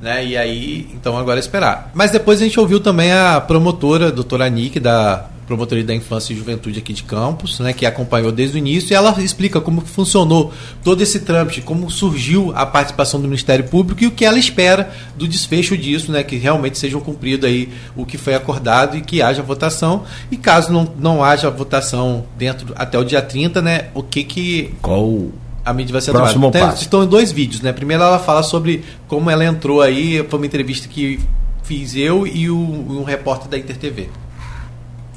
Né? 0.00 0.26
E 0.26 0.36
aí, 0.36 0.88
então 0.94 1.18
agora 1.18 1.38
é 1.38 1.40
esperar. 1.40 1.90
Mas 1.92 2.12
depois 2.12 2.40
a 2.40 2.44
gente 2.44 2.60
ouviu 2.60 2.78
também 2.78 3.12
a 3.12 3.40
promotora, 3.40 4.08
a 4.08 4.10
doutora 4.10 4.48
Nick, 4.48 4.78
da 4.78 5.26
Promotoria 5.46 5.84
da 5.84 5.94
Infância 5.94 6.32
e 6.32 6.36
Juventude 6.36 6.78
aqui 6.78 6.92
de 6.92 7.02
Campos, 7.02 7.60
né, 7.60 7.72
que 7.72 7.86
acompanhou 7.86 8.32
desde 8.32 8.56
o 8.56 8.58
início, 8.58 8.92
e 8.92 8.94
ela 8.94 9.14
explica 9.22 9.60
como 9.60 9.80
funcionou 9.80 10.52
todo 10.82 11.00
esse 11.02 11.20
trâmite, 11.20 11.60
como 11.60 11.90
surgiu 11.90 12.52
a 12.54 12.66
participação 12.66 13.20
do 13.20 13.28
Ministério 13.28 13.64
Público 13.64 14.02
e 14.02 14.06
o 14.06 14.10
que 14.10 14.24
ela 14.24 14.38
espera 14.38 14.90
do 15.16 15.28
desfecho 15.28 15.76
disso, 15.76 16.10
né, 16.10 16.22
que 16.22 16.36
realmente 16.36 16.78
sejam 16.78 17.00
cumprido 17.00 17.46
aí 17.46 17.68
o 17.94 18.04
que 18.04 18.18
foi 18.18 18.34
acordado 18.34 18.96
e 18.96 19.00
que 19.00 19.22
haja 19.22 19.42
votação. 19.42 20.04
E 20.30 20.36
caso 20.36 20.72
não, 20.72 20.92
não 20.98 21.24
haja 21.24 21.50
votação 21.50 22.24
dentro 22.36 22.72
até 22.76 22.98
o 22.98 23.04
dia 23.04 23.22
30, 23.22 23.62
né, 23.62 23.88
o 23.94 24.02
que 24.02 24.24
que 24.24 24.74
qual 24.82 25.28
a 25.64 25.72
mídia 25.72 25.92
vai 25.92 26.00
ser 26.00 26.12
Próximo 26.12 26.50
tomada. 26.50 26.70
Passo. 26.72 26.82
Estão 26.82 27.02
em 27.02 27.08
dois 27.08 27.32
vídeos, 27.32 27.60
né? 27.60 27.72
Primeiro 27.72 28.00
ela 28.00 28.20
fala 28.20 28.44
sobre 28.44 28.84
como 29.08 29.28
ela 29.28 29.44
entrou 29.44 29.82
aí, 29.82 30.24
foi 30.28 30.38
uma 30.38 30.46
entrevista 30.46 30.86
que 30.86 31.18
fiz 31.64 31.96
eu 31.96 32.24
e 32.24 32.48
o, 32.48 32.56
um 32.56 33.02
repórter 33.02 33.48
da 33.48 33.58
Inter 33.58 33.76
TV. 33.76 34.08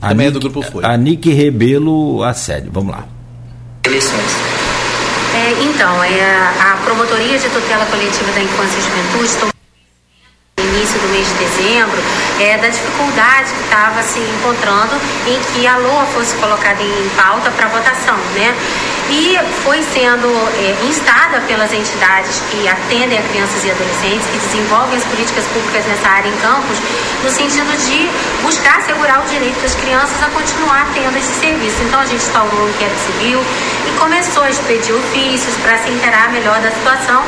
A 0.02 0.10
também 0.10 0.28
Nick, 0.28 0.38
é 0.38 0.40
do 0.40 0.40
grupo 0.40 0.72
Folha. 0.72 0.88
A 0.88 0.98
Nick 0.98 1.32
Rebelo 1.32 2.24
Assédio. 2.24 2.72
Vamos 2.72 2.92
lá. 2.92 3.06
Eleições. 3.86 4.32
É, 5.36 5.64
então, 5.64 6.04
é, 6.04 6.54
a 6.60 6.78
Promotoria 6.84 7.38
de 7.38 7.50
Tutela 7.50 7.86
Coletiva 7.86 8.32
da 8.32 8.42
Infância 8.42 8.78
e 8.78 8.82
Juventude 8.82 9.54
no 10.58 10.76
início 10.76 11.00
do 11.00 11.08
mês 11.10 11.28
de 11.28 11.34
dezembro 11.36 12.02
é, 12.40 12.58
da 12.58 12.68
dificuldade 12.68 13.52
que 13.54 13.64
estava 13.64 14.02
se 14.02 14.20
encontrando 14.20 14.96
em 15.28 15.40
que 15.54 15.68
a 15.68 15.78
LOA 15.78 16.06
fosse 16.08 16.36
colocada 16.38 16.82
em 16.82 17.10
pauta 17.16 17.52
para 17.52 17.68
votação, 17.68 18.18
né? 18.36 18.56
E 19.10 19.40
foi 19.64 19.82
sendo 19.82 20.28
é, 20.28 20.76
instada 20.88 21.42
pelas 21.42 21.74
entidades 21.74 22.42
que 22.52 22.68
atendem 22.68 23.18
a 23.18 23.24
crianças 23.24 23.64
e 23.66 23.72
adolescentes, 23.72 24.28
que 24.28 24.38
desenvolvem 24.38 24.98
as 24.98 25.04
políticas 25.06 25.46
públicas 25.48 25.86
nessa 25.86 26.08
área 26.08 26.30
em 26.30 26.38
campos, 26.38 26.78
no 27.24 27.30
sentido 27.30 27.70
de 27.86 28.10
buscar 28.44 28.78
assegurar 28.78 29.22
o 29.22 29.30
direito 29.30 29.60
das 29.62 29.74
crianças 29.76 30.22
a 30.22 30.30
continuar 30.30 30.88
tendo 30.94 31.18
esse 31.18 31.34
serviço. 31.40 31.82
Então 31.84 32.00
a 32.00 32.06
gente 32.06 32.22
instaurou 32.22 32.66
um 32.66 32.70
inquérito 32.70 33.00
civil 33.00 33.42
e 33.88 34.00
começou 34.00 34.44
a 34.44 34.50
expedir 34.50 34.94
ofícios 34.94 35.56
para 35.58 35.78
se 35.80 35.90
interar 35.90 36.32
melhor 36.32 36.60
da 36.62 36.70
situação. 36.72 37.24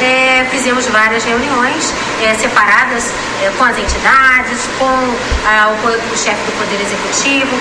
É, 0.00 0.46
fizemos 0.50 0.86
várias 0.86 1.24
reuniões 1.24 1.92
é, 2.22 2.34
separadas 2.34 3.12
é, 3.42 3.50
com 3.56 3.64
as 3.64 3.78
entidades, 3.78 4.68
com 4.78 4.84
o, 4.84 6.12
o 6.12 6.16
chefe 6.16 6.42
do 6.44 6.52
Poder 6.58 6.80
Executivo 6.80 7.56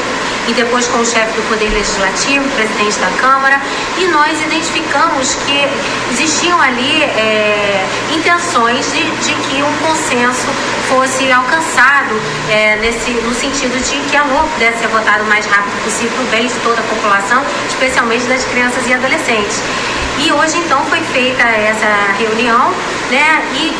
e 0.47 0.53
depois 0.53 0.87
com 0.87 0.99
o 0.99 1.05
chefe 1.05 1.33
do 1.33 1.49
Poder 1.49 1.69
Legislativo, 1.69 2.47
presidente 2.51 2.99
da 2.99 3.09
Câmara, 3.21 3.59
e 3.97 4.07
nós 4.07 4.41
identificamos 4.41 5.35
que 5.45 5.67
existiam 6.11 6.59
ali 6.61 7.03
é, 7.03 7.85
intenções 8.13 8.85
de, 8.91 9.03
de, 9.03 9.33
que 9.47 9.61
um 9.61 9.87
consenso 9.87 10.47
fosse 10.89 11.31
alcançado 11.31 12.19
é, 12.49 12.77
nesse, 12.77 13.11
no 13.11 13.33
sentido 13.33 13.77
de 13.83 14.09
que 14.09 14.17
a 14.17 14.23
LOA 14.23 14.43
pudesse 14.53 14.79
ser 14.79 14.87
votada 14.87 15.23
o 15.23 15.27
mais 15.27 15.45
rápido 15.45 15.83
possível 15.83 16.11
para 16.15 16.23
o 16.23 16.27
bem 16.27 16.47
de 16.47 16.55
toda 16.59 16.79
a 16.79 16.83
população, 16.83 17.43
especialmente 17.67 18.25
das 18.25 18.43
crianças 18.45 18.85
e 18.87 18.93
adolescentes. 18.93 19.61
E 20.17 20.31
hoje 20.31 20.57
então 20.57 20.83
foi 20.85 21.01
feita 21.11 21.43
essa 21.43 22.13
reunião, 22.17 22.71
né? 23.11 23.43
E 23.53 23.75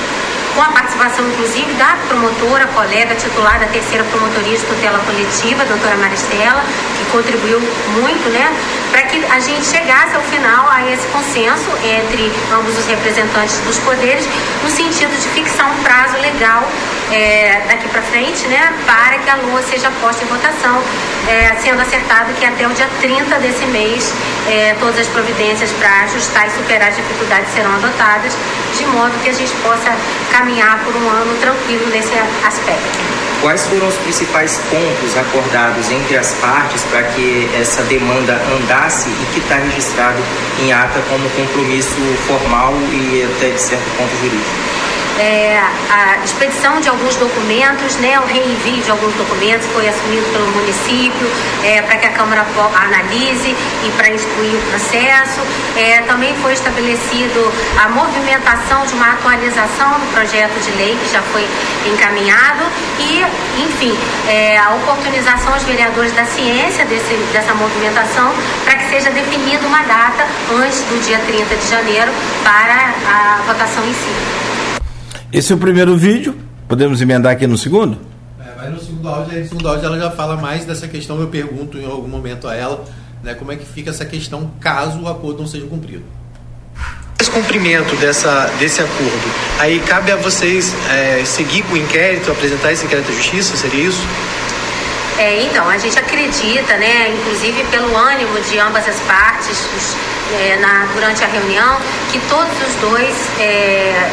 com 0.55 0.61
a 0.61 0.69
participação, 0.69 1.27
inclusive, 1.27 1.71
da 1.73 1.97
promotora, 2.07 2.65
colega 2.67 3.13
titular 3.15 3.59
da 3.59 3.67
terceira 3.67 4.03
promotoria 4.05 4.57
de 4.57 4.65
tutela 4.65 4.99
coletiva, 4.99 5.63
a 5.63 5.65
doutora 5.65 5.97
Maristela, 5.97 6.63
que 6.97 7.05
contribuiu 7.11 7.59
muito, 7.99 8.29
né, 8.29 8.47
para 8.89 9.03
que 9.03 9.23
a 9.25 9.39
gente 9.39 9.65
chegasse 9.65 10.15
ao 10.15 10.21
final 10.23 10.69
a 10.69 10.89
esse 10.89 11.05
consenso 11.07 11.69
entre 11.83 12.31
ambos 12.53 12.77
os 12.79 12.85
representantes 12.87 13.59
dos 13.67 13.77
poderes, 13.79 14.25
no 14.63 14.69
sentido 14.69 15.11
de 15.11 15.27
fixar 15.29 15.69
um 15.69 15.83
prazo 15.83 16.17
legal 16.21 16.63
é, 17.11 17.61
daqui 17.67 17.89
para 17.89 18.01
frente, 18.01 18.47
né, 18.47 18.73
para 18.85 19.19
que 19.19 19.29
a 19.29 19.35
lua 19.35 19.61
seja 19.61 19.91
posta 20.01 20.23
em 20.23 20.27
votação, 20.27 20.81
é, 21.27 21.55
sendo 21.61 21.81
acertado 21.81 22.33
que 22.39 22.45
até 22.45 22.65
o 22.65 22.69
dia 22.69 22.87
30 23.01 23.39
desse 23.39 23.65
mês 23.65 24.13
é, 24.47 24.75
todas 24.79 24.99
as 24.99 25.07
providências 25.07 25.71
para 25.73 26.03
ajustar 26.03 26.47
e 26.47 26.51
superar 26.51 26.89
as 26.89 26.95
dificuldades 26.95 27.51
serão 27.53 27.75
adotadas, 27.75 28.33
de 28.77 28.85
modo 28.87 29.11
que 29.23 29.29
a 29.29 29.33
gente 29.33 29.53
possa 29.63 29.91
caminhar 30.31 30.44
por 30.45 30.95
um 30.95 31.09
ano 31.09 31.35
tranquilo 31.41 31.87
nesse 31.89 32.13
aspecto. 32.45 32.99
Quais 33.41 33.65
foram 33.65 33.87
os 33.87 33.95
principais 33.95 34.59
pontos 34.69 35.17
acordados 35.17 35.89
entre 35.89 36.17
as 36.17 36.33
partes 36.35 36.83
para 36.83 37.01
que 37.01 37.49
essa 37.59 37.81
demanda 37.83 38.39
andasse 38.55 39.09
e 39.09 39.33
que 39.33 39.39
está 39.39 39.55
registrado 39.55 40.21
em 40.61 40.71
ata 40.71 41.01
como 41.09 41.27
compromisso 41.31 41.95
formal 42.27 42.73
e 42.91 43.23
até 43.23 43.49
de 43.49 43.59
certo 43.59 43.89
ponto 43.97 44.15
jurídico? 44.21 44.84
É, 45.19 45.61
a 45.89 46.17
expedição 46.23 46.79
de 46.81 46.89
alguns 46.89 47.15
documentos, 47.15 47.95
né, 47.97 48.19
o 48.19 48.25
reenvio 48.25 48.83
de 48.83 48.91
alguns 48.91 49.13
documentos 49.15 49.67
foi 49.67 49.87
assumido 49.87 50.25
pelo 50.31 50.47
município 50.51 51.27
é, 51.63 51.81
para 51.81 51.97
que 51.97 52.07
a 52.07 52.11
Câmara 52.11 52.45
analise 52.75 53.55
e 53.85 53.91
para 53.97 54.09
instruir 54.09 54.55
o 54.55 54.61
processo. 54.69 55.41
É, 55.77 56.01
também 56.01 56.35
foi 56.41 56.53
estabelecido 56.53 57.51
a 57.81 57.89
movimentação 57.89 58.85
de 58.85 58.93
uma 58.93 59.13
atualização 59.13 59.91
do 59.99 60.13
projeto 60.13 60.53
de 60.63 60.71
lei 60.77 60.97
que 61.01 61.11
já 61.11 61.21
foi 61.21 61.47
encaminhado 61.85 62.63
e, 62.99 63.21
enfim, 63.61 63.97
é, 64.27 64.57
a 64.57 64.71
oportunização 64.71 65.53
aos 65.53 65.63
vereadores 65.63 66.11
da 66.13 66.25
ciência 66.25 66.85
desse, 66.85 67.13
dessa 67.31 67.53
movimentação 67.53 68.33
para 68.63 68.75
que 68.75 68.89
seja 68.89 69.09
definida 69.11 69.65
uma 69.67 69.83
data 69.83 70.25
antes 70.51 70.79
do 70.81 71.01
dia 71.05 71.19
30 71.19 71.55
de 71.55 71.69
janeiro 71.69 72.11
para 72.43 72.93
a 73.07 73.41
votação 73.45 73.83
em 73.85 73.93
si. 73.93 74.54
Esse 75.31 75.51
é 75.51 75.55
o 75.55 75.59
primeiro 75.59 75.95
vídeo. 75.97 76.35
Podemos 76.67 77.01
emendar 77.01 77.33
aqui 77.33 77.45
no 77.45 77.57
segundo? 77.57 77.97
É, 78.39 78.53
mas 78.57 78.71
no 78.71 78.79
segundo 78.79 79.09
áudio, 79.09 79.39
no 79.39 79.47
segundo 79.47 79.69
áudio 79.69 79.85
ela 79.85 79.99
já 79.99 80.11
fala 80.11 80.37
mais 80.37 80.65
dessa 80.65 80.87
questão. 80.87 81.19
Eu 81.19 81.27
pergunto 81.27 81.77
em 81.77 81.85
algum 81.85 82.07
momento 82.07 82.47
a 82.47 82.55
ela 82.55 82.83
né, 83.23 83.33
como 83.33 83.51
é 83.51 83.55
que 83.55 83.65
fica 83.65 83.89
essa 83.89 84.05
questão 84.05 84.51
caso 84.59 84.99
o 85.01 85.07
acordo 85.07 85.39
não 85.39 85.47
seja 85.47 85.65
cumprido. 85.65 86.03
Descumprimento 87.17 87.95
dessa, 87.95 88.51
desse 88.59 88.81
acordo, 88.81 89.33
aí 89.59 89.79
cabe 89.79 90.11
a 90.11 90.15
vocês 90.17 90.73
é, 90.91 91.23
seguir 91.25 91.63
com 91.63 91.73
o 91.73 91.77
inquérito, 91.77 92.31
apresentar 92.31 92.71
esse 92.71 92.85
inquérito 92.85 93.11
à 93.11 93.15
justiça, 93.15 93.57
seria 93.57 93.87
isso? 93.87 94.01
É, 95.17 95.43
então, 95.43 95.67
a 95.67 95.77
gente 95.77 95.97
acredita, 95.97 96.77
né, 96.77 97.09
inclusive 97.09 97.63
pelo 97.71 97.95
ânimo 97.95 98.39
de 98.41 98.59
ambas 98.59 98.87
as 98.87 98.99
partes 99.01 99.57
é, 100.33 100.57
na, 100.57 100.85
durante 100.93 101.23
a 101.23 101.27
reunião, 101.27 101.77
que 102.11 102.19
todos 102.27 102.51
os 102.67 102.75
dois 102.81 103.15
é, 103.39 104.11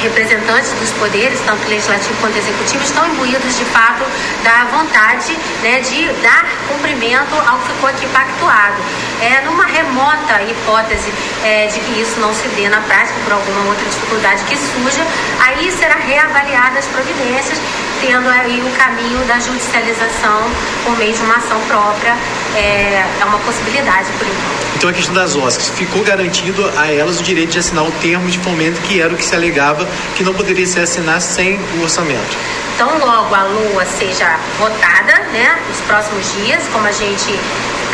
representantes 0.00 0.72
dos 0.72 0.90
poderes, 0.92 1.40
tanto 1.40 1.68
legislativo 1.68 2.14
quanto 2.20 2.36
executivo, 2.36 2.82
estão 2.82 3.06
imbuídos 3.06 3.56
de 3.56 3.64
fato 3.66 4.04
da 4.42 4.64
vontade 4.76 5.36
né, 5.62 5.80
de 5.80 6.06
dar 6.22 6.44
cumprimento 6.68 7.34
ao 7.46 7.58
que 7.58 7.72
ficou 7.72 7.88
aqui 7.88 8.06
pactuado. 8.08 8.76
É, 9.20 9.42
numa 9.42 9.66
remota 9.66 10.42
hipótese 10.42 11.12
é, 11.44 11.66
de 11.66 11.78
que 11.80 12.00
isso 12.00 12.18
não 12.20 12.32
se 12.32 12.48
dê 12.48 12.68
na 12.68 12.80
prática 12.80 13.14
por 13.24 13.34
alguma 13.34 13.68
outra 13.68 13.84
dificuldade 13.84 14.42
que 14.44 14.56
surja, 14.56 15.06
aí 15.40 15.70
será 15.70 15.96
reavaliada 15.96 16.78
as 16.78 16.86
providências, 16.86 17.58
tendo 18.00 18.28
aí 18.30 18.62
o 18.62 18.70
caminho 18.78 19.22
da 19.26 19.38
judicialização 19.38 20.50
por 20.84 20.96
meio 20.96 21.12
de 21.12 21.20
uma 21.20 21.36
ação 21.36 21.60
própria, 21.68 22.16
é, 22.56 23.04
é 23.20 23.24
uma 23.26 23.38
possibilidade 23.40 24.06
por 24.18 24.26
enquanto. 24.26 24.60
Então 24.76 24.88
a 24.88 24.92
questão 24.94 25.14
das 25.14 25.36
OSCs, 25.36 25.68
ficou 25.76 26.02
garantido 26.02 26.66
a 26.78 26.90
elas 26.90 27.20
o 27.20 27.22
direito 27.22 27.50
de 27.50 27.58
assinar 27.58 27.84
o 27.84 27.92
termo 28.00 28.30
de 28.30 28.38
fomento 28.38 28.80
que 28.80 28.98
era 28.98 29.12
o 29.12 29.16
que 29.16 29.24
se 29.24 29.34
alegava 29.34 29.86
que 30.16 30.24
não 30.24 30.34
poderia 30.34 30.66
ser 30.66 30.80
assinado 30.80 31.22
sem 31.22 31.58
o 31.78 31.82
orçamento. 31.82 32.36
Então 32.74 32.98
logo 32.98 33.34
a 33.34 33.42
LOA 33.44 33.84
seja 33.84 34.38
votada, 34.58 35.18
né, 35.32 35.58
nos 35.68 35.80
próximos 35.82 36.32
dias, 36.34 36.62
como 36.72 36.86
a 36.86 36.92
gente 36.92 37.38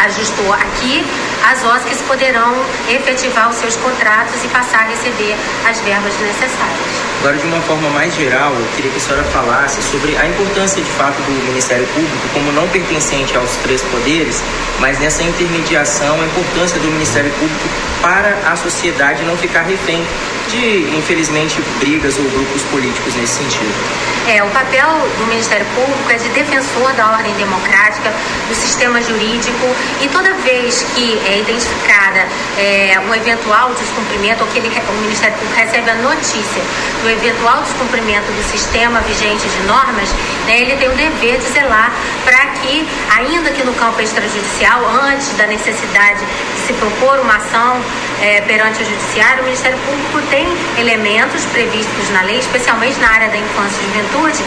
ajustou 0.04 0.52
aqui, 0.52 1.04
as 1.50 1.64
OSCs 1.64 2.02
poderão 2.02 2.54
efetivar 2.88 3.48
os 3.48 3.56
seus 3.56 3.76
contratos 3.76 4.44
e 4.44 4.48
passar 4.48 4.80
a 4.80 4.88
receber 4.88 5.34
as 5.68 5.80
verbas 5.80 6.12
necessárias. 6.20 7.06
Agora, 7.20 7.36
de 7.36 7.46
uma 7.46 7.60
forma 7.62 7.88
mais 7.90 8.14
geral, 8.14 8.52
eu 8.52 8.66
queria 8.76 8.90
que 8.90 8.96
a 8.96 9.00
senhora 9.00 9.24
falasse 9.24 9.82
sobre 9.82 10.16
a 10.16 10.26
importância 10.26 10.82
de 10.82 10.90
fato 10.90 11.16
do 11.22 11.44
Ministério 11.48 11.86
Público 11.88 12.28
como 12.32 12.52
não 12.52 12.68
pertencente 12.68 13.36
aos 13.36 13.56
três 13.56 13.82
poderes, 13.82 14.42
mas 14.80 14.98
nessa 14.98 15.22
intermediação, 15.22 16.20
a 16.20 16.24
importância 16.24 16.78
do 16.78 16.88
Ministério 16.88 17.30
Público 17.32 17.68
para 18.02 18.36
a 18.52 18.56
sociedade 18.56 19.24
não 19.24 19.36
ficar 19.36 19.62
refém 19.62 20.04
de, 20.48 20.96
infelizmente, 20.96 21.60
brigas 21.78 22.18
ou 22.18 22.24
grupos 22.24 22.62
políticos 22.64 23.14
nesse 23.14 23.42
sentido. 23.42 23.74
É, 24.28 24.42
o 24.42 24.50
papel 24.50 24.88
do 25.18 25.26
Ministério 25.26 25.64
Público 25.74 26.10
é 26.10 26.14
de 26.14 26.28
defensor 26.30 26.92
da 26.94 27.12
ordem 27.12 27.32
democrática, 27.34 28.12
do 28.48 28.54
sistema 28.54 29.00
jurídico 29.00 29.66
e 30.02 30.08
toda 30.08 30.34
vez 30.42 30.84
que 30.94 31.16
é 31.26 31.38
identificada 31.38 32.26
é, 32.58 32.98
um 33.08 33.14
eventual 33.14 33.72
descumprimento 33.74 34.42
ou 34.42 34.50
que 34.50 34.58
ele, 34.58 34.68
o 34.68 35.00
Ministério 35.02 35.36
Público 35.38 35.60
recebe 35.60 35.90
a 35.90 35.94
notícia 35.94 36.62
do 37.02 37.10
eventual 37.10 37.62
descumprimento 37.62 38.26
do 38.32 38.42
sistema 38.50 39.00
vigente 39.02 39.46
de 39.46 39.62
normas, 39.66 40.08
né, 40.46 40.60
ele 40.60 40.76
tem 40.76 40.88
o 40.88 40.96
dever 40.96 41.38
de 41.38 41.46
zelar 41.46 41.92
para 42.24 42.46
que, 42.46 42.84
ainda 43.16 43.50
que 43.50 43.62
no 43.62 43.72
campo 43.74 44.00
extrajudicial, 44.00 44.84
antes 45.04 45.28
da 45.36 45.46
necessidade 45.46 46.18
de 46.18 46.66
se 46.66 46.72
propor 46.72 47.20
uma 47.20 47.36
ação 47.36 47.80
é, 48.22 48.40
perante 48.42 48.82
o 48.82 48.86
Judiciário, 48.86 49.42
o 49.42 49.44
Ministério 49.44 49.78
Público 49.78 50.26
tem 50.30 50.46
elementos 50.78 51.44
previstos 51.46 52.10
na 52.10 52.22
lei, 52.22 52.38
especialmente 52.38 52.98
na 53.00 53.08
área 53.08 53.28
da 53.28 53.36
infância 53.36 53.80
e 53.80 53.86
juventude 53.86 54.42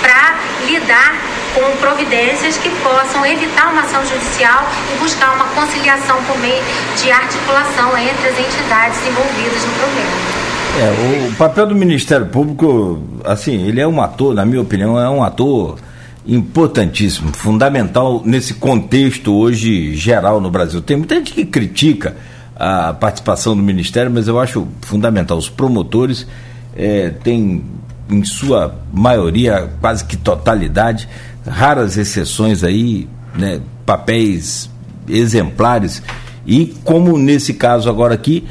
para 0.00 0.34
lidar 0.66 1.14
com 1.54 1.76
providências 1.76 2.56
que 2.56 2.70
possam 2.82 3.24
evitar 3.26 3.70
uma 3.70 3.82
ação 3.82 4.04
judicial 4.06 4.66
e 4.92 4.98
buscar 4.98 5.34
uma 5.34 5.44
conciliação 5.48 6.16
por 6.24 6.38
meio 6.38 6.62
de 6.96 7.10
articulação 7.10 7.96
entre 7.98 8.28
as 8.28 8.38
entidades 8.38 8.98
envolvidas 9.06 9.64
no 9.64 9.72
problema. 9.74 10.42
É, 10.74 11.28
o 11.28 11.34
papel 11.34 11.66
do 11.66 11.74
Ministério 11.74 12.26
Público, 12.26 13.02
assim, 13.24 13.68
ele 13.68 13.80
é 13.80 13.86
um 13.86 14.00
ator, 14.00 14.34
na 14.34 14.44
minha 14.46 14.62
opinião, 14.62 14.98
é 14.98 15.08
um 15.08 15.22
ator 15.22 15.78
importantíssimo, 16.26 17.32
fundamental 17.32 18.22
nesse 18.24 18.54
contexto 18.54 19.34
hoje 19.34 19.94
geral 19.94 20.40
no 20.40 20.50
Brasil. 20.50 20.80
Tem 20.80 20.96
muita 20.96 21.16
gente 21.16 21.32
que 21.32 21.44
critica 21.44 22.16
a 22.62 22.92
participação 22.92 23.56
do 23.56 23.62
Ministério, 23.62 24.08
mas 24.08 24.28
eu 24.28 24.38
acho 24.38 24.68
fundamental. 24.82 25.36
Os 25.36 25.50
promotores 25.50 26.28
é, 26.76 27.10
têm 27.10 27.64
em 28.08 28.22
sua 28.22 28.76
maioria, 28.92 29.68
quase 29.80 30.04
que 30.04 30.16
totalidade, 30.16 31.08
raras 31.44 31.96
exceções 31.96 32.62
aí, 32.62 33.08
né, 33.34 33.60
papéis 33.84 34.70
exemplares. 35.08 36.04
E 36.46 36.66
como 36.84 37.18
nesse 37.18 37.54
caso 37.54 37.90
agora 37.90 38.14
aqui, 38.14 38.44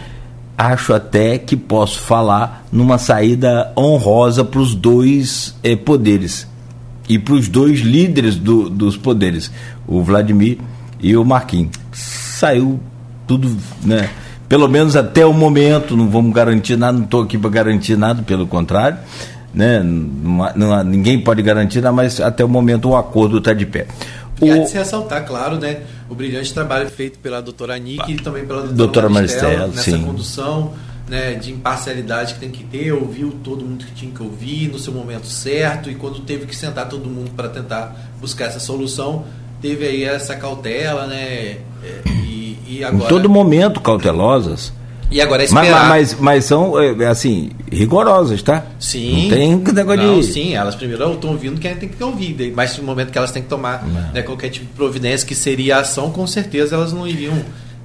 acho 0.57 0.93
até 0.93 1.37
que 1.37 1.55
posso 1.55 2.01
falar 2.01 2.65
numa 2.69 2.97
saída 2.97 3.71
honrosa 3.77 4.43
para 4.43 4.59
os 4.59 4.75
dois 4.75 5.55
eh, 5.63 5.77
poderes 5.77 6.45
e 7.07 7.17
para 7.17 7.35
os 7.35 7.47
dois 7.47 7.79
líderes 7.79 8.35
do, 8.35 8.69
dos 8.69 8.97
poderes, 8.97 9.49
o 9.87 10.03
Vladimir 10.03 10.57
e 10.99 11.15
o 11.15 11.23
Marquinhos. 11.23 11.71
Saiu 11.93 12.77
tudo, 13.27 13.55
né? 13.83 14.09
Pelo 14.47 14.67
menos 14.67 14.95
até 14.95 15.25
o 15.25 15.33
momento, 15.33 15.95
não 15.95 16.09
vamos 16.09 16.33
garantir 16.33 16.75
nada, 16.75 16.97
não 16.97 17.05
estou 17.05 17.23
aqui 17.23 17.37
para 17.37 17.49
garantir 17.49 17.97
nada, 17.97 18.21
pelo 18.21 18.45
contrário 18.45 18.97
né? 19.53 19.81
Não, 19.83 20.53
não, 20.55 20.83
ninguém 20.83 21.19
pode 21.19 21.41
garantir, 21.41 21.81
mas 21.91 22.19
até 22.19 22.43
o 22.43 22.49
momento 22.49 22.89
o 22.89 22.95
acordo 22.95 23.37
está 23.37 23.53
de 23.53 23.65
pé. 23.65 23.87
O... 24.39 24.45
E 24.45 24.51
há 24.51 24.57
de 24.57 24.69
se 24.69 24.77
ressaltar, 24.77 25.25
claro, 25.25 25.57
né, 25.57 25.81
o 26.09 26.15
brilhante 26.15 26.53
trabalho 26.53 26.89
feito 26.89 27.19
pela 27.19 27.41
doutora 27.41 27.77
Nick 27.77 28.11
e 28.11 28.15
também 28.15 28.45
pela 28.45 28.61
doutora, 28.61 28.77
doutora 28.77 29.09
Maristela, 29.09 29.67
nessa 29.67 29.91
sim. 29.91 30.01
condução 30.01 30.73
né, 31.07 31.33
de 31.33 31.51
imparcialidade 31.51 32.35
que 32.35 32.39
tem 32.39 32.49
que 32.49 32.63
ter, 32.63 32.91
ouviu 32.93 33.31
todo 33.43 33.63
mundo 33.63 33.85
que 33.85 33.93
tinha 33.93 34.11
que 34.11 34.23
ouvir 34.23 34.69
no 34.69 34.79
seu 34.79 34.93
momento 34.93 35.27
certo 35.27 35.91
e 35.91 35.95
quando 35.95 36.21
teve 36.21 36.45
que 36.45 36.55
sentar 36.55 36.87
todo 36.87 37.09
mundo 37.09 37.31
para 37.35 37.49
tentar 37.49 37.95
buscar 38.19 38.45
essa 38.45 38.59
solução, 38.59 39.25
teve 39.61 39.85
aí 39.85 40.03
essa 40.03 40.35
cautela, 40.35 41.05
né, 41.05 41.57
e, 42.05 42.09
e 42.09 42.30
agora... 42.83 43.05
Em 43.05 43.07
todo 43.07 43.29
momento 43.29 43.79
cautelosas. 43.79 44.73
E 45.11 45.19
agora 45.19 45.43
é 45.43 45.45
esperar. 45.45 45.89
Mas, 45.89 46.13
mas, 46.13 46.19
mas 46.19 46.45
são, 46.45 46.79
é, 46.79 47.05
assim, 47.07 47.49
rigorosas, 47.69 48.41
tá? 48.41 48.63
Sim. 48.79 49.23
Não 49.23 49.59
tem 49.61 49.73
negócio 49.73 50.01
não, 50.01 50.19
de. 50.21 50.25
Sim, 50.25 50.55
elas 50.55 50.73
primeiro 50.73 51.13
estão 51.13 51.31
ouvindo 51.31 51.59
quem 51.59 51.75
tem 51.75 51.89
que 51.89 52.01
ouvir. 52.01 52.53
Mas 52.55 52.77
no 52.77 52.83
momento 52.83 53.11
que 53.11 53.17
elas 53.17 53.31
têm 53.31 53.43
que 53.43 53.49
tomar 53.49 53.85
né, 54.13 54.21
qualquer 54.21 54.49
tipo 54.49 54.67
de 54.67 54.71
providência 54.71 55.27
que 55.27 55.35
seria 55.35 55.79
ação, 55.79 56.11
com 56.11 56.25
certeza 56.25 56.75
elas 56.75 56.93
não 56.93 57.05
iriam 57.05 57.35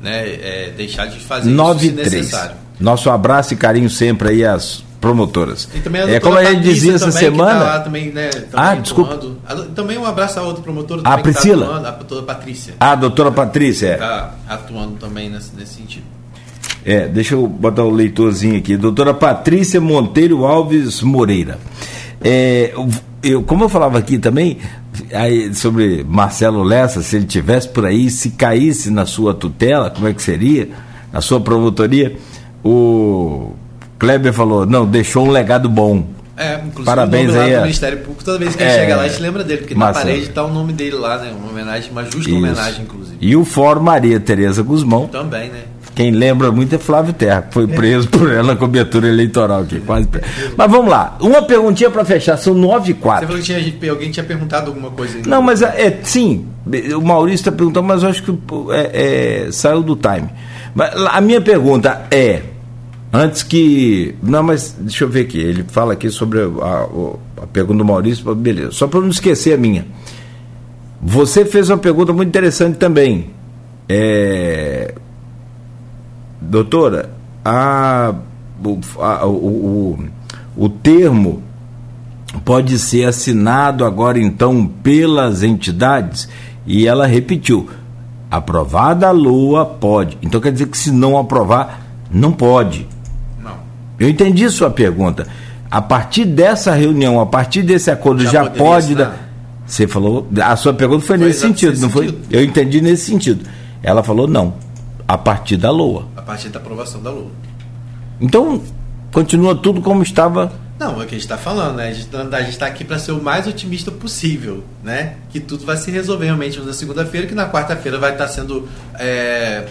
né, 0.01 0.25
é, 0.25 0.73
deixar 0.77 1.07
de 1.07 1.19
fazer 1.19 1.51
9 1.51 1.87
isso 1.87 1.97
se 1.97 2.03
necessário. 2.03 2.57
Nosso 2.79 3.11
abraço 3.11 3.55
e 3.55 3.57
carinho 3.57 3.91
sempre 3.91 4.29
aí 4.29 4.45
às 4.45 4.85
promotoras. 5.07 5.69
E 5.75 5.81
também 5.81 6.03
a 6.03 6.11
é 6.11 6.21
como 6.21 6.37
a 6.37 6.45
gente 6.45 6.63
dizia 6.63 6.95
essa 6.95 7.07
também, 7.07 7.21
semana. 7.21 7.61
Tá 7.61 7.81
também, 7.81 8.13
né, 8.13 8.29
também 8.29 8.49
ah, 8.53 8.75
desculpa. 8.75 9.21
também 9.75 9.99
um 9.99 10.05
abraço 10.05 10.39
a 10.41 10.43
outra 10.43 10.63
promotora. 10.63 11.03
A 11.05 11.19
Priscila. 11.19 11.67
Tá 11.67 11.73
atuando, 11.73 11.89
a 11.89 11.91
doutora 11.93 12.23
Patrícia. 12.23 12.75
Ah, 12.81 12.93
a 12.93 12.95
doutora 12.95 13.33
Patrícia. 13.33 13.95
Está 13.95 14.35
atuando 14.49 14.97
também 14.97 15.31
nesse, 15.31 15.55
nesse 15.57 15.75
sentido. 15.75 16.05
É, 16.85 17.07
deixa 17.09 17.35
eu 17.35 17.47
botar 17.47 17.85
o 17.85 17.91
leitorzinho 17.91 18.57
aqui. 18.59 18.77
Doutora 18.77 19.13
Patrícia 19.13 19.81
Monteiro 19.81 20.45
Alves 20.45 21.03
Moreira. 21.03 21.59
É, 22.21 22.73
eu, 23.23 23.43
como 23.43 23.65
eu 23.65 23.69
falava 23.69 23.99
aqui 23.99 24.19
também 24.19 24.59
aí, 25.13 25.53
sobre 25.55 26.05
Marcelo 26.05 26.63
Lessa, 26.63 27.03
se 27.03 27.17
ele 27.17 27.27
tivesse 27.27 27.69
por 27.69 27.85
aí, 27.85 28.11
se 28.11 28.31
caísse 28.31 28.91
na 28.91 29.05
sua 29.05 29.35
tutela, 29.35 29.91
como 29.91 30.09
é 30.09 30.13
que 30.13 30.23
seria? 30.23 30.69
Na 31.13 31.21
sua 31.21 31.41
promotoria, 31.41 32.17
o 32.65 33.53
Kleber 33.99 34.33
falou, 34.33 34.67
não, 34.67 34.87
deixou 34.87 35.27
um 35.27 35.31
legado 35.31 35.69
bom. 35.69 36.07
É, 36.37 36.57
inclusive 36.57 36.85
Parabéns 36.85 37.31
o 37.31 37.33
nome 37.33 37.45
aí, 37.45 37.53
lá 37.53 37.59
do 37.59 37.63
Ministério 37.63 37.99
Público, 37.99 38.23
toda 38.23 38.39
vez 38.39 38.55
que 38.55 38.63
é, 38.63 38.67
ele 38.67 38.81
chega 38.81 38.97
lá, 38.97 39.03
a 39.05 39.09
gente 39.09 39.23
lembra 39.23 39.43
dele, 39.43 39.61
porque 39.63 39.75
Marcelo. 39.75 40.05
na 40.05 40.13
parede 40.13 40.29
está 40.29 40.45
o 40.45 40.53
nome 40.53 40.73
dele 40.75 40.97
lá, 40.97 41.17
né? 41.17 41.33
Uma 41.33 41.51
homenagem, 41.51 41.91
uma 41.91 42.05
justa 42.05 42.19
Isso. 42.19 42.37
homenagem, 42.37 42.83
inclusive. 42.83 43.17
E 43.19 43.35
o 43.35 43.45
Fórum 43.45 43.81
Maria 43.81 44.21
Tereza 44.21 44.63
Guzmão. 44.63 45.07
Também, 45.07 45.49
né? 45.49 45.63
Quem 45.95 46.11
lembra 46.11 46.53
muito 46.53 46.75
é 46.75 46.79
Flávio 46.79 47.15
Terra, 47.15 47.41
que 47.41 47.55
foi 47.55 47.67
preso 47.67 48.07
por 48.09 48.31
ela 48.31 48.49
na 48.49 48.57
cobertura 48.57 49.09
eleitoral 49.09 49.63
aqui, 49.63 49.81
quase 49.81 50.07
preso. 50.07 50.27
Mas 50.55 50.71
vamos 50.71 50.91
lá, 50.91 51.17
uma 51.23 51.41
perguntinha 51.41 51.89
para 51.91 52.05
fechar, 52.05 52.37
são 52.37 52.53
nove 52.53 52.91
e 52.91 52.95
quatro. 52.95 53.23
Você 53.23 53.27
falou 53.27 53.43
que 53.43 53.79
tinha, 53.79 53.91
alguém 53.91 54.11
tinha 54.11 54.25
perguntado 54.25 54.67
alguma 54.67 54.91
coisa 54.91 55.17
aí. 55.17 55.23
Não, 55.27 55.41
mas 55.41 55.63
é, 55.63 55.87
é 55.87 56.01
sim, 56.03 56.47
o 56.95 57.01
Maurício 57.01 57.37
está 57.37 57.53
perguntando, 57.53 57.87
mas 57.87 58.03
eu 58.03 58.11
acho 58.11 58.23
que 58.23 58.39
é, 58.73 59.47
é, 59.47 59.53
saiu 59.53 59.83
do 59.83 59.97
time. 59.97 60.29
Mas 60.75 60.93
a 60.95 61.19
minha 61.23 61.41
pergunta 61.41 62.03
é, 62.11 62.43
antes 63.17 63.43
que. 63.43 64.15
Não, 64.23 64.43
mas 64.43 64.77
deixa 64.79 65.05
eu 65.05 65.09
ver 65.09 65.23
aqui, 65.23 65.39
ele 65.39 65.65
fala 65.65 65.95
aqui 65.95 66.11
sobre 66.11 66.41
a, 66.41 67.43
a, 67.43 67.47
pergunta 67.47 67.79
do 67.79 67.85
Maurício, 67.85 68.35
beleza, 68.35 68.73
só 68.73 68.87
para 68.87 69.01
não 69.01 69.09
esquecer 69.09 69.55
a 69.55 69.57
minha. 69.57 69.87
Você 71.01 71.45
fez 71.45 71.71
uma 71.71 71.79
pergunta 71.79 72.13
muito 72.13 72.29
interessante 72.29 72.77
também. 72.77 73.31
É, 73.89 74.95
doutora, 76.41 77.11
a, 77.45 78.15
a, 78.99 79.27
o, 79.27 79.33
o, 79.37 80.09
o 80.57 80.69
termo 80.69 81.43
pode 82.45 82.79
ser 82.79 83.05
assinado 83.05 83.85
agora 83.85 84.19
então 84.19 84.67
pelas 84.67 85.43
entidades 85.43 86.29
e 86.67 86.87
ela 86.87 87.07
repetiu 87.07 87.69
aprovada 88.31 89.07
a 89.07 89.13
LOA 89.13 89.65
pode 89.65 90.19
então 90.21 90.41
quer 90.41 90.53
dizer 90.53 90.67
que 90.67 90.77
se 90.77 90.91
não 90.91 91.17
aprovar 91.17 91.81
não 92.11 92.33
pode 92.33 92.87
eu 93.99 94.09
entendi 94.09 94.49
sua 94.51 94.71
pergunta 94.71 95.27
a 95.71 95.81
partir 95.83 96.25
dessa 96.25 96.73
reunião 96.75 97.21
a 97.21 97.27
partir 97.27 97.63
desse 97.63 97.91
acordo 97.91 98.23
já, 98.25 98.31
já 98.31 98.51
pode 98.51 98.95
dar 98.95 99.27
você 99.67 99.87
falou 99.87 100.29
a 100.41 100.57
sua 100.57 100.73
pergunta 100.73 101.05
foi, 101.05 101.19
foi 101.19 101.27
nesse 101.27 101.41
sentido 101.41 101.81
não 101.81 101.91
sentido. 101.91 102.25
foi 102.29 102.39
eu 102.39 102.45
entendi 102.45 102.81
nesse 102.81 103.07
sentido 103.07 103.45
ela 103.83 104.03
falou 104.03 104.27
não 104.27 104.55
a 105.09 105.17
partir 105.17 105.57
da 105.57 105.71
LOA 105.71 106.17
partir 106.27 106.49
da 106.49 106.59
aprovação 106.59 107.01
da 107.01 107.11
Lula. 107.11 107.31
Então, 108.21 108.61
continua 109.13 109.55
tudo 109.55 109.81
como 109.81 110.03
estava. 110.03 110.53
Não, 110.79 111.01
é 111.01 111.05
o 111.05 111.07
que 111.07 111.15
a 111.15 111.19
gente 111.19 111.21
está 111.21 111.39
falando, 111.39 111.77
né? 111.77 111.89
A 111.89 111.93
gente 111.93 112.09
está 112.49 112.67
tá 112.67 112.67
aqui 112.67 112.85
para 112.85 112.99
ser 112.99 113.13
o 113.13 113.23
mais 113.23 113.47
otimista 113.47 113.91
possível, 113.91 114.63
né? 114.83 115.15
Que 115.31 115.41
tudo 115.41 115.65
vai 115.65 115.77
se 115.77 115.91
resolver 115.91 116.27
realmente 116.27 116.61
na 116.61 116.73
segunda-feira, 116.73 117.27
que 117.27 117.35
na 117.35 117.49
quarta-feira 117.49 117.99
vai 117.99 118.13
estar 118.13 118.27
tá 118.27 118.31
sendo 118.31 118.69
é, 118.99 119.67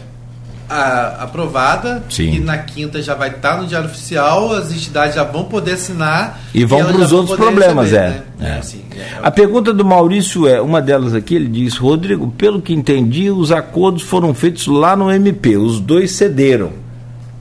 a, 0.69 1.23
aprovada, 1.23 2.03
Sim. 2.09 2.35
e 2.35 2.39
na 2.39 2.57
quinta 2.57 3.01
já 3.01 3.13
vai 3.13 3.29
estar 3.29 3.55
tá 3.55 3.61
no 3.61 3.67
Diário 3.67 3.89
Oficial, 3.89 4.53
as 4.53 4.71
entidades 4.71 5.15
já 5.15 5.23
vão 5.23 5.45
poder 5.45 5.73
assinar. 5.73 6.39
E 6.53 6.65
vão 6.65 6.83
para 6.83 6.97
os 6.97 7.11
outros 7.11 7.35
problemas, 7.37 7.91
receber, 7.91 8.05
é. 8.05 8.09
Né? 8.09 8.23
é. 8.39 8.47
é, 8.47 8.57
assim, 8.57 8.83
é. 8.95 9.19
A 9.21 9.31
pergunta 9.31 9.73
do 9.73 9.85
Maurício 9.85 10.47
é, 10.47 10.59
uma 10.61 10.81
delas 10.81 11.13
aqui, 11.13 11.35
ele 11.35 11.47
diz, 11.47 11.77
Rodrigo, 11.77 12.31
pelo 12.31 12.61
que 12.61 12.73
entendi, 12.73 13.29
os 13.29 13.51
acordos 13.51 14.03
foram 14.03 14.33
feitos 14.33 14.67
lá 14.67 14.95
no 14.95 15.11
MP, 15.11 15.57
os 15.57 15.79
dois 15.79 16.11
cederam. 16.11 16.71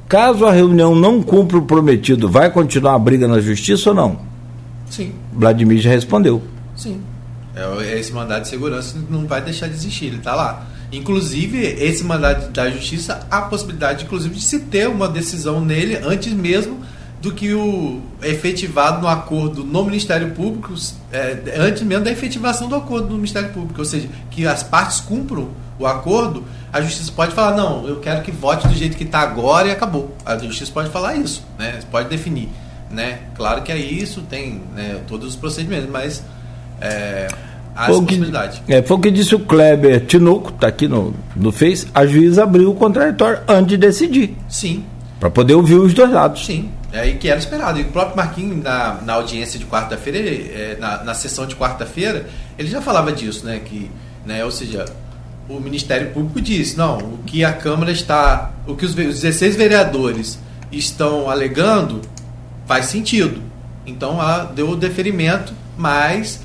Caso 0.09 0.45
a 0.45 0.53
reunião 0.53 0.95
não 0.95 1.23
cumpra 1.23 1.57
o 1.57 1.63
prometido, 1.63 2.29
vai 2.29 2.51
continuar 2.51 2.95
a 2.95 2.99
briga 2.99 3.27
na 3.27 3.41
justiça 3.41 3.91
ou 3.91 3.97
não? 3.97 4.19
Sim. 4.91 5.13
Vladimir 5.33 5.81
já 5.81 5.91
respondeu. 5.91 6.43
Sim. 6.77 7.01
É, 7.57 7.99
esse 7.99 8.13
mandado 8.13 8.43
de 8.43 8.49
segurança 8.49 8.97
não 9.09 9.27
vai 9.27 9.41
deixar 9.41 9.69
de 9.69 9.75
existir, 9.75 10.07
ele 10.07 10.17
está 10.17 10.35
lá. 10.35 10.67
Inclusive, 10.97 11.59
esse 11.59 12.05
mandado 12.05 12.51
da 12.51 12.71
justiça, 12.71 13.27
há 13.31 13.43
possibilidade, 13.43 14.05
inclusive, 14.05 14.35
de 14.35 14.43
se 14.43 14.61
ter 14.61 14.89
uma 14.89 15.09
decisão 15.09 15.61
nele 15.61 15.97
antes 15.97 16.33
mesmo 16.33 16.81
do 17.21 17.33
que 17.33 17.55
o 17.55 18.03
efetivado 18.23 19.01
no 19.01 19.09
acordo 19.09 19.65
no 19.65 19.83
Ministério 19.83 20.33
Público, 20.33 20.75
é, 21.11 21.55
antes 21.57 21.83
mesmo 21.83 22.05
da 22.05 22.13
efetivação 22.13 22.69
do 22.69 22.75
acordo 22.75 23.09
no 23.09 23.15
Ministério 23.15 23.49
Público, 23.49 23.79
ou 23.79 23.85
seja, 23.85 24.09
que 24.31 24.47
as 24.47 24.63
partes 24.63 25.01
cumpram 25.01 25.49
o 25.79 25.87
acordo, 25.87 26.45
a 26.73 26.81
justiça 26.83 27.11
pode 27.11 27.35
falar, 27.35 27.57
não, 27.57 27.89
eu 27.89 27.99
quero 28.01 28.23
que 28.23 28.31
vote 28.31 28.69
do 28.69 28.75
jeito 28.75 28.97
que 28.97 29.05
está 29.05 29.21
agora 29.21 29.69
e 29.69 29.71
acabou. 29.71 30.15
A 30.25 30.37
justiça 30.37 30.71
pode 30.71 30.91
falar 30.91 31.17
isso, 31.17 31.43
né? 31.59 31.81
Pode 31.91 32.09
definir. 32.09 32.49
Né? 32.91 33.21
Claro 33.35 33.63
que 33.63 33.73
é 33.73 33.79
isso, 33.79 34.21
tem 34.23 34.63
né, 34.75 35.01
todos 35.07 35.31
os 35.31 35.37
procedimentos, 35.37 35.89
mas 35.91 36.23
é, 36.81 37.27
há 37.75 37.87
Foi 37.87 37.95
o, 37.97 37.99
que, 38.01 38.07
possibilidade. 38.07 38.63
é, 38.69 38.83
foi 38.83 38.97
o 38.97 39.01
que 39.01 39.11
disse 39.11 39.35
o 39.35 39.41
Kleber 39.41 40.05
Tinoco, 40.07 40.51
está 40.51 40.69
aqui 40.69 40.87
no, 40.89 41.15
no 41.35 41.51
Face, 41.53 41.87
a 41.95 42.07
juíza 42.07 42.43
abriu 42.45 42.71
o 42.71 42.75
contraditório 42.75 43.41
antes 43.49 43.69
de 43.69 43.77
decidir. 43.77 44.37
Sim, 44.49 44.85
Para 45.21 45.31
poder 45.31 45.55
ouvir 45.55 45.75
os 45.77 45.93
dois 45.95 46.11
lados. 46.11 46.45
sim. 46.47 46.71
É, 46.97 47.09
e 47.09 47.17
que 47.17 47.29
era 47.29 47.41
esperado. 47.41 47.77
E 47.81 47.83
o 47.83 47.87
próprio 47.87 48.17
Marquinhos, 48.17 48.63
na, 48.63 48.99
na 49.05 49.15
audiência 49.15 49.59
de 49.59 49.67
quarta-feira, 49.67 50.17
é, 50.17 50.77
na, 50.79 51.03
na 51.03 51.13
sessão 51.13 51.45
de 51.45 51.57
quarta-feira, 51.57 52.29
ele 52.57 52.69
já 52.69 52.81
falava 52.81 53.11
disso, 53.11 53.45
né? 53.45 53.59
Que, 53.65 53.91
né? 54.25 54.45
Ou 54.45 54.51
seja, 54.53 54.85
o 55.49 55.59
Ministério 55.59 56.11
Público 56.13 56.41
disse, 56.41 56.79
não, 56.79 56.99
o 56.99 57.19
que 57.27 57.45
a 57.45 57.53
Câmara 57.53 57.91
está. 57.91 58.53
O 58.65 58.77
que 58.77 58.85
os, 58.85 58.93
os 58.93 58.97
16 59.23 59.57
vereadores 59.57 60.39
estão 60.71 61.29
alegando 61.29 62.01
faz 62.65 62.87
sentido. 62.87 63.43
Então 63.85 64.13
ela 64.21 64.45
deu 64.55 64.71
o 64.71 64.77
deferimento, 64.77 65.53
mas 65.77 66.43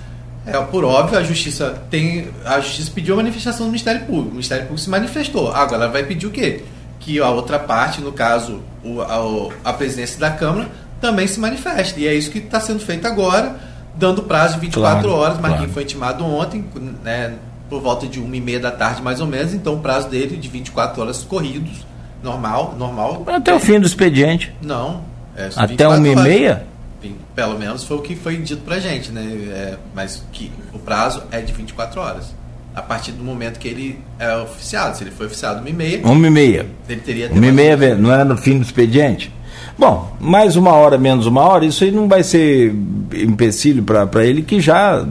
é, 0.53 0.61
por 0.65 0.83
óbvio 0.83 1.17
a 1.17 1.23
justiça 1.23 1.81
tem. 1.89 2.27
A 2.45 2.59
justiça 2.59 2.91
pediu 2.93 3.13
a 3.13 3.17
manifestação 3.17 3.65
do 3.65 3.71
Ministério 3.71 4.01
Público. 4.01 4.29
O 4.29 4.31
Ministério 4.33 4.63
Público 4.63 4.81
se 4.81 4.89
manifestou. 4.89 5.51
Agora 5.51 5.83
ela 5.83 5.91
vai 5.91 6.03
pedir 6.03 6.27
o 6.27 6.31
quê? 6.31 6.63
Que 6.99 7.19
a 7.19 7.29
outra 7.29 7.57
parte, 7.59 8.01
no 8.01 8.11
caso, 8.11 8.61
o, 8.83 9.01
a, 9.01 9.69
a 9.69 9.73
presidência 9.73 10.19
da 10.19 10.31
Câmara, 10.31 10.67
também 10.99 11.27
se 11.27 11.39
manifeste. 11.39 11.99
E 11.99 12.07
é 12.07 12.13
isso 12.13 12.29
que 12.31 12.39
está 12.39 12.59
sendo 12.59 12.79
feito 12.79 13.07
agora, 13.07 13.55
dando 13.95 14.23
prazo 14.23 14.55
de 14.55 14.61
24 14.61 15.01
Claro, 15.01 15.15
horas. 15.15 15.35
Marquinhos 15.39 15.57
claro. 15.59 15.73
foi 15.73 15.83
intimado 15.83 16.25
ontem, 16.25 16.65
né, 17.03 17.33
por 17.69 17.81
volta 17.81 18.05
de 18.07 18.19
uma 18.19 18.35
e 18.35 18.41
meia 18.41 18.59
da 18.59 18.71
tarde, 18.71 19.01
mais 19.01 19.21
ou 19.21 19.27
menos. 19.27 19.53
Então 19.53 19.75
o 19.75 19.79
prazo 19.79 20.09
dele 20.09 20.35
de 20.35 20.47
24 20.49 21.01
horas 21.01 21.23
corridos, 21.23 21.85
normal, 22.21 22.75
normal. 22.77 23.23
Até 23.27 23.53
o 23.53 23.59
fim 23.59 23.79
do 23.79 23.87
expediente. 23.87 24.53
Não. 24.61 25.01
é 25.37 25.45
Até 25.55 25.67
24 25.67 25.97
uma 25.97 26.07
e 26.07 26.11
horas. 26.11 26.23
meia? 26.23 26.63
Pelo 27.35 27.57
menos 27.57 27.83
foi 27.83 27.97
o 27.97 28.01
que 28.01 28.15
foi 28.15 28.37
dito 28.37 28.61
pra 28.63 28.79
gente, 28.79 29.11
né? 29.11 29.21
É, 29.51 29.77
mas 29.95 30.23
que 30.33 30.51
o 30.73 30.79
prazo 30.79 31.23
é 31.31 31.39
de 31.41 31.53
24 31.53 31.99
horas. 32.01 32.35
A 32.75 32.81
partir 32.81 33.11
do 33.13 33.23
momento 33.23 33.57
que 33.57 33.67
ele 33.67 33.99
é 34.19 34.35
oficiado. 34.37 34.95
Se 34.97 35.03
ele 35.03 35.11
foi 35.11 35.25
oficiado 35.27 35.59
uma 35.59 35.69
e 35.69 35.73
meia, 35.73 36.01
Uma 36.03 36.27
e 36.27 36.29
meia. 36.29 36.65
ele 36.87 37.01
teria 37.01 37.29
Uma 37.31 37.45
e 37.47 37.51
meia, 37.51 37.95
não 37.95 38.13
é 38.13 38.23
no 38.23 38.37
fim 38.37 38.57
do 38.57 38.63
expediente? 38.63 39.31
Bom, 39.77 40.13
mais 40.19 40.55
uma 40.57 40.71
hora, 40.73 40.97
menos 40.97 41.25
uma 41.25 41.41
hora, 41.41 41.65
isso 41.65 41.83
aí 41.85 41.91
não 41.91 42.07
vai 42.07 42.21
ser 42.21 42.75
empecilho 43.13 43.81
para 43.83 44.25
ele, 44.25 44.41
que 44.41 44.59
já, 44.59 45.05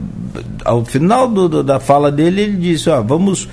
ao 0.63 0.85
final 0.85 1.27
do- 1.27 1.63
da 1.63 1.79
fala 1.79 2.11
dele, 2.11 2.41
ele 2.41 2.57
disse, 2.57 2.87
ó, 2.89 3.01
vamos 3.01 3.49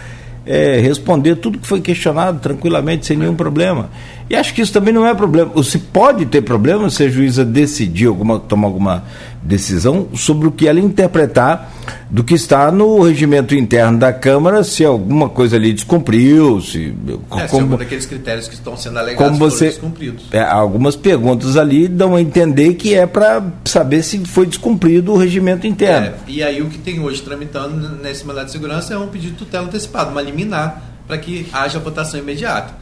é, 0.49 0.79
responder 0.79 1.35
tudo 1.37 1.59
que 1.59 1.67
foi 1.67 1.81
questionado 1.81 2.39
tranquilamente, 2.39 3.05
sem 3.07 3.17
nenhum 3.17 3.35
problema. 3.35 3.91
E 4.29 4.35
acho 4.35 4.53
que 4.55 4.61
isso 4.61 4.73
também 4.73 4.93
não 4.93 5.07
é 5.07 5.15
problema. 5.15 5.53
Ou 5.55 5.63
Se 5.63 5.79
pode 5.79 6.27
ter 6.27 6.43
problema 6.43 6.91
se 6.91 7.05
a 7.05 7.09
juíza 7.09 7.45
decidir 7.45 8.07
alguma, 8.09 8.41
tomar 8.41 8.67
alguma 8.67 9.05
decisão 9.41 10.09
sobre 10.15 10.49
o 10.49 10.51
que 10.51 10.67
ela 10.67 10.81
interpretar 10.81 11.71
do 12.11 12.25
que 12.25 12.35
está 12.35 12.73
no 12.73 13.01
regimento 13.03 13.55
interno 13.55 13.97
da 13.99 14.13
Câmara, 14.13 14.65
se 14.65 14.85
alguma 14.85 15.29
coisa 15.29 15.55
ali 15.55 15.73
descumpriu, 15.73 16.61
se 16.61 16.87
É, 16.87 17.43
se 17.45 17.49
como- 17.51 17.63
algum 17.63 17.77
daqueles 17.77 18.05
critérios 18.07 18.49
que 18.49 18.55
estão 18.55 18.77
sendo 18.77 18.99
alegados 18.99 19.25
como 19.25 19.39
foram 19.39 19.51
você 19.51 19.67
descumpridos. 19.67 20.25
é, 20.33 20.41
algumas 20.41 20.97
perguntas 20.97 21.57
ali 21.57 21.87
dão 21.87 22.17
a 22.17 22.21
entender 22.21 22.75
que 22.75 22.95
é 22.95 23.07
para 23.07 23.45
saber 23.65 24.03
se 24.03 24.19
foi 24.25 24.47
descumprido 24.47 25.13
o 25.13 25.17
regimento 25.17 25.69
interno. 25.69 26.09
É, 26.09 26.15
e 26.27 26.43
aí 26.43 26.61
o 26.61 26.67
que 26.69 26.79
tem 26.79 26.99
hoje 26.99 27.23
tramitando 27.23 27.89
nesse 28.03 28.27
mandato 28.27 28.47
de 28.47 28.53
segurança 28.53 28.95
é 28.95 28.99
um 28.99 29.07
pedido 29.07 29.35
de 29.35 29.39
tutela 29.39 29.67
antecipado, 29.67 30.11
uma 30.11 30.23
liminar, 30.23 30.83
para 31.07 31.17
que 31.19 31.47
haja 31.53 31.79
votação 31.79 32.19
imediata. 32.19 32.75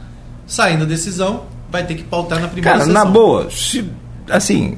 Saindo 0.47 0.83
a 0.83 0.87
decisão, 0.87 1.43
vai 1.71 1.85
ter 1.85 1.95
que 1.95 2.03
pautar 2.03 2.39
na 2.39 2.47
primeira 2.47 2.77
Cara, 2.77 2.85
sessão. 2.85 2.93
na 2.93 3.09
boa, 3.09 3.49
se, 3.49 3.89
assim, 4.29 4.77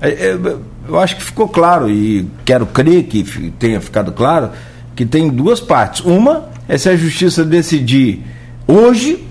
é, 0.00 0.08
é, 0.08 0.38
eu 0.88 0.98
acho 0.98 1.16
que 1.16 1.22
ficou 1.22 1.48
claro 1.48 1.90
e 1.90 2.26
quero 2.44 2.66
crer 2.66 3.04
que 3.04 3.50
tenha 3.58 3.80
ficado 3.80 4.12
claro 4.12 4.50
que 4.94 5.04
tem 5.04 5.28
duas 5.28 5.60
partes. 5.60 6.00
Uma 6.00 6.48
é 6.68 6.76
se 6.76 6.88
a 6.88 6.96
justiça 6.96 7.44
decidir 7.44 8.24
hoje, 8.66 9.26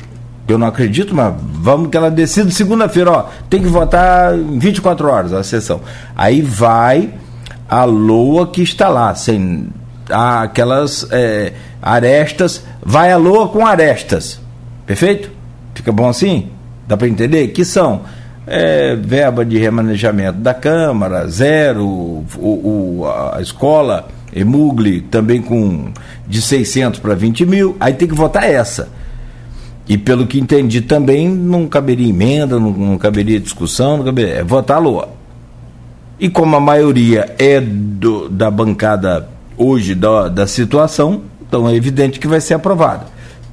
eu 0.47 0.57
não 0.57 0.67
acredito, 0.67 1.13
mas 1.13 1.33
vamos 1.39 1.89
que 1.89 1.97
ela 1.97 2.09
decida 2.09 2.49
segunda-feira, 2.51 3.11
ó, 3.11 3.25
tem 3.49 3.61
que 3.61 3.67
votar 3.67 4.33
em 4.37 4.59
24 4.59 5.07
horas 5.07 5.33
a 5.33 5.43
sessão. 5.43 5.81
Aí 6.15 6.41
vai 6.41 7.13
a 7.69 7.83
LOA 7.83 8.47
que 8.47 8.61
está 8.61 8.87
lá, 8.87 9.13
sem 9.13 9.67
aquelas 10.09 11.05
é, 11.11 11.53
arestas, 11.81 12.63
vai 12.83 13.11
a 13.11 13.17
LOA 13.17 13.49
com 13.49 13.65
arestas. 13.65 14.39
Perfeito? 14.87 15.29
Fica 15.75 15.91
bom 15.91 16.09
assim? 16.09 16.47
Dá 16.87 16.97
para 16.97 17.07
entender? 17.07 17.49
Que 17.49 17.63
são 17.63 18.01
é, 18.47 18.95
verba 18.95 19.45
de 19.45 19.57
remanejamento 19.59 20.39
da 20.39 20.53
Câmara, 20.53 21.27
zero, 21.27 21.85
o, 21.85 22.25
o- 22.37 23.05
a 23.33 23.39
escola, 23.41 24.07
Emugli, 24.33 25.01
também 25.01 25.41
com 25.41 25.91
de 26.27 26.41
600 26.41 26.99
para 26.99 27.13
20 27.13 27.45
mil, 27.45 27.75
aí 27.79 27.93
tem 27.93 28.07
que 28.07 28.15
votar 28.15 28.49
essa. 28.49 28.87
E 29.87 29.97
pelo 29.97 30.25
que 30.27 30.39
entendi 30.39 30.81
também, 30.81 31.29
não 31.29 31.67
caberia 31.67 32.09
emenda, 32.09 32.59
não, 32.59 32.71
não 32.71 32.97
caberia 32.97 33.39
discussão, 33.39 33.97
não 33.97 34.05
caberia, 34.05 34.35
é 34.35 34.43
votar 34.43 34.77
a 34.77 34.79
LOA. 34.79 35.09
E 36.19 36.29
como 36.29 36.55
a 36.55 36.59
maioria 36.59 37.35
é 37.37 37.59
do- 37.61 38.27
da 38.29 38.49
bancada 38.49 39.27
hoje 39.57 39.93
da, 39.93 40.27
da 40.29 40.47
situação, 40.47 41.21
então 41.47 41.67
é 41.69 41.75
evidente 41.75 42.19
que 42.19 42.27
vai 42.27 42.39
ser 42.41 42.53
aprovada. 42.53 43.05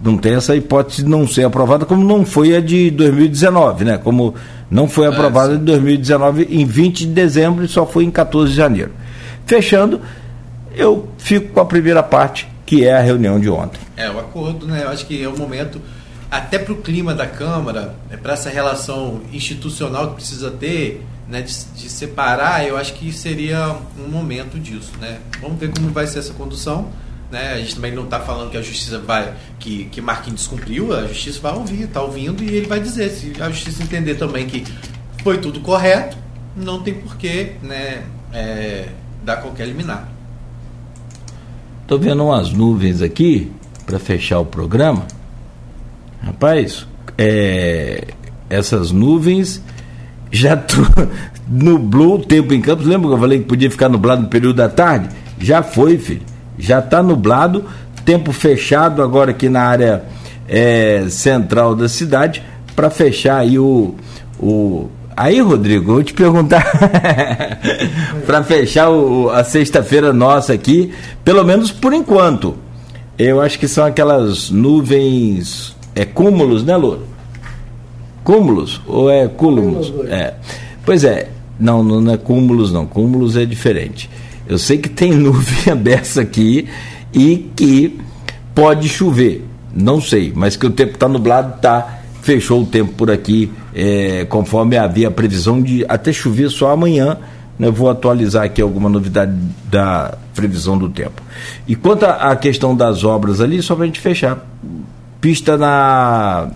Não 0.02 0.18
tem 0.18 0.34
essa 0.34 0.54
hipótese 0.54 1.02
de 1.02 1.08
não 1.08 1.26
ser 1.26 1.44
aprovada, 1.44 1.84
como 1.86 2.04
não 2.04 2.26
foi 2.26 2.54
a 2.56 2.60
de 2.60 2.90
2019, 2.90 3.84
né? 3.84 3.98
Como 3.98 4.34
não 4.70 4.88
foi 4.88 5.06
aprovada 5.06 5.56
de 5.56 5.64
2019 5.64 6.48
em 6.50 6.66
20 6.66 7.06
de 7.06 7.12
dezembro 7.12 7.64
e 7.64 7.68
só 7.68 7.86
foi 7.86 8.04
em 8.04 8.10
14 8.10 8.50
de 8.50 8.56
janeiro. 8.56 8.92
Fechando, 9.46 10.00
eu 10.74 11.08
fico 11.18 11.52
com 11.52 11.60
a 11.60 11.64
primeira 11.64 12.02
parte, 12.02 12.48
que 12.66 12.84
é 12.84 12.94
a 12.94 13.00
reunião 13.00 13.38
de 13.38 13.48
ontem. 13.48 13.80
É, 13.96 14.10
o 14.10 14.18
acordo, 14.18 14.66
né? 14.66 14.82
Eu 14.84 14.88
acho 14.88 15.06
que 15.06 15.22
é 15.22 15.28
o 15.28 15.38
momento, 15.38 15.80
até 16.30 16.58
para 16.58 16.72
o 16.72 16.76
clima 16.76 17.14
da 17.14 17.26
Câmara, 17.26 17.94
é, 18.10 18.16
para 18.16 18.32
essa 18.32 18.50
relação 18.50 19.20
institucional 19.32 20.08
que 20.08 20.14
precisa 20.16 20.50
ter, 20.50 21.04
né, 21.28 21.40
de, 21.42 21.54
de 21.76 21.88
separar, 21.88 22.66
eu 22.66 22.76
acho 22.76 22.94
que 22.94 23.12
seria 23.12 23.76
um 23.98 24.10
momento 24.10 24.58
disso, 24.58 24.92
né? 25.00 25.18
Vamos 25.40 25.58
ver 25.58 25.70
como 25.70 25.88
vai 25.90 26.06
ser 26.06 26.18
essa 26.18 26.34
condução. 26.34 26.88
Né? 27.34 27.54
A 27.54 27.58
gente 27.58 27.74
também 27.74 27.92
não 27.92 28.04
está 28.04 28.20
falando 28.20 28.48
que 28.48 28.56
a 28.56 28.62
justiça 28.62 29.00
vai, 29.00 29.34
que, 29.58 29.86
que 29.86 30.00
Marquinhos 30.00 30.42
descumpriu, 30.42 30.94
a 30.96 31.08
justiça 31.08 31.40
vai 31.40 31.52
ouvir, 31.52 31.82
está 31.82 32.00
ouvindo 32.00 32.44
e 32.44 32.48
ele 32.48 32.68
vai 32.68 32.78
dizer. 32.78 33.10
Se 33.10 33.32
a 33.42 33.50
justiça 33.50 33.82
entender 33.82 34.14
também 34.14 34.46
que 34.46 34.62
foi 35.20 35.38
tudo 35.38 35.58
correto, 35.58 36.16
não 36.56 36.80
tem 36.80 36.94
porquê 36.94 37.54
né, 37.60 38.04
é, 38.32 38.86
dar 39.24 39.38
qualquer 39.38 39.66
liminar. 39.66 40.08
Tô 41.88 41.98
vendo 41.98 42.24
umas 42.24 42.52
nuvens 42.52 43.02
aqui 43.02 43.50
para 43.84 43.98
fechar 43.98 44.38
o 44.38 44.46
programa. 44.46 45.04
Rapaz, 46.22 46.86
é, 47.18 48.14
essas 48.48 48.92
nuvens 48.92 49.60
já 50.30 50.56
nublou 51.48 52.14
o 52.14 52.24
tempo 52.24 52.54
em 52.54 52.60
Campos. 52.60 52.86
Lembra 52.86 53.08
que 53.08 53.14
eu 53.14 53.18
falei 53.18 53.38
que 53.40 53.46
podia 53.46 53.70
ficar 53.72 53.88
nublado 53.88 54.22
no 54.22 54.28
período 54.28 54.54
da 54.54 54.68
tarde? 54.68 55.08
Já 55.40 55.64
foi, 55.64 55.98
filho. 55.98 56.33
Já 56.58 56.78
está 56.78 57.02
nublado, 57.02 57.64
tempo 58.04 58.32
fechado 58.32 59.02
agora 59.02 59.30
aqui 59.32 59.48
na 59.48 59.62
área 59.62 60.04
é, 60.48 61.04
central 61.08 61.74
da 61.74 61.88
cidade 61.88 62.42
para 62.76 62.90
fechar 62.90 63.38
aí 63.38 63.58
o, 63.58 63.94
o 64.38 64.88
Aí, 65.16 65.40
Rodrigo, 65.40 65.90
eu 65.90 65.94
vou 65.94 66.02
te 66.02 66.12
perguntar 66.12 66.64
para 68.26 68.42
fechar 68.42 68.90
o- 68.90 69.30
a 69.30 69.44
sexta-feira 69.44 70.12
nossa 70.12 70.52
aqui, 70.52 70.92
pelo 71.24 71.44
menos 71.44 71.70
por 71.70 71.92
enquanto. 71.92 72.56
Eu 73.16 73.40
acho 73.40 73.56
que 73.60 73.68
são 73.68 73.84
aquelas 73.84 74.50
nuvens, 74.50 75.76
é 75.94 76.04
cúmulos, 76.04 76.64
né, 76.64 76.76
Louro? 76.76 77.06
Cúmulos 78.24 78.80
ou 78.88 79.08
é 79.10 79.28
cúmulos? 79.28 79.92
É. 80.08 80.34
Pois 80.84 81.04
é, 81.04 81.28
não, 81.60 81.82
não 81.82 82.12
é 82.12 82.16
cúmulos 82.16 82.72
não, 82.72 82.84
cúmulos 82.86 83.36
é 83.36 83.44
diferente. 83.44 84.10
Eu 84.46 84.58
sei 84.58 84.78
que 84.78 84.88
tem 84.88 85.12
nuvem 85.16 85.76
dessa 85.76 86.22
aqui 86.22 86.68
e 87.12 87.50
que 87.56 87.98
pode 88.54 88.88
chover, 88.88 89.44
não 89.74 90.00
sei, 90.00 90.32
mas 90.34 90.56
que 90.56 90.66
o 90.66 90.70
tempo 90.70 90.94
está 90.94 91.08
nublado, 91.08 91.60
tá, 91.60 92.00
fechou 92.22 92.62
o 92.62 92.66
tempo 92.66 92.92
por 92.92 93.10
aqui, 93.10 93.50
é, 93.74 94.24
conforme 94.24 94.76
havia 94.76 95.08
a 95.08 95.10
previsão 95.10 95.60
de 95.60 95.84
até 95.88 96.12
chover 96.12 96.50
só 96.50 96.70
amanhã. 96.70 97.18
né, 97.58 97.70
vou 97.70 97.88
atualizar 97.88 98.44
aqui 98.44 98.60
alguma 98.60 98.88
novidade 98.88 99.32
da 99.70 100.16
previsão 100.34 100.76
do 100.76 100.88
tempo. 100.88 101.22
E 101.66 101.76
quanto 101.76 102.04
à 102.04 102.34
questão 102.36 102.76
das 102.76 103.04
obras 103.04 103.40
ali, 103.40 103.62
só 103.62 103.74
para 103.74 103.84
a 103.84 103.86
gente 103.86 104.00
fechar, 104.00 104.44
pista 105.20 105.56
na 105.56 106.48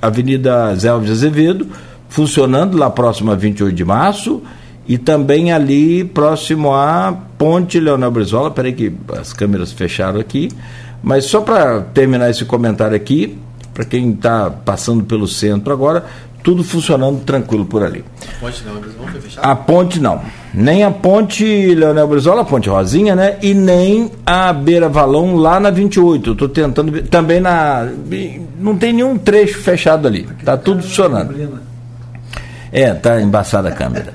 Avenida 0.00 0.74
Zé 0.74 0.88
Azevedo, 0.88 1.68
funcionando 2.08 2.76
lá 2.76 2.90
próximo 2.90 3.30
a 3.30 3.34
28 3.34 3.74
de 3.74 3.84
março, 3.84 4.42
e 4.86 4.98
também 4.98 5.52
ali 5.52 6.04
próximo 6.04 6.72
à 6.74 7.16
Ponte 7.38 7.78
Leonel 7.80 8.10
Brizola, 8.10 8.50
peraí 8.50 8.72
que 8.72 8.92
as 9.18 9.32
câmeras 9.32 9.72
fecharam 9.72 10.18
aqui, 10.20 10.48
Mas 11.02 11.24
só 11.24 11.40
para 11.40 11.80
terminar 11.80 12.30
esse 12.30 12.44
comentário 12.44 12.94
aqui, 12.96 13.36
para 13.74 13.84
quem 13.84 14.12
está 14.12 14.48
passando 14.50 15.02
pelo 15.04 15.26
centro 15.26 15.72
agora, 15.72 16.04
tudo 16.44 16.62
funcionando 16.64 17.20
tranquilo 17.24 17.64
por 17.64 17.82
ali. 17.82 18.04
Ponte 18.40 18.62
não, 18.64 18.76
eles 18.78 18.92
vão 18.94 19.06
foi 19.08 19.20
fechado? 19.20 19.44
A 19.44 19.54
ponte 19.56 20.00
não. 20.00 20.20
Nem 20.54 20.82
a 20.84 20.90
ponte 20.90 21.44
Leonel 21.74 22.06
Brizola, 22.08 22.42
a 22.42 22.44
ponte 22.44 22.68
Rosinha, 22.68 23.14
né? 23.16 23.36
E 23.42 23.54
nem 23.54 24.10
a 24.26 24.52
Beira 24.52 24.88
Valão 24.88 25.36
lá 25.36 25.58
na 25.60 25.70
28. 25.70 26.30
Eu 26.30 26.34
tô 26.36 26.48
tentando. 26.48 26.90
ver- 26.92 27.06
Também 27.08 27.40
na. 27.40 27.88
Não 28.60 28.76
tem 28.76 28.92
nenhum 28.92 29.16
trecho 29.18 29.58
fechado 29.60 30.06
ali. 30.08 30.26
Tá 30.44 30.56
tudo 30.56 30.82
funcionando. 30.82 31.34
É, 32.72 32.92
tá 32.94 33.20
embaçada 33.20 33.68
a 33.68 33.72
câmera. 33.72 34.14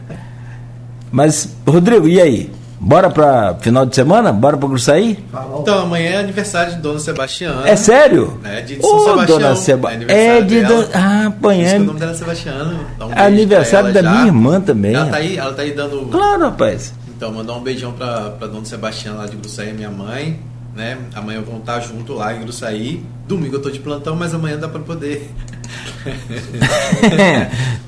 Mas, 1.12 1.56
Rodrigo, 1.68 2.08
e 2.08 2.20
aí? 2.22 2.52
Bora 2.80 3.10
pra 3.10 3.56
final 3.60 3.88
de 3.88 3.96
semana? 3.96 4.32
Bora 4.32 4.56
pra 4.56 4.70
Gruçaí? 4.70 5.18
Então, 5.60 5.80
amanhã 5.82 6.12
é 6.12 6.18
aniversário 6.18 6.76
de 6.76 6.80
Dona 6.80 7.00
Sebastiana. 7.00 7.68
É 7.68 7.76
sério? 7.76 8.40
É 8.44 8.62
de 8.62 8.78
Ô, 8.78 8.82
São 8.84 9.00
Sebastião. 9.06 9.40
Dona 9.40 9.56
Seba- 9.56 9.92
É, 9.92 9.94
é 9.94 9.98
de 9.98 10.04
aniversário 10.06 10.68
Don- 10.68 10.68
dela. 10.68 10.90
Ah, 10.94 11.22
que 11.22 11.28
apanhando. 11.28 11.82
o 11.82 11.86
nome 11.86 12.00
dela 12.00 12.12
é 12.12 12.16
Sebastiana. 12.16 12.80
Dá 13.00 13.06
um 13.08 13.12
Aniversário 13.16 13.92
da 13.94 14.00
ela 14.00 14.10
minha 14.12 14.22
já. 14.22 14.28
irmã 14.28 14.62
também. 14.62 14.94
Ela 14.94 15.06
tá 15.08 15.18
aí, 15.18 15.38
ela 15.38 15.54
tá 15.54 15.62
aí 15.64 15.72
dando. 15.72 16.06
Claro, 16.12 16.42
rapaz. 16.44 16.94
Então, 17.16 17.32
mandar 17.34 17.54
um 17.54 17.62
beijão 17.62 17.94
pra, 17.94 18.30
pra 18.38 18.48
Dona 18.48 18.64
Sebastiana 18.66 19.18
lá 19.18 19.26
de 19.26 19.36
Gruçaí, 19.38 19.74
minha 19.74 19.90
mãe. 19.90 20.40
Né? 20.78 20.96
Amanhã 21.16 21.42
vão 21.42 21.58
estar 21.58 21.80
junto 21.80 22.14
lá 22.14 22.36
em 22.36 22.42
Gruçaí. 22.42 23.04
Domingo 23.28 23.56
eu 23.56 23.62
tô 23.64 23.72
de 23.72 23.80
plantão, 23.80 24.16
mas 24.16 24.32
amanhã 24.36 24.60
dá 24.60 24.68
pra 24.68 24.80
poder. 24.80 25.28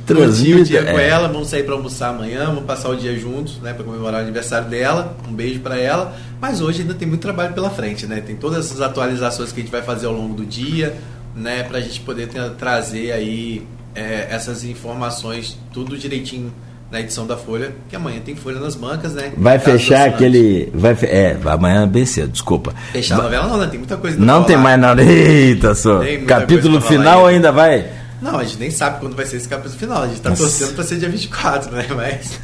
Curtir 0.07 0.56
o 0.56 0.66
dia 0.66 0.80
Transmita, 0.80 0.84
com 0.91 0.99
é. 0.99 1.07
ela, 1.07 1.28
vamos 1.28 1.49
sair 1.49 1.64
pra 1.64 1.76
almoçar 1.76 2.10
amanhã, 2.10 2.45
vamos 2.48 2.64
passar 2.64 2.90
o 2.90 2.95
dia 2.95 3.16
juntos, 3.18 3.60
né, 3.60 3.74
para 3.74 3.84
comemorar 3.84 4.22
o 4.22 4.24
aniversário 4.24 4.68
dela. 4.68 5.16
Um 5.28 5.34
beijo 5.34 5.60
pra 5.60 5.78
ela. 5.78 6.18
Mas 6.41 6.61
hoje 6.61 6.82
ainda 6.82 6.95
tem 6.95 7.07
muito 7.07 7.22
trabalho 7.22 7.53
pela 7.53 7.70
frente, 7.70 8.07
né? 8.07 8.22
Tem 8.22 8.36
todas 8.36 8.66
essas 8.66 8.82
atualizações 8.82 9.52
que 9.52 9.60
a 9.60 9.64
gente 9.64 9.72
vai 9.72 9.84
fazer 9.84 10.07
ao 10.07 10.14
longo 10.14 10.34
do 10.34 10.44
dia, 10.45 10.95
né, 11.36 11.61
pra 11.61 11.80
gente 11.80 11.99
poder 12.02 12.28
ter- 12.28 12.49
trazer 12.52 13.11
aí 13.11 13.68
é, 13.94 14.28
essas 14.32 14.64
informações 14.64 15.57
tudo 15.72 15.95
direitinho 15.95 16.52
na 16.91 16.99
edição 16.99 17.28
da 17.28 17.38
Folha, 17.38 17.72
que 17.88 17.95
amanhã 17.95 18.20
tem 18.24 18.36
Folha 18.36 18.60
nas 18.60 18.76
bancas, 18.76 19.14
né? 19.14 19.32
Vai 19.38 19.60
Caso 19.60 19.72
fechar 19.72 20.07
aquele. 20.07 20.72
Vai, 20.74 20.95
fe- 20.95 21.06
é, 21.06 21.38
amanhã 21.45 21.84
é 21.84 21.88
bem 21.88 22.06
cedo, 22.06 22.30
desculpa. 22.32 22.74
Fechar 22.91 23.20
a 23.20 23.24
novela 23.24 23.48
não, 23.48 23.57
né? 23.57 23.68
Tem 23.68 23.78
muita 23.80 23.95
coisa 23.98 24.18
ainda 24.18 24.26
Não 24.26 24.40
pra 24.44 24.48
tem 24.48 24.57
mais 24.57 24.80
nada. 24.80 25.03
Eita, 25.03 25.76
só. 25.76 26.02
Capítulo 26.28 26.82
final 26.82 27.20
falar 27.20 27.30
ainda 27.30 27.52
vai. 27.52 27.86
Não, 28.22 28.38
a 28.38 28.44
gente 28.44 28.57
nem 28.60 28.70
sabe 28.72 28.99
quando 28.99 29.16
vai 29.16 29.26
ser 29.26 29.38
esse 29.38 29.48
capítulo 29.48 29.80
final. 29.80 30.03
A 30.03 30.07
gente 30.07 30.20
tá 30.20 30.32
Nossa. 30.32 30.41
torcendo 30.44 30.76
pra 30.76 30.84
ser 30.84 30.98
dia 30.98 31.10
24, 31.10 31.72
né? 31.72 31.86
Mas 31.95 32.40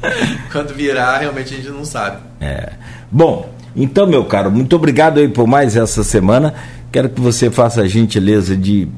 quando 0.52 0.72
virar, 0.74 1.18
realmente 1.18 1.52
a 1.52 1.56
gente 1.56 1.68
não 1.68 1.84
sabe. 1.84 2.18
É. 2.40 2.72
Bom, 3.10 3.52
então, 3.76 4.06
meu 4.06 4.24
caro, 4.24 4.50
muito 4.50 4.74
obrigado 4.76 5.18
aí 5.18 5.28
por 5.28 5.46
mais 5.46 5.76
essa 5.76 6.02
semana. 6.02 6.54
Quero 6.90 7.08
que 7.10 7.20
você 7.20 7.50
faça 7.50 7.82
a 7.82 7.88
gentileza 7.88 8.56
de 8.56 8.88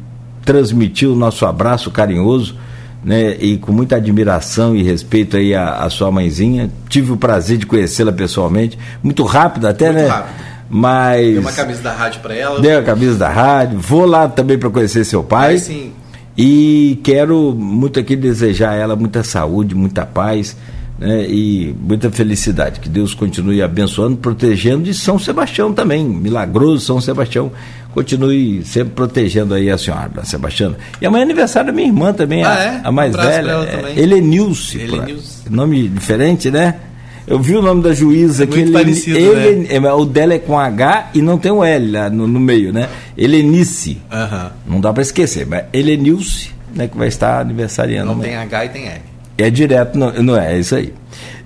transmitir 0.45 1.09
o 1.09 1.17
nosso 1.17 1.45
abraço 1.45 1.91
carinhoso, 1.91 2.57
né? 3.05 3.37
E 3.41 3.57
com 3.59 3.73
muita 3.73 3.97
admiração 3.97 4.75
e 4.77 4.83
respeito 4.83 5.37
aí 5.37 5.55
à, 5.55 5.77
à 5.85 5.91
sua 5.91 6.11
mãezinha. 6.11 6.71
Tive 6.89 7.13
o 7.13 7.17
prazer 7.17 7.57
de 7.59 7.67
conhecê-la 7.67 8.13
pessoalmente, 8.13 8.79
muito 9.03 9.23
rápido 9.25 9.67
até, 9.67 9.87
Muito 9.87 9.99
né? 10.03 10.09
rápido. 10.09 10.35
Mas 10.73 11.33
Deu 11.33 11.41
uma 11.41 11.53
camisa 11.53 11.83
da 11.83 11.93
rádio 11.93 12.21
pra 12.21 12.33
ela. 12.35 12.61
dei 12.61 12.77
a 12.77 12.83
camisa 12.83 13.17
da 13.19 13.29
rádio. 13.29 13.79
Vou 13.81 14.07
lá 14.07 14.29
também 14.29 14.57
para 14.57 14.71
conhecer 14.71 15.05
seu 15.05 15.23
pai. 15.25 15.55
Mas 15.55 15.63
sim, 15.63 15.93
E 16.37 17.01
quero 17.03 17.53
muito 17.59 17.99
aqui 17.99 18.15
desejar 18.15 18.71
a 18.71 18.75
ela 18.77 18.95
muita 18.95 19.25
saúde, 19.25 19.75
muita 19.75 20.07
paz 20.07 20.57
né, 21.01 21.25
e 21.27 21.75
muita 21.81 22.11
felicidade. 22.11 22.79
Que 22.79 22.89
Deus 22.89 23.15
continue 23.15 23.63
abençoando, 23.63 24.17
protegendo 24.19 24.89
e 24.89 24.95
São 24.95 25.19
Sebastião 25.19 25.73
também, 25.73 26.05
milagroso 26.05 26.85
São 26.85 27.01
Sebastião. 27.01 27.51
Continue 27.93 28.63
sempre 28.65 28.93
protegendo 28.95 29.53
aí 29.55 29.69
a 29.69 29.77
senhora, 29.77 30.25
Sebastiana. 30.25 30.77
E 31.01 31.07
amanhã 31.07 31.23
é 31.23 31.25
aniversário 31.25 31.69
da 31.69 31.73
minha 31.73 31.89
irmã 31.89 32.13
também, 32.13 32.45
Ah, 32.45 32.55
a, 32.55 32.63
é? 32.63 32.81
a 32.85 32.93
mais 32.93 33.13
Um 33.15 33.19
velha. 33.19 33.51
é. 33.97 34.01
Helenilce. 34.01 34.79
Helenilce. 34.79 35.51
Nome 35.51 35.89
diferente, 35.89 36.51
né? 36.53 36.77
Eu 37.27 37.39
vi 37.41 37.57
o 37.57 37.63
nome 37.63 37.83
da 37.83 37.93
juíza 37.93 38.43
É 38.43 38.45
aqui. 38.45 38.57
muito 38.59 38.73
parecido, 38.73 39.19
Helen- 39.19 39.67
é, 39.69 39.79
mas 39.81 39.93
O 39.93 40.05
dela 40.05 40.35
é 40.35 40.39
com 40.39 40.59
H 40.59 41.11
e 41.15 41.21
não 41.23 41.37
tem 41.39 41.51
o 41.53 41.63
L 41.65 41.91
lá 41.91 42.09
no, 42.11 42.27
no 42.29 42.39
meio, 42.41 42.73
né? 42.73 42.89
Helenice. 43.17 43.99
Aham. 44.11 44.53
Não 44.67 44.81
dá 44.81 44.93
para 44.93 45.03
esquecer, 45.03 45.47
mas 45.47 45.65
Helenilce, 45.73 46.51
né, 46.75 46.89
que 46.89 46.97
vai 46.97 47.09
estar 47.09 47.41
aniversariando. 47.41 48.11
não 48.13 48.19
né? 48.19 48.25
tem 48.29 48.37
H 48.37 48.65
e 48.65 48.69
tem 48.71 48.87
L. 48.87 49.01
É 49.43 49.51
direto, 49.51 49.97
não, 49.99 50.12
não 50.23 50.37
é? 50.37 50.55
É 50.55 50.59
isso 50.59 50.75
aí. 50.75 50.93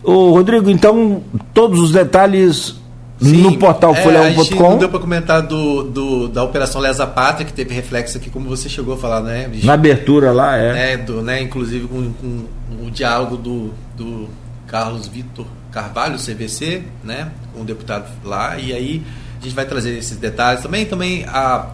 Ô, 0.02 0.30
Rodrigo, 0.30 0.68
então, 0.70 1.22
todos 1.52 1.80
os 1.80 1.90
detalhes 1.92 2.76
no 3.20 3.56
portal 3.58 3.94
é, 3.94 3.98
A 3.98 4.30
gente 4.30 4.36
não 4.36 4.44
folha1.com, 4.44 4.78
deu 4.78 4.88
pra 4.88 4.98
comentar 4.98 5.42
do, 5.42 5.84
do- 5.84 6.28
da 6.28 6.42
Operação 6.42 6.80
Lesa 6.80 7.06
Pátria, 7.06 7.46
que 7.46 7.52
teve 7.52 7.72
reflexo 7.74 8.18
aqui, 8.18 8.28
como 8.28 8.48
você 8.48 8.68
chegou 8.68 8.94
a 8.94 8.96
falar, 8.98 9.20
né? 9.22 9.48
bicho? 9.48 9.66
na 9.66 9.74
abertura 9.74 10.32
lá, 10.32 10.56
é. 10.56 10.72
né, 10.72 10.96
do, 10.96 11.22
né, 11.22 11.40
inclusive 11.40 11.86
com, 11.86 12.12
com 12.12 12.86
o 12.86 12.90
diálogo 12.90 13.36
do, 13.36 13.70
do 13.96 14.28
Carlos 14.66 15.06
Vitor 15.06 15.46
Carvalho, 15.70 16.18
CVC, 16.18 16.82
né, 17.02 17.30
com 17.54 17.62
o 17.62 17.64
deputado 17.64 18.06
lá, 18.24 18.58
e 18.58 18.72
aí 18.72 19.02
a 19.40 19.44
gente 19.44 19.54
vai 19.54 19.64
trazer 19.64 19.96
esses 19.96 20.16
detalhes 20.16 20.62
também, 20.62 20.84
também 20.84 21.24
a, 21.28 21.68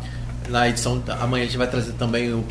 na 0.48 0.68
edição, 0.68 1.02
amanhã 1.20 1.44
a 1.44 1.46
gente 1.46 1.58
vai 1.58 1.66
trazer 1.66 1.92
também 1.92 2.32
o, 2.32 2.44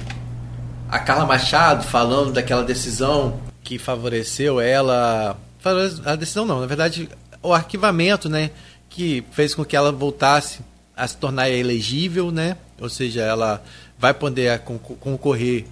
a 0.89 0.99
Carla 0.99 1.25
Machado 1.25 1.83
falando 1.83 2.33
daquela 2.33 2.63
decisão 2.63 3.35
que 3.69 3.77
favoreceu 3.77 4.59
ela, 4.59 5.39
a 6.03 6.15
decisão 6.15 6.43
não, 6.43 6.59
na 6.59 6.65
verdade 6.65 7.07
o 7.43 7.53
arquivamento, 7.53 8.27
né, 8.27 8.49
que 8.89 9.23
fez 9.31 9.53
com 9.53 9.63
que 9.63 9.75
ela 9.75 9.91
voltasse 9.91 10.61
a 10.97 11.07
se 11.07 11.15
tornar 11.15 11.51
elegível, 11.51 12.31
né, 12.31 12.57
ou 12.81 12.89
seja, 12.89 13.21
ela 13.21 13.63
vai 13.99 14.11
poder 14.11 14.57
concor- 14.61 14.97
concorrer 14.97 15.67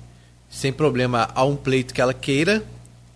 sem 0.48 0.72
problema 0.72 1.28
a 1.34 1.44
um 1.44 1.56
pleito 1.56 1.91
que 1.91 1.99
ela 1.99 2.14
queira, 2.14 2.64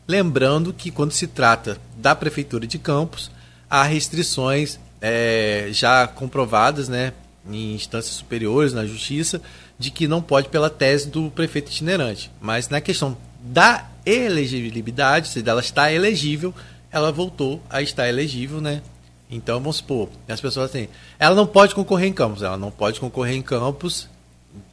lembrando 0.07 0.73
que 0.73 0.89
quando 0.89 1.11
se 1.11 1.27
trata 1.27 1.77
da 1.95 2.15
prefeitura 2.15 2.65
de 2.65 2.79
Campos, 2.79 3.29
há 3.69 3.83
restrições 3.83 4.79
eh, 4.99 5.67
já 5.71 6.07
comprovadas, 6.07 6.89
né, 6.89 7.13
em 7.47 7.75
instâncias 7.75 8.15
superiores 8.15 8.73
na 8.73 8.83
justiça, 8.87 9.39
de 9.77 9.91
que 9.91 10.07
não 10.07 10.23
pode 10.23 10.49
pela 10.49 10.71
tese 10.71 11.07
do 11.07 11.29
prefeito 11.29 11.71
itinerante. 11.71 12.31
Mas 12.41 12.67
na 12.67 12.81
questão 12.81 13.15
da 13.41 13.89
elegibilidade, 14.05 15.27
se 15.27 15.47
ela 15.47 15.61
está 15.61 15.91
elegível, 15.91 16.53
ela 16.91 17.11
voltou 17.11 17.61
a 17.69 17.81
estar 17.81 18.07
elegível, 18.07 18.61
né? 18.61 18.81
Então 19.29 19.59
vamos 19.59 19.77
supor, 19.77 20.09
as 20.27 20.41
pessoas 20.41 20.69
assim, 20.69 20.87
ela 21.17 21.33
não 21.33 21.47
pode 21.47 21.73
concorrer 21.73 22.07
em 22.07 22.13
Campos, 22.13 22.43
ela 22.43 22.57
não 22.57 22.69
pode 22.69 22.99
concorrer 22.99 23.35
em 23.35 23.41
Campos 23.41 24.09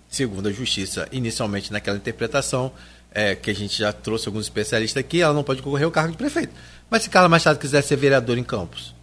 segundo 0.09 0.49
a 0.49 0.53
justiça, 0.53 1.07
inicialmente 1.13 1.73
naquela 1.73 1.97
interpretação, 1.97 2.73
é, 3.13 3.35
que 3.35 3.51
a 3.51 3.55
gente 3.55 3.79
já 3.79 3.93
trouxe 3.93 4.29
alguns 4.29 4.47
especialistas 4.47 5.01
aqui, 5.01 5.21
ela 5.21 5.35
não 5.35 5.45
pode 5.45 5.63
concorrer 5.63 5.85
ao 5.85 5.91
cargo 5.91 6.13
de 6.13 6.19
prefeito. 6.19 6.53
Mas 6.91 7.03
se 7.03 7.11
Carla 7.11 7.29
Machado 7.29 7.59
quiser 7.59 7.83
ser 7.83 7.97
vereador 7.97 8.39
em 8.39 8.45
Campos, 8.45 8.95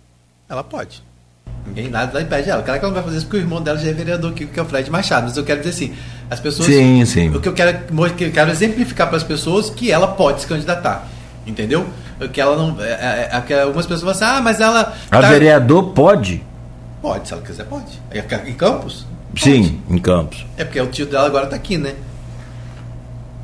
ela 0.50 0.64
pode. 0.64 1.04
Ninguém 1.66 1.90
nada 1.90 2.14
lá 2.14 2.22
impede 2.22 2.50
ela. 2.50 2.62
Claro 2.62 2.80
que 2.80 2.86
ela 2.86 2.94
não 2.94 3.02
vai 3.02 3.04
fazer 3.04 3.18
isso 3.18 3.26
porque 3.26 3.38
o 3.38 3.42
irmão 3.42 3.62
dela 3.62 3.78
já 3.78 3.90
é 3.90 3.94
vereador 3.94 4.32
aqui, 4.32 4.46
que 4.46 4.60
é 4.60 4.62
o 4.62 4.66
Fred 4.66 4.90
Machado. 4.90 5.28
Mas 5.28 5.36
eu 5.36 5.44
quero 5.44 5.62
dizer 5.62 5.72
assim, 5.72 5.96
as 6.30 6.40
pessoas. 6.40 6.68
Sim, 6.68 7.04
sim. 7.06 7.30
O 7.30 7.42
que 7.42 7.50
eu 7.50 7.54
quero, 7.54 7.80
eu 8.20 8.32
quero 8.32 8.52
exemplificar 8.52 9.08
para 9.08 9.18
as 9.18 9.24
pessoas 9.24 9.70
que 9.70 9.92
ela 9.92 10.08
pode 10.08 10.42
se 10.42 10.48
candidatar. 10.48 11.08
Entendeu? 11.46 11.86
Que 12.32 12.40
ela 12.40 12.56
não. 12.56 12.80
É, 12.82 12.92
é, 12.92 13.30
é, 13.34 13.42
que 13.42 13.54
algumas 13.54 13.86
pessoas 13.86 14.02
vão 14.02 14.12
assim, 14.12 14.38
ah, 14.38 14.42
mas 14.42 14.60
ela. 14.62 14.94
A 15.10 15.22
tá- 15.22 15.30
vereador 15.30 15.92
pode? 15.92 16.44
Pode, 17.02 17.28
se 17.28 17.34
ela 17.34 17.42
quiser, 17.44 17.66
pode. 17.66 18.00
É, 18.12 18.20
Em 18.48 18.54
Campos? 18.54 19.06
Sim, 19.36 19.82
em 19.90 19.98
Campos. 19.98 20.46
É 20.58 20.64
porque 20.64 20.80
o 20.80 20.88
tio 20.88 21.06
dela 21.06 21.28
agora 21.28 21.46
tá 21.48 21.56
aqui, 21.56 21.78
né? 21.78 21.94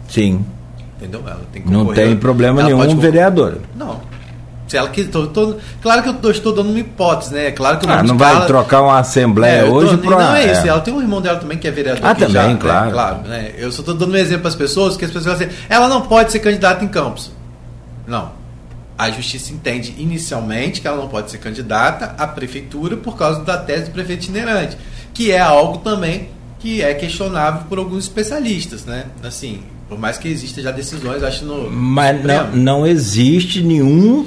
Sim. 0.08 0.46
Entendeu? 0.98 1.22
Ela 1.26 1.42
tem 1.52 1.62
que 1.62 1.70
Não 1.70 1.94
tem 1.94 2.16
problema 2.16 2.62
Ela 2.62 2.70
nenhum 2.70 2.80
pode 2.80 2.96
vereador. 2.96 3.60
Não. 3.76 4.00
Se 4.72 4.78
ela 4.78 4.88
que 4.88 5.04
tô, 5.04 5.28
tô- 5.28 5.58
claro 5.82 6.02
que 6.02 6.08
eu 6.08 6.14
tô- 6.14 6.32
estou 6.32 6.54
dando 6.56 6.70
uma 6.70 6.80
hipótese, 6.80 7.34
né? 7.34 7.52
Claro 7.52 7.78
que 7.78 7.86
o 7.86 7.90
Ah, 7.92 8.02
não 8.02 8.18
vai 8.18 8.32
Carla- 8.32 8.46
trocar 8.48 8.82
uma 8.82 9.00
assembleia 9.00 9.52
É, 9.60 9.62
eu 9.64 9.68
tô- 9.68 9.76
hoje 9.76 9.98
pra. 9.98 10.10
Não 10.12 10.34
é 10.34 10.50
isso, 10.50 10.62
é. 10.66 10.70
ela 10.70 10.80
tem 10.80 10.94
um 10.94 11.02
irmão 11.02 11.20
dela 11.20 11.38
também 11.40 11.58
que 11.58 11.68
é 11.68 11.72
vereador. 11.72 12.06
Ah, 12.06 12.16
também, 12.16 12.32
já, 12.34 12.48
né? 12.48 12.58
claro. 12.58 12.92
Claro, 12.92 13.18
né? 13.28 13.52
Eu 13.58 13.70
só 13.70 13.82
estou 13.82 13.94
dando 13.94 14.14
um 14.14 14.16
exemplo 14.16 14.44
para 14.44 14.48
as 14.48 14.56
pessoas, 14.56 14.96
que 14.96 15.04
as 15.04 15.12
pessoas 15.12 15.38
falam 15.38 15.52
assim, 15.52 15.62
ela 15.68 15.90
não 15.90 16.04
pode 16.04 16.32
ser 16.32 16.40
candidata 16.40 16.86
em 16.86 16.88
Campos. 16.88 17.34
Não. 18.08 18.32
A 18.98 19.12
justiça 19.12 19.52
entende 19.52 19.94
inicialmente 19.98 20.80
que 20.80 20.88
ela 20.88 20.96
não 20.96 21.10
pode 21.10 21.30
ser 21.32 21.40
candidata 21.40 22.16
à 22.18 22.26
prefeitura 22.26 22.96
por 22.96 23.18
causa 23.18 23.44
da 23.44 23.58
tese 23.58 23.88
do 23.88 23.92
prefeito 23.92 24.24
itinerante, 24.24 24.78
que 25.14 25.34
é 25.34 25.40
algo 25.42 25.80
também 25.80 26.30
que 26.60 26.82
é 26.82 26.94
questionável 26.94 27.64
por 27.68 27.78
alguns 27.78 28.06
especialistas, 28.06 28.86
né? 28.86 29.04
Assim, 29.22 29.64
por 29.90 30.00
mais 30.00 30.18
que 30.18 30.30
exista 30.30 30.62
já 30.62 30.72
decisões, 30.72 31.24
acho 31.24 31.44
no 31.44 31.70
Mas 31.70 32.24
não, 32.24 32.48
não 32.54 32.88
existe 32.88 33.62
nenhum 33.62 34.26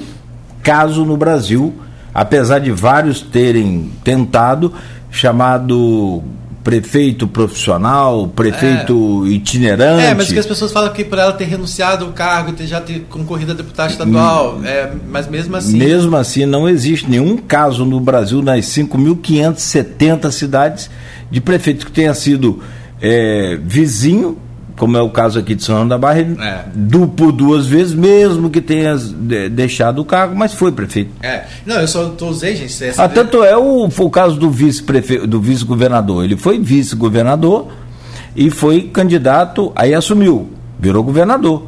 caso 0.65 1.05
no 1.05 1.15
Brasil, 1.15 1.73
apesar 2.11 2.57
de 2.57 2.71
vários 2.71 3.21
terem 3.21 3.91
tentado, 4.03 4.73
chamado 5.11 6.23
prefeito 6.63 7.27
profissional, 7.27 8.27
prefeito 8.27 9.27
itinerante. 9.27 10.03
É, 10.03 10.15
mas 10.15 10.31
que 10.31 10.39
as 10.39 10.47
pessoas 10.47 10.71
falam 10.71 10.91
que 10.91 11.05
por 11.05 11.19
ela 11.19 11.31
ter 11.31 11.45
renunciado 11.45 12.05
ao 12.05 12.11
cargo, 12.11 12.53
ter 12.53 12.65
já 12.65 12.81
ter 12.81 13.01
concorrido 13.07 13.51
a 13.51 13.55
deputado 13.55 13.91
estadual, 13.91 14.59
é, 14.65 14.91
mas 15.07 15.27
mesmo 15.27 15.55
assim. 15.55 15.77
Mesmo 15.77 16.17
assim, 16.17 16.43
não 16.47 16.67
existe 16.67 17.07
nenhum 17.07 17.37
caso 17.37 17.85
no 17.85 17.99
Brasil, 17.99 18.41
nas 18.41 18.65
5.570 18.65 20.31
cidades, 20.31 20.89
de 21.29 21.39
prefeito 21.39 21.85
que 21.85 21.91
tenha 21.91 22.15
sido 22.15 22.63
é, 22.99 23.59
vizinho, 23.61 24.39
como 24.77 24.97
é 24.97 25.01
o 25.01 25.09
caso 25.09 25.39
aqui 25.39 25.55
de 25.55 25.63
São 25.63 25.75
João 25.75 25.87
da 25.87 25.97
Barra, 25.97 26.19
É. 26.19 26.65
du- 26.75 27.07
por 27.07 27.31
duas 27.31 27.65
vezes, 27.65 27.93
mesmo 27.93 28.49
que 28.49 28.59
tenha 28.59 28.95
de- 28.97 29.47
deixado 29.49 29.99
o 29.99 30.05
cargo, 30.05 30.35
mas 30.35 30.53
foi 30.53 30.71
prefeito. 30.71 31.11
É. 31.23 31.43
Não, 31.65 31.77
eu 31.77 31.87
só 31.87 32.09
tô 32.09 32.27
usei, 32.27 32.55
gente. 32.55 32.83
essa- 32.83 33.03
Ah, 33.03 33.07
tanto 33.07 33.43
é 33.43 33.55
o, 33.55 33.89
foi 33.89 34.05
o 34.05 34.09
caso 34.09 34.35
do 34.37 34.49
vice-prefeito, 34.49 35.25
do 35.27 35.39
vice-governador. 35.39 36.23
Ele 36.25 36.35
foi 36.35 36.59
vice-governador 36.59 37.69
e 38.35 38.49
foi 38.49 38.81
candidato, 38.91 39.71
aí 39.75 39.93
assumiu, 39.93 40.49
virou 40.79 41.03
governador. 41.03 41.67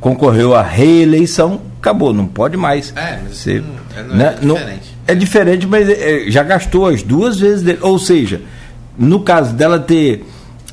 Concorreu 0.00 0.54
à 0.54 0.62
reeleição, 0.62 1.60
acabou, 1.78 2.12
não 2.12 2.26
pode 2.26 2.56
mais. 2.56 2.92
É, 2.96 3.20
mas 3.22 3.36
Ser- 3.36 3.62
não, 3.62 3.68
é, 3.96 4.02
não 4.08 4.16
né, 4.16 4.36
é 4.40 4.44
não- 4.46 4.54
diferente. 4.56 4.96
é 5.06 5.14
diferente, 5.14 5.66
mas 5.66 5.88
é, 5.88 6.24
já 6.28 6.42
gastou 6.42 6.86
as 6.86 7.02
duas 7.02 7.38
vezes 7.38 7.62
dele. 7.62 7.78
Ou 7.82 7.98
seja, 7.98 8.40
no 8.98 9.20
caso 9.20 9.52
dela 9.54 9.78
ter. 9.78 10.24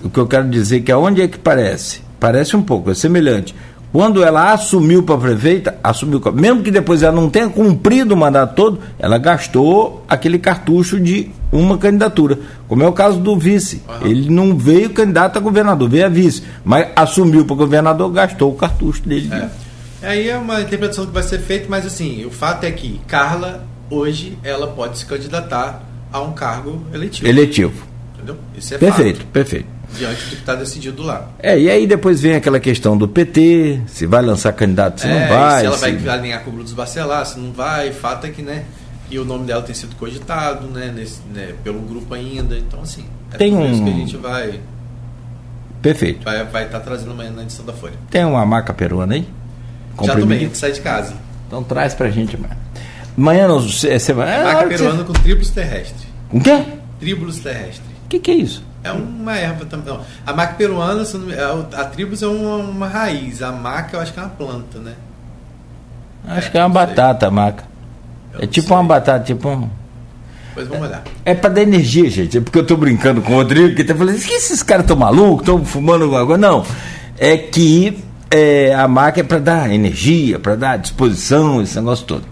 O 0.04 0.10
que 0.10 0.20
eu 0.20 0.28
quero 0.28 0.50
dizer 0.50 0.82
que 0.82 0.92
aonde 0.92 1.22
é 1.22 1.28
que 1.28 1.38
parece? 1.38 2.02
Parece 2.20 2.56
um 2.56 2.62
pouco, 2.62 2.92
é 2.92 2.94
semelhante. 2.94 3.56
Quando 3.92 4.22
ela 4.22 4.52
assumiu 4.52 5.02
para 5.02 5.18
prefeita, 5.18 5.78
assumiu, 5.84 6.22
mesmo 6.34 6.62
que 6.62 6.70
depois 6.70 7.02
ela 7.02 7.16
não 7.16 7.30
tenha 7.30 7.50
cumprido 7.50 8.14
o 8.14 8.18
mandato 8.18 8.54
todo, 8.54 8.80
ela 9.00 9.18
gastou 9.18 10.04
aquele 10.08 10.38
cartucho 10.38 11.00
de 11.00 11.32
uma 11.52 11.78
candidatura. 11.78 12.38
Como 12.68 12.84
é 12.84 12.88
o 12.88 12.92
caso 12.92 13.20
do 13.20 13.38
vice. 13.38 13.82
Ele 14.02 14.30
não 14.30 14.58
veio 14.58 14.90
candidato 14.90 15.38
a 15.38 15.40
governador, 15.40 15.90
veio 15.90 16.06
a 16.06 16.10
vice. 16.10 16.44
Mas 16.66 16.90
assumiu 16.96 17.46
para 17.46 17.56
governador, 17.56 18.12
gastou 18.12 18.52
o 18.52 18.56
cartucho 18.56 19.02
dele. 19.04 19.34
É. 19.34 19.50
Aí 20.04 20.30
é 20.30 20.38
uma 20.38 20.62
interpretação 20.62 21.06
que 21.06 21.12
vai 21.12 21.24
ser 21.24 21.40
feita, 21.40 21.66
mas 21.70 21.86
assim, 21.86 22.24
o 22.26 22.30
fato 22.30 22.66
é 22.66 22.72
que 22.72 23.02
Carla, 23.08 23.66
hoje, 23.90 24.38
ela 24.44 24.68
pode 24.68 25.00
se 25.00 25.06
candidatar 25.06 25.84
a 26.12 26.22
um 26.22 26.34
cargo 26.34 26.84
eletivo. 26.94 27.28
Eletivo. 27.28 27.88
Entendeu? 28.14 28.38
Isso 28.56 28.76
é 28.76 28.78
perfeito, 28.78 29.20
fato, 29.20 29.28
perfeito. 29.30 29.77
Diante 29.96 30.24
do 30.26 30.30
que 30.30 30.36
está 30.36 30.56
decidido 30.56 31.02
lá. 31.04 31.30
É, 31.40 31.58
e 31.60 31.70
aí 31.70 31.88
depois 31.88 32.22
vem 32.22 32.36
aquela 32.36 32.60
questão 32.60 32.98
do 32.98 33.08
PT, 33.08 33.82
se 33.88 34.06
vai 34.06 34.22
lançar 34.22 34.52
candidato, 34.54 35.02
se 35.02 35.08
É, 35.08 35.20
não 35.20 35.28
vai. 35.38 35.60
se 35.62 35.66
ela 35.66 35.78
se- 35.78 35.92
vai 35.98 36.18
alinhar 36.18 36.42
com 36.44 36.50
o 36.50 36.54
Bruno 36.54 36.64
dos 36.66 36.74
Bacelar, 36.74 37.26
se 37.26 37.40
não 37.40 37.52
vai, 37.52 37.92
fato 37.92 38.26
é 38.28 38.30
que, 38.30 38.42
né? 38.42 38.66
E 39.10 39.18
o 39.18 39.24
nome 39.24 39.46
dela 39.46 39.62
tem 39.62 39.74
sido 39.74 39.96
cogitado, 39.96 40.68
né, 40.68 40.92
nesse, 40.94 41.22
né, 41.34 41.54
pelo 41.64 41.80
grupo 41.80 42.14
ainda. 42.14 42.58
Então, 42.58 42.82
assim, 42.82 43.06
é 43.34 43.38
Tem 43.38 43.56
um- 43.56 43.84
que 43.86 43.90
a 43.90 43.94
gente 43.94 44.18
vai 44.18 44.60
Perfeito. 45.82 46.24
vai 46.24 46.44
vai 46.46 46.66
estar 46.66 46.80
trazendo 46.82 47.12
amanhã 47.12 47.32
na 47.32 47.44
edição 47.44 47.66
da 47.66 47.74
Folha. 47.74 47.94
Tem 48.10 48.26
uma 48.26 48.46
maca 48.46 48.74
peruana 48.74 49.16
aí? 49.16 49.22
Já 49.22 49.98
tomei, 50.14 50.16
Comprimido? 50.22 50.46
antes 50.50 50.76
de 50.76 50.82
casa. 50.82 51.14
Então 51.48 51.64
traz 51.64 51.94
pra 51.94 52.10
gente 52.10 52.36
amanhã. 52.36 52.58
Amanhã 53.18 53.48
não, 53.48 53.60
é 53.60 54.00
semana. 54.00 54.32
É 54.32 54.40
é 54.40 54.44
maca 54.44 54.64
que 54.64 54.70
peruana 54.76 54.98
você- 55.00 55.04
com 55.06 55.14
tribulus 55.14 55.50
terrestre. 55.50 56.08
Com 56.30 56.40
quê? 56.42 56.64
Tribulus 57.00 57.40
terrestre. 57.40 57.86
O 58.06 58.10
que, 58.10 58.20
que 58.20 58.32
é 58.32 58.36
isso? 58.36 58.64
É 58.88 58.92
uma 58.92 59.36
erva 59.38 59.66
também. 59.66 59.94
Não. 59.94 60.02
A 60.26 60.34
maca 60.34 60.54
peruana, 60.56 61.04
eu 61.04 61.20
me- 61.20 61.34
a, 61.76 61.84
tribulus 61.86 62.22
é 62.24 62.28
uma, 62.28 62.56
uma 62.58 62.88
raiz. 62.88 63.42
A 63.42 63.52
maca 63.52 63.98
eu 63.98 64.02
acho 64.02 64.14
que 64.14 64.20
é 64.20 64.24
uma 64.24 64.30
planta, 64.30 64.80
né? 64.80 64.94
Acho 66.28 66.52
que 66.52 66.58
é 66.58 66.62
uma 66.62 66.70
batata 66.70 67.28
a 67.28 67.32
maca. 67.32 67.64
É 68.40 68.46
tipo 68.46 68.74
uma 68.74 68.84
batata, 68.84 69.24
tipo 69.24 69.48
um. 69.50 69.70
Depois 70.50 70.68
vamos 70.68 70.88
olhar. 70.88 71.04
É 71.24 71.34
pra 71.34 71.50
dar 71.50 71.62
energia, 71.62 72.10
gente. 72.10 72.38
É 72.38 72.42
porque 72.42 72.58
eu 72.60 72.66
tô 72.66 72.76
brincando 72.76 73.22
com 73.22 73.34
o 73.34 73.36
Rodrigo, 73.36 73.76
que 73.76 73.84
tá 73.84 73.96
falando, 73.96 74.20
que 74.20 74.34
esses 74.34 74.62
caras 74.64 74.84
estão 74.84 74.98
malucos, 74.98 75.42
estão 75.42 75.64
fumando 75.64 76.04
alguma 76.04 76.26
coisa. 76.26 76.38
Não. 76.42 76.66
É 77.18 77.38
que 77.38 78.04
é, 78.30 78.74
a 78.76 78.88
maca 78.88 79.22
é 79.22 79.24
pra 79.24 79.40
dar 79.40 79.72
energia, 79.72 80.38
pra 80.40 80.56
dar 80.56 80.78
disposição, 80.78 81.62
esse 81.62 81.76
negócio 81.78 82.06
todo. 82.06 82.24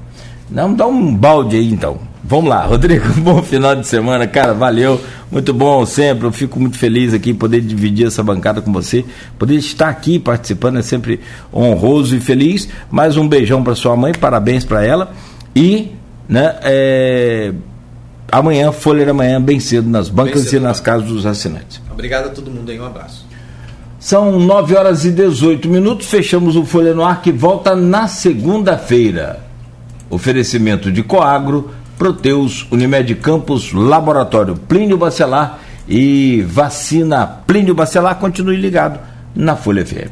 Não, 0.50 0.74
dá 0.74 0.86
um 0.86 1.16
balde 1.16 1.56
aí 1.56 1.72
então. 1.72 2.00
Vamos 2.28 2.50
lá, 2.50 2.66
Rodrigo, 2.66 3.06
bom 3.22 3.44
final 3.44 3.76
de 3.76 3.88
semana, 3.88 4.26
cara, 4.26 4.52
valeu, 4.52 5.00
muito 5.32 5.54
bom 5.54 5.86
sempre, 5.86 6.26
eu 6.26 6.32
fico 6.32 6.60
muito 6.60 6.76
feliz 6.76 7.14
aqui 7.14 7.36
poder 7.36 7.62
dividir 7.62 8.08
essa 8.08 8.24
bancada 8.24 8.64
com 8.64 8.74
você, 8.74 9.06
poder 9.38 9.54
estar 9.58 9.90
aqui 9.90 10.18
participando 10.18 10.80
é 10.80 10.82
sempre 10.82 11.20
honroso 11.54 12.16
e 12.16 12.20
feliz, 12.20 12.68
mais 12.90 13.16
um 13.16 13.28
beijão 13.28 13.64
para 13.64 13.76
sua 13.76 13.96
mãe, 13.96 14.12
parabéns 14.12 14.66
para 14.66 14.84
ela 14.84 15.14
e, 15.56 15.92
né, 16.28 16.56
é, 16.64 17.54
amanhã, 18.32 18.72
Folha 18.72 19.06
da 19.06 19.14
Manhã, 19.14 19.40
bem 19.40 19.60
cedo 19.60 19.88
nas 19.88 20.10
bancas 20.10 20.46
cedo, 20.46 20.62
e 20.62 20.64
nas 20.64 20.80
casas 20.80 21.08
dos 21.08 21.28
assinantes. 21.28 21.80
Obrigado 21.92 22.26
a 22.26 22.30
todo 22.30 22.50
mundo 22.50 22.72
aí, 22.72 22.80
um 22.80 22.86
abraço. 22.88 23.24
São 24.00 24.40
9 24.40 24.76
horas 24.76 25.06
e 25.06 25.12
18 25.12 25.68
minutos. 25.70 26.08
Fechamos 26.08 26.56
o 26.56 26.66
Folha 26.66 26.94
no 26.94 27.04
Ar 27.04 27.22
que 27.22 27.32
volta 27.32 27.76
na 27.76 28.08
segunda-feira. 28.08 29.44
Oferecimento 30.12 30.92
de 30.92 31.02
Coagro, 31.02 31.72
Proteus, 31.98 32.68
Unimed 32.72 33.16
Campos, 33.16 33.72
Laboratório 33.74 34.56
Plínio 34.56 34.98
Bacelar 34.98 35.60
e 35.88 36.44
Vacina 36.48 37.26
Plínio 37.26 37.74
Bacelar. 37.76 38.20
Continue 38.20 38.58
ligado 38.58 39.00
na 39.36 39.56
Folha 39.56 39.86
FM. 39.86 40.12